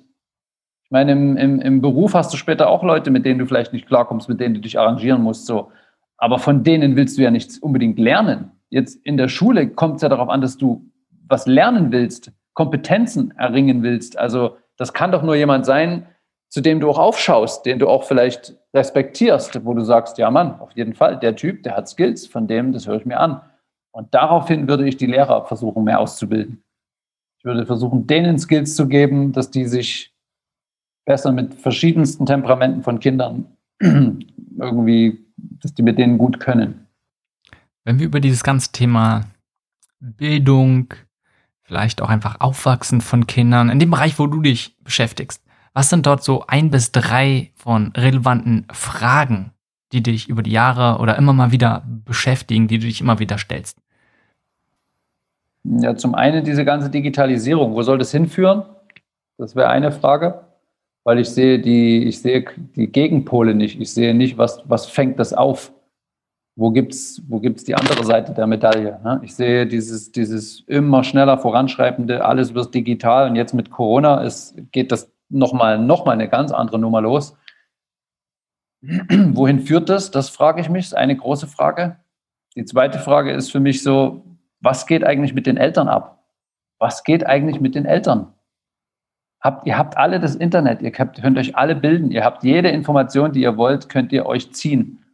Ich 0.86 0.92
meine, 0.92 1.12
im, 1.12 1.36
im, 1.36 1.60
im 1.60 1.80
Beruf 1.80 2.14
hast 2.14 2.32
du 2.32 2.36
später 2.36 2.70
auch 2.70 2.84
Leute, 2.84 3.10
mit 3.10 3.26
denen 3.26 3.40
du 3.40 3.46
vielleicht 3.46 3.72
nicht 3.72 3.88
klarkommst, 3.88 4.28
mit 4.28 4.38
denen 4.38 4.54
du 4.54 4.60
dich 4.60 4.78
arrangieren 4.78 5.20
musst. 5.20 5.46
So. 5.46 5.72
Aber 6.16 6.38
von 6.38 6.62
denen 6.62 6.94
willst 6.94 7.18
du 7.18 7.22
ja 7.22 7.32
nichts 7.32 7.58
unbedingt 7.58 7.98
lernen. 7.98 8.52
Jetzt 8.70 9.04
in 9.04 9.16
der 9.16 9.26
Schule 9.26 9.68
kommt 9.68 9.96
es 9.96 10.02
ja 10.02 10.08
darauf 10.08 10.28
an, 10.28 10.40
dass 10.40 10.56
du 10.56 10.88
was 11.28 11.48
lernen 11.48 11.90
willst, 11.90 12.30
Kompetenzen 12.54 13.32
erringen 13.36 13.82
willst. 13.82 14.16
Also 14.16 14.58
das 14.76 14.92
kann 14.92 15.10
doch 15.10 15.24
nur 15.24 15.34
jemand 15.34 15.66
sein, 15.66 16.06
zu 16.50 16.60
dem 16.60 16.78
du 16.78 16.88
auch 16.88 17.00
aufschaust, 17.00 17.66
den 17.66 17.80
du 17.80 17.88
auch 17.88 18.04
vielleicht 18.04 18.56
respektierst, 18.72 19.64
wo 19.64 19.74
du 19.74 19.82
sagst, 19.82 20.18
ja 20.18 20.30
Mann, 20.30 20.60
auf 20.60 20.70
jeden 20.76 20.94
Fall, 20.94 21.18
der 21.18 21.34
Typ, 21.34 21.64
der 21.64 21.76
hat 21.76 21.88
Skills, 21.88 22.28
von 22.28 22.46
dem, 22.46 22.72
das 22.72 22.86
höre 22.86 22.98
ich 22.98 23.06
mir 23.06 23.18
an. 23.18 23.40
Und 23.90 24.14
daraufhin 24.14 24.68
würde 24.68 24.86
ich 24.86 24.96
die 24.96 25.06
Lehrer 25.06 25.46
versuchen, 25.46 25.82
mehr 25.82 25.98
auszubilden. 25.98 26.62
Ich 27.38 27.44
würde 27.44 27.66
versuchen, 27.66 28.06
denen 28.06 28.38
Skills 28.38 28.76
zu 28.76 28.86
geben, 28.86 29.32
dass 29.32 29.50
die 29.50 29.64
sich 29.64 30.15
besser 31.06 31.32
mit 31.32 31.54
verschiedensten 31.54 32.26
Temperamenten 32.26 32.82
von 32.82 33.00
Kindern 33.00 33.46
irgendwie, 33.80 35.24
dass 35.36 35.72
die 35.72 35.82
mit 35.82 35.96
denen 35.98 36.18
gut 36.18 36.38
können. 36.40 36.86
Wenn 37.84 37.98
wir 37.98 38.06
über 38.06 38.20
dieses 38.20 38.42
ganze 38.42 38.72
Thema 38.72 39.24
Bildung, 40.00 40.92
vielleicht 41.62 42.02
auch 42.02 42.10
einfach 42.10 42.40
Aufwachsen 42.40 43.00
von 43.00 43.26
Kindern, 43.26 43.70
in 43.70 43.78
dem 43.78 43.90
Bereich, 43.90 44.18
wo 44.18 44.26
du 44.26 44.42
dich 44.42 44.76
beschäftigst, 44.82 45.42
was 45.72 45.90
sind 45.90 46.06
dort 46.06 46.22
so 46.24 46.44
ein 46.46 46.70
bis 46.70 46.90
drei 46.90 47.52
von 47.54 47.92
relevanten 47.96 48.66
Fragen, 48.72 49.52
die 49.92 50.02
dich 50.02 50.28
über 50.28 50.42
die 50.42 50.50
Jahre 50.50 51.00
oder 51.00 51.16
immer 51.16 51.32
mal 51.32 51.52
wieder 51.52 51.84
beschäftigen, 52.04 52.66
die 52.66 52.78
du 52.78 52.86
dich 52.86 53.00
immer 53.00 53.18
wieder 53.18 53.38
stellst? 53.38 53.78
Ja, 55.64 55.96
zum 55.96 56.14
einen 56.14 56.44
diese 56.44 56.64
ganze 56.64 56.90
Digitalisierung. 56.90 57.74
Wo 57.74 57.82
soll 57.82 57.98
das 57.98 58.10
hinführen? 58.10 58.62
Das 59.38 59.54
wäre 59.54 59.68
eine 59.68 59.92
Frage, 59.92 60.45
weil 61.06 61.20
ich 61.20 61.30
sehe 61.30 61.60
die, 61.60 62.02
ich 62.02 62.20
sehe 62.20 62.44
die 62.74 62.88
Gegenpole 62.88 63.54
nicht. 63.54 63.80
Ich 63.80 63.94
sehe 63.94 64.12
nicht, 64.12 64.38
was, 64.38 64.60
was 64.68 64.86
fängt 64.86 65.20
das 65.20 65.32
auf? 65.32 65.72
Wo 66.56 66.72
gibt 66.72 66.94
es 66.94 67.22
wo 67.28 67.38
gibt's 67.38 67.62
die 67.62 67.76
andere 67.76 68.04
Seite 68.04 68.34
der 68.34 68.48
Medaille? 68.48 68.98
Ne? 69.04 69.20
Ich 69.22 69.36
sehe 69.36 69.68
dieses, 69.68 70.10
dieses 70.10 70.62
immer 70.66 71.04
schneller 71.04 71.38
voranschreibende, 71.38 72.24
alles 72.24 72.54
wird 72.54 72.74
digital 72.74 73.30
und 73.30 73.36
jetzt 73.36 73.54
mit 73.54 73.70
Corona 73.70 74.22
ist, 74.22 74.56
geht 74.72 74.90
das 74.90 75.12
nochmal 75.28 75.78
noch 75.78 76.06
mal 76.06 76.10
eine 76.10 76.28
ganz 76.28 76.50
andere 76.50 76.80
Nummer 76.80 77.00
los. 77.00 77.36
Wohin 78.82 79.60
führt 79.60 79.88
das? 79.88 80.10
Das 80.10 80.28
frage 80.28 80.60
ich 80.60 80.68
mich, 80.68 80.86
ist 80.86 80.96
eine 80.96 81.16
große 81.16 81.46
Frage. 81.46 82.00
Die 82.56 82.64
zweite 82.64 82.98
Frage 82.98 83.30
ist 83.30 83.52
für 83.52 83.60
mich 83.60 83.84
so, 83.84 84.24
was 84.60 84.86
geht 84.86 85.04
eigentlich 85.04 85.34
mit 85.34 85.46
den 85.46 85.56
Eltern 85.56 85.86
ab? 85.86 86.24
Was 86.80 87.04
geht 87.04 87.24
eigentlich 87.24 87.60
mit 87.60 87.76
den 87.76 87.84
Eltern? 87.84 88.32
Habt, 89.40 89.66
ihr 89.66 89.76
habt 89.78 89.96
alle 89.96 90.18
das 90.18 90.34
Internet, 90.34 90.82
ihr 90.82 90.90
könnt, 90.90 91.20
könnt 91.20 91.38
euch 91.38 91.56
alle 91.56 91.76
bilden, 91.76 92.10
ihr 92.10 92.24
habt 92.24 92.42
jede 92.42 92.68
Information, 92.68 93.32
die 93.32 93.42
ihr 93.42 93.56
wollt, 93.56 93.88
könnt 93.88 94.12
ihr 94.12 94.26
euch 94.26 94.52
ziehen. 94.52 95.04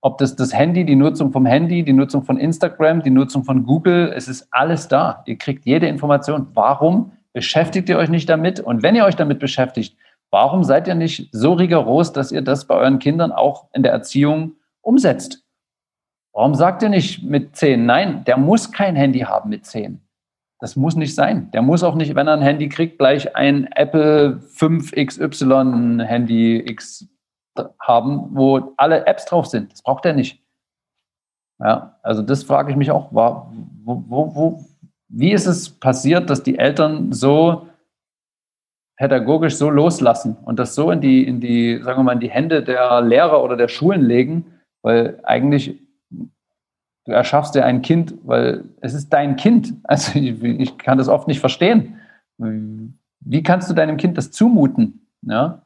Ob 0.00 0.18
das 0.18 0.36
das 0.36 0.54
Handy, 0.54 0.84
die 0.84 0.96
Nutzung 0.96 1.32
vom 1.32 1.46
Handy, 1.46 1.82
die 1.82 1.92
Nutzung 1.92 2.22
von 2.22 2.36
Instagram, 2.38 3.02
die 3.02 3.10
Nutzung 3.10 3.44
von 3.44 3.64
Google, 3.64 4.12
es 4.14 4.28
ist 4.28 4.48
alles 4.50 4.88
da. 4.88 5.22
Ihr 5.26 5.36
kriegt 5.36 5.66
jede 5.66 5.88
Information. 5.88 6.48
Warum 6.54 7.12
beschäftigt 7.32 7.88
ihr 7.88 7.98
euch 7.98 8.08
nicht 8.08 8.28
damit? 8.28 8.60
Und 8.60 8.82
wenn 8.82 8.94
ihr 8.94 9.04
euch 9.04 9.16
damit 9.16 9.40
beschäftigt, 9.40 9.96
warum 10.30 10.64
seid 10.64 10.86
ihr 10.86 10.94
nicht 10.94 11.28
so 11.32 11.54
rigoros, 11.54 12.12
dass 12.12 12.30
ihr 12.30 12.42
das 12.42 12.66
bei 12.66 12.76
euren 12.76 12.98
Kindern 12.98 13.32
auch 13.32 13.68
in 13.72 13.82
der 13.82 13.92
Erziehung 13.92 14.52
umsetzt? 14.80 15.44
Warum 16.32 16.54
sagt 16.54 16.82
ihr 16.82 16.88
nicht 16.88 17.22
mit 17.22 17.56
10? 17.56 17.84
Nein, 17.84 18.22
der 18.24 18.36
muss 18.36 18.70
kein 18.70 18.94
Handy 18.94 19.20
haben 19.20 19.50
mit 19.50 19.66
10. 19.66 20.05
Das 20.58 20.74
muss 20.74 20.96
nicht 20.96 21.14
sein. 21.14 21.50
Der 21.50 21.60
muss 21.60 21.82
auch 21.82 21.94
nicht, 21.94 22.14
wenn 22.14 22.28
er 22.28 22.34
ein 22.34 22.42
Handy 22.42 22.68
kriegt, 22.68 22.98
gleich 22.98 23.36
ein 23.36 23.70
Apple 23.72 24.40
5XY 24.54 26.02
Handy 26.02 26.62
X 26.66 27.06
haben, 27.80 28.34
wo 28.34 28.72
alle 28.76 29.06
Apps 29.06 29.26
drauf 29.26 29.46
sind. 29.46 29.72
Das 29.72 29.82
braucht 29.82 30.06
er 30.06 30.14
nicht. 30.14 30.42
Ja, 31.58 31.98
also 32.02 32.22
das 32.22 32.42
frage 32.42 32.70
ich 32.70 32.76
mich 32.76 32.90
auch. 32.90 33.12
Wo, 33.12 33.46
wo, 33.84 34.34
wo, 34.34 34.64
wie 35.08 35.32
ist 35.32 35.46
es 35.46 35.70
passiert, 35.70 36.28
dass 36.30 36.42
die 36.42 36.58
Eltern 36.58 37.12
so 37.12 37.68
pädagogisch 38.96 39.56
so 39.56 39.68
loslassen 39.68 40.36
und 40.44 40.58
das 40.58 40.74
so 40.74 40.90
in 40.90 41.00
die, 41.00 41.26
in 41.26 41.40
die, 41.40 41.82
sagen 41.82 41.98
wir 41.98 42.04
mal, 42.04 42.12
in 42.12 42.20
die 42.20 42.30
Hände 42.30 42.62
der 42.62 43.02
Lehrer 43.02 43.42
oder 43.42 43.56
der 43.56 43.68
Schulen 43.68 44.02
legen? 44.02 44.46
Weil 44.82 45.20
eigentlich 45.22 45.85
du 47.06 47.12
erschaffst 47.12 47.54
dir 47.54 47.64
ein 47.64 47.82
Kind, 47.82 48.14
weil 48.24 48.64
es 48.80 48.92
ist 48.92 49.12
dein 49.12 49.36
Kind. 49.36 49.74
Also 49.84 50.18
ich, 50.18 50.42
ich, 50.42 50.78
kann 50.78 50.98
das 50.98 51.08
oft 51.08 51.28
nicht 51.28 51.40
verstehen. 51.40 52.00
Wie 52.38 53.42
kannst 53.42 53.70
du 53.70 53.74
deinem 53.74 53.96
Kind 53.96 54.18
das 54.18 54.30
zumuten? 54.30 55.06
Ja? 55.22 55.62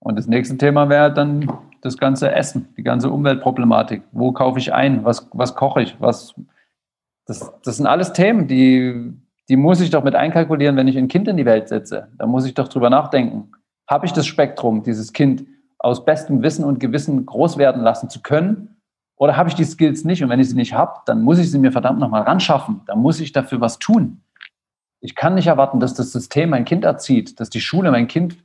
Und 0.00 0.18
das 0.18 0.26
nächste 0.26 0.56
Thema 0.58 0.88
wäre 0.88 1.12
dann 1.12 1.50
das 1.80 1.96
ganze 1.96 2.32
Essen, 2.32 2.68
die 2.76 2.82
ganze 2.82 3.10
Umweltproblematik. 3.10 4.02
Wo 4.12 4.32
kaufe 4.32 4.58
ich 4.58 4.74
ein? 4.74 5.04
Was, 5.04 5.28
was 5.32 5.54
koche 5.54 5.82
ich? 5.82 5.96
Was, 6.00 6.34
das, 7.26 7.52
das 7.62 7.76
sind 7.76 7.86
alles 7.86 8.12
Themen, 8.12 8.48
die, 8.48 9.12
die 9.48 9.56
muss 9.56 9.80
ich 9.80 9.90
doch 9.90 10.04
mit 10.04 10.14
einkalkulieren, 10.14 10.76
wenn 10.76 10.88
ich 10.88 10.98
ein 10.98 11.08
Kind 11.08 11.28
in 11.28 11.36
die 11.36 11.44
Welt 11.44 11.68
setze. 11.68 12.08
Da 12.18 12.26
muss 12.26 12.46
ich 12.46 12.54
doch 12.54 12.68
drüber 12.68 12.90
nachdenken. 12.90 13.52
Habe 13.88 14.06
ich 14.06 14.12
das 14.12 14.26
Spektrum, 14.26 14.82
dieses 14.82 15.12
Kind 15.12 15.46
aus 15.78 16.04
bestem 16.04 16.42
Wissen 16.42 16.64
und 16.64 16.80
Gewissen 16.80 17.24
groß 17.26 17.58
werden 17.58 17.82
lassen 17.82 18.10
zu 18.10 18.22
können? 18.22 18.75
Oder 19.16 19.36
habe 19.36 19.48
ich 19.48 19.54
die 19.54 19.64
Skills 19.64 20.04
nicht? 20.04 20.22
Und 20.22 20.28
wenn 20.28 20.40
ich 20.40 20.48
sie 20.48 20.56
nicht 20.56 20.74
habe, 20.74 21.00
dann 21.06 21.22
muss 21.22 21.38
ich 21.38 21.50
sie 21.50 21.58
mir 21.58 21.72
verdammt 21.72 21.98
nochmal 21.98 22.22
ran 22.22 22.40
schaffen. 22.40 22.82
Da 22.86 22.94
muss 22.94 23.18
ich 23.20 23.32
dafür 23.32 23.60
was 23.60 23.78
tun. 23.78 24.20
Ich 25.00 25.14
kann 25.14 25.34
nicht 25.34 25.46
erwarten, 25.46 25.80
dass 25.80 25.94
das 25.94 26.12
System 26.12 26.50
mein 26.50 26.64
Kind 26.64 26.84
erzieht, 26.84 27.40
dass 27.40 27.50
die 27.50 27.60
Schule 27.60 27.90
mein 27.90 28.08
Kind 28.08 28.36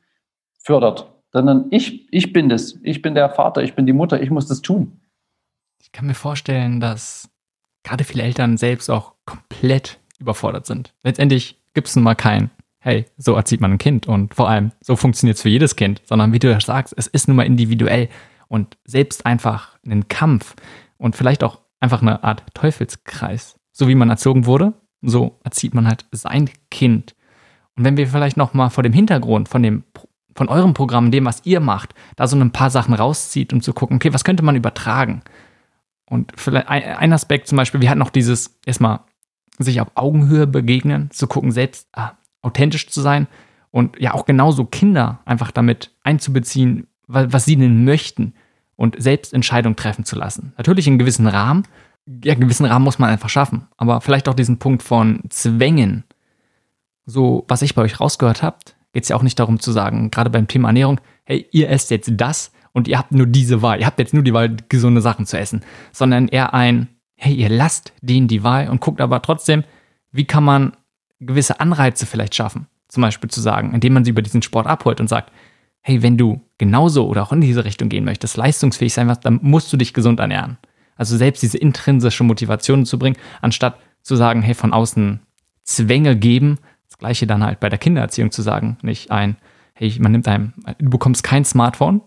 fördert, 0.60 1.12
sondern 1.32 1.66
ich, 1.72 2.12
ich 2.14 2.34
bin 2.34 2.50
das. 2.50 2.78
Ich 2.84 3.02
bin 3.02 3.16
der 3.16 3.30
Vater, 3.30 3.64
ich 3.64 3.76
bin 3.76 3.86
die 3.86 3.94
Mutter, 3.94 4.22
ich 4.22 4.30
muss 4.30 4.48
das 4.48 4.62
tun. 4.62 5.00
Ich 5.82 5.92
kann 5.92 6.08
mir 6.08 6.14
vorstellen, 6.14 6.80
dass 6.80 7.30
gerade 7.84 8.04
viele 8.04 8.24
Eltern 8.24 8.58
selbst 8.58 8.90
auch 8.90 9.14
komplett 9.26 10.00
überfordert 10.20 10.66
sind. 10.66 10.94
Letztendlich 11.04 11.60
gibt 11.74 11.88
es 11.88 11.96
nun 11.96 12.04
mal 12.04 12.16
kein, 12.16 12.52
hey, 12.80 13.06
so 13.18 13.34
erzieht 13.34 13.60
man 13.60 13.74
ein 13.74 13.78
Kind 13.78 14.08
und 14.08 14.36
vor 14.36 14.50
allem, 14.50 14.72
so 14.82 14.96
funktioniert 14.96 15.38
es 15.38 15.42
für 15.42 15.50
jedes 15.50 15.76
Kind, 15.76 16.02
sondern 16.06 16.32
wie 16.32 16.40
du 16.40 16.50
ja 16.50 16.60
sagst, 16.60 16.94
es 16.96 17.08
ist 17.08 17.28
nun 17.28 17.38
mal 17.38 17.46
individuell 17.46 18.10
und 18.52 18.78
selbst 18.84 19.26
einfach 19.26 19.80
einen 19.86 20.10
Kampf 20.10 20.56
und 20.98 21.16
vielleicht 21.16 21.42
auch 21.42 21.62
einfach 21.80 22.02
eine 22.02 22.26
Art 22.26 22.44
Teufelskreis. 22.54 23.56
So 23.72 23.88
wie 23.88 23.96
man 23.96 24.10
erzogen 24.10 24.46
wurde, 24.46 24.74
so 25.02 25.40
erzieht 25.46 25.74
man 25.74 25.88
halt 25.88 26.06
sein 26.12 26.50
Kind. 26.70 27.16
Und 27.78 27.86
wenn 27.86 27.96
wir 27.96 28.08
vielleicht 28.08 28.36
noch 28.36 28.54
mal 28.54 28.70
vor 28.70 28.84
dem 28.84 28.92
Hintergrund 28.92 29.48
von 29.48 29.64
dem 29.64 29.86
von 30.36 30.50
eurem 30.50 30.74
Programm, 30.74 31.12
dem 31.12 31.26
was 31.26 31.46
ihr 31.46 31.62
macht, 31.62 31.94
da 32.18 32.28
so 32.28 32.38
ein 32.38 32.52
paar 32.52 32.70
Sachen 32.70 32.94
rauszieht, 32.94 33.54
um 33.54 33.62
zu 33.62 33.74
gucken, 33.74 33.98
okay, 33.98 34.14
was 34.14 34.24
könnte 34.26 34.44
man 34.44 34.56
übertragen? 34.58 35.24
Und 36.06 36.34
vielleicht 36.36 36.68
ein 36.68 37.14
Aspekt 37.14 37.48
zum 37.48 37.58
Beispiel, 37.58 37.82
wir 37.82 37.90
hatten 37.90 38.00
noch 38.00 38.10
dieses 38.10 38.60
erstmal 38.66 39.00
sich 39.60 39.80
auf 39.80 39.92
Augenhöhe 39.96 40.48
begegnen, 40.48 41.10
zu 41.12 41.28
gucken, 41.28 41.52
selbst 41.52 41.88
ah, 41.94 42.18
authentisch 42.42 42.90
zu 42.90 43.00
sein 43.00 43.28
und 43.72 43.98
ja 44.00 44.14
auch 44.14 44.26
genauso 44.26 44.66
Kinder 44.66 45.20
einfach 45.26 45.52
damit 45.52 45.94
einzubeziehen, 46.04 46.88
was 47.08 47.46
sie 47.46 47.56
denn 47.56 47.84
möchten 47.84 48.34
und 48.76 49.02
selbst 49.02 49.34
Entscheidungen 49.34 49.76
treffen 49.76 50.06
zu 50.06 50.16
lassen. 50.16 50.54
Natürlich 50.58 50.88
in 50.88 50.98
gewissen 50.98 51.28
Rahmen. 51.28 51.68
Ja, 52.24 52.34
einen 52.34 52.42
gewissen 52.42 52.66
Rahmen 52.66 52.84
muss 52.84 53.00
man 53.00 53.10
einfach 53.10 53.30
schaffen. 53.30 53.68
Aber 53.78 54.02
vielleicht 54.02 54.28
auch 54.28 54.34
diesen 54.34 54.58
Punkt 54.58 54.82
von 54.82 55.22
Zwängen. 55.30 56.04
So, 57.06 57.46
was 57.48 57.62
ich 57.62 57.76
bei 57.76 57.84
euch 57.84 58.00
rausgehört 58.00 58.42
habt, 58.42 58.76
geht 58.94 59.04
es 59.04 59.10
ja 59.10 59.16
auch 59.16 59.24
nicht 59.24 59.40
darum 59.40 59.60
zu 59.60 59.72
sagen, 59.72 60.12
gerade 60.12 60.30
beim 60.30 60.48
Thema 60.48 60.70
Ernährung, 60.70 61.00
hey, 61.26 61.48
ihr 61.52 61.70
esst 61.70 61.92
jetzt 61.92 62.12
das 62.16 62.52
und 62.74 62.88
ihr 62.88 62.98
habt 62.98 63.12
nur 63.12 63.28
diese 63.28 63.62
Wahl. 63.62 63.80
Ihr 63.80 63.86
habt 63.86 64.00
jetzt 64.00 64.14
nur 64.14 64.24
die 64.24 64.34
Wahl, 64.34 64.56
gesunde 64.70 65.02
Sachen 65.02 65.26
zu 65.26 65.38
essen. 65.38 65.62
Sondern 65.92 66.28
eher 66.28 66.54
ein, 66.54 66.88
hey, 67.16 67.34
ihr 67.34 67.50
lasst 67.50 67.94
denen 68.02 68.28
die 68.28 68.44
Wahl 68.44 68.70
und 68.70 68.82
guckt 68.82 69.02
aber 69.02 69.22
trotzdem, 69.22 69.64
wie 70.12 70.26
kann 70.26 70.44
man 70.44 70.74
gewisse 71.20 71.60
Anreize 71.60 72.06
vielleicht 72.06 72.36
schaffen. 72.36 72.68
Zum 72.88 73.02
Beispiel 73.02 73.30
zu 73.30 73.42
sagen, 73.42 73.74
indem 73.74 73.94
man 73.94 74.04
sie 74.04 74.12
über 74.12 74.22
diesen 74.22 74.42
Sport 74.42 74.68
abholt 74.68 75.00
und 75.00 75.08
sagt, 75.08 75.32
hey, 75.82 76.02
wenn 76.04 76.18
du 76.18 76.42
genauso 76.58 77.08
oder 77.08 77.24
auch 77.24 77.32
in 77.32 77.42
diese 77.42 77.66
Richtung 77.66 77.90
gehen 77.90 78.06
möchtest, 78.06 78.38
leistungsfähig 78.38 78.94
sein 78.94 79.08
willst, 79.08 79.26
dann 79.26 79.40
musst 79.42 79.72
du 79.74 79.78
dich 79.78 79.94
gesund 79.94 80.20
ernähren. 80.20 80.58
Also 80.96 81.18
selbst 81.18 81.42
diese 81.42 81.58
intrinsische 81.58 82.24
Motivation 82.24 82.86
zu 82.86 83.00
bringen, 83.00 83.18
anstatt 83.42 83.80
zu 84.04 84.16
sagen, 84.16 84.42
hey, 84.42 84.54
von 84.54 84.74
außen 84.74 85.20
Zwänge 85.64 86.16
geben, 86.16 86.60
das 86.88 86.98
gleiche 86.98 87.26
dann 87.26 87.44
halt 87.44 87.60
bei 87.60 87.70
der 87.70 87.80
Kindererziehung 87.80 88.32
zu 88.32 88.42
sagen, 88.42 88.78
nicht 88.82 89.12
ein, 89.12 89.38
hey, 89.74 89.96
man 90.00 90.12
nimmt 90.12 90.28
einem, 90.28 90.54
du 90.78 90.90
bekommst 90.90 91.24
kein 91.24 91.46
Smartphone, 91.46 92.02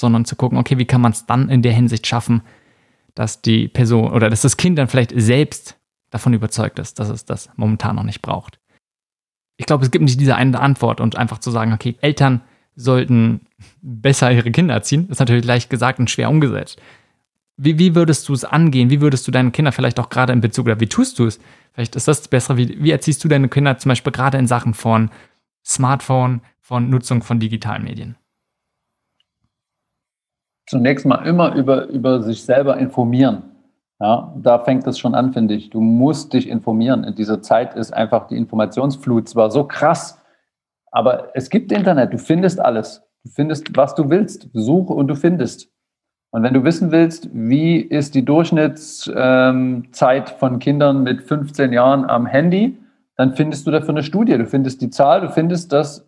sondern 0.00 0.24
zu 0.24 0.36
gucken, 0.36 0.58
okay, 0.58 0.78
wie 0.78 0.84
kann 0.86 1.00
man 1.00 1.12
es 1.12 1.26
dann 1.26 1.48
in 1.48 1.62
der 1.62 1.72
Hinsicht 1.72 2.06
schaffen, 2.06 2.42
dass 3.14 3.42
die 3.42 3.68
Person 3.68 4.12
oder 4.12 4.30
dass 4.30 4.42
das 4.42 4.56
Kind 4.56 4.78
dann 4.78 4.88
vielleicht 4.88 5.12
selbst 5.14 5.76
davon 6.10 6.32
überzeugt 6.32 6.78
ist, 6.78 6.98
dass 6.98 7.08
es 7.08 7.24
das 7.24 7.50
momentan 7.56 7.96
noch 7.96 8.04
nicht 8.04 8.22
braucht. 8.22 8.58
Ich 9.56 9.66
glaube, 9.66 9.84
es 9.84 9.90
gibt 9.90 10.04
nicht 10.04 10.20
diese 10.20 10.36
eine 10.36 10.60
Antwort 10.60 11.00
und 11.00 11.16
einfach 11.16 11.38
zu 11.38 11.50
sagen, 11.50 11.72
okay, 11.72 11.96
Eltern 12.00 12.42
sollten 12.78 13.40
besser 13.82 14.30
ihre 14.30 14.50
Kinder 14.52 14.74
erziehen. 14.74 15.08
Ist 15.08 15.18
natürlich 15.18 15.44
leicht 15.44 15.68
gesagt 15.68 15.98
und 15.98 16.10
schwer 16.10 16.30
umgesetzt. 16.30 16.80
Wie, 17.56 17.78
wie 17.78 17.96
würdest 17.96 18.28
du 18.28 18.32
es 18.32 18.44
angehen? 18.44 18.88
Wie 18.88 19.00
würdest 19.00 19.26
du 19.26 19.32
deine 19.32 19.50
Kinder 19.50 19.72
vielleicht 19.72 19.98
auch 19.98 20.10
gerade 20.10 20.32
in 20.32 20.40
Bezug, 20.40 20.66
oder 20.66 20.78
wie 20.78 20.86
tust 20.86 21.18
du 21.18 21.26
es? 21.26 21.40
Vielleicht 21.72 21.96
ist 21.96 22.06
das 22.06 22.28
besser. 22.28 22.56
Wie, 22.56 22.80
wie 22.80 22.92
erziehst 22.92 23.22
du 23.24 23.28
deine 23.28 23.48
Kinder 23.48 23.76
zum 23.78 23.88
Beispiel 23.88 24.12
gerade 24.12 24.38
in 24.38 24.46
Sachen 24.46 24.74
von 24.74 25.10
Smartphone, 25.66 26.40
von 26.60 26.88
Nutzung 26.88 27.22
von 27.22 27.40
digitalen 27.40 27.82
Medien? 27.82 28.16
Zunächst 30.68 31.04
mal 31.04 31.26
immer 31.26 31.54
über, 31.56 31.86
über 31.88 32.22
sich 32.22 32.44
selber 32.44 32.76
informieren. 32.76 33.42
Ja, 33.98 34.32
da 34.40 34.60
fängt 34.60 34.86
es 34.86 35.00
schon 35.00 35.16
an, 35.16 35.32
finde 35.32 35.54
ich. 35.54 35.70
Du 35.70 35.80
musst 35.80 36.32
dich 36.32 36.48
informieren. 36.48 37.02
In 37.02 37.16
dieser 37.16 37.42
Zeit 37.42 37.74
ist 37.74 37.92
einfach 37.92 38.28
die 38.28 38.36
Informationsflut 38.36 39.28
zwar 39.28 39.50
so 39.50 39.64
krass, 39.64 40.20
aber 40.90 41.30
es 41.34 41.50
gibt 41.50 41.72
Internet, 41.72 42.12
du 42.12 42.18
findest 42.18 42.60
alles. 42.60 43.02
Du 43.24 43.30
findest, 43.30 43.76
was 43.76 43.94
du 43.94 44.10
willst. 44.10 44.48
Suche 44.52 44.92
und 44.92 45.08
du 45.08 45.14
findest. 45.14 45.70
Und 46.30 46.42
wenn 46.42 46.54
du 46.54 46.64
wissen 46.64 46.90
willst, 46.90 47.28
wie 47.32 47.76
ist 47.76 48.14
die 48.14 48.24
Durchschnittszeit 48.24 50.30
ähm, 50.30 50.38
von 50.38 50.58
Kindern 50.58 51.02
mit 51.02 51.22
15 51.22 51.72
Jahren 51.72 52.04
am 52.04 52.26
Handy, 52.26 52.76
dann 53.16 53.34
findest 53.34 53.66
du 53.66 53.70
dafür 53.70 53.90
eine 53.90 54.02
Studie. 54.02 54.36
Du 54.36 54.46
findest 54.46 54.82
die 54.82 54.90
Zahl, 54.90 55.22
du 55.22 55.30
findest, 55.30 55.72
dass 55.72 56.06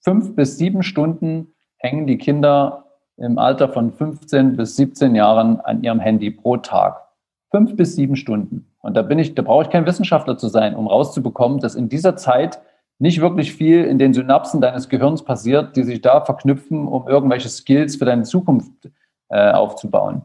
fünf 0.00 0.34
bis 0.34 0.56
sieben 0.56 0.82
Stunden 0.82 1.48
hängen 1.76 2.06
die 2.06 2.18
Kinder 2.18 2.86
im 3.18 3.38
Alter 3.38 3.68
von 3.68 3.92
15 3.92 4.56
bis 4.56 4.76
17 4.76 5.14
Jahren 5.14 5.60
an 5.60 5.82
ihrem 5.82 6.00
Handy 6.00 6.30
pro 6.30 6.56
Tag. 6.56 7.04
Fünf 7.50 7.76
bis 7.76 7.94
sieben 7.94 8.16
Stunden. 8.16 8.66
Und 8.80 8.96
da 8.96 9.02
bin 9.02 9.18
ich, 9.18 9.34
da 9.34 9.42
brauche 9.42 9.64
ich 9.64 9.70
kein 9.70 9.86
Wissenschaftler 9.86 10.38
zu 10.38 10.48
sein, 10.48 10.74
um 10.74 10.86
rauszubekommen, 10.86 11.58
dass 11.58 11.74
in 11.74 11.88
dieser 11.88 12.16
Zeit 12.16 12.60
nicht 12.98 13.20
wirklich 13.20 13.54
viel 13.54 13.84
in 13.84 13.98
den 13.98 14.12
Synapsen 14.12 14.60
deines 14.60 14.88
Gehirns 14.88 15.22
passiert, 15.22 15.76
die 15.76 15.84
sich 15.84 16.00
da 16.00 16.24
verknüpfen, 16.24 16.86
um 16.88 17.06
irgendwelche 17.08 17.48
Skills 17.48 17.96
für 17.96 18.04
deine 18.04 18.24
Zukunft 18.24 18.90
äh, 19.28 19.52
aufzubauen. 19.52 20.22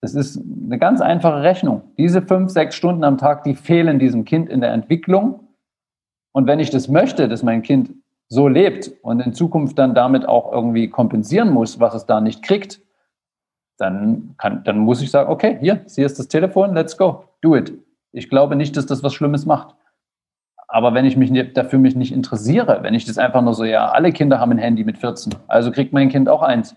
Das 0.00 0.14
ist 0.14 0.38
eine 0.38 0.78
ganz 0.78 1.00
einfache 1.00 1.42
Rechnung. 1.42 1.82
Diese 1.98 2.22
fünf, 2.22 2.50
sechs 2.50 2.76
Stunden 2.76 3.04
am 3.04 3.18
Tag, 3.18 3.44
die 3.44 3.54
fehlen 3.54 3.98
diesem 3.98 4.24
Kind 4.24 4.48
in 4.48 4.60
der 4.60 4.72
Entwicklung. 4.72 5.40
Und 6.32 6.46
wenn 6.46 6.60
ich 6.60 6.70
das 6.70 6.88
möchte, 6.88 7.28
dass 7.28 7.42
mein 7.42 7.62
Kind 7.62 7.92
so 8.28 8.48
lebt 8.48 8.92
und 9.02 9.20
in 9.20 9.32
Zukunft 9.32 9.78
dann 9.78 9.94
damit 9.94 10.28
auch 10.28 10.52
irgendwie 10.52 10.88
kompensieren 10.88 11.50
muss, 11.50 11.80
was 11.80 11.94
es 11.94 12.06
da 12.06 12.20
nicht 12.20 12.42
kriegt, 12.42 12.80
dann, 13.78 14.34
kann, 14.38 14.64
dann 14.64 14.78
muss 14.78 15.02
ich 15.02 15.10
sagen, 15.10 15.30
okay, 15.30 15.58
hier, 15.60 15.84
hier 15.88 16.06
ist 16.06 16.18
das 16.18 16.28
Telefon, 16.28 16.74
let's 16.74 16.96
go, 16.96 17.24
do 17.40 17.56
it. 17.56 17.72
Ich 18.12 18.28
glaube 18.28 18.56
nicht, 18.56 18.76
dass 18.76 18.86
das 18.86 19.02
was 19.02 19.14
Schlimmes 19.14 19.44
macht. 19.44 19.74
Aber 20.68 20.94
wenn 20.94 21.04
ich 21.04 21.16
mich 21.16 21.32
dafür 21.52 21.78
mich 21.78 21.94
nicht 21.94 22.12
interessiere, 22.12 22.82
wenn 22.82 22.94
ich 22.94 23.04
das 23.04 23.18
einfach 23.18 23.42
nur 23.42 23.54
so, 23.54 23.64
ja, 23.64 23.90
alle 23.90 24.12
Kinder 24.12 24.40
haben 24.40 24.50
ein 24.52 24.58
Handy 24.58 24.84
mit 24.84 24.98
14, 24.98 25.34
also 25.46 25.70
kriegt 25.70 25.92
mein 25.92 26.08
Kind 26.08 26.28
auch 26.28 26.42
eins. 26.42 26.76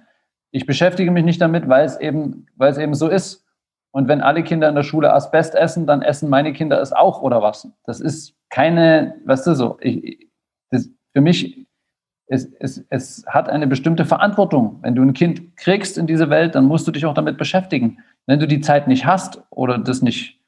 Ich 0.52 0.66
beschäftige 0.66 1.12
mich 1.12 1.24
nicht 1.24 1.42
damit, 1.42 1.68
weil 1.68 1.86
es 1.86 2.00
eben, 2.00 2.46
weil 2.56 2.72
es 2.72 2.78
eben 2.78 2.94
so 2.94 3.08
ist. 3.08 3.46
Und 3.92 4.08
wenn 4.08 4.22
alle 4.22 4.44
Kinder 4.44 4.70
in 4.70 4.76
der 4.76 4.84
Schule 4.84 5.14
Asbest 5.14 5.56
essen, 5.56 5.88
dann 5.88 6.02
essen 6.02 6.30
meine 6.30 6.54
Kinder 6.54 6.80
es 6.80 6.94
auch 6.94 7.22
oder 7.22 7.42
was? 7.42 7.68
Das 7.86 8.00
ist 8.00 8.36
keine, 8.50 9.16
weißt 9.26 9.48
du 9.48 9.56
so, 9.56 9.78
ich, 9.82 10.30
das, 10.70 10.90
für 11.14 11.22
mich, 11.22 11.68
es, 12.28 12.46
es, 12.60 12.86
es 12.90 13.26
hat 13.28 13.50
eine 13.50 13.66
bestimmte 13.66 14.06
Verantwortung. 14.06 14.78
Wenn 14.82 14.94
du 14.94 15.02
ein 15.02 15.14
Kind 15.14 15.58
kriegst 15.58 15.98
in 15.98 16.06
diese 16.06 16.30
Welt, 16.30 16.54
dann 16.54 16.66
musst 16.66 16.88
du 16.88 16.92
dich 16.92 17.06
auch 17.08 17.16
damit 17.16 17.38
beschäftigen. 17.38 17.98
Wenn 18.28 18.40
du 18.40 18.48
die 18.48 18.62
Zeit 18.62 18.88
nicht 18.88 19.08
hast 19.08 19.42
oder 19.50 19.80
das 19.80 20.04
nicht, 20.04 20.39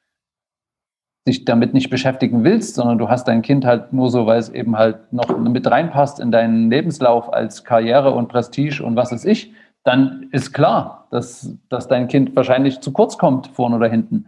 dich 1.28 1.46
damit 1.46 1.74
nicht 1.74 1.90
beschäftigen 1.90 2.44
willst, 2.44 2.76
sondern 2.76 2.98
du 2.98 3.10
hast 3.10 3.28
dein 3.28 3.42
Kind 3.42 3.66
halt 3.66 3.94
nur 3.94 4.10
so, 4.10 4.26
weil 4.26 4.40
es 4.40 4.50
eben 4.50 4.78
halt 4.78 5.14
noch 5.14 5.38
mit 5.38 5.70
reinpasst 5.70 6.20
in 6.20 6.32
deinen 6.32 6.72
Lebenslauf 6.72 7.32
als 7.32 7.64
Karriere 7.64 8.12
und 8.12 8.28
Prestige 8.28 8.84
und 8.84 8.96
was 8.96 9.12
weiß 9.12 9.26
ich, 9.26 9.54
dann 9.84 10.28
ist 10.32 10.54
klar, 10.54 11.08
dass, 11.12 11.58
dass 11.70 11.88
dein 11.88 12.08
Kind 12.08 12.36
wahrscheinlich 12.36 12.80
zu 12.82 12.92
kurz 12.92 13.18
kommt, 13.18 13.48
vorne 13.48 13.76
oder 13.76 13.88
hinten. 13.88 14.28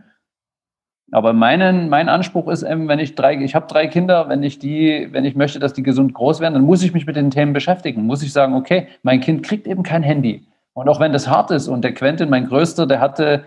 Aber 1.11 1.33
meinen, 1.33 1.89
mein 1.89 2.09
Anspruch 2.09 2.47
ist 2.47 2.63
eben, 2.63 2.87
wenn 2.87 2.97
ich 2.97 3.13
drei, 3.13 3.35
ich 3.35 3.53
habe 3.53 3.67
drei 3.67 3.85
Kinder, 3.85 4.29
wenn 4.29 4.41
ich 4.41 4.57
die, 4.57 5.09
wenn 5.11 5.25
ich 5.25 5.35
möchte, 5.35 5.59
dass 5.59 5.73
die 5.73 5.83
gesund 5.83 6.13
groß 6.15 6.39
werden, 6.39 6.55
dann 6.55 6.63
muss 6.63 6.81
ich 6.81 6.93
mich 6.93 7.05
mit 7.05 7.15
den 7.15 7.29
Themen 7.29 7.53
beschäftigen. 7.53 8.07
Muss 8.07 8.23
ich 8.23 8.33
sagen, 8.33 8.55
okay, 8.55 8.87
mein 9.03 9.19
Kind 9.19 9.43
kriegt 9.43 9.67
eben 9.67 9.83
kein 9.83 10.01
Handy. 10.01 10.47
Und 10.73 10.89
auch 10.89 10.99
wenn 10.99 11.13
das 11.13 11.27
hart 11.27 11.51
ist 11.51 11.67
und 11.67 11.83
der 11.83 11.93
Quentin, 11.93 12.31
mein 12.31 12.47
Größter, 12.47 12.87
der 12.87 12.99
hatte 12.99 13.43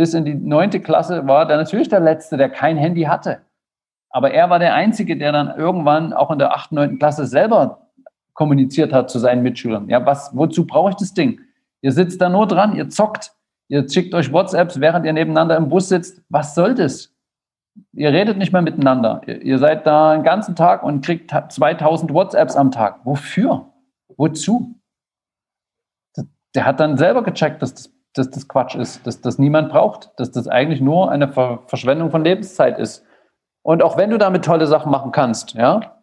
bis 0.00 0.14
in 0.14 0.24
die 0.24 0.34
neunte 0.34 0.80
Klasse, 0.80 1.26
war 1.26 1.46
der 1.46 1.58
natürlich 1.58 1.90
der 1.90 2.00
Letzte, 2.00 2.38
der 2.38 2.48
kein 2.48 2.78
Handy 2.78 3.02
hatte. 3.02 3.42
Aber 4.08 4.30
er 4.30 4.48
war 4.48 4.58
der 4.58 4.72
Einzige, 4.72 5.14
der 5.14 5.30
dann 5.30 5.54
irgendwann 5.54 6.14
auch 6.14 6.30
in 6.30 6.38
der 6.38 6.54
achten, 6.54 6.76
neunten 6.76 6.98
Klasse 6.98 7.26
selber 7.26 7.90
kommuniziert 8.32 8.94
hat 8.94 9.10
zu 9.10 9.18
seinen 9.18 9.42
Mitschülern. 9.42 9.90
Ja, 9.90 10.06
was, 10.06 10.34
wozu 10.34 10.66
brauche 10.66 10.88
ich 10.88 10.96
das 10.96 11.12
Ding? 11.12 11.42
Ihr 11.82 11.92
sitzt 11.92 12.18
da 12.22 12.30
nur 12.30 12.46
dran, 12.46 12.74
ihr 12.76 12.88
zockt, 12.88 13.34
ihr 13.68 13.86
schickt 13.86 14.14
euch 14.14 14.32
WhatsApps, 14.32 14.80
während 14.80 15.04
ihr 15.04 15.12
nebeneinander 15.12 15.58
im 15.58 15.68
Bus 15.68 15.90
sitzt. 15.90 16.22
Was 16.30 16.54
soll 16.54 16.74
das? 16.74 17.14
Ihr 17.92 18.10
redet 18.10 18.38
nicht 18.38 18.54
mehr 18.54 18.62
miteinander. 18.62 19.20
Ihr, 19.26 19.42
ihr 19.42 19.58
seid 19.58 19.86
da 19.86 20.14
den 20.14 20.22
ganzen 20.22 20.56
Tag 20.56 20.82
und 20.82 21.04
kriegt 21.04 21.30
2000 21.30 22.14
WhatsApps 22.14 22.56
am 22.56 22.70
Tag. 22.70 23.00
Wofür? 23.04 23.70
Wozu? 24.16 24.80
Der 26.54 26.64
hat 26.64 26.80
dann 26.80 26.96
selber 26.96 27.22
gecheckt, 27.22 27.60
dass 27.60 27.74
das, 27.74 27.99
dass 28.14 28.30
das 28.30 28.48
Quatsch 28.48 28.74
ist, 28.74 29.06
dass 29.06 29.20
das 29.20 29.38
niemand 29.38 29.70
braucht, 29.70 30.10
dass 30.16 30.30
das 30.30 30.48
eigentlich 30.48 30.80
nur 30.80 31.10
eine 31.10 31.28
Ver 31.28 31.60
Verschwendung 31.66 32.10
von 32.10 32.24
Lebenszeit 32.24 32.78
ist. 32.78 33.04
Und 33.62 33.82
auch 33.82 33.96
wenn 33.96 34.10
du 34.10 34.18
damit 34.18 34.44
tolle 34.44 34.66
Sachen 34.66 34.90
machen 34.90 35.12
kannst, 35.12 35.54
ja, 35.54 36.00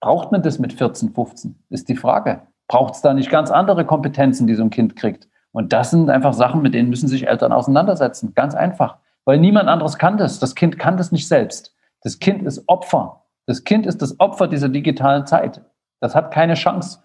braucht 0.00 0.32
man 0.32 0.42
das 0.42 0.58
mit 0.58 0.72
14, 0.72 1.12
15? 1.14 1.62
Ist 1.70 1.88
die 1.88 1.96
Frage. 1.96 2.42
Braucht 2.66 2.94
es 2.94 3.02
da 3.02 3.14
nicht 3.14 3.30
ganz 3.30 3.50
andere 3.50 3.84
Kompetenzen, 3.84 4.46
die 4.46 4.54
so 4.54 4.62
ein 4.62 4.70
Kind 4.70 4.96
kriegt? 4.96 5.28
Und 5.52 5.72
das 5.72 5.90
sind 5.90 6.10
einfach 6.10 6.34
Sachen, 6.34 6.62
mit 6.62 6.74
denen 6.74 6.90
müssen 6.90 7.08
sich 7.08 7.26
Eltern 7.26 7.52
auseinandersetzen. 7.52 8.34
Ganz 8.34 8.54
einfach. 8.54 8.98
Weil 9.24 9.38
niemand 9.38 9.68
anderes 9.68 9.98
kann 9.98 10.16
das. 10.16 10.38
Das 10.38 10.54
Kind 10.54 10.78
kann 10.78 10.96
das 10.96 11.12
nicht 11.12 11.28
selbst. 11.28 11.74
Das 12.02 12.18
Kind 12.18 12.42
ist 12.44 12.68
Opfer. 12.68 13.24
Das 13.46 13.64
Kind 13.64 13.86
ist 13.86 14.02
das 14.02 14.18
Opfer 14.20 14.46
dieser 14.46 14.68
digitalen 14.68 15.26
Zeit. 15.26 15.62
Das 16.00 16.14
hat 16.14 16.30
keine 16.30 16.54
Chance. 16.54 17.00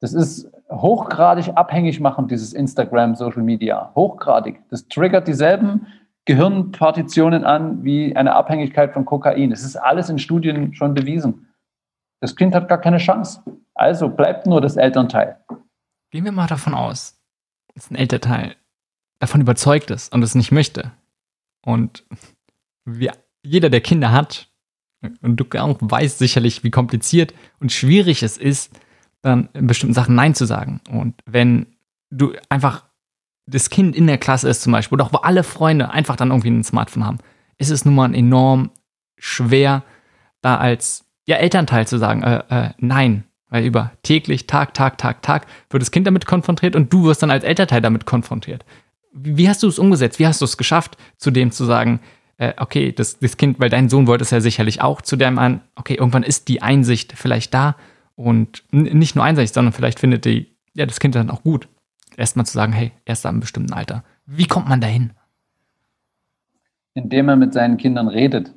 Das 0.00 0.14
ist 0.14 0.50
hochgradig 0.70 1.48
abhängig 1.56 2.00
machend, 2.00 2.30
dieses 2.30 2.54
Instagram, 2.54 3.14
Social 3.14 3.42
Media. 3.42 3.92
Hochgradig. 3.94 4.62
Das 4.70 4.88
triggert 4.88 5.28
dieselben 5.28 5.86
Gehirnpartitionen 6.24 7.44
an 7.44 7.84
wie 7.84 8.16
eine 8.16 8.34
Abhängigkeit 8.34 8.92
von 8.92 9.04
Kokain. 9.04 9.52
Es 9.52 9.62
ist 9.62 9.76
alles 9.76 10.08
in 10.08 10.18
Studien 10.18 10.74
schon 10.74 10.94
bewiesen. 10.94 11.48
Das 12.20 12.36
Kind 12.36 12.54
hat 12.54 12.68
gar 12.68 12.78
keine 12.78 12.98
Chance. 12.98 13.42
Also 13.74 14.08
bleibt 14.08 14.46
nur 14.46 14.60
das 14.60 14.76
Elternteil. 14.76 15.38
Gehen 16.10 16.24
wir 16.24 16.32
mal 16.32 16.46
davon 16.46 16.74
aus, 16.74 17.20
dass 17.74 17.90
ein 17.90 17.96
Elternteil 17.96 18.56
davon 19.18 19.40
überzeugt 19.40 19.90
ist 19.90 20.12
und 20.14 20.22
es 20.22 20.34
nicht 20.34 20.50
möchte. 20.50 20.92
Und 21.64 22.04
wie 22.84 23.10
jeder, 23.42 23.70
der 23.70 23.80
Kinder 23.80 24.12
hat, 24.12 24.48
und 25.22 25.36
du 25.36 25.44
auch 25.58 25.76
weißt 25.80 26.18
sicherlich, 26.18 26.62
wie 26.62 26.70
kompliziert 26.70 27.32
und 27.58 27.72
schwierig 27.72 28.22
es 28.22 28.36
ist, 28.36 28.78
dann 29.22 29.48
in 29.52 29.66
bestimmten 29.66 29.94
Sachen 29.94 30.14
Nein 30.14 30.34
zu 30.34 30.46
sagen. 30.46 30.80
Und 30.90 31.14
wenn 31.26 31.66
du 32.10 32.32
einfach 32.48 32.84
das 33.46 33.70
Kind 33.70 33.96
in 33.96 34.06
der 34.06 34.18
Klasse 34.18 34.48
ist 34.48 34.62
zum 34.62 34.72
Beispiel, 34.72 34.96
oder 34.96 35.06
auch 35.06 35.12
wo 35.12 35.18
alle 35.18 35.42
Freunde 35.42 35.90
einfach 35.90 36.16
dann 36.16 36.30
irgendwie 36.30 36.50
ein 36.50 36.64
Smartphone 36.64 37.04
haben, 37.04 37.18
ist 37.58 37.70
es 37.70 37.84
nun 37.84 37.94
mal 37.94 38.14
enorm 38.14 38.70
schwer, 39.16 39.82
da 40.40 40.56
als 40.56 41.04
ja, 41.26 41.36
Elternteil 41.36 41.86
zu 41.86 41.98
sagen, 41.98 42.22
äh, 42.22 42.42
äh, 42.48 42.70
nein, 42.78 43.24
weil 43.48 43.64
über 43.64 43.92
täglich, 44.02 44.46
Tag, 44.46 44.74
Tag, 44.74 44.98
Tag, 44.98 45.22
Tag 45.22 45.46
wird 45.68 45.82
das 45.82 45.90
Kind 45.90 46.06
damit 46.06 46.26
konfrontiert 46.26 46.76
und 46.76 46.92
du 46.92 47.04
wirst 47.04 47.22
dann 47.22 47.30
als 47.30 47.44
Elternteil 47.44 47.80
damit 47.80 48.06
konfrontiert. 48.06 48.64
Wie 49.12 49.48
hast 49.48 49.62
du 49.62 49.68
es 49.68 49.78
umgesetzt? 49.78 50.18
Wie 50.18 50.26
hast 50.26 50.40
du 50.40 50.44
es 50.44 50.56
geschafft, 50.56 50.96
zu 51.16 51.30
dem 51.30 51.50
zu 51.50 51.64
sagen, 51.64 52.00
äh, 52.38 52.54
okay, 52.56 52.92
das, 52.92 53.18
das 53.18 53.36
Kind, 53.36 53.60
weil 53.60 53.68
dein 53.68 53.88
Sohn 53.88 54.06
wollte 54.06 54.22
es 54.22 54.30
ja 54.30 54.40
sicherlich 54.40 54.80
auch, 54.80 55.02
zu 55.02 55.16
dem 55.16 55.38
an, 55.38 55.60
okay, 55.74 55.94
irgendwann 55.94 56.22
ist 56.22 56.48
die 56.48 56.62
Einsicht 56.62 57.12
vielleicht 57.16 57.52
da 57.52 57.76
und 58.20 58.62
nicht 58.70 59.16
nur 59.16 59.24
Einsicht, 59.24 59.54
sondern 59.54 59.72
vielleicht 59.72 60.00
findet 60.00 60.24
die, 60.24 60.56
ja, 60.74 60.86
das 60.86 61.00
Kind 61.00 61.14
dann 61.14 61.30
auch 61.30 61.42
gut. 61.42 61.68
Erstmal 62.16 62.46
zu 62.46 62.52
sagen, 62.52 62.72
hey, 62.72 62.92
erst 63.04 63.24
ab 63.26 63.30
einem 63.30 63.40
bestimmten 63.40 63.72
Alter. 63.72 64.04
Wie 64.26 64.46
kommt 64.46 64.68
man 64.68 64.80
dahin? 64.80 65.12
Indem 66.94 67.28
er 67.28 67.36
mit 67.36 67.52
seinen 67.52 67.76
Kindern 67.76 68.08
redet 68.08 68.52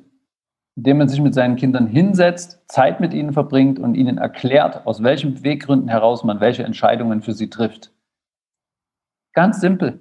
indem 0.76 0.98
man 0.98 1.08
sich 1.08 1.20
mit 1.20 1.34
seinen 1.34 1.56
Kindern 1.56 1.86
hinsetzt, 1.86 2.60
Zeit 2.68 3.00
mit 3.00 3.14
ihnen 3.14 3.32
verbringt 3.32 3.78
und 3.78 3.94
ihnen 3.94 4.18
erklärt, 4.18 4.86
aus 4.86 5.02
welchen 5.02 5.34
Beweggründen 5.34 5.88
heraus 5.88 6.24
man 6.24 6.40
welche 6.40 6.64
Entscheidungen 6.64 7.22
für 7.22 7.32
sie 7.32 7.48
trifft. 7.48 7.92
Ganz 9.34 9.60
simpel. 9.60 10.00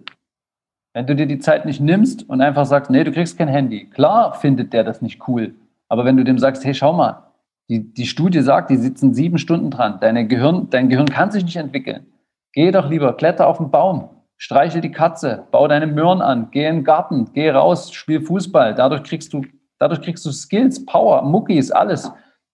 Wenn 0.94 1.08
du 1.08 1.16
dir 1.16 1.26
die 1.26 1.40
Zeit 1.40 1.66
nicht 1.66 1.80
nimmst 1.80 2.28
und 2.28 2.42
einfach 2.42 2.66
sagst, 2.66 2.92
nee, 2.92 3.04
du 3.04 3.12
kriegst 3.12 3.38
kein 3.38 3.48
Handy, 3.48 3.86
klar 3.90 4.34
findet 4.34 4.74
der 4.74 4.84
das 4.84 5.02
nicht 5.02 5.28
cool. 5.28 5.56
Aber 5.90 6.06
wenn 6.06 6.18
du 6.18 6.24
dem 6.24 6.40
sagst, 6.40 6.66
hey, 6.66 6.74
schau 6.74 6.94
mal, 6.94 7.33
die, 7.70 7.94
die 7.94 8.06
Studie 8.06 8.42
sagt, 8.42 8.70
die 8.70 8.78
sitzen 8.78 9.14
sieben 9.14 9.38
Stunden 9.38 9.72
dran, 9.72 10.00
Deine 10.02 10.28
Gehirn, 10.28 10.70
dein 10.70 10.90
Gehirn 10.90 11.08
kann 11.08 11.32
sich 11.32 11.44
nicht 11.44 11.56
entwickeln. 11.56 12.08
Geh 12.52 12.72
doch 12.72 12.90
lieber, 12.90 13.14
kletter 13.14 13.48
auf 13.48 13.58
den 13.58 13.72
Baum, 13.72 14.10
streiche 14.38 14.82
die 14.82 14.92
Katze, 14.92 15.48
bau 15.52 15.68
deine 15.68 15.88
Möhren 15.88 16.22
an, 16.22 16.50
geh 16.52 16.68
in 16.68 16.78
den 16.78 16.84
Garten, 16.84 17.30
geh 17.34 17.50
raus, 17.50 17.92
spiel 17.92 18.22
Fußball. 18.22 18.76
Dadurch 18.76 19.04
kriegst 19.04 19.34
du 19.34 19.42
Dadurch 19.84 20.00
kriegst 20.00 20.26
du 20.26 20.32
Skills, 20.32 20.86
Power, 20.86 21.24
Muckis, 21.24 21.70
alles. 21.70 22.10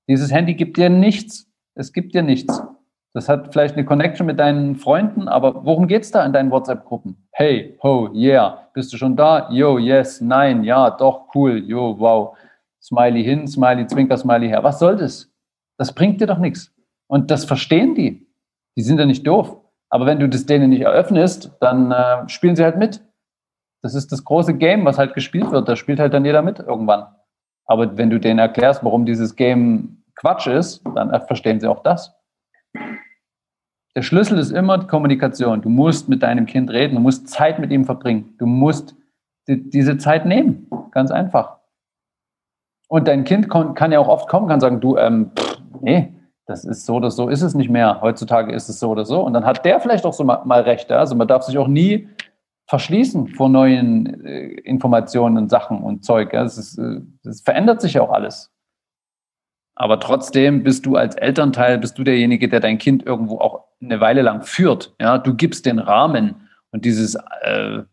Dieses 0.07 0.31
Handy 0.31 0.55
gibt 0.55 0.77
dir 0.77 0.89
nichts. 0.89 1.47
Es 1.75 1.93
gibt 1.93 2.15
dir 2.15 2.23
nichts. 2.23 2.59
Das 3.13 3.29
hat 3.29 3.51
vielleicht 3.51 3.75
eine 3.75 3.85
Connection 3.85 4.25
mit 4.25 4.39
deinen 4.39 4.75
Freunden, 4.75 5.27
aber 5.27 5.63
worum 5.63 5.85
geht 5.85 6.01
es 6.01 6.09
da 6.09 6.25
in 6.25 6.33
deinen 6.33 6.49
WhatsApp-Gruppen? 6.49 7.27
Hey, 7.31 7.77
ho, 7.83 8.09
yeah, 8.15 8.67
bist 8.73 8.91
du 8.91 8.97
schon 8.97 9.15
da? 9.15 9.47
Yo, 9.51 9.77
yes, 9.77 10.21
nein, 10.21 10.63
ja, 10.63 10.89
doch, 10.89 11.27
cool, 11.35 11.63
yo, 11.67 11.99
wow. 11.99 12.35
Smiley 12.81 13.23
hin, 13.23 13.47
Smiley, 13.47 13.87
Zwinker, 13.87 14.17
Smiley 14.17 14.47
her. 14.47 14.63
Was 14.63 14.79
soll 14.79 14.97
das? 14.97 15.31
Das 15.77 15.93
bringt 15.93 16.21
dir 16.21 16.27
doch 16.27 16.37
nichts. 16.37 16.73
Und 17.07 17.31
das 17.31 17.45
verstehen 17.45 17.95
die. 17.95 18.27
Die 18.77 18.81
sind 18.81 18.99
ja 18.99 19.05
nicht 19.05 19.25
doof. 19.25 19.57
Aber 19.89 20.05
wenn 20.05 20.19
du 20.19 20.29
das 20.29 20.45
denen 20.45 20.69
nicht 20.69 20.81
eröffnest, 20.81 21.51
dann 21.59 21.91
äh, 21.91 22.29
spielen 22.29 22.55
sie 22.55 22.63
halt 22.63 22.77
mit. 22.77 23.01
Das 23.81 23.95
ist 23.95 24.11
das 24.11 24.23
große 24.23 24.55
Game, 24.55 24.85
was 24.85 24.97
halt 24.97 25.13
gespielt 25.13 25.51
wird. 25.51 25.67
Da 25.67 25.75
spielt 25.75 25.99
halt 25.99 26.13
dann 26.13 26.25
jeder 26.25 26.41
mit 26.41 26.59
irgendwann. 26.59 27.07
Aber 27.65 27.97
wenn 27.97 28.09
du 28.09 28.19
denen 28.19 28.39
erklärst, 28.39 28.83
warum 28.83 29.05
dieses 29.05 29.35
Game 29.35 30.03
Quatsch 30.15 30.47
ist, 30.47 30.83
dann 30.95 31.09
verstehen 31.27 31.59
sie 31.59 31.67
auch 31.67 31.81
das. 31.81 32.13
Der 33.95 34.01
Schlüssel 34.01 34.37
ist 34.37 34.51
immer 34.51 34.77
die 34.77 34.87
Kommunikation. 34.87 35.61
Du 35.61 35.69
musst 35.69 36.09
mit 36.09 36.23
deinem 36.23 36.45
Kind 36.45 36.69
reden, 36.69 36.95
du 36.95 37.01
musst 37.01 37.29
Zeit 37.29 37.59
mit 37.59 37.71
ihm 37.71 37.85
verbringen. 37.85 38.35
Du 38.37 38.45
musst 38.45 38.95
die, 39.47 39.69
diese 39.69 39.97
Zeit 39.97 40.25
nehmen. 40.25 40.67
Ganz 40.91 41.09
einfach. 41.11 41.58
Und 42.89 43.07
dein 43.07 43.23
Kind 43.23 43.49
kann 43.49 43.91
ja 43.91 43.99
auch 43.99 44.07
oft 44.07 44.27
kommen, 44.27 44.47
kann 44.47 44.59
sagen, 44.59 44.81
du, 44.81 44.97
ähm, 44.97 45.31
pff, 45.37 45.61
nee, 45.81 46.11
das 46.47 46.65
ist 46.65 46.87
so 46.87 46.95
oder 46.95 47.11
so, 47.11 47.29
ist 47.29 47.43
es 47.43 47.53
nicht 47.53 47.69
mehr. 47.69 48.01
Heutzutage 48.01 48.51
ist 48.51 48.67
es 48.67 48.79
so 48.79 48.89
oder 48.89 49.05
so. 49.05 49.21
Und 49.21 49.33
dann 49.33 49.45
hat 49.45 49.63
der 49.63 49.79
vielleicht 49.79 50.05
auch 50.05 50.13
so 50.13 50.23
mal, 50.23 50.41
mal 50.45 50.61
recht. 50.61 50.91
Also 50.91 51.15
man 51.15 51.27
darf 51.27 51.43
sich 51.43 51.59
auch 51.59 51.67
nie 51.67 52.09
verschließen 52.65 53.27
vor 53.27 53.47
neuen 53.47 54.25
äh, 54.25 54.47
Informationen 54.61 55.37
und 55.37 55.49
Sachen 55.49 55.83
und 55.83 56.03
Zeug. 56.03 56.33
Es, 56.33 56.57
ist, 56.57 56.79
äh, 56.79 57.01
es 57.23 57.41
verändert 57.41 57.79
sich 57.79 57.93
ja 57.93 58.01
auch 58.01 58.11
alles. 58.11 58.51
Aber 59.75 59.99
trotzdem 59.99 60.63
bist 60.63 60.87
du 60.87 60.95
als 60.95 61.15
Elternteil, 61.15 61.77
bist 61.77 61.99
du 61.99 62.03
derjenige, 62.03 62.49
der 62.49 62.59
dein 62.59 62.79
Kind 62.79 63.05
irgendwo 63.05 63.37
auch 63.37 63.65
eine 63.79 64.01
Weile 64.01 64.23
lang 64.23 64.41
führt. 64.41 64.95
Ja, 64.99 65.19
du 65.19 65.35
gibst 65.35 65.67
den 65.67 65.77
Rahmen 65.77 66.49
und 66.71 66.85
dieses 66.85 67.15
äh, 67.41 67.83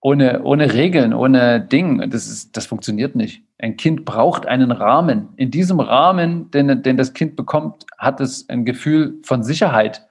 ohne, 0.00 0.42
ohne 0.42 0.74
Regeln, 0.74 1.14
ohne 1.14 1.60
Ding, 1.60 2.10
das, 2.10 2.26
ist, 2.26 2.56
das 2.56 2.66
funktioniert 2.66 3.14
nicht. 3.14 3.43
Ein 3.58 3.76
Kind 3.76 4.04
braucht 4.04 4.46
einen 4.46 4.72
Rahmen. 4.72 5.28
In 5.36 5.50
diesem 5.50 5.80
Rahmen, 5.80 6.50
den, 6.50 6.82
den 6.82 6.96
das 6.96 7.12
Kind 7.12 7.36
bekommt, 7.36 7.86
hat 7.98 8.20
es 8.20 8.48
ein 8.48 8.64
Gefühl 8.64 9.20
von 9.22 9.42
Sicherheit. 9.42 10.06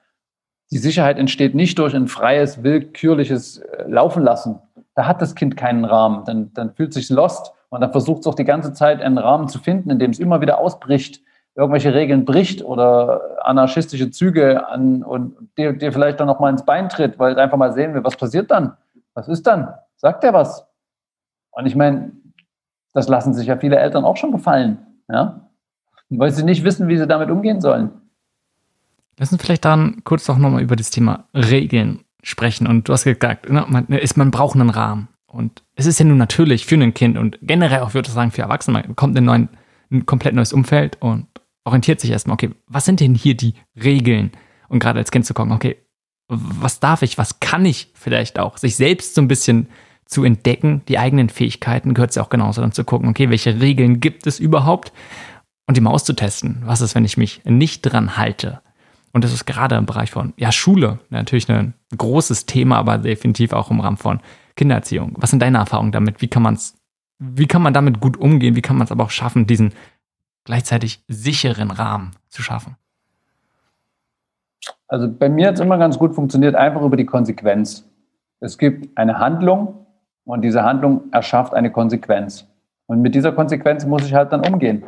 Die 0.72 0.78
Sicherheit 0.78 1.20
entsteht 1.20 1.54
nicht 1.54 1.78
durch 1.78 1.96
ein 1.96 2.08
freies, 2.08 2.64
willkürliches 2.64 3.58
äh, 3.58 3.84
Laufen 3.88 4.24
lassen. 4.24 4.60
Da 4.96 5.08
hat 5.08 5.22
das 5.22 5.36
Kind 5.36 5.58
keinen 5.58 5.86
Rahmen. 5.86 6.24
Dann, 6.26 6.54
dann 6.54 6.74
fühlt 6.74 6.94
sich 6.94 7.10
lost 7.10 7.52
und 7.70 7.82
dann 7.82 7.92
versucht 7.92 8.22
es 8.22 8.28
auch 8.28 8.36
die 8.36 8.46
ganze 8.46 8.74
Zeit 8.74 9.02
einen 9.02 9.18
Rahmen 9.18 9.48
zu 9.48 9.60
finden, 9.60 9.90
in 9.90 10.00
dem 10.00 10.12
es 10.12 10.20
immer 10.20 10.42
wieder 10.42 10.60
ausbricht, 10.60 11.22
irgendwelche 11.56 11.94
Regeln 11.94 12.26
bricht 12.26 12.64
oder 12.64 13.46
anarchistische 13.46 14.10
Züge 14.10 14.68
an 14.68 15.04
und 15.04 15.36
dir, 15.58 15.74
dir 15.74 15.92
vielleicht 15.92 16.20
dann 16.20 16.28
noch 16.28 16.40
mal 16.40 16.50
ins 16.50 16.66
Bein 16.66 16.90
tritt, 16.90 17.20
weil 17.20 17.34
es 17.34 17.38
einfach 17.38 17.58
mal 17.58 17.74
sehen 17.74 17.94
will, 17.94 18.04
was 18.04 18.16
passiert 18.16 18.50
dann? 18.50 18.76
Was 19.14 19.28
ist 19.28 19.46
dann? 19.46 19.74
Sagt 19.98 20.24
er 20.24 20.34
was? 20.34 20.66
Und 21.52 21.68
ich 21.68 21.76
meine, 21.76 22.12
das 22.94 23.08
lassen 23.08 23.34
sich 23.34 23.48
ja 23.48 23.58
viele 23.58 23.78
Eltern 23.78 24.06
auch 24.06 24.18
schon 24.18 24.32
gefallen, 24.32 24.78
ja? 25.10 25.50
Weil 26.10 26.32
sie 26.32 26.44
nicht 26.44 26.64
wissen, 26.64 26.88
wie 26.88 26.98
sie 26.98 27.08
damit 27.08 27.32
umgehen 27.32 27.60
sollen. 27.60 27.90
Lass 29.18 29.32
uns 29.32 29.42
vielleicht 29.42 29.66
dann 29.66 30.04
kurz 30.04 30.30
auch 30.30 30.38
nochmal 30.38 30.62
über 30.62 30.76
das 30.76 30.92
Thema 30.92 31.26
Regeln 31.34 32.04
sprechen. 32.22 32.68
Und 32.68 32.88
du 32.88 32.94
hast 32.94 33.04
gesagt, 33.04 33.50
ne, 33.50 33.66
man, 33.68 33.88
ist, 33.88 34.18
man 34.18 34.32
braucht 34.32 34.56
einen 34.56 34.70
Rahmen. 34.70 35.08
Und 35.26 35.64
es 35.76 35.88
ist 35.88 36.00
ja 36.00 36.06
nun 36.06 36.18
natürlich 36.18 36.66
für 36.66 36.76
ein 36.76 36.94
Kind 36.94 37.18
und 37.18 37.40
generell 37.42 37.82
auch, 37.82 37.96
würde 37.96 38.08
ich 38.08 38.14
sagen, 38.14 38.32
für 38.32 38.44
Erwachsene, 38.44 38.84
man 38.86 38.96
kommt 38.96 39.18
in 39.18 39.24
ein, 39.24 39.26
neuen, 39.26 39.50
ein 39.92 40.06
komplett 40.06 40.36
neues 40.36 40.54
Umfeld 40.54 41.02
und 41.02 41.26
orientiert 41.64 42.00
sich 42.00 42.12
erstmal, 42.12 42.36
okay, 42.36 42.52
was 42.68 42.86
sind 42.86 43.00
denn 43.00 43.16
hier 43.16 43.36
die 43.36 43.56
Regeln? 43.76 44.32
Und 44.70 44.80
gerade 44.80 45.00
als 45.00 45.10
Kind 45.10 45.26
zu 45.26 45.34
gucken, 45.34 45.52
okay, 45.52 45.78
was 46.28 46.80
darf 46.80 47.02
ich, 47.02 47.18
was 47.18 47.40
kann 47.40 47.66
ich 47.66 47.92
vielleicht 47.96 48.38
auch, 48.38 48.58
sich 48.58 48.76
selbst 48.76 49.16
so 49.16 49.22
ein 49.22 49.28
bisschen 49.28 49.68
zu 50.06 50.24
entdecken, 50.24 50.82
die 50.88 51.00
eigenen 51.00 51.30
Fähigkeiten, 51.30 51.94
gehört 51.94 52.12
es 52.12 52.16
ja 52.16 52.24
auch 52.24 52.30
genauso 52.30 52.62
dann 52.62 52.72
zu 52.72 52.84
gucken, 52.84 53.10
okay, 53.10 53.30
welche 53.30 53.60
Regeln 53.60 54.00
gibt 54.00 54.28
es 54.28 54.40
überhaupt 54.40 54.92
und 55.68 55.78
die 55.78 55.82
mal 55.82 55.92
auszutesten. 55.92 56.62
Was 56.66 56.82
ist, 56.82 56.96
wenn 56.96 57.06
ich 57.06 57.18
mich 57.18 57.42
nicht 57.46 57.82
dran 57.82 58.18
halte? 58.18 58.62
Und 59.12 59.24
das 59.24 59.34
ist 59.34 59.46
gerade 59.46 59.76
im 59.76 59.86
Bereich 59.86 60.12
von, 60.12 60.34
ja, 60.38 60.52
Schule, 60.52 61.00
natürlich 61.10 61.50
ein 61.50 61.74
großes 61.96 62.46
Thema, 62.46 62.78
aber 62.78 62.98
definitiv 62.98 63.54
auch 63.54 63.70
im 63.70 63.80
Rahmen 63.80 63.98
von 63.98 64.20
Kindererziehung. 64.56 65.14
Was 65.18 65.30
sind 65.30 65.42
deine 65.42 65.60
Erfahrungen 65.60 65.92
damit? 65.92 66.22
Wie 66.22 66.28
kann 66.28 66.44
man 66.44 66.58
wie 67.20 67.48
kann 67.48 67.62
man 67.62 67.74
damit 67.74 68.00
gut 68.00 68.18
umgehen? 68.18 68.56
Wie 68.56 68.62
kann 68.62 68.78
man 68.78 68.86
es 68.86 68.92
aber 68.92 69.06
auch 69.06 69.10
schaffen, 69.10 69.48
diesen 69.48 69.74
gleichzeitig 70.46 71.04
sicheren 71.08 71.72
Rahmen 71.72 72.12
zu 72.28 72.42
schaffen? 72.42 72.76
Also 74.88 75.10
bei 75.10 75.30
mir 75.30 75.48
hat 75.48 75.56
es 75.56 75.62
immer 75.62 75.78
ganz 75.78 75.98
gut 75.98 76.14
funktioniert, 76.14 76.56
einfach 76.56 76.82
über 76.82 76.98
die 76.98 77.06
Konsequenz. 77.06 77.90
Es 78.40 78.58
gibt 78.58 78.98
eine 78.98 79.20
Handlung 79.20 79.83
und 80.26 80.42
diese 80.42 80.64
Handlung 80.64 81.12
erschafft 81.12 81.54
eine 81.54 81.72
Konsequenz. 81.72 82.48
Und 82.88 83.02
mit 83.02 83.16
dieser 83.16 83.32
Konsequenz 83.32 83.86
muss 83.86 84.06
ich 84.06 84.14
halt 84.14 84.32
dann 84.32 84.46
umgehen. 84.46 84.84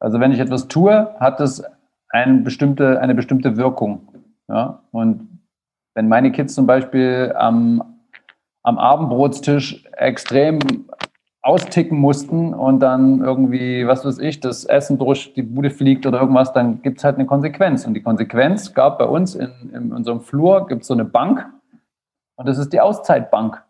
Also 0.00 0.18
wenn 0.20 0.32
ich 0.32 0.40
etwas 0.40 0.68
tue, 0.68 1.14
hat 1.20 1.40
es 1.40 1.62
eine 2.08 2.38
bestimmte, 2.38 3.00
eine 3.00 3.14
bestimmte 3.14 3.56
Wirkung. 3.56 4.08
Ja? 4.48 4.82
Und 4.90 5.40
wenn 5.94 6.08
meine 6.08 6.32
Kids 6.32 6.54
zum 6.54 6.66
Beispiel 6.66 7.34
am, 7.36 7.82
am 8.62 8.78
Abendbrotstisch 8.78 9.84
extrem 9.92 10.58
austicken 11.42 11.98
mussten 11.98 12.52
und 12.52 12.80
dann 12.80 13.22
irgendwie, 13.22 13.86
was 13.86 14.04
weiß 14.04 14.18
ich, 14.18 14.40
das 14.40 14.64
Essen 14.64 14.98
durch 14.98 15.32
die 15.34 15.42
Bude 15.42 15.70
fliegt 15.70 16.06
oder 16.06 16.20
irgendwas, 16.20 16.52
dann 16.52 16.82
gibt 16.82 16.98
es 16.98 17.04
halt 17.04 17.16
eine 17.16 17.26
Konsequenz. 17.26 17.86
Und 17.86 17.94
die 17.94 18.02
Konsequenz 18.02 18.74
gab 18.74 18.98
bei 18.98 19.06
uns 19.06 19.34
in, 19.34 19.50
in 19.72 19.92
unserem 19.92 20.20
Flur, 20.20 20.66
gibt 20.66 20.82
es 20.82 20.88
so 20.88 20.94
eine 20.94 21.04
Bank 21.04 21.46
und 22.40 22.48
das 22.48 22.56
ist 22.56 22.72
die 22.72 22.80
Auszeitbank. 22.80 23.62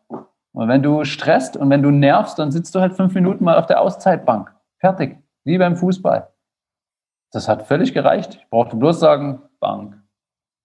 Und 0.52 0.68
wenn 0.68 0.80
du 0.80 1.04
stresst 1.04 1.56
und 1.56 1.70
wenn 1.70 1.82
du 1.82 1.90
nervst, 1.90 2.38
dann 2.38 2.52
sitzt 2.52 2.72
du 2.72 2.80
halt 2.80 2.94
fünf 2.94 3.12
Minuten 3.14 3.42
mal 3.42 3.58
auf 3.58 3.66
der 3.66 3.80
Auszeitbank. 3.80 4.54
Fertig. 4.78 5.18
Wie 5.42 5.58
beim 5.58 5.74
Fußball. 5.74 6.28
Das 7.32 7.48
hat 7.48 7.66
völlig 7.66 7.94
gereicht. 7.94 8.36
Ich 8.36 8.48
brauchte 8.48 8.76
bloß 8.76 9.00
sagen, 9.00 9.42
Bank. 9.58 10.00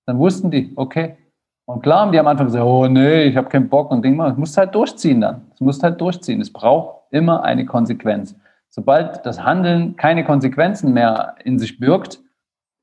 Dann 0.06 0.20
wussten 0.20 0.51
die, 0.51 0.72
okay. 0.76 1.18
Und 1.66 1.82
klar 1.82 2.01
haben 2.01 2.12
die 2.12 2.20
am 2.20 2.28
Anfang 2.28 2.45
gesagt, 2.45 2.64
oh 2.64 2.86
nee, 2.88 3.24
ich 3.24 3.36
habe 3.38 3.49
keinen 3.49 3.70
Bock 3.70 3.89
und 3.89 4.06
Ding 4.06 4.16
mal. 4.16 4.30
Es 4.30 4.38
muss 4.38 4.56
halt 4.56 4.76
durchziehen 4.76 5.22
dann. 5.22 5.49
Es 5.56 5.60
muss 5.60 5.82
halt 5.82 5.99
durchziehen. 5.99 6.41
Es 6.41 6.53
braucht 6.53 7.08
immer 7.10 7.41
eine 7.41 7.66
Konsequenz. 7.66 8.36
Sobald 8.70 9.26
das 9.26 9.41
Handeln 9.41 9.95
keine 9.95 10.24
Konsequenzen 10.24 10.93
mehr 10.93 11.38
in 11.43 11.58
sich 11.58 11.80
birgt, 11.80 12.20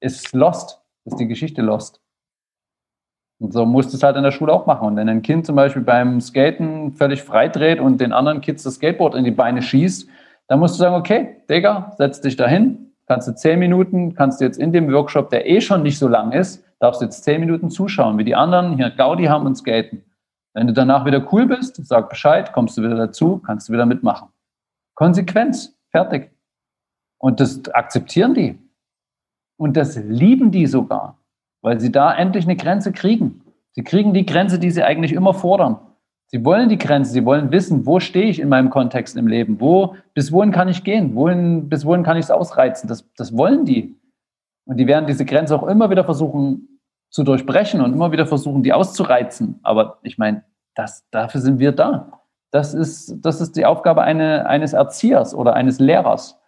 ist 0.00 0.32
lost. 0.32 0.82
Ist 1.04 1.20
die 1.20 1.28
Geschichte 1.28 1.62
lost. 1.62 2.01
Und 3.43 3.53
so 3.53 3.66
musst 3.66 3.93
du 3.93 3.97
es 3.97 4.05
halt 4.05 4.16
in 4.16 4.22
der 4.22 4.30
Schule 4.30 4.53
auch 4.53 4.66
machen. 4.66 4.86
Und 4.86 4.97
wenn 4.97 5.09
ein 5.09 5.20
Kind 5.20 5.45
zum 5.45 5.57
Beispiel 5.57 5.82
beim 5.82 6.20
Skaten 6.20 6.93
völlig 6.93 7.24
frei 7.24 7.49
dreht 7.49 7.80
und 7.80 8.01
den 8.01 8.12
anderen 8.12 8.40
Kids 8.40 8.62
das 8.62 8.74
Skateboard 8.76 9.16
in 9.16 9.24
die 9.24 9.32
Beine 9.32 9.62
schießt, 9.62 10.09
dann 10.47 10.61
musst 10.61 10.76
du 10.76 10.78
sagen, 10.78 10.95
okay, 10.95 11.38
Digga, 11.51 11.93
setz 11.99 12.20
dich 12.20 12.36
dahin, 12.36 12.93
kannst 13.09 13.26
du 13.26 13.34
zehn 13.34 13.59
Minuten, 13.59 14.14
kannst 14.14 14.40
du 14.40 14.45
jetzt 14.45 14.59
in 14.59 14.72
dem 14.72 14.93
Workshop, 14.93 15.30
der 15.30 15.51
eh 15.51 15.61
schon 15.61 15.82
nicht 15.82 15.99
so 15.99 16.07
lang 16.07 16.30
ist, 16.30 16.64
darfst 16.78 17.01
du 17.01 17.05
jetzt 17.05 17.24
zehn 17.24 17.40
Minuten 17.40 17.68
zuschauen, 17.68 18.16
wie 18.16 18.22
die 18.22 18.36
anderen 18.36 18.76
hier 18.76 18.90
Gaudi 18.90 19.24
haben 19.24 19.45
und 19.45 19.57
skaten. 19.57 20.05
Wenn 20.55 20.68
du 20.68 20.72
danach 20.72 21.05
wieder 21.05 21.26
cool 21.32 21.47
bist, 21.47 21.84
sag 21.84 22.11
Bescheid, 22.11 22.53
kommst 22.53 22.78
du 22.78 22.82
wieder 22.82 22.95
dazu, 22.95 23.38
kannst 23.45 23.68
du 23.68 23.72
wieder 23.72 23.86
mitmachen. 23.86 24.28
Konsequenz, 24.95 25.76
fertig. 25.90 26.30
Und 27.18 27.40
das 27.40 27.68
akzeptieren 27.74 28.34
die. 28.34 28.57
Und 29.57 29.76
das 29.76 29.97
lieben 29.97 30.53
die 30.53 30.66
sogar, 30.66 31.18
weil 31.62 31.80
sie 31.80 31.90
da 31.90 32.14
endlich 32.14 32.44
eine 32.44 32.56
Grenze 32.56 32.92
kriegen. 32.92 33.40
Sie 33.72 33.82
kriegen 33.82 34.12
die 34.12 34.26
Grenze, 34.26 34.58
die 34.58 34.70
sie 34.70 34.82
eigentlich 34.82 35.12
immer 35.12 35.32
fordern. 35.32 35.78
Sie 36.26 36.44
wollen 36.44 36.68
die 36.68 36.78
Grenze, 36.78 37.12
sie 37.12 37.24
wollen 37.24 37.52
wissen, 37.52 37.86
wo 37.86 38.00
stehe 38.00 38.26
ich 38.26 38.40
in 38.40 38.48
meinem 38.48 38.70
Kontext 38.70 39.16
im 39.16 39.26
Leben, 39.26 39.60
wo, 39.60 39.96
bis 40.14 40.32
wohin 40.32 40.50
kann 40.50 40.68
ich 40.68 40.82
gehen, 40.82 41.14
wohin, 41.14 41.68
bis 41.68 41.84
wohin 41.84 42.02
kann 42.02 42.16
ich 42.16 42.24
es 42.24 42.30
ausreizen. 42.30 42.88
Das, 42.88 43.06
das 43.16 43.36
wollen 43.36 43.64
die. 43.64 43.98
Und 44.64 44.78
die 44.78 44.86
werden 44.86 45.06
diese 45.06 45.24
Grenze 45.24 45.54
auch 45.54 45.66
immer 45.66 45.90
wieder 45.90 46.04
versuchen 46.04 46.80
zu 47.10 47.24
durchbrechen 47.24 47.82
und 47.82 47.92
immer 47.92 48.12
wieder 48.12 48.26
versuchen, 48.26 48.62
die 48.62 48.72
auszureizen. 48.72 49.60
Aber 49.62 49.98
ich 50.02 50.16
meine, 50.16 50.44
das, 50.74 51.06
dafür 51.10 51.40
sind 51.42 51.58
wir 51.58 51.72
da. 51.72 52.22
Das 52.50 52.72
ist, 52.72 53.18
das 53.20 53.40
ist 53.40 53.56
die 53.56 53.66
Aufgabe 53.66 54.02
eine, 54.02 54.46
eines 54.46 54.72
Erziehers 54.72 55.34
oder 55.34 55.54
eines 55.54 55.78
Lehrers, 55.78 56.38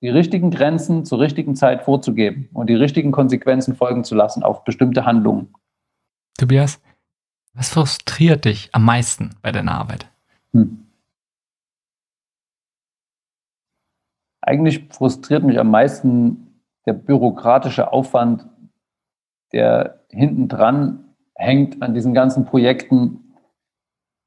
die 0.00 0.08
richtigen 0.08 0.50
Grenzen 0.50 1.04
zur 1.04 1.20
richtigen 1.20 1.56
Zeit 1.56 1.82
vorzugeben 1.82 2.48
und 2.52 2.68
die 2.68 2.74
richtigen 2.74 3.12
Konsequenzen 3.12 3.74
folgen 3.74 4.04
zu 4.04 4.14
lassen 4.14 4.42
auf 4.42 4.64
bestimmte 4.64 5.06
Handlungen. 5.06 5.54
Tobias, 6.36 6.80
was 7.54 7.70
frustriert 7.70 8.44
dich 8.44 8.70
am 8.72 8.84
meisten 8.84 9.30
bei 9.40 9.52
deiner 9.52 9.72
Arbeit? 9.72 10.10
Hm. 10.52 10.86
Eigentlich 14.40 14.88
frustriert 14.90 15.42
mich 15.42 15.58
am 15.58 15.70
meisten 15.70 16.60
der 16.86 16.92
bürokratische 16.92 17.92
Aufwand, 17.92 18.46
der 19.52 20.04
hinten 20.10 20.48
dran 20.48 21.14
hängt 21.34 21.80
an 21.82 21.94
diesen 21.94 22.12
ganzen 22.12 22.44
Projekten, 22.44 23.23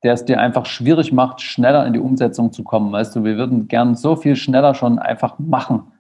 der 0.04 0.14
es 0.14 0.26
dir 0.26 0.40
einfach 0.40 0.66
schwierig 0.66 1.12
macht, 1.12 1.42
schneller 1.42 1.86
in 1.86 1.94
die 1.94 2.00
Umsetzung 2.00 2.52
zu 2.52 2.64
kommen. 2.64 2.92
Weißt 2.92 3.16
du, 3.16 3.24
wir 3.24 3.38
würden 3.38 3.68
gern 3.68 3.96
so 3.96 4.16
viel 4.16 4.36
schneller 4.36 4.76
schon 4.76 5.00
einfach 5.00 5.40
machen. 5.40 5.92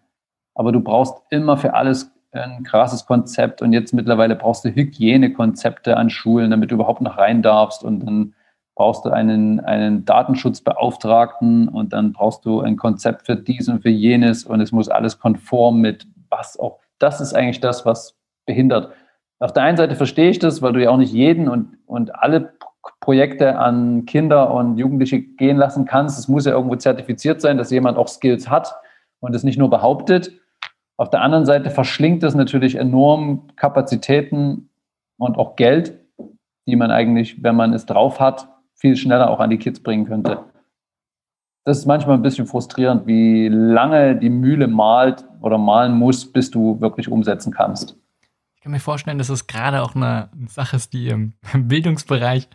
Aber 0.54 0.72
du 0.72 0.80
brauchst 0.82 1.18
immer 1.30 1.58
für 1.58 1.74
alles 1.74 2.12
ein 2.32 2.64
krasses 2.64 3.06
Konzept 3.06 3.62
und 3.62 3.74
jetzt 3.74 3.93
mittlerweile 3.93 4.36
brauchst 4.36 4.66
du 4.66 4.70
Hygienekonzepte 4.70 5.98
an 5.98 6.10
Schulen, 6.10 6.52
damit 6.52 6.72
du 6.72 6.76
überhaupt 6.76 7.02
noch 7.02 7.18
rein 7.18 7.41
darfst 7.41 7.84
und 7.84 8.02
dann 8.02 8.34
brauchst 8.76 9.06
du 9.06 9.10
einen, 9.10 9.60
einen 9.62 10.06
Datenschutzbeauftragten 10.06 11.68
und 11.68 11.93
dann 11.93 12.14
brauchst 12.14 12.45
du 12.45 12.62
ein 12.62 12.78
Konzept 12.78 13.26
für 13.26 13.36
dies 13.36 13.68
und 13.70 13.82
für 13.82 13.89
jenes 13.89 14.43
und 14.43 14.62
es 14.62 14.72
muss 14.72 14.89
alles 14.89 15.20
konform 15.20 15.82
mit 15.82 16.06
was 16.30 16.60
auch. 16.60 16.80
Das 17.00 17.20
ist 17.20 17.34
eigentlich 17.34 17.60
das, 17.60 17.86
was 17.86 18.16
behindert. 18.45 18.93
Auf 19.39 19.54
der 19.54 19.64
einen 19.64 19.78
Seite 19.78 19.95
verstehe 19.95 20.30
ich 20.30 20.39
das, 20.39 20.62
weil 20.62 20.74
du 20.74 20.84
ja 20.84 20.89
auch 20.91 20.98
nicht 20.98 21.14
jeden 21.14 21.48
und, 21.48 21.78
und 21.86 22.14
alle 22.16 22.54
Projekte 22.99 23.57
an 23.57 24.05
Kinder 24.05 24.53
und 24.53 24.77
Jugendliche 24.77 25.21
gehen 25.21 25.57
lassen 25.57 25.85
kannst. 25.85 26.19
Es 26.19 26.27
muss 26.27 26.45
ja 26.45 26.53
irgendwo 26.53 26.75
zertifiziert 26.75 27.41
sein, 27.41 27.57
dass 27.57 27.71
jemand 27.71 27.97
auch 27.97 28.07
Skills 28.07 28.49
hat 28.49 28.75
und 29.19 29.35
es 29.35 29.43
nicht 29.43 29.57
nur 29.57 29.69
behauptet. 29.69 30.31
Auf 30.97 31.09
der 31.09 31.21
anderen 31.21 31.45
Seite 31.45 31.69
verschlingt 31.69 32.23
es 32.23 32.33
natürlich 32.33 32.75
enorm 32.75 33.47
Kapazitäten 33.55 34.69
und 35.17 35.38
auch 35.38 35.55
Geld, 35.55 35.99
die 36.65 36.75
man 36.75 36.91
eigentlich, 36.91 37.43
wenn 37.43 37.55
man 37.55 37.73
es 37.73 37.85
drauf 37.85 38.19
hat, 38.19 38.49
viel 38.73 38.95
schneller 38.95 39.29
auch 39.29 39.39
an 39.39 39.49
die 39.49 39.57
Kids 39.57 39.81
bringen 39.81 40.05
könnte. 40.05 40.43
das 41.65 41.79
ist 41.79 41.85
manchmal 41.85 42.15
ein 42.15 42.21
bisschen 42.21 42.47
frustrierend, 42.47 43.07
wie 43.07 43.49
lange 43.49 44.15
die 44.15 44.29
Mühle 44.29 44.67
malt 44.67 45.25
oder 45.41 45.57
malen 45.57 45.93
muss, 45.97 46.31
bis 46.31 46.49
du 46.49 46.79
wirklich 46.79 47.09
umsetzen 47.09 47.51
kannst. 47.51 47.97
Ich 48.55 48.61
kann 48.61 48.71
mir 48.71 48.79
vorstellen, 48.79 49.17
dass 49.17 49.29
es 49.29 49.47
gerade 49.47 49.83
auch 49.83 49.95
eine 49.95 50.29
Sache 50.47 50.77
ist, 50.77 50.93
die 50.93 51.09
im 51.09 51.33
Bildungsbereich 51.53 52.47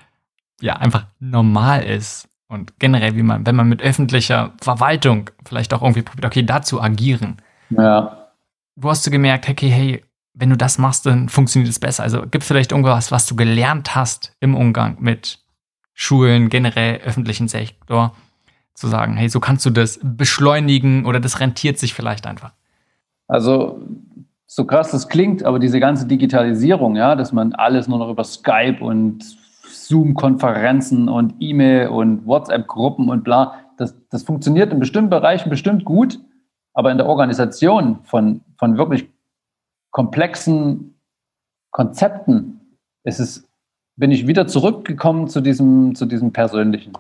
ja 0.63 0.77
einfach 0.77 1.07
normal 1.21 1.85
ist. 1.85 2.29
Und 2.49 2.79
generell, 2.79 3.17
wie 3.17 3.23
man, 3.23 3.47
wenn 3.47 3.57
man 3.57 3.69
mit 3.69 3.83
öffentlicher 3.83 4.53
Verwaltung 4.61 5.31
vielleicht 5.45 5.73
auch 5.73 5.83
irgendwie 5.83 6.03
probiert, 6.03 6.27
okay, 6.27 6.43
dazu 6.43 6.81
agieren. 6.83 7.39
Ja. 7.71 8.29
Wo 8.77 8.91
hast 8.91 9.07
du 9.07 9.11
gemerkt, 9.11 9.49
okay, 9.49 9.69
hey, 9.69 10.05
wenn 10.35 10.51
du 10.51 10.57
das 10.57 10.79
machst, 10.79 11.07
dann 11.07 11.29
funktioniert 11.29 11.71
es 11.71 11.79
besser? 11.79 12.03
Also 12.03 12.23
gibt 12.23 12.43
es 12.43 12.47
vielleicht 12.47 12.73
irgendwas, 12.73 13.11
was 13.11 13.27
du 13.27 13.37
gelernt 13.37 13.95
hast 13.95 14.35
im 14.41 14.55
Umgang 14.55 14.97
mit 15.01 15.39
Schulen, 15.95 16.49
generell 16.49 17.01
öffentlichen 17.01 17.49
Sektor, 17.49 18.15
zu 18.75 18.89
sagen, 18.89 19.17
hey, 19.17 19.29
so 19.29 19.41
kannst 19.41 19.65
du 19.67 19.71
das 19.71 20.01
beschleunigen 20.03 21.05
oder 21.07 21.21
das 21.21 21.41
rentiert 21.41 21.79
sich 21.79 21.95
vielleicht 21.95 22.27
einfach? 22.27 22.53
Also, 23.29 23.81
so 24.47 24.67
krass 24.67 24.91
das 24.91 25.09
klingt, 25.09 25.45
aber 25.45 25.59
diese 25.59 25.81
ganze 25.81 26.07
Digitalisierung, 26.07 26.97
ja, 26.97 27.15
dass 27.15 27.33
man 27.33 27.55
alles 27.55 27.89
nur 27.89 27.99
noch 27.99 28.11
über 28.11 28.25
Skype 28.25 28.79
und 28.81 29.25
Zoom-Konferenzen 29.73 31.09
und 31.09 31.35
E-Mail 31.41 31.89
und 31.89 32.27
WhatsApp-Gruppen 32.27 33.09
und 33.09 33.25
bla, 33.25 33.55
das, 33.77 33.95
das 34.09 34.23
funktioniert 34.23 34.73
in 34.73 34.79
bestimmten 34.79 35.11
Bereichen 35.11 35.51
bestimmt 35.51 35.85
gut, 35.85 36.21
aber 36.75 36.91
in 36.91 36.99
der 36.99 37.07
Organisation 37.07 37.99
von, 38.05 38.43
von 38.59 38.79
wirklich 38.79 39.09
komplexen 39.91 40.95
Konzepten 41.71 42.79
ist 43.05 43.21
es, 43.21 43.49
bin 43.97 44.11
ich 44.11 44.27
wieder 44.27 44.47
zurückgekommen 44.47 45.29
zu 45.29 45.41
diesem, 45.41 45.95
zu 45.95 46.07
diesem 46.07 46.33
Persönlichen. 46.33 46.93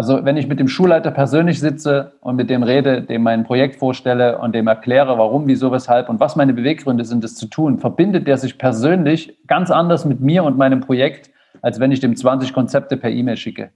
Also 0.00 0.24
wenn 0.24 0.38
ich 0.38 0.48
mit 0.48 0.58
dem 0.58 0.66
Schulleiter 0.66 1.10
persönlich 1.10 1.60
sitze 1.60 2.12
und 2.22 2.34
mit 2.36 2.48
dem 2.48 2.62
rede, 2.62 3.02
dem 3.02 3.22
mein 3.22 3.44
Projekt 3.44 3.76
vorstelle 3.76 4.38
und 4.38 4.54
dem 4.54 4.66
erkläre, 4.66 5.18
warum, 5.18 5.46
wieso, 5.46 5.72
weshalb 5.72 6.08
und 6.08 6.20
was 6.20 6.36
meine 6.36 6.54
Beweggründe 6.54 7.04
sind, 7.04 7.22
das 7.22 7.34
zu 7.34 7.48
tun, 7.48 7.76
verbindet 7.76 8.26
der 8.26 8.38
sich 8.38 8.56
persönlich 8.56 9.38
ganz 9.46 9.70
anders 9.70 10.06
mit 10.06 10.22
mir 10.22 10.42
und 10.44 10.56
meinem 10.56 10.80
Projekt, 10.80 11.28
als 11.60 11.80
wenn 11.80 11.92
ich 11.92 12.00
dem 12.00 12.16
20 12.16 12.54
Konzepte 12.54 12.96
per 12.96 13.10
E-Mail 13.10 13.36
schicke. 13.36 13.72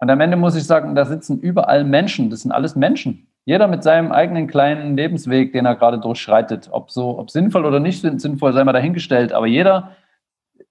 Und 0.00 0.10
am 0.10 0.20
Ende 0.20 0.36
muss 0.36 0.54
ich 0.54 0.64
sagen, 0.64 0.94
da 0.94 1.06
sitzen 1.06 1.40
überall 1.40 1.84
Menschen, 1.84 2.28
das 2.28 2.42
sind 2.42 2.52
alles 2.52 2.76
Menschen. 2.76 3.28
Jeder 3.46 3.68
mit 3.68 3.84
seinem 3.84 4.12
eigenen 4.12 4.46
kleinen 4.48 4.98
Lebensweg, 4.98 5.54
den 5.54 5.64
er 5.64 5.76
gerade 5.76 5.98
durchschreitet. 5.98 6.68
Ob 6.72 6.90
so, 6.90 7.18
ob 7.18 7.30
sinnvoll 7.30 7.64
oder 7.64 7.80
nicht 7.80 8.02
sinnvoll, 8.02 8.52
sei 8.52 8.64
mal 8.64 8.74
dahingestellt. 8.74 9.32
Aber 9.32 9.46
jeder 9.46 9.92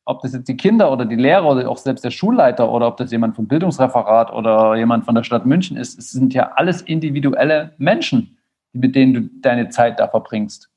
ob 0.06 0.22
das 0.22 0.34
jetzt 0.34 0.47
die 0.47 0.56
Kinder 0.56 0.91
oder 0.91 1.06
die 1.06 1.16
Lehrer 1.16 1.45
oder 1.45 1.70
auch 1.70 1.78
selbst 1.78 2.06
der 2.06 2.12
Schulleiter 2.12 2.72
oder 2.72 2.88
ob 2.88 2.97
das 2.97 3.12
jemand 3.12 3.36
vom 3.36 3.47
Bildungsreferat 3.47 4.32
oder 4.32 4.76
jemand 4.76 5.03
von 5.03 5.16
der 5.16 5.24
Stadt 5.24 5.45
München 5.45 5.78
ist, 5.78 5.97
es 5.97 6.12
sind 6.12 6.34
ja 6.34 6.51
alles 6.56 6.82
individuelle 6.82 7.74
Menschen, 7.78 8.38
mit 8.72 8.95
denen 8.95 9.14
du 9.14 9.22
deine 9.41 9.70
Zeit 9.70 9.99
da 9.99 10.08
verbringst. 10.08 10.70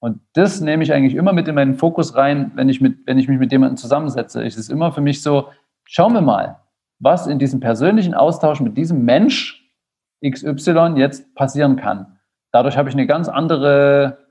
Und 0.00 0.20
das 0.32 0.60
nehme 0.60 0.82
ich 0.82 0.92
eigentlich 0.92 1.14
immer 1.14 1.32
mit 1.32 1.46
in 1.46 1.54
meinen 1.54 1.74
Fokus 1.74 2.16
rein, 2.16 2.50
wenn 2.54 2.68
ich, 2.68 2.80
mit, 2.80 3.06
wenn 3.06 3.18
ich 3.18 3.28
mich 3.28 3.38
mit 3.38 3.52
jemandem 3.52 3.76
zusammensetze. 3.76 4.42
Es 4.42 4.56
ist 4.56 4.70
immer 4.70 4.90
für 4.90 5.00
mich 5.00 5.22
so, 5.22 5.48
schauen 5.84 6.14
wir 6.14 6.22
mal, 6.22 6.60
was 6.98 7.26
in 7.26 7.38
diesem 7.38 7.60
persönlichen 7.60 8.14
Austausch 8.14 8.60
mit 8.60 8.76
diesem 8.76 9.04
Mensch 9.04 9.70
XY 10.26 10.94
jetzt 10.96 11.34
passieren 11.34 11.76
kann. 11.76 12.18
Dadurch 12.52 12.76
habe 12.76 12.88
ich 12.88 12.94
eine 12.94 13.06
ganz 13.06 13.28
andere 13.28 14.21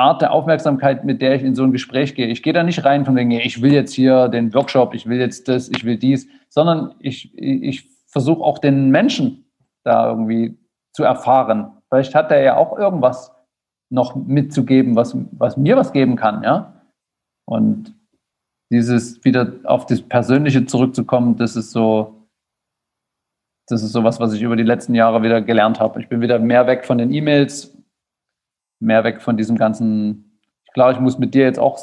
Art 0.00 0.22
der 0.22 0.32
Aufmerksamkeit, 0.32 1.04
mit 1.04 1.20
der 1.22 1.34
ich 1.34 1.42
in 1.42 1.54
so 1.54 1.62
ein 1.62 1.72
Gespräch 1.72 2.14
gehe. 2.14 2.26
Ich 2.26 2.42
gehe 2.42 2.52
da 2.52 2.62
nicht 2.62 2.84
rein 2.84 3.04
von 3.04 3.14
wegen, 3.16 3.30
ich 3.30 3.62
will 3.62 3.72
jetzt 3.72 3.92
hier 3.92 4.28
den 4.28 4.52
Workshop, 4.54 4.94
ich 4.94 5.06
will 5.06 5.18
jetzt 5.18 5.48
das, 5.48 5.68
ich 5.68 5.84
will 5.84 5.98
dies, 5.98 6.28
sondern 6.48 6.94
ich, 6.98 7.36
ich 7.36 7.88
versuche 8.06 8.42
auch 8.42 8.58
den 8.58 8.90
Menschen 8.90 9.44
da 9.84 10.08
irgendwie 10.08 10.58
zu 10.92 11.04
erfahren. 11.04 11.70
Vielleicht 11.88 12.14
hat 12.14 12.32
er 12.32 12.42
ja 12.42 12.56
auch 12.56 12.76
irgendwas 12.76 13.32
noch 13.90 14.14
mitzugeben, 14.14 14.96
was, 14.96 15.16
was 15.32 15.56
mir 15.56 15.76
was 15.76 15.92
geben 15.92 16.16
kann, 16.16 16.42
ja. 16.42 16.82
Und 17.46 17.94
dieses 18.72 19.24
wieder 19.24 19.52
auf 19.64 19.86
das 19.86 20.00
Persönliche 20.00 20.64
zurückzukommen, 20.64 21.36
das 21.36 21.56
ist 21.56 21.72
so, 21.72 22.28
das 23.68 23.82
ist 23.82 23.92
so 23.92 24.04
was, 24.04 24.20
was 24.20 24.32
ich 24.32 24.42
über 24.42 24.56
die 24.56 24.62
letzten 24.62 24.94
Jahre 24.94 25.22
wieder 25.22 25.42
gelernt 25.42 25.80
habe. 25.80 26.00
Ich 26.00 26.08
bin 26.08 26.20
wieder 26.20 26.38
mehr 26.38 26.66
weg 26.66 26.84
von 26.84 26.98
den 26.98 27.12
E-Mails, 27.12 27.76
mehr 28.80 29.04
weg 29.04 29.22
von 29.22 29.36
diesem 29.36 29.56
ganzen, 29.56 30.32
klar, 30.72 30.92
ich 30.92 31.00
muss 31.00 31.18
mit 31.18 31.34
dir 31.34 31.44
jetzt 31.44 31.58
auch 31.58 31.78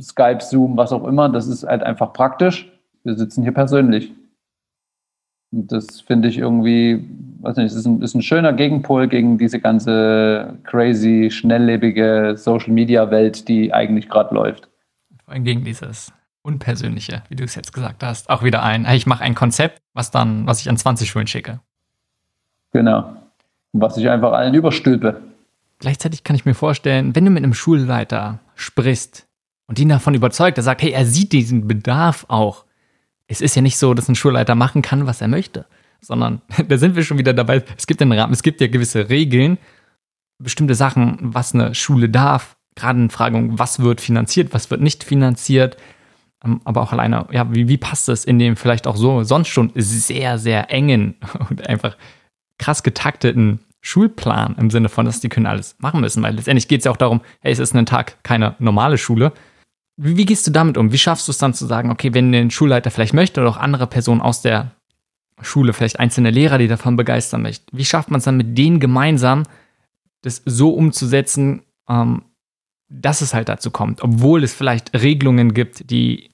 Skype, 0.00 0.40
Zoom, 0.40 0.76
was 0.76 0.92
auch 0.92 1.04
immer, 1.04 1.28
das 1.28 1.48
ist 1.48 1.64
halt 1.64 1.82
einfach 1.82 2.12
praktisch. 2.12 2.70
Wir 3.04 3.16
sitzen 3.16 3.42
hier 3.42 3.52
persönlich. 3.52 4.12
Und 5.50 5.70
das 5.70 6.00
finde 6.00 6.28
ich 6.28 6.38
irgendwie, 6.38 7.04
weiß 7.40 7.56
nicht, 7.56 7.74
ist 7.74 7.84
ein, 7.84 8.00
ist 8.00 8.14
ein 8.14 8.22
schöner 8.22 8.52
Gegenpol 8.52 9.08
gegen 9.08 9.36
diese 9.36 9.60
ganze 9.60 10.58
crazy, 10.64 11.30
schnelllebige 11.30 12.34
Social 12.36 12.72
Media 12.72 13.10
Welt, 13.10 13.48
die 13.48 13.72
eigentlich 13.72 14.08
gerade 14.08 14.34
läuft. 14.34 14.68
Vor 15.24 15.34
allem 15.34 15.44
gegen 15.44 15.64
dieses 15.64 16.12
Unpersönliche, 16.42 17.22
wie 17.28 17.36
du 17.36 17.44
es 17.44 17.54
jetzt 17.54 17.72
gesagt 17.72 18.02
hast, 18.02 18.30
auch 18.30 18.42
wieder 18.42 18.62
ein, 18.62 18.86
ich 18.94 19.06
mache 19.06 19.22
ein 19.22 19.34
Konzept, 19.34 19.78
was 19.92 20.10
dann, 20.10 20.46
was 20.46 20.60
ich 20.60 20.70
an 20.70 20.76
20 20.76 21.10
Schulen 21.10 21.26
schicke. 21.26 21.60
Genau. 22.72 23.16
Was 23.72 23.96
ich 23.96 24.08
einfach 24.08 24.32
allen 24.32 24.54
überstülpe. 24.54 25.20
Gleichzeitig 25.82 26.22
kann 26.22 26.36
ich 26.36 26.44
mir 26.44 26.54
vorstellen, 26.54 27.16
wenn 27.16 27.24
du 27.24 27.32
mit 27.32 27.42
einem 27.42 27.54
Schulleiter 27.54 28.38
sprichst 28.54 29.26
und 29.66 29.80
ihn 29.80 29.88
davon 29.88 30.14
überzeugt, 30.14 30.56
der 30.56 30.62
sagt, 30.62 30.80
hey, 30.80 30.92
er 30.92 31.04
sieht 31.04 31.32
diesen 31.32 31.66
Bedarf 31.66 32.24
auch. 32.28 32.66
Es 33.26 33.40
ist 33.40 33.56
ja 33.56 33.62
nicht 33.62 33.76
so, 33.76 33.92
dass 33.92 34.08
ein 34.08 34.14
Schulleiter 34.14 34.54
machen 34.54 34.82
kann, 34.82 35.06
was 35.06 35.20
er 35.20 35.26
möchte, 35.26 35.66
sondern 36.00 36.40
da 36.68 36.78
sind 36.78 36.94
wir 36.94 37.02
schon 37.02 37.18
wieder 37.18 37.34
dabei. 37.34 37.64
Es 37.76 37.88
gibt 37.88 38.00
einen 38.00 38.12
Rahmen, 38.12 38.32
es 38.32 38.44
gibt 38.44 38.60
ja 38.60 38.68
gewisse 38.68 39.08
Regeln, 39.08 39.58
bestimmte 40.38 40.76
Sachen, 40.76 41.18
was 41.20 41.52
eine 41.52 41.74
Schule 41.74 42.08
darf, 42.08 42.54
gerade 42.76 43.00
in 43.00 43.10
Fragen, 43.10 43.58
was 43.58 43.80
wird 43.80 44.00
finanziert, 44.00 44.54
was 44.54 44.70
wird 44.70 44.82
nicht 44.82 45.02
finanziert, 45.02 45.78
ähm, 46.44 46.60
aber 46.62 46.82
auch 46.82 46.92
alleine, 46.92 47.26
ja, 47.32 47.52
wie, 47.52 47.66
wie 47.66 47.76
passt 47.76 48.08
es 48.08 48.24
in 48.24 48.38
dem 48.38 48.54
vielleicht 48.54 48.86
auch 48.86 48.96
so 48.96 49.24
sonst 49.24 49.48
schon 49.48 49.72
sehr, 49.74 50.38
sehr 50.38 50.70
engen 50.70 51.16
und 51.50 51.66
einfach 51.68 51.96
krass 52.58 52.84
getakteten 52.84 53.58
Schulplan 53.82 54.54
im 54.58 54.70
Sinne 54.70 54.88
von, 54.88 55.04
dass 55.04 55.20
die 55.20 55.28
können 55.28 55.46
alles 55.46 55.76
machen 55.78 56.00
müssen, 56.00 56.22
weil 56.22 56.36
letztendlich 56.36 56.68
geht 56.68 56.80
es 56.80 56.84
ja 56.84 56.92
auch 56.92 56.96
darum, 56.96 57.20
hey, 57.40 57.52
es 57.52 57.58
ist 57.58 57.74
ein 57.74 57.84
Tag 57.84 58.22
keine 58.22 58.54
normale 58.60 58.96
Schule. 58.96 59.32
Wie, 59.96 60.16
wie 60.16 60.24
gehst 60.24 60.46
du 60.46 60.52
damit 60.52 60.78
um? 60.78 60.92
Wie 60.92 60.98
schaffst 60.98 61.26
du 61.26 61.32
es 61.32 61.38
dann 61.38 61.52
zu 61.52 61.66
sagen, 61.66 61.90
okay, 61.90 62.14
wenn 62.14 62.30
der 62.30 62.48
Schulleiter 62.48 62.92
vielleicht 62.92 63.12
möchte 63.12 63.40
oder 63.40 63.50
auch 63.50 63.56
andere 63.56 63.88
Personen 63.88 64.20
aus 64.20 64.40
der 64.40 64.70
Schule, 65.40 65.72
vielleicht 65.72 65.98
einzelne 65.98 66.30
Lehrer, 66.30 66.58
die 66.58 66.68
davon 66.68 66.96
begeistern 66.96 67.42
möchten, 67.42 67.76
wie 67.76 67.84
schafft 67.84 68.10
man 68.10 68.18
es 68.18 68.24
dann 68.24 68.36
mit 68.36 68.56
denen 68.56 68.78
gemeinsam, 68.78 69.42
das 70.22 70.42
so 70.44 70.70
umzusetzen, 70.70 71.62
ähm, 71.88 72.22
dass 72.88 73.20
es 73.20 73.34
halt 73.34 73.48
dazu 73.48 73.72
kommt, 73.72 74.02
obwohl 74.02 74.44
es 74.44 74.54
vielleicht 74.54 74.94
Regelungen 74.94 75.54
gibt, 75.54 75.90
die 75.90 76.30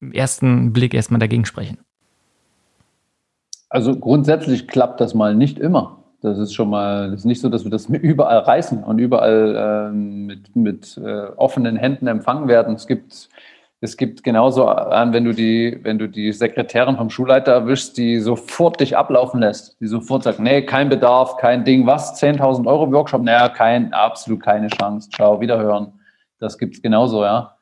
im 0.00 0.12
ersten 0.12 0.74
Blick 0.74 0.92
erstmal 0.92 1.20
dagegen 1.20 1.46
sprechen? 1.46 1.78
Also 3.70 3.98
grundsätzlich 3.98 4.68
klappt 4.68 5.00
das 5.00 5.14
mal 5.14 5.34
nicht 5.34 5.58
immer. 5.58 6.01
Das 6.22 6.38
ist 6.38 6.54
schon 6.54 6.70
mal, 6.70 7.10
das 7.10 7.20
ist 7.20 7.24
nicht 7.24 7.40
so, 7.40 7.48
dass 7.48 7.64
wir 7.64 7.70
das 7.70 7.86
überall 7.88 8.38
reißen 8.38 8.82
und 8.84 8.98
überall 8.98 9.90
äh, 9.90 9.92
mit, 9.92 10.54
mit 10.54 10.96
äh, 10.96 11.26
offenen 11.36 11.76
Händen 11.76 12.06
empfangen 12.06 12.46
werden. 12.48 12.76
Es 12.76 12.86
gibt, 12.86 13.28
es 13.80 13.96
gibt 13.96 14.22
genauso 14.22 14.68
an, 14.68 15.12
wenn 15.12 15.24
du 15.24 15.34
die, 15.34 15.80
wenn 15.82 15.98
du 15.98 16.08
die 16.08 16.32
Sekretärin 16.32 16.96
vom 16.96 17.10
Schulleiter 17.10 17.52
erwischst, 17.52 17.98
die 17.98 18.20
sofort 18.20 18.78
dich 18.78 18.96
ablaufen 18.96 19.40
lässt, 19.40 19.80
die 19.80 19.88
sofort 19.88 20.22
sagt, 20.22 20.38
nee, 20.38 20.62
kein 20.62 20.88
Bedarf, 20.88 21.36
kein 21.38 21.64
Ding, 21.64 21.86
was, 21.86 22.22
10.000 22.22 22.66
Euro 22.68 22.92
Workshop, 22.92 23.22
naja, 23.22 23.48
kein, 23.48 23.92
absolut 23.92 24.40
keine 24.40 24.68
Chance, 24.68 25.10
ciao, 25.10 25.40
wiederhören. 25.40 25.92
Das 26.38 26.56
gibt 26.56 26.76
es 26.76 26.82
genauso, 26.82 27.24
ja. 27.24 27.56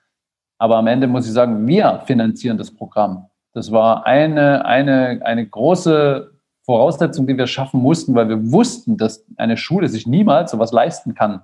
Aber 0.59 0.77
am 0.77 0.87
Ende 0.87 1.07
muss 1.07 1.27
ich 1.27 1.33
sagen, 1.33 1.67
wir 1.67 2.03
finanzieren 2.05 2.59
das 2.59 2.71
Programm. 2.71 3.27
Das 3.55 3.73
war 3.73 4.07
eine, 4.07 4.67
eine, 4.67 5.21
eine 5.25 5.47
große 5.47 6.30
Voraussetzung, 6.71 7.27
die 7.27 7.37
wir 7.37 7.49
schaffen 7.49 7.83
mussten, 7.83 8.15
weil 8.15 8.29
wir 8.29 8.53
wussten, 8.53 8.97
dass 8.97 9.27
eine 9.37 9.57
Schule 9.57 9.89
sich 9.89 10.07
niemals 10.07 10.53
sowas 10.53 10.71
leisten 10.71 11.17
kann, 11.17 11.43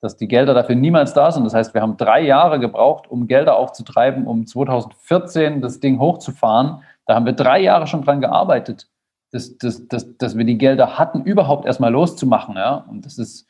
dass 0.00 0.16
die 0.16 0.28
Gelder 0.28 0.54
dafür 0.54 0.76
niemals 0.76 1.14
da 1.14 1.32
sind. 1.32 1.42
Das 1.42 1.52
heißt, 1.52 1.74
wir 1.74 1.82
haben 1.82 1.96
drei 1.96 2.20
Jahre 2.20 2.60
gebraucht, 2.60 3.10
um 3.10 3.26
Gelder 3.26 3.56
aufzutreiben, 3.56 4.28
um 4.28 4.46
2014 4.46 5.60
das 5.60 5.80
Ding 5.80 5.98
hochzufahren. 5.98 6.82
Da 7.06 7.16
haben 7.16 7.26
wir 7.26 7.32
drei 7.32 7.60
Jahre 7.60 7.88
schon 7.88 8.02
dran 8.04 8.20
gearbeitet, 8.20 8.88
dass, 9.32 9.58
dass, 9.58 9.88
dass, 9.88 10.16
dass 10.16 10.38
wir 10.38 10.44
die 10.44 10.58
Gelder 10.58 10.96
hatten, 10.96 11.22
überhaupt 11.24 11.66
erstmal 11.66 11.90
loszumachen. 11.90 12.54
Ja? 12.54 12.84
Und 12.88 13.04
das 13.04 13.18
ist, 13.18 13.48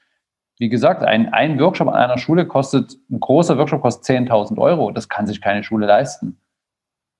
wie 0.58 0.70
gesagt, 0.70 1.02
ein, 1.02 1.30
ein 1.34 1.60
Workshop 1.60 1.88
an 1.88 1.94
einer 1.94 2.16
Schule 2.16 2.46
kostet, 2.46 2.96
ein 3.10 3.20
großer 3.20 3.58
Workshop 3.58 3.82
kostet 3.82 4.16
10.000 4.16 4.58
Euro. 4.58 4.92
Das 4.92 5.10
kann 5.10 5.26
sich 5.26 5.42
keine 5.42 5.62
Schule 5.62 5.86
leisten. 5.86 6.40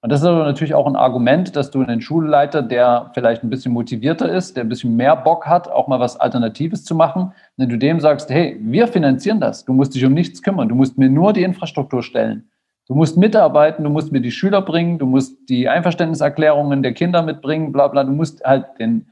Und 0.01 0.13
das 0.13 0.21
ist 0.21 0.27
aber 0.27 0.45
natürlich 0.45 0.75
auch 0.75 0.87
ein 0.87 0.95
Argument, 0.95 1.57
dass 1.57 1.73
du 1.73 1.83
einen 1.83 2.01
Schulleiter, 2.01 2.63
der 2.63 3.11
vielleicht 3.15 3.43
ein 3.43 3.51
bisschen 3.51 3.73
motivierter 3.73 4.31
ist, 4.31 4.57
der 4.57 4.65
ein 4.65 4.69
bisschen 4.69 4.95
mehr 4.95 5.17
Bock 5.17 5.47
hat, 5.47 5.69
auch 5.69 5.89
mal 5.89 5.99
was 5.99 6.19
Alternatives 6.21 6.85
zu 6.85 6.95
machen, 6.95 7.33
wenn 7.57 7.69
du 7.69 7.77
dem 7.77 7.99
sagst, 7.99 8.31
hey, 8.31 8.57
wir 8.61 8.87
finanzieren 8.87 9.41
das, 9.41 9.65
du 9.65 9.73
musst 9.73 9.97
dich 9.97 10.05
um 10.05 10.15
nichts 10.15 10.41
kümmern, 10.43 10.69
du 10.69 10.77
musst 10.77 10.99
mir 10.99 11.11
nur 11.11 11.33
die 11.33 11.43
Infrastruktur 11.43 12.03
stellen. 12.03 12.49
Du 12.87 12.95
musst 12.95 13.17
mitarbeiten, 13.17 13.85
du 13.85 13.91
musst 13.91 14.13
mir 14.13 14.21
die 14.21 14.31
Schüler 14.31 14.63
bringen, 14.63 14.99
du 14.99 15.05
musst 15.05 15.37
die 15.49 15.69
Einverständniserklärungen 15.69 16.83
der 16.83 16.95
Kinder 16.95 17.23
mitbringen, 17.23 17.73
bla 17.73 17.89
bla, 17.89 18.05
du 18.05 18.13
musst 18.13 18.43
halt 18.45 18.67
den, 18.79 19.11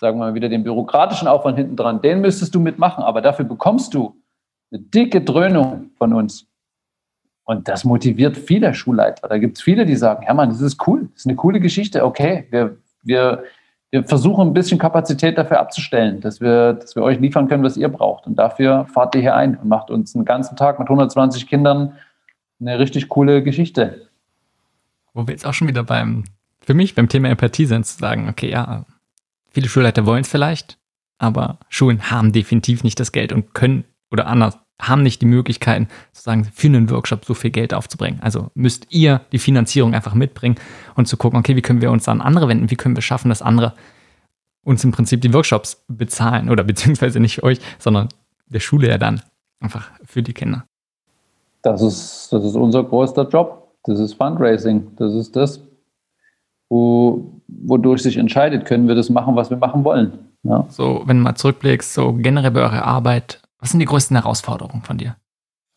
sagen 0.00 0.18
wir 0.18 0.26
mal 0.26 0.34
wieder 0.34 0.48
den 0.48 0.64
bürokratischen 0.64 1.28
Aufwand 1.28 1.56
hinten 1.56 1.76
dran, 1.76 2.02
den 2.02 2.20
müsstest 2.20 2.54
du 2.54 2.60
mitmachen, 2.60 3.04
aber 3.04 3.22
dafür 3.22 3.44
bekommst 3.44 3.94
du 3.94 4.20
eine 4.72 4.82
dicke 4.82 5.22
Dröhnung 5.22 5.90
von 5.96 6.12
uns. 6.12 6.46
Und 7.46 7.68
das 7.68 7.84
motiviert 7.84 8.36
viele 8.36 8.74
Schulleiter. 8.74 9.28
Da 9.28 9.38
gibt 9.38 9.56
es 9.56 9.62
viele, 9.62 9.86
die 9.86 9.94
sagen, 9.94 10.24
ja 10.26 10.34
Mann, 10.34 10.48
das 10.48 10.60
ist 10.60 10.86
cool, 10.86 11.08
das 11.12 11.20
ist 11.20 11.26
eine 11.26 11.36
coole 11.36 11.60
Geschichte, 11.60 12.04
okay, 12.04 12.46
wir, 12.50 12.76
wir, 13.04 13.44
wir 13.92 14.02
versuchen 14.02 14.48
ein 14.48 14.52
bisschen 14.52 14.80
Kapazität 14.80 15.38
dafür 15.38 15.60
abzustellen, 15.60 16.20
dass 16.20 16.40
wir, 16.40 16.72
dass 16.72 16.96
wir 16.96 17.04
euch 17.04 17.20
liefern 17.20 17.46
können, 17.46 17.62
was 17.62 17.76
ihr 17.76 17.88
braucht. 17.88 18.26
Und 18.26 18.34
dafür 18.34 18.86
fahrt 18.92 19.14
ihr 19.14 19.20
hier 19.20 19.36
ein 19.36 19.56
und 19.56 19.68
macht 19.68 19.90
uns 19.90 20.16
einen 20.16 20.24
ganzen 20.24 20.56
Tag 20.56 20.80
mit 20.80 20.88
120 20.88 21.46
Kindern 21.46 21.92
eine 22.60 22.80
richtig 22.80 23.08
coole 23.08 23.44
Geschichte. 23.44 24.08
Wo 25.14 25.24
wir 25.28 25.32
jetzt 25.32 25.46
auch 25.46 25.54
schon 25.54 25.68
wieder 25.68 25.84
beim, 25.84 26.24
für 26.60 26.74
mich 26.74 26.96
beim 26.96 27.08
Thema 27.08 27.28
Empathie 27.28 27.66
sind, 27.66 27.86
zu 27.86 27.96
sagen, 27.96 28.28
okay, 28.28 28.50
ja, 28.50 28.84
viele 29.50 29.68
Schulleiter 29.68 30.04
wollen 30.04 30.22
es 30.22 30.28
vielleicht, 30.28 30.78
aber 31.18 31.60
Schulen 31.68 32.10
haben 32.10 32.32
definitiv 32.32 32.82
nicht 32.82 32.98
das 32.98 33.12
Geld 33.12 33.32
und 33.32 33.54
können 33.54 33.84
oder 34.10 34.26
anders 34.26 34.58
haben 34.80 35.02
nicht 35.02 35.22
die 35.22 35.26
Möglichkeiten, 35.26 35.88
sozusagen 36.12 36.44
für 36.44 36.66
einen 36.66 36.90
Workshop 36.90 37.24
so 37.24 37.34
viel 37.34 37.50
Geld 37.50 37.72
aufzubringen. 37.72 38.20
Also 38.20 38.50
müsst 38.54 38.86
ihr 38.90 39.22
die 39.32 39.38
Finanzierung 39.38 39.94
einfach 39.94 40.14
mitbringen 40.14 40.56
und 40.94 41.08
zu 41.08 41.16
gucken, 41.16 41.38
okay, 41.38 41.56
wie 41.56 41.62
können 41.62 41.80
wir 41.80 41.90
uns 41.90 42.08
an 42.08 42.20
andere 42.20 42.48
wenden, 42.48 42.70
wie 42.70 42.76
können 42.76 42.96
wir 42.96 43.02
schaffen, 43.02 43.30
dass 43.30 43.40
andere 43.40 43.72
uns 44.64 44.84
im 44.84 44.92
Prinzip 44.92 45.22
die 45.22 45.32
Workshops 45.32 45.84
bezahlen 45.88 46.50
oder 46.50 46.64
beziehungsweise 46.64 47.20
nicht 47.20 47.42
euch, 47.42 47.60
sondern 47.78 48.08
der 48.46 48.60
Schule 48.60 48.88
ja 48.88 48.98
dann 48.98 49.22
einfach 49.60 49.90
für 50.04 50.22
die 50.22 50.34
Kinder. 50.34 50.64
Das 51.62 51.82
ist, 51.82 52.32
das 52.32 52.44
ist 52.44 52.54
unser 52.54 52.84
größter 52.84 53.28
Job. 53.28 53.74
Das 53.84 53.98
ist 53.98 54.14
Fundraising. 54.14 54.88
Das 54.96 55.14
ist 55.14 55.34
das, 55.34 55.60
wo, 56.68 57.40
wodurch 57.48 58.02
sich 58.02 58.16
entscheidet, 58.16 58.66
können 58.66 58.88
wir 58.88 58.94
das 58.94 59.10
machen, 59.10 59.36
was 59.36 59.50
wir 59.50 59.56
machen 59.56 59.84
wollen. 59.84 60.18
Ja. 60.42 60.66
So, 60.68 61.02
wenn 61.06 61.18
du 61.18 61.22
mal 61.22 61.34
zurückblickst, 61.34 61.94
so 61.94 62.12
generell 62.12 62.52
bei 62.52 62.60
eurer 62.60 62.84
Arbeit, 62.84 63.40
was 63.58 63.70
sind 63.70 63.80
die 63.80 63.86
größten 63.86 64.16
Herausforderungen 64.16 64.82
von 64.82 64.98
dir? 64.98 65.16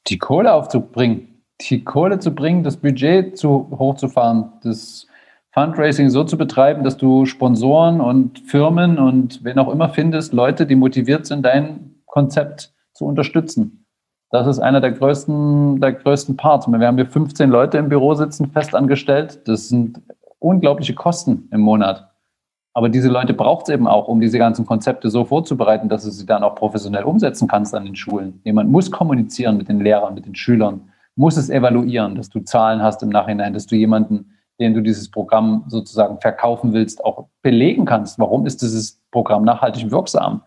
Die 0.07 0.18
Kohle 0.18 0.53
aufzubringen. 0.53 1.43
Die 1.61 1.84
Kohle 1.84 2.19
zu 2.19 2.34
bringen, 2.34 2.64
das 2.64 2.77
Budget 2.77 3.38
zu 3.38 3.69
hochzufahren, 3.77 4.53
das 4.64 5.07
Fundraising 5.51 6.10
so 6.10 6.23
zu 6.23 6.38
betreiben, 6.38 6.84
dass 6.84 6.95
du 6.95 7.26
Sponsoren 7.26 7.99
und 7.99 8.39
Firmen 8.39 8.97
und 8.97 9.43
wen 9.43 9.60
auch 9.60 9.69
immer 9.69 9.89
findest, 9.89 10.31
Leute, 10.31 10.65
die 10.65 10.76
motiviert 10.76 11.26
sind, 11.26 11.43
dein 11.43 11.95
Konzept 12.06 12.73
zu 12.93 13.06
unterstützen. 13.06 13.85
Das 14.31 14.45
ist 14.47 14.60
einer 14.60 14.80
der 14.80 14.91
größten, 14.91 15.81
der 15.81 15.93
größten 15.93 16.38
Parts. 16.38 16.68
Wir 16.68 16.88
haben 16.88 16.97
hier 16.97 17.07
15 17.07 17.49
Leute 17.49 17.80
im 17.80 17.89
Büro 17.89 18.14
sitzen, 18.14 18.51
festangestellt. 18.51 19.47
Das 19.47 19.69
sind 19.69 20.01
unglaubliche 20.38 20.93
Kosten 20.93 21.49
im 21.51 21.61
Monat. 21.61 22.09
Aber 22.74 22.90
diese 22.90 23.10
Leute 23.10 23.34
braucht 23.34 23.68
es 23.68 23.74
eben 23.74 23.88
auch, 23.88 24.08
um 24.08 24.22
diese 24.22 24.38
ganzen 24.38 24.66
Konzepte 24.66 25.10
so 25.10 25.26
vorzubereiten, 25.26 25.90
dass 25.90 26.04
du 26.04 26.12
sie 26.12 26.26
dann 26.26 26.44
auch 26.44 26.56
professionell 26.56 27.04
umsetzen 27.04 27.48
kannst 27.48 27.74
an 27.74 27.86
den 27.86 27.96
Schulen. 27.96 28.41
Jemand 28.44 28.70
muss 28.70 28.91
kommunizieren 28.91 29.58
mit 29.58 29.68
den 29.70 29.80
Lehrern, 29.80 30.14
mit 30.14 30.26
den 30.26 30.36
Schülern, 30.36 30.90
muss 31.16 31.36
es 31.36 31.50
evaluieren, 31.50 32.16
dass 32.16 32.30
du 32.30 32.40
Zahlen 32.41 32.82
hast 32.82 33.04
im 33.04 33.10
Nachhinein, 33.10 33.54
dass 33.54 33.66
du 33.66 33.76
jemanden, 33.76 34.34
den 34.60 34.74
du 34.74 34.82
dieses 34.82 35.10
Programm 35.10 35.64
sozusagen 35.68 36.20
verkaufen 36.20 36.74
willst, 36.74 37.04
auch 37.04 37.28
belegen 37.41 37.86
kannst. 37.86 38.20
Warum 38.20 38.46
ist 38.46 38.62
dieses 38.62 39.02
Programm 39.12 39.44
nachhaltig 39.44 39.90
wirksam? 39.90 40.44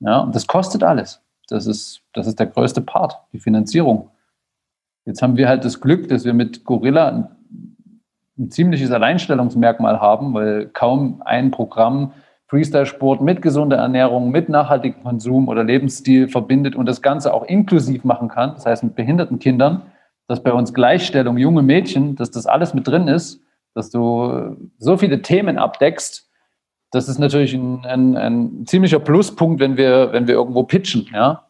Ja, 0.00 0.20
und 0.20 0.34
das 0.34 0.46
kostet 0.46 0.82
alles. 0.82 1.22
Das 1.48 1.66
ist, 1.66 2.02
das 2.12 2.26
ist 2.26 2.38
der 2.38 2.46
größte 2.46 2.80
Part, 2.80 3.18
die 3.32 3.38
Finanzierung. 3.38 4.10
Jetzt 5.04 5.22
haben 5.22 5.36
wir 5.36 5.48
halt 5.48 5.64
das 5.64 5.80
Glück, 5.80 6.08
dass 6.08 6.24
wir 6.24 6.34
mit 6.34 6.64
Gorilla 6.64 7.37
ein, 8.38 8.50
ziemliches 8.50 8.90
Alleinstellungsmerkmal 8.90 10.00
haben, 10.00 10.34
weil 10.34 10.66
kaum 10.66 11.22
ein 11.24 11.50
Programm 11.50 12.12
Freestyle-Sport 12.46 13.20
mit 13.20 13.42
gesunder 13.42 13.76
Ernährung, 13.76 14.30
mit 14.30 14.48
nachhaltigem 14.48 15.02
Konsum 15.02 15.48
oder 15.48 15.64
Lebensstil 15.64 16.28
verbindet 16.28 16.76
und 16.76 16.86
das 16.86 17.02
Ganze 17.02 17.34
auch 17.34 17.44
inklusiv 17.44 18.04
machen 18.04 18.28
kann, 18.28 18.54
das 18.54 18.64
heißt 18.64 18.84
mit 18.84 18.94
behinderten 18.94 19.38
Kindern, 19.38 19.82
dass 20.28 20.42
bei 20.42 20.52
uns 20.52 20.72
Gleichstellung, 20.72 21.36
junge 21.36 21.62
Mädchen, 21.62 22.16
dass 22.16 22.30
das 22.30 22.46
alles 22.46 22.72
mit 22.72 22.88
drin 22.88 23.08
ist, 23.08 23.42
dass 23.74 23.90
du 23.90 24.56
so 24.78 24.96
viele 24.96 25.20
Themen 25.20 25.58
abdeckst, 25.58 26.28
das 26.90 27.08
ist 27.08 27.18
natürlich 27.18 27.54
ein, 27.54 27.84
ein, 27.84 28.16
ein, 28.16 28.66
ziemlicher 28.66 28.98
Pluspunkt, 28.98 29.60
wenn 29.60 29.76
wir, 29.76 30.12
wenn 30.12 30.26
wir 30.26 30.34
irgendwo 30.34 30.62
pitchen, 30.62 31.06
ja. 31.12 31.44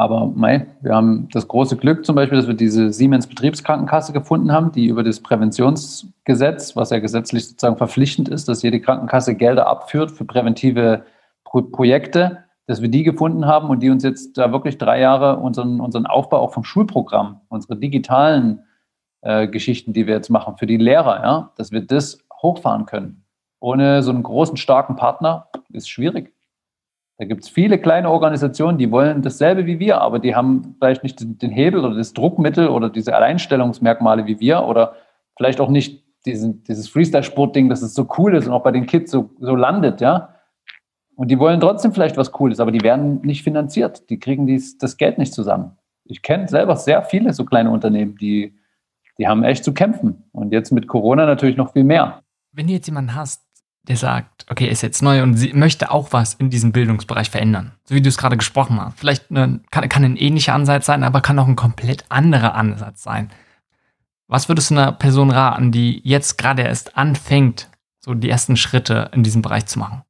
Aber 0.00 0.32
mei, 0.34 0.66
wir 0.80 0.94
haben 0.94 1.28
das 1.30 1.46
große 1.46 1.76
Glück 1.76 2.06
zum 2.06 2.16
Beispiel, 2.16 2.38
dass 2.38 2.46
wir 2.46 2.54
diese 2.54 2.90
Siemens 2.90 3.26
Betriebskrankenkasse 3.26 4.14
gefunden 4.14 4.50
haben, 4.50 4.72
die 4.72 4.86
über 4.86 5.02
das 5.02 5.20
Präventionsgesetz, 5.20 6.74
was 6.74 6.88
ja 6.88 7.00
gesetzlich 7.00 7.46
sozusagen 7.46 7.76
verpflichtend 7.76 8.30
ist, 8.30 8.48
dass 8.48 8.62
jede 8.62 8.80
Krankenkasse 8.80 9.34
Gelder 9.34 9.66
abführt 9.66 10.10
für 10.10 10.24
präventive 10.24 11.04
Pro 11.44 11.60
Projekte, 11.60 12.44
dass 12.66 12.80
wir 12.80 12.88
die 12.88 13.02
gefunden 13.02 13.44
haben 13.44 13.68
und 13.68 13.82
die 13.82 13.90
uns 13.90 14.02
jetzt 14.02 14.38
da 14.38 14.52
wirklich 14.52 14.78
drei 14.78 15.00
Jahre 15.00 15.36
unseren, 15.36 15.80
unseren 15.80 16.06
Aufbau 16.06 16.38
auch 16.38 16.54
vom 16.54 16.64
Schulprogramm, 16.64 17.42
unsere 17.50 17.76
digitalen 17.76 18.64
äh, 19.20 19.48
Geschichten, 19.48 19.92
die 19.92 20.06
wir 20.06 20.14
jetzt 20.14 20.30
machen 20.30 20.56
für 20.56 20.66
die 20.66 20.78
Lehrer, 20.78 21.22
ja, 21.22 21.52
dass 21.56 21.72
wir 21.72 21.82
das 21.82 22.20
hochfahren 22.40 22.86
können 22.86 23.26
ohne 23.60 24.02
so 24.02 24.10
einen 24.10 24.22
großen, 24.22 24.56
starken 24.56 24.96
Partner 24.96 25.48
ist 25.68 25.88
schwierig. 25.88 26.32
Da 27.20 27.26
gibt 27.26 27.44
es 27.44 27.50
viele 27.50 27.76
kleine 27.76 28.08
Organisationen, 28.08 28.78
die 28.78 28.90
wollen 28.90 29.20
dasselbe 29.20 29.66
wie 29.66 29.78
wir, 29.78 30.00
aber 30.00 30.20
die 30.20 30.34
haben 30.34 30.74
vielleicht 30.78 31.02
nicht 31.02 31.20
den 31.20 31.50
Hebel 31.50 31.84
oder 31.84 31.94
das 31.94 32.14
Druckmittel 32.14 32.68
oder 32.68 32.88
diese 32.88 33.14
Alleinstellungsmerkmale 33.14 34.24
wie 34.24 34.40
wir 34.40 34.62
oder 34.62 34.94
vielleicht 35.36 35.60
auch 35.60 35.68
nicht 35.68 36.02
diesen, 36.24 36.62
dieses 36.64 36.88
Freestyle-Sport-Ding, 36.88 37.68
dass 37.68 37.82
es 37.82 37.92
so 37.92 38.08
cool 38.16 38.34
ist 38.34 38.46
und 38.46 38.54
auch 38.54 38.62
bei 38.62 38.70
den 38.70 38.86
Kids 38.86 39.10
so, 39.10 39.28
so 39.38 39.54
landet, 39.54 40.00
ja. 40.00 40.34
Und 41.14 41.30
die 41.30 41.38
wollen 41.38 41.60
trotzdem 41.60 41.92
vielleicht 41.92 42.16
was 42.16 42.32
Cooles, 42.32 42.58
aber 42.58 42.72
die 42.72 42.80
werden 42.80 43.20
nicht 43.20 43.44
finanziert. 43.44 44.08
Die 44.08 44.18
kriegen 44.18 44.46
dies, 44.46 44.78
das 44.78 44.96
Geld 44.96 45.18
nicht 45.18 45.34
zusammen. 45.34 45.76
Ich 46.04 46.22
kenne 46.22 46.48
selber 46.48 46.74
sehr 46.76 47.02
viele 47.02 47.34
so 47.34 47.44
kleine 47.44 47.70
Unternehmen, 47.70 48.16
die, 48.16 48.54
die 49.18 49.28
haben 49.28 49.44
echt 49.44 49.62
zu 49.62 49.74
kämpfen. 49.74 50.24
Und 50.32 50.54
jetzt 50.54 50.72
mit 50.72 50.88
Corona 50.88 51.26
natürlich 51.26 51.58
noch 51.58 51.74
viel 51.74 51.84
mehr. 51.84 52.22
Wenn 52.52 52.68
du 52.68 52.72
jetzt 52.72 52.86
jemanden 52.86 53.14
hast, 53.14 53.42
der 53.90 53.96
sagt, 53.96 54.46
okay, 54.48 54.68
ist 54.68 54.82
jetzt 54.82 55.02
neu 55.02 55.20
und 55.20 55.34
sie 55.34 55.52
möchte 55.52 55.90
auch 55.90 56.12
was 56.12 56.34
in 56.34 56.48
diesem 56.48 56.70
Bildungsbereich 56.70 57.28
verändern. 57.28 57.72
So 57.82 57.96
wie 57.96 58.00
du 58.00 58.08
es 58.08 58.18
gerade 58.18 58.36
gesprochen 58.36 58.80
hast. 58.80 58.96
Vielleicht 59.00 59.32
eine, 59.32 59.58
kann, 59.72 59.88
kann 59.88 60.04
ein 60.04 60.16
ähnlicher 60.16 60.54
Ansatz 60.54 60.86
sein, 60.86 61.02
aber 61.02 61.20
kann 61.20 61.36
auch 61.40 61.48
ein 61.48 61.56
komplett 61.56 62.04
anderer 62.08 62.54
Ansatz 62.54 63.02
sein. 63.02 63.30
Was 64.28 64.48
würdest 64.48 64.70
du 64.70 64.76
einer 64.76 64.92
Person 64.92 65.32
raten, 65.32 65.72
die 65.72 66.00
jetzt 66.04 66.38
gerade 66.38 66.62
erst 66.62 66.96
anfängt, 66.96 67.68
so 67.98 68.14
die 68.14 68.30
ersten 68.30 68.56
Schritte 68.56 69.10
in 69.12 69.24
diesem 69.24 69.42
Bereich 69.42 69.66
zu 69.66 69.80
machen? 69.80 70.02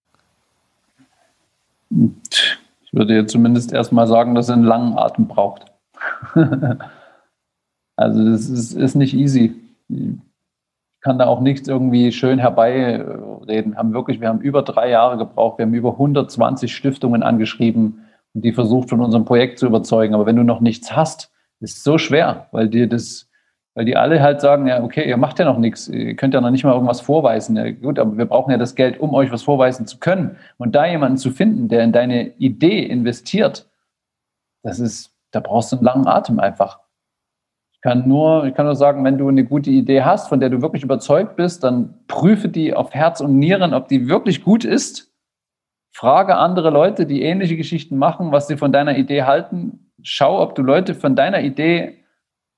Ich 1.88 2.92
würde 2.92 3.14
jetzt 3.14 3.32
zumindest 3.32 3.72
erstmal 3.72 4.06
sagen, 4.06 4.34
dass 4.34 4.50
er 4.50 4.56
einen 4.56 4.64
langen 4.64 4.98
Atem 4.98 5.26
braucht. 5.26 5.72
also 7.96 8.30
das 8.30 8.46
ist, 8.50 8.74
ist 8.74 8.94
nicht 8.94 9.14
easy 9.14 9.54
kann 11.00 11.18
da 11.18 11.26
auch 11.26 11.40
nichts 11.40 11.68
irgendwie 11.68 12.12
schön 12.12 12.38
herbeireden. 12.38 13.76
Haben 13.76 13.92
wirklich, 13.92 14.20
wir 14.20 14.28
haben 14.28 14.40
über 14.40 14.62
drei 14.62 14.90
Jahre 14.90 15.16
gebraucht. 15.16 15.58
Wir 15.58 15.66
haben 15.66 15.74
über 15.74 15.92
120 15.92 16.74
Stiftungen 16.74 17.22
angeschrieben 17.22 18.04
und 18.34 18.44
die 18.44 18.52
versucht, 18.52 18.90
von 18.90 19.00
unserem 19.00 19.24
Projekt 19.24 19.58
zu 19.58 19.66
überzeugen. 19.66 20.14
Aber 20.14 20.26
wenn 20.26 20.36
du 20.36 20.44
noch 20.44 20.60
nichts 20.60 20.94
hast, 20.94 21.32
ist 21.60 21.78
es 21.78 21.84
so 21.84 21.98
schwer, 21.98 22.48
weil 22.52 22.68
dir 22.68 22.86
das, 22.86 23.28
weil 23.74 23.84
die 23.84 23.96
alle 23.96 24.22
halt 24.22 24.40
sagen, 24.40 24.66
ja, 24.66 24.82
okay, 24.82 25.08
ihr 25.08 25.16
macht 25.16 25.38
ja 25.38 25.44
noch 25.44 25.58
nichts, 25.58 25.88
ihr 25.88 26.16
könnt 26.16 26.34
ja 26.34 26.40
noch 26.40 26.50
nicht 26.50 26.64
mal 26.64 26.74
irgendwas 26.74 27.00
vorweisen. 27.00 27.56
Ja, 27.56 27.70
gut, 27.70 27.98
aber 27.98 28.18
wir 28.18 28.26
brauchen 28.26 28.50
ja 28.50 28.58
das 28.58 28.74
Geld, 28.74 29.00
um 29.00 29.14
euch 29.14 29.32
was 29.32 29.42
vorweisen 29.42 29.86
zu 29.86 29.98
können. 29.98 30.36
Und 30.58 30.74
da 30.74 30.86
jemanden 30.86 31.18
zu 31.18 31.30
finden, 31.30 31.68
der 31.68 31.82
in 31.82 31.92
deine 31.92 32.28
Idee 32.38 32.82
investiert, 32.82 33.68
das 34.62 34.80
ist, 34.80 35.14
da 35.30 35.40
brauchst 35.40 35.72
du 35.72 35.76
einen 35.76 35.84
langen 35.84 36.06
Atem 36.06 36.40
einfach 36.40 36.79
kann 37.80 38.06
nur, 38.06 38.44
ich 38.44 38.54
kann 38.54 38.66
nur 38.66 38.76
sagen, 38.76 39.04
wenn 39.04 39.16
du 39.16 39.28
eine 39.28 39.44
gute 39.44 39.70
Idee 39.70 40.02
hast, 40.02 40.28
von 40.28 40.40
der 40.40 40.50
du 40.50 40.60
wirklich 40.60 40.82
überzeugt 40.82 41.36
bist, 41.36 41.64
dann 41.64 41.94
prüfe 42.08 42.48
die 42.48 42.74
auf 42.74 42.92
Herz 42.92 43.20
und 43.20 43.38
Nieren, 43.38 43.72
ob 43.72 43.88
die 43.88 44.08
wirklich 44.08 44.44
gut 44.44 44.64
ist. 44.64 45.12
Frage 45.92 46.36
andere 46.36 46.70
Leute, 46.70 47.06
die 47.06 47.22
ähnliche 47.22 47.56
Geschichten 47.56 47.96
machen, 47.96 48.32
was 48.32 48.48
sie 48.48 48.56
von 48.56 48.72
deiner 48.72 48.96
Idee 48.96 49.22
halten. 49.22 49.92
Schau, 50.02 50.40
ob 50.42 50.54
du 50.54 50.62
Leute 50.62 50.94
von 50.94 51.16
deiner 51.16 51.40
Idee 51.40 52.04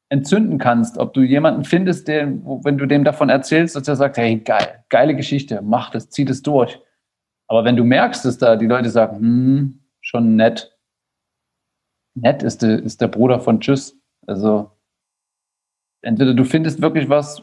entzünden 0.08 0.58
kannst, 0.58 0.98
ob 0.98 1.14
du 1.14 1.22
jemanden 1.22 1.64
findest, 1.64 2.06
der, 2.06 2.26
wenn 2.26 2.76
du 2.76 2.86
dem 2.86 3.02
davon 3.02 3.30
erzählst, 3.30 3.74
dass 3.76 3.88
er 3.88 3.96
sagt, 3.96 4.18
hey, 4.18 4.36
geil, 4.38 4.84
geile 4.90 5.16
Geschichte, 5.16 5.62
mach 5.62 5.90
das, 5.90 6.10
zieh 6.10 6.26
das 6.26 6.42
durch. 6.42 6.78
Aber 7.46 7.64
wenn 7.64 7.76
du 7.76 7.84
merkst, 7.84 8.24
dass 8.24 8.38
da 8.38 8.56
die 8.56 8.66
Leute 8.66 8.90
sagen, 8.90 9.16
hm, 9.18 9.80
schon 10.00 10.36
nett, 10.36 10.76
nett 12.14 12.42
ist, 12.42 12.62
der, 12.62 12.82
ist 12.82 13.00
der 13.00 13.08
Bruder 13.08 13.40
von 13.40 13.60
Tschüss. 13.60 13.98
Also 14.26 14.70
entweder 16.02 16.34
du 16.34 16.44
findest 16.44 16.82
wirklich 16.82 17.08
was, 17.08 17.42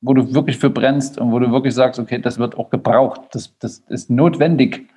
wo 0.00 0.14
du 0.14 0.34
wirklich 0.34 0.58
für 0.58 0.70
brennst 0.70 1.18
und 1.18 1.32
wo 1.32 1.38
du 1.38 1.50
wirklich 1.50 1.74
sagst, 1.74 2.00
okay, 2.00 2.18
das 2.18 2.38
wird 2.38 2.56
auch 2.56 2.70
gebraucht, 2.70 3.20
das, 3.32 3.56
das 3.58 3.78
ist 3.88 4.10
notwendig 4.10 4.88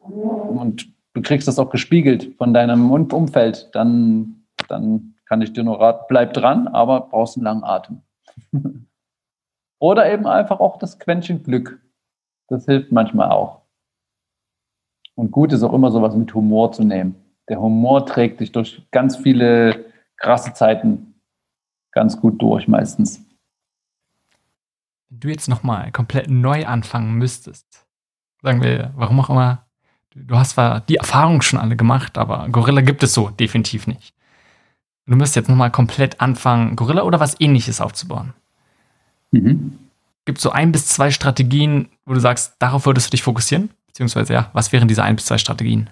und 0.00 0.92
du 1.14 1.22
kriegst 1.22 1.48
das 1.48 1.58
auch 1.58 1.70
gespiegelt 1.70 2.34
von 2.36 2.54
deinem 2.54 2.90
Umfeld, 2.90 3.70
dann, 3.72 4.46
dann 4.68 5.14
kann 5.26 5.42
ich 5.42 5.52
dir 5.52 5.64
nur 5.64 5.80
raten, 5.80 6.04
bleib 6.08 6.34
dran, 6.34 6.68
aber 6.68 7.02
brauchst 7.02 7.36
einen 7.36 7.44
langen 7.44 7.64
Atem. 7.64 8.02
Oder 9.78 10.12
eben 10.12 10.26
einfach 10.26 10.60
auch 10.60 10.78
das 10.78 10.98
Quäntchen 10.98 11.42
Glück. 11.42 11.80
das 12.48 12.66
hilft 12.66 12.92
manchmal 12.92 13.30
auch. 13.30 13.62
Und 15.14 15.30
gut 15.30 15.52
ist 15.52 15.62
auch 15.62 15.72
immer 15.72 15.90
sowas 15.90 16.14
mit 16.14 16.34
Humor 16.34 16.72
zu 16.72 16.84
nehmen. 16.84 17.14
Der 17.48 17.60
Humor 17.60 18.06
trägt 18.06 18.40
dich 18.40 18.52
durch 18.52 18.86
ganz 18.90 19.16
viele 19.16 19.86
krasse 20.16 20.52
Zeiten 20.52 21.09
ganz 21.92 22.20
gut 22.20 22.40
durch 22.40 22.68
meistens. 22.68 23.24
Wenn 25.08 25.20
du 25.20 25.28
jetzt 25.28 25.48
nochmal 25.48 25.90
komplett 25.92 26.30
neu 26.30 26.66
anfangen 26.66 27.14
müsstest, 27.14 27.86
sagen 28.42 28.62
wir, 28.62 28.92
warum 28.94 29.20
auch 29.20 29.30
immer, 29.30 29.66
du 30.14 30.36
hast 30.36 30.50
zwar 30.50 30.80
die 30.80 30.96
Erfahrung 30.96 31.42
schon 31.42 31.58
alle 31.58 31.76
gemacht, 31.76 32.16
aber 32.18 32.48
Gorilla 32.48 32.80
gibt 32.80 33.02
es 33.02 33.12
so 33.12 33.30
definitiv 33.30 33.86
nicht. 33.86 34.14
Du 35.06 35.16
müsstest 35.16 35.36
jetzt 35.36 35.48
nochmal 35.48 35.70
komplett 35.70 36.20
anfangen, 36.20 36.76
Gorilla 36.76 37.02
oder 37.02 37.18
was 37.18 37.40
ähnliches 37.40 37.80
aufzubauen. 37.80 38.32
Mhm. 39.32 39.78
Gibt 40.24 40.38
es 40.38 40.42
so 40.42 40.50
ein 40.50 40.70
bis 40.70 40.86
zwei 40.86 41.10
Strategien, 41.10 41.88
wo 42.04 42.14
du 42.14 42.20
sagst, 42.20 42.54
darauf 42.58 42.86
würdest 42.86 43.08
du 43.08 43.10
dich 43.12 43.22
fokussieren? 43.22 43.70
Beziehungsweise 43.86 44.32
ja, 44.32 44.50
was 44.52 44.72
wären 44.72 44.86
diese 44.86 45.02
ein 45.02 45.16
bis 45.16 45.26
zwei 45.26 45.38
Strategien? 45.38 45.90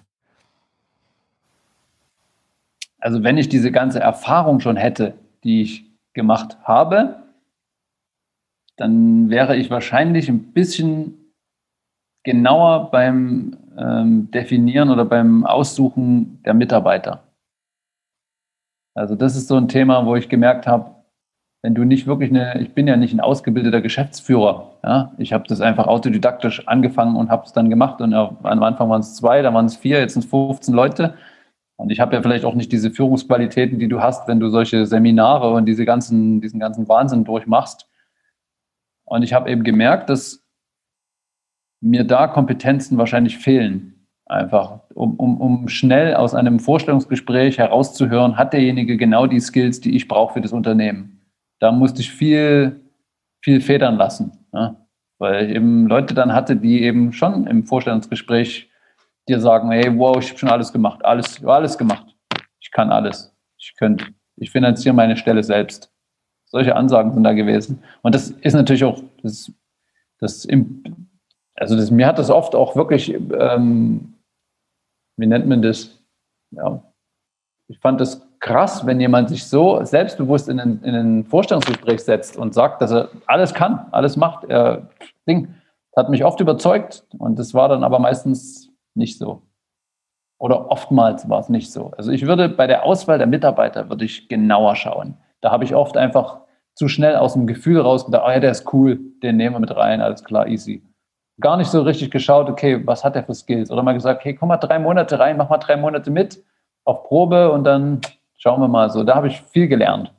Also 3.01 3.23
wenn 3.23 3.39
ich 3.39 3.49
diese 3.49 3.73
ganze 3.73 4.01
Erfahrung 4.01 4.61
schon 4.61 4.77
hätte, 4.77 5.15
die 5.45 5.63
ich 5.63 5.88
gemacht 6.19 6.59
habe, 6.65 7.23
dann 8.77 9.31
wäre 9.31 9.57
ich 9.57 9.71
wahrscheinlich 9.71 10.29
ein 10.29 10.53
bisschen 10.53 11.33
genauer 12.25 12.91
beim 12.91 13.57
ähm, 13.79 14.31
Definieren 14.33 14.91
oder 14.91 15.05
beim 15.05 15.47
Aussuchen 15.47 16.43
der 16.43 16.55
Mitarbeiter. 16.55 17.23
Also 18.95 19.15
das 19.15 19.37
ist 19.37 19.47
so 19.47 19.57
ein 19.57 19.69
Thema, 19.69 20.05
wo 20.07 20.17
ich 20.17 20.29
gemerkt 20.29 20.67
habe, 20.67 20.91
wenn 21.63 21.77
du 21.77 21.85
nicht 21.85 22.09
wirklich 22.09 22.31
eine, 22.31 22.61
ich 22.61 22.75
bin 22.75 22.89
ja 22.89 22.97
nicht 22.97 23.15
ein 23.15 23.21
ausgebildeter 23.21 23.81
Geschäftsführer. 23.81 24.73
Ja? 24.83 25.13
Ich 25.19 25.33
habe 25.33 25.45
das 25.47 25.61
einfach 25.61 25.87
autodidaktisch 25.87 26.67
angefangen 26.67 27.15
und 27.15 27.31
habe 27.31 27.47
es 27.47 27.53
dann 27.53 27.71
gemacht. 27.71 28.01
Und 28.01 28.13
am 28.13 28.63
Anfang 28.63 28.91
waren 28.91 29.01
es 29.01 29.15
zwei, 29.15 29.41
dann 29.43 29.55
waren 29.55 29.67
es 29.67 29.77
vier, 29.77 30.01
jetzt 30.01 30.15
sind 30.15 30.25
es 30.25 30.31
15 30.31 30.75
Leute. 30.75 31.15
Und 31.79 31.91
ich 31.91 32.01
habe 32.01 32.15
ja 32.15 32.23
vielleicht 32.23 32.45
auch 32.45 32.55
nicht 32.55 32.73
diese 32.73 32.91
Führungsqualitäten, 32.91 33.79
die 33.79 33.89
du 33.89 34.01
hast, 34.01 34.29
wenn 34.29 34.41
du 34.41 34.51
solche 34.51 34.85
Seminare 34.85 35.53
und 35.53 35.67
diese 35.67 35.85
ganzen, 35.85 36.41
diesen 36.41 36.61
ganzen 36.61 36.89
Wahnsinn 36.89 37.25
durchmachst. 37.25 37.89
Und 39.05 39.23
ich 39.23 39.33
habe 39.33 39.51
eben 39.51 39.65
gemerkt, 39.65 40.11
dass 40.11 40.45
mir 41.81 42.05
da 42.05 42.27
Kompetenzen 42.27 42.99
wahrscheinlich 42.99 43.39
fehlen. 43.39 44.07
Einfach, 44.27 44.81
um, 44.95 45.15
um, 45.17 45.41
um 45.41 45.69
schnell 45.69 46.15
aus 46.15 46.35
einem 46.35 46.59
Vorstellungsgespräch 46.59 47.57
herauszuhören, 47.59 48.37
hat 48.37 48.53
derjenige 48.53 48.99
genau 48.99 49.27
die 49.27 49.41
Skills, 49.41 49.81
die 49.81 49.97
ich 49.97 50.09
brauche 50.09 50.35
für 50.35 50.41
das 50.43 50.53
Unternehmen 50.53 51.19
da 51.59 51.73
musste 51.73 52.01
ich 52.01 52.13
viel, 52.13 52.81
viel 53.43 53.61
federn 53.61 53.97
lassen. 53.97 54.33
Ja? 54.53 54.87
Weil 55.19 55.47
ich 55.47 55.57
eben 55.57 55.87
Leute 55.87 56.15
dann 56.15 56.33
hatte, 56.33 56.57
die 56.57 56.83
eben 56.83 57.13
schon 57.13 57.47
im 57.47 57.65
Vorstellungsgespräch 57.65 58.68
dir 59.29 59.41
sagen, 59.41 59.71
hey, 59.71 59.97
wow, 59.97 60.17
ich 60.19 60.31
habe 60.31 60.39
schon 60.39 60.49
alles 60.49 60.73
gemacht, 60.73 61.05
alles, 61.05 61.45
alles 61.45 61.77
gemacht. 61.79 62.15
Ich 62.61 62.71
kann 62.71 62.91
alles. 62.91 63.35
Ich 63.57 63.75
könnte, 63.77 64.07
ich 64.37 64.51
finanziere 64.51 64.95
meine 64.95 65.17
Stelle 65.17 65.43
selbst. 65.43 65.91
Solche 66.47 66.75
Ansagen 66.75 67.13
sind 67.13 67.25
da 67.25 67.33
gewesen. 67.33 67.83
Und 68.03 68.15
das 68.15 68.31
ist 68.31 68.55
natürlich 68.55 68.85
auch, 68.85 69.01
das, 69.23 69.53
das 70.19 70.47
also 71.55 71.77
das, 71.77 71.91
mir 71.91 72.07
hat 72.07 72.19
das 72.19 72.31
oft 72.31 72.55
auch 72.55 72.77
wirklich, 72.77 73.13
ähm, 73.13 74.15
wie 75.17 75.27
nennt 75.27 75.47
man 75.47 75.61
das? 75.61 75.99
Ja, 76.51 76.83
ich 77.67 77.79
fand 77.81 78.01
das 78.01 78.27
krass, 78.41 78.87
wenn 78.87 79.01
jemand 79.01 79.29
sich 79.29 79.47
so 79.47 79.85
selbstbewusst 79.85 80.49
in 80.49 80.61
ein, 80.61 80.81
in 80.83 80.95
ein 80.95 81.25
Vorstellungsgespräch 81.25 82.01
setzt 82.01 82.37
und 82.37 82.55
sagt, 82.55 82.81
dass 82.81 82.93
er 82.93 83.11
alles 83.27 83.53
kann, 83.53 83.87
alles 83.91 84.17
macht. 84.17 84.45
Er, 84.45 84.89
Ding, 85.27 85.55
das 85.93 86.05
hat 86.05 86.11
mich 86.11 86.25
oft 86.25 86.41
überzeugt 86.41 87.05
und 87.19 87.39
das 87.39 87.53
war 87.53 87.69
dann 87.69 87.85
aber 87.85 87.99
meistens 87.99 88.68
nicht 88.99 89.19
so. 89.19 89.43
Oder 90.39 90.71
oftmals 90.71 91.29
war 91.29 91.41
es 91.41 91.49
nicht 91.49 91.73
so. 91.73 91.93
Also 91.97 92.13
ich 92.13 92.27
würde 92.27 92.49
bei 92.49 92.67
der 92.67 92.85
Auswahl 92.85 93.19
der 93.19 93.27
Mitarbeiter 93.27 93.89
würde 93.89 94.05
ich 94.05 94.29
genauer 94.29 94.77
schauen. 94.77 95.17
Da 95.41 95.51
habe 95.51 95.65
ich 95.65 95.75
oft 95.75 95.97
einfach 95.97 96.43
zu 96.75 96.87
schnell 96.87 97.17
aus 97.17 97.33
dem 97.33 97.47
Gefühl 97.47 97.81
rausgedacht, 97.81 98.25
oh 98.27 98.31
ja, 98.31 98.39
der 98.39 98.53
ist 98.53 98.73
cool, 98.73 99.01
den 99.23 99.37
nehmen 99.37 99.57
wir 99.57 99.61
mit 99.61 99.75
rein, 99.75 100.01
alles 100.01 100.23
klar, 100.23 100.47
easy. 100.47 100.83
Gar 101.41 101.57
nicht 101.57 101.69
so 101.69 101.83
richtig 101.83 102.11
geschaut, 102.11 102.49
okay, 102.49 102.87
was 102.87 103.05
hat 103.05 103.15
der 103.15 103.25
für 103.25 103.35
Skills? 103.35 103.71
Oder 103.71 103.83
mal 103.83 103.95
gesagt, 103.95 104.25
hey, 104.25 104.35
komm 104.35 104.49
mal 104.49 104.59
drei 104.59 104.79
Monate 104.79 105.19
rein, 105.19 105.37
mach 105.37 105.49
mal 105.49 105.59
drei 105.59 105.77
Monate 105.77 106.11
mit 106.11 106.45
auf 106.85 107.05
Probe 107.05 107.51
und 107.51 107.65
dann 107.65 108.01
Schauen 108.39 108.61
wir 108.61 108.69
mal 108.69 108.89
so. 108.89 109.03
Da 109.03 109.17
habe 109.17 109.27
ich 109.27 109.43
viel 109.43 109.67
gelernt. 109.67 110.15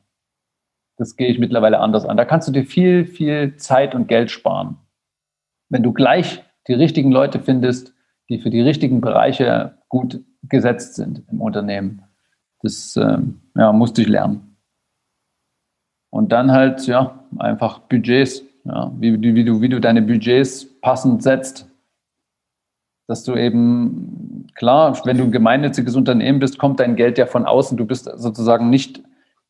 Das 0.98 1.16
gehe 1.16 1.30
ich 1.30 1.40
mittlerweile 1.40 1.80
anders 1.80 2.06
an. 2.06 2.18
Da 2.18 2.26
kannst 2.26 2.50
du 2.50 2.52
dir 2.52 2.66
viel, 2.66 3.06
viel 3.06 3.56
Zeit 3.56 3.96
und 3.96 4.08
Geld 4.08 4.30
sparen. 4.30 4.78
Wenn 5.70 5.84
du 5.84 5.94
gleich 5.94 6.44
die 6.68 6.74
richtigen 6.74 7.12
Leute 7.12 7.40
findest, 7.40 7.94
die 8.30 8.40
für 8.40 8.50
die 8.50 8.62
richtigen 8.62 9.02
Bereiche 9.02 9.78
gut 9.90 10.24
gesetzt 10.44 10.96
sind 10.96 11.24
im 11.32 11.42
Unternehmen. 11.42 12.04
Das 12.62 12.96
ähm, 12.98 13.42
ja, 13.56 13.72
musste 13.74 14.02
ich 14.02 14.08
lernen. 14.08 14.56
Und 16.12 16.32
dann 16.32 16.52
halt, 16.52 16.88
ja, 16.88 17.24
einfach 17.38 17.80
Budgets, 17.80 18.44
ja, 18.64 18.92
wie, 18.98 19.22
wie, 19.22 19.44
du, 19.44 19.62
wie 19.62 19.70
du 19.70 19.80
deine 19.80 20.02
Budgets 20.02 20.66
passend 20.82 21.24
setzt 21.24 21.70
dass 23.10 23.24
du 23.24 23.36
eben, 23.36 24.46
klar, 24.54 24.96
wenn 25.04 25.18
du 25.18 25.24
ein 25.24 25.32
gemeinnütziges 25.32 25.96
Unternehmen 25.96 26.38
bist, 26.38 26.60
kommt 26.60 26.80
dein 26.80 26.96
Geld 26.96 27.18
ja 27.18 27.26
von 27.26 27.44
außen. 27.44 27.76
Du 27.76 27.86
bist 27.86 28.08
sozusagen 28.18 28.70
nicht, 28.70 29.02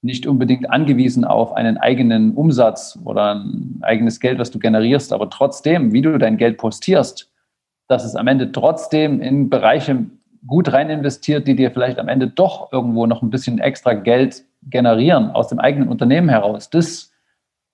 nicht 0.02 0.26
unbedingt 0.26 0.70
angewiesen 0.70 1.26
auf 1.26 1.52
einen 1.52 1.78
eigenen 1.78 2.36
Umsatz 2.36 2.98
oder 3.04 3.36
ein 3.36 3.80
eigenes 3.82 4.22
Geld, 4.22 4.40
was 4.40 4.50
du 4.50 4.60
generierst. 4.60 5.12
Aber 5.12 5.30
trotzdem, 5.30 5.92
wie 5.92 6.02
du 6.02 6.18
dein 6.18 6.38
Geld 6.38 6.58
postierst, 6.58 7.30
dass 7.90 8.06
es 8.06 8.16
am 8.16 8.28
Ende 8.28 8.52
trotzdem 8.52 9.20
in 9.20 9.50
Bereiche 9.50 10.06
gut 10.48 10.72
rein 10.72 10.90
investiert, 10.90 11.48
die 11.48 11.56
dir 11.56 11.72
vielleicht 11.72 12.00
am 12.00 12.08
Ende 12.08 12.28
doch 12.28 12.72
irgendwo 12.72 13.06
noch 13.08 13.22
ein 13.22 13.32
bisschen 13.32 13.60
extra 13.60 13.94
Geld 13.94 14.46
generieren 14.64 15.32
aus 15.32 15.48
dem 15.50 15.60
eigenen 15.60 15.90
Unternehmen 15.90 16.30
heraus. 16.30 16.70
Das 16.70 17.12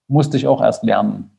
musste 0.08 0.38
ich 0.38 0.48
auch 0.48 0.62
erst 0.62 0.84
lernen. 0.84 1.32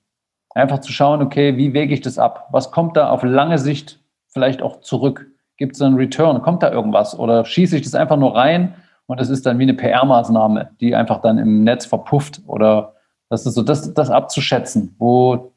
Einfach 0.50 0.80
zu 0.80 0.92
schauen, 0.92 1.22
okay, 1.22 1.56
wie 1.56 1.72
wege 1.72 1.94
ich 1.94 2.02
das 2.02 2.18
ab? 2.18 2.48
Was 2.52 2.70
kommt 2.70 2.96
da 2.96 3.10
auf 3.10 3.22
lange 3.22 3.58
Sicht 3.58 3.98
vielleicht 4.28 4.62
auch 4.62 4.80
zurück? 4.80 5.26
Gibt 5.56 5.74
es 5.74 5.82
einen 5.82 5.96
Return? 5.96 6.42
Kommt 6.42 6.62
da 6.62 6.70
irgendwas? 6.70 7.18
Oder 7.18 7.44
schieße 7.44 7.76
ich 7.76 7.82
das 7.82 7.94
einfach 7.94 8.18
nur 8.18 8.36
rein 8.36 8.74
und 9.06 9.20
es 9.20 9.30
ist 9.30 9.46
dann 9.46 9.58
wie 9.58 9.62
eine 9.62 9.74
PR-Maßnahme, 9.74 10.70
die 10.80 10.94
einfach 10.94 11.22
dann 11.22 11.38
im 11.38 11.64
Netz 11.64 11.86
verpufft? 11.86 12.42
Oder 12.46 12.94
das 13.30 13.46
ist 13.46 13.54
so, 13.54 13.62
das, 13.62 13.94
das 13.94 14.10
abzuschätzen, 14.10 14.94
wo, 14.98 15.52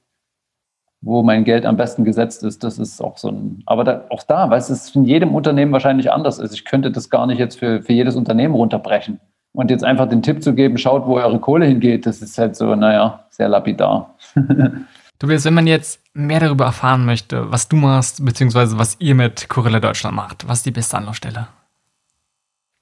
wo 1.02 1.24
mein 1.24 1.44
Geld 1.46 1.66
am 1.66 1.78
besten 1.78 2.04
gesetzt 2.04 2.44
ist, 2.44 2.64
das 2.64 2.78
ist 2.78 3.02
auch 3.02 3.18
so 3.18 3.30
ein, 3.30 3.64
aber 3.66 3.84
da, 3.84 4.06
auch 4.10 4.24
da, 4.24 4.50
weil 4.50 4.60
es 4.60 4.96
in 4.96 5.06
jedem 5.06 5.34
Unternehmen 5.34 5.72
wahrscheinlich 5.72 6.12
anders 6.12 6.40
ist. 6.40 6.54
Ich 6.54 6.66
könnte 6.66 6.92
das 6.92 7.10
gar 7.10 7.26
nicht 7.26 7.40
jetzt 7.40 7.58
für, 7.60 7.82
für 7.82 7.94
jedes 7.94 8.16
Unternehmen 8.16 8.56
runterbrechen. 8.56 9.20
Und 9.52 9.72
jetzt 9.72 9.84
einfach 9.84 10.08
den 10.08 10.22
Tipp 10.22 10.44
zu 10.44 10.54
geben, 10.54 10.78
schaut, 10.78 11.08
wo 11.08 11.18
eure 11.18 11.40
Kohle 11.40 11.66
hingeht, 11.66 12.06
das 12.06 12.22
ist 12.22 12.38
halt 12.38 12.56
so, 12.56 12.76
naja, 12.76 13.26
sehr 13.30 13.50
lapidar. 13.50 14.16
Du 15.22 15.28
willst, 15.28 15.44
wenn 15.44 15.54
man 15.54 15.68
jetzt 15.68 16.02
mehr 16.14 16.40
darüber 16.40 16.64
erfahren 16.64 17.06
möchte, 17.06 17.52
was 17.52 17.68
du 17.68 17.76
machst, 17.76 18.24
beziehungsweise 18.24 18.80
was 18.80 18.96
ihr 19.00 19.16
mit 19.16 19.50
Corilla 19.50 19.82
Deutschland 19.82 20.16
macht, 20.16 20.48
was 20.48 20.60
ist 20.60 20.66
die 20.66 20.72
beste 20.72 20.96
Anlaufstelle? 20.96 21.50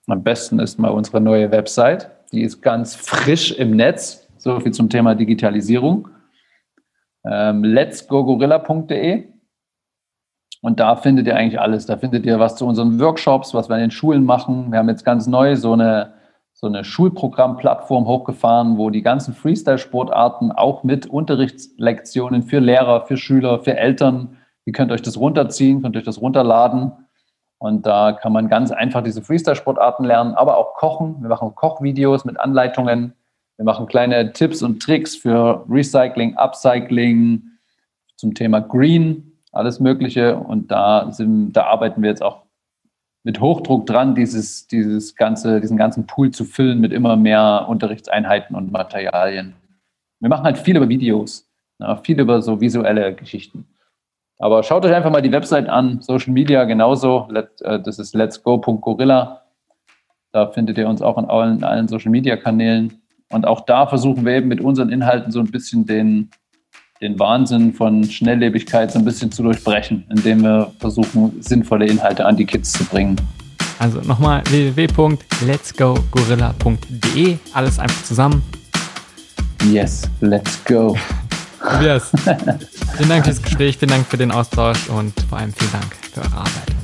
Am 0.06 0.22
besten 0.22 0.60
ist 0.60 0.77
mal 0.77 0.89
unsere 0.89 1.19
neue 1.19 1.52
Website. 1.52 2.11
Die 2.31 2.44
ist 2.44 2.61
ganz 2.61 2.94
frisch 2.94 3.52
im 3.52 3.72
Netz. 3.72 4.27
So 4.38 4.60
viel 4.60 4.72
zum 4.72 4.88
Thema 4.88 5.15
Digitalisierung. 5.15 6.10
Ähm, 7.30 7.64
letsgogorilla.de 7.64 9.28
und 10.62 10.80
da 10.80 10.95
findet 10.95 11.28
ihr 11.28 11.36
eigentlich 11.36 11.60
alles. 11.60 11.86
Da 11.86 11.98
findet 11.98 12.26
ihr 12.26 12.40
was 12.40 12.56
zu 12.56 12.66
unseren 12.66 12.99
Workshops, 12.99 13.54
was 13.54 13.70
wir 13.70 13.76
in 13.76 13.84
den 13.84 13.91
Schulen 13.91 14.24
machen. 14.24 14.72
Wir 14.72 14.80
haben 14.80 14.90
jetzt 14.90 15.06
ganz 15.06 15.28
neu 15.28 15.56
so 15.56 15.74
eine 15.74 16.18
so 16.60 16.66
eine 16.66 16.84
Schulprogrammplattform 16.84 18.08
hochgefahren, 18.08 18.80
wo 18.80 18.90
die 18.90 19.04
ganzen 19.04 19.36
Freestyle-Sportarten 19.36 20.52
auch 20.52 20.84
mit 20.84 21.06
Unterrichtslektionen 21.06 22.41
für 22.41 22.58
Lehrer, 22.58 23.06
für 23.06 23.16
Schüler, 23.16 23.60
für 23.60 23.78
Eltern, 23.78 24.38
ihr 24.66 24.74
könnt 24.74 24.91
euch 24.91 25.04
das 25.04 25.20
runterziehen, 25.20 25.84
könnt 25.84 25.95
euch 25.95 26.04
das 26.04 26.20
runterladen. 26.20 26.94
Und 27.60 27.86
da 27.86 28.12
kann 28.12 28.34
man 28.34 28.49
ganz 28.49 28.72
einfach 28.72 29.04
diese 29.04 29.22
Freestyle-Sportarten 29.22 30.04
lernen, 30.04 30.34
aber 30.34 30.58
auch 30.58 30.74
kochen. 30.74 31.22
Wir 31.22 31.30
machen 31.30 31.54
Kochvideos 31.54 32.26
mit 32.26 32.40
Anleitungen. 32.40 33.14
Wir 33.58 33.66
machen 33.66 33.88
kleine 33.88 34.34
Tipps 34.34 34.62
und 34.62 34.82
Tricks 34.82 35.16
für 35.16 35.66
Recycling, 35.68 36.36
Upcycling, 36.38 37.42
zum 38.16 38.34
Thema 38.34 38.60
Green, 38.62 39.32
alles 39.52 39.80
Mögliche. 39.80 40.36
Und 40.36 40.72
da, 40.72 41.12
sind, 41.12 41.54
da 41.54 41.66
arbeiten 41.66 42.02
wir 42.02 42.10
jetzt 42.10 42.24
auch 42.24 42.44
mit 43.24 43.42
Hochdruck 43.42 43.86
dran, 43.86 44.16
dieses, 44.16 44.68
dieses 44.68 45.16
ganze, 45.16 45.60
diesen 45.60 45.78
ganzen 45.78 46.08
Pool 46.08 46.32
zu 46.32 46.46
füllen 46.46 46.80
mit 46.80 46.94
immer 46.94 47.16
mehr 47.16 47.66
Unterrichtseinheiten 47.68 48.56
und 48.56 48.72
Materialien. 48.72 49.54
Wir 50.20 50.30
machen 50.30 50.46
halt 50.46 50.58
viel 50.58 50.78
über 50.78 50.88
Videos, 50.88 51.50
ja, 51.80 51.98
viel 51.98 52.20
über 52.20 52.42
so 52.42 52.62
visuelle 52.62 53.14
Geschichten. 53.14 53.68
Aber 54.40 54.64
schaut 54.64 54.86
euch 54.86 54.94
einfach 54.94 55.12
mal 55.12 55.22
die 55.22 55.32
Website 55.32 55.68
an, 55.68 56.02
Social 56.02 56.32
Media 56.32 56.64
genauso. 56.64 57.28
Äh, 57.34 57.80
das 57.80 58.00
ist 58.00 58.14
letsgo.gorilla. 58.14 59.44
Da 60.32 60.48
findet 60.52 60.78
ihr 60.78 60.88
uns 60.88 61.02
auch 61.02 61.18
in 61.18 61.26
allen, 61.26 61.64
allen 61.64 61.88
Social 61.88 62.12
Media 62.12 62.38
Kanälen. 62.38 63.02
Und 63.30 63.45
auch 63.45 63.66
da 63.66 63.88
versuchen 63.88 64.26
wir 64.26 64.36
eben 64.36 64.48
mit 64.48 64.62
unseren 64.62 64.90
Inhalten 64.90 65.32
so 65.32 65.40
ein 65.40 65.52
bisschen 65.52 65.86
den, 65.86 66.30
den 67.02 67.20
Wahnsinn 67.20 67.74
von 67.74 68.06
Schnelllebigkeit 68.06 68.90
so 68.91 68.99
ein 68.99 69.06
bisschen 69.06 69.32
zu 69.32 69.44
durchbrechen, 69.44 70.06
indem 70.10 70.44
wir 70.44 70.72
versuchen, 70.80 71.41
sinnvolle 71.41 71.88
Inhalte 71.88 72.26
an 72.26 72.38
die 72.38 72.45
Kids 72.45 72.72
zu 72.72 72.86
bringen. 72.86 73.18
Also 73.80 73.99
nochmal 74.02 74.44
www.letsgogorilla.de. 74.49 77.38
Alles 77.54 77.80
einfach 77.80 78.04
zusammen. 78.04 78.44
Yes, 79.72 80.04
let's 80.22 80.64
go. 80.66 80.95
Tobias, 81.60 82.12
vielen 82.95 83.10
Dank 83.10 83.26
fürs 83.26 83.41
Gespräch, 83.41 83.78
vielen 83.78 83.91
Dank 83.91 84.06
für 84.06 84.18
den 84.18 84.32
Austausch 84.32 84.88
und 84.90 85.14
vor 85.28 85.40
allem 85.40 85.52
vielen 85.54 85.72
Dank 85.72 85.95
für 86.14 86.22
eure 86.22 86.38
Arbeit. 86.38 86.78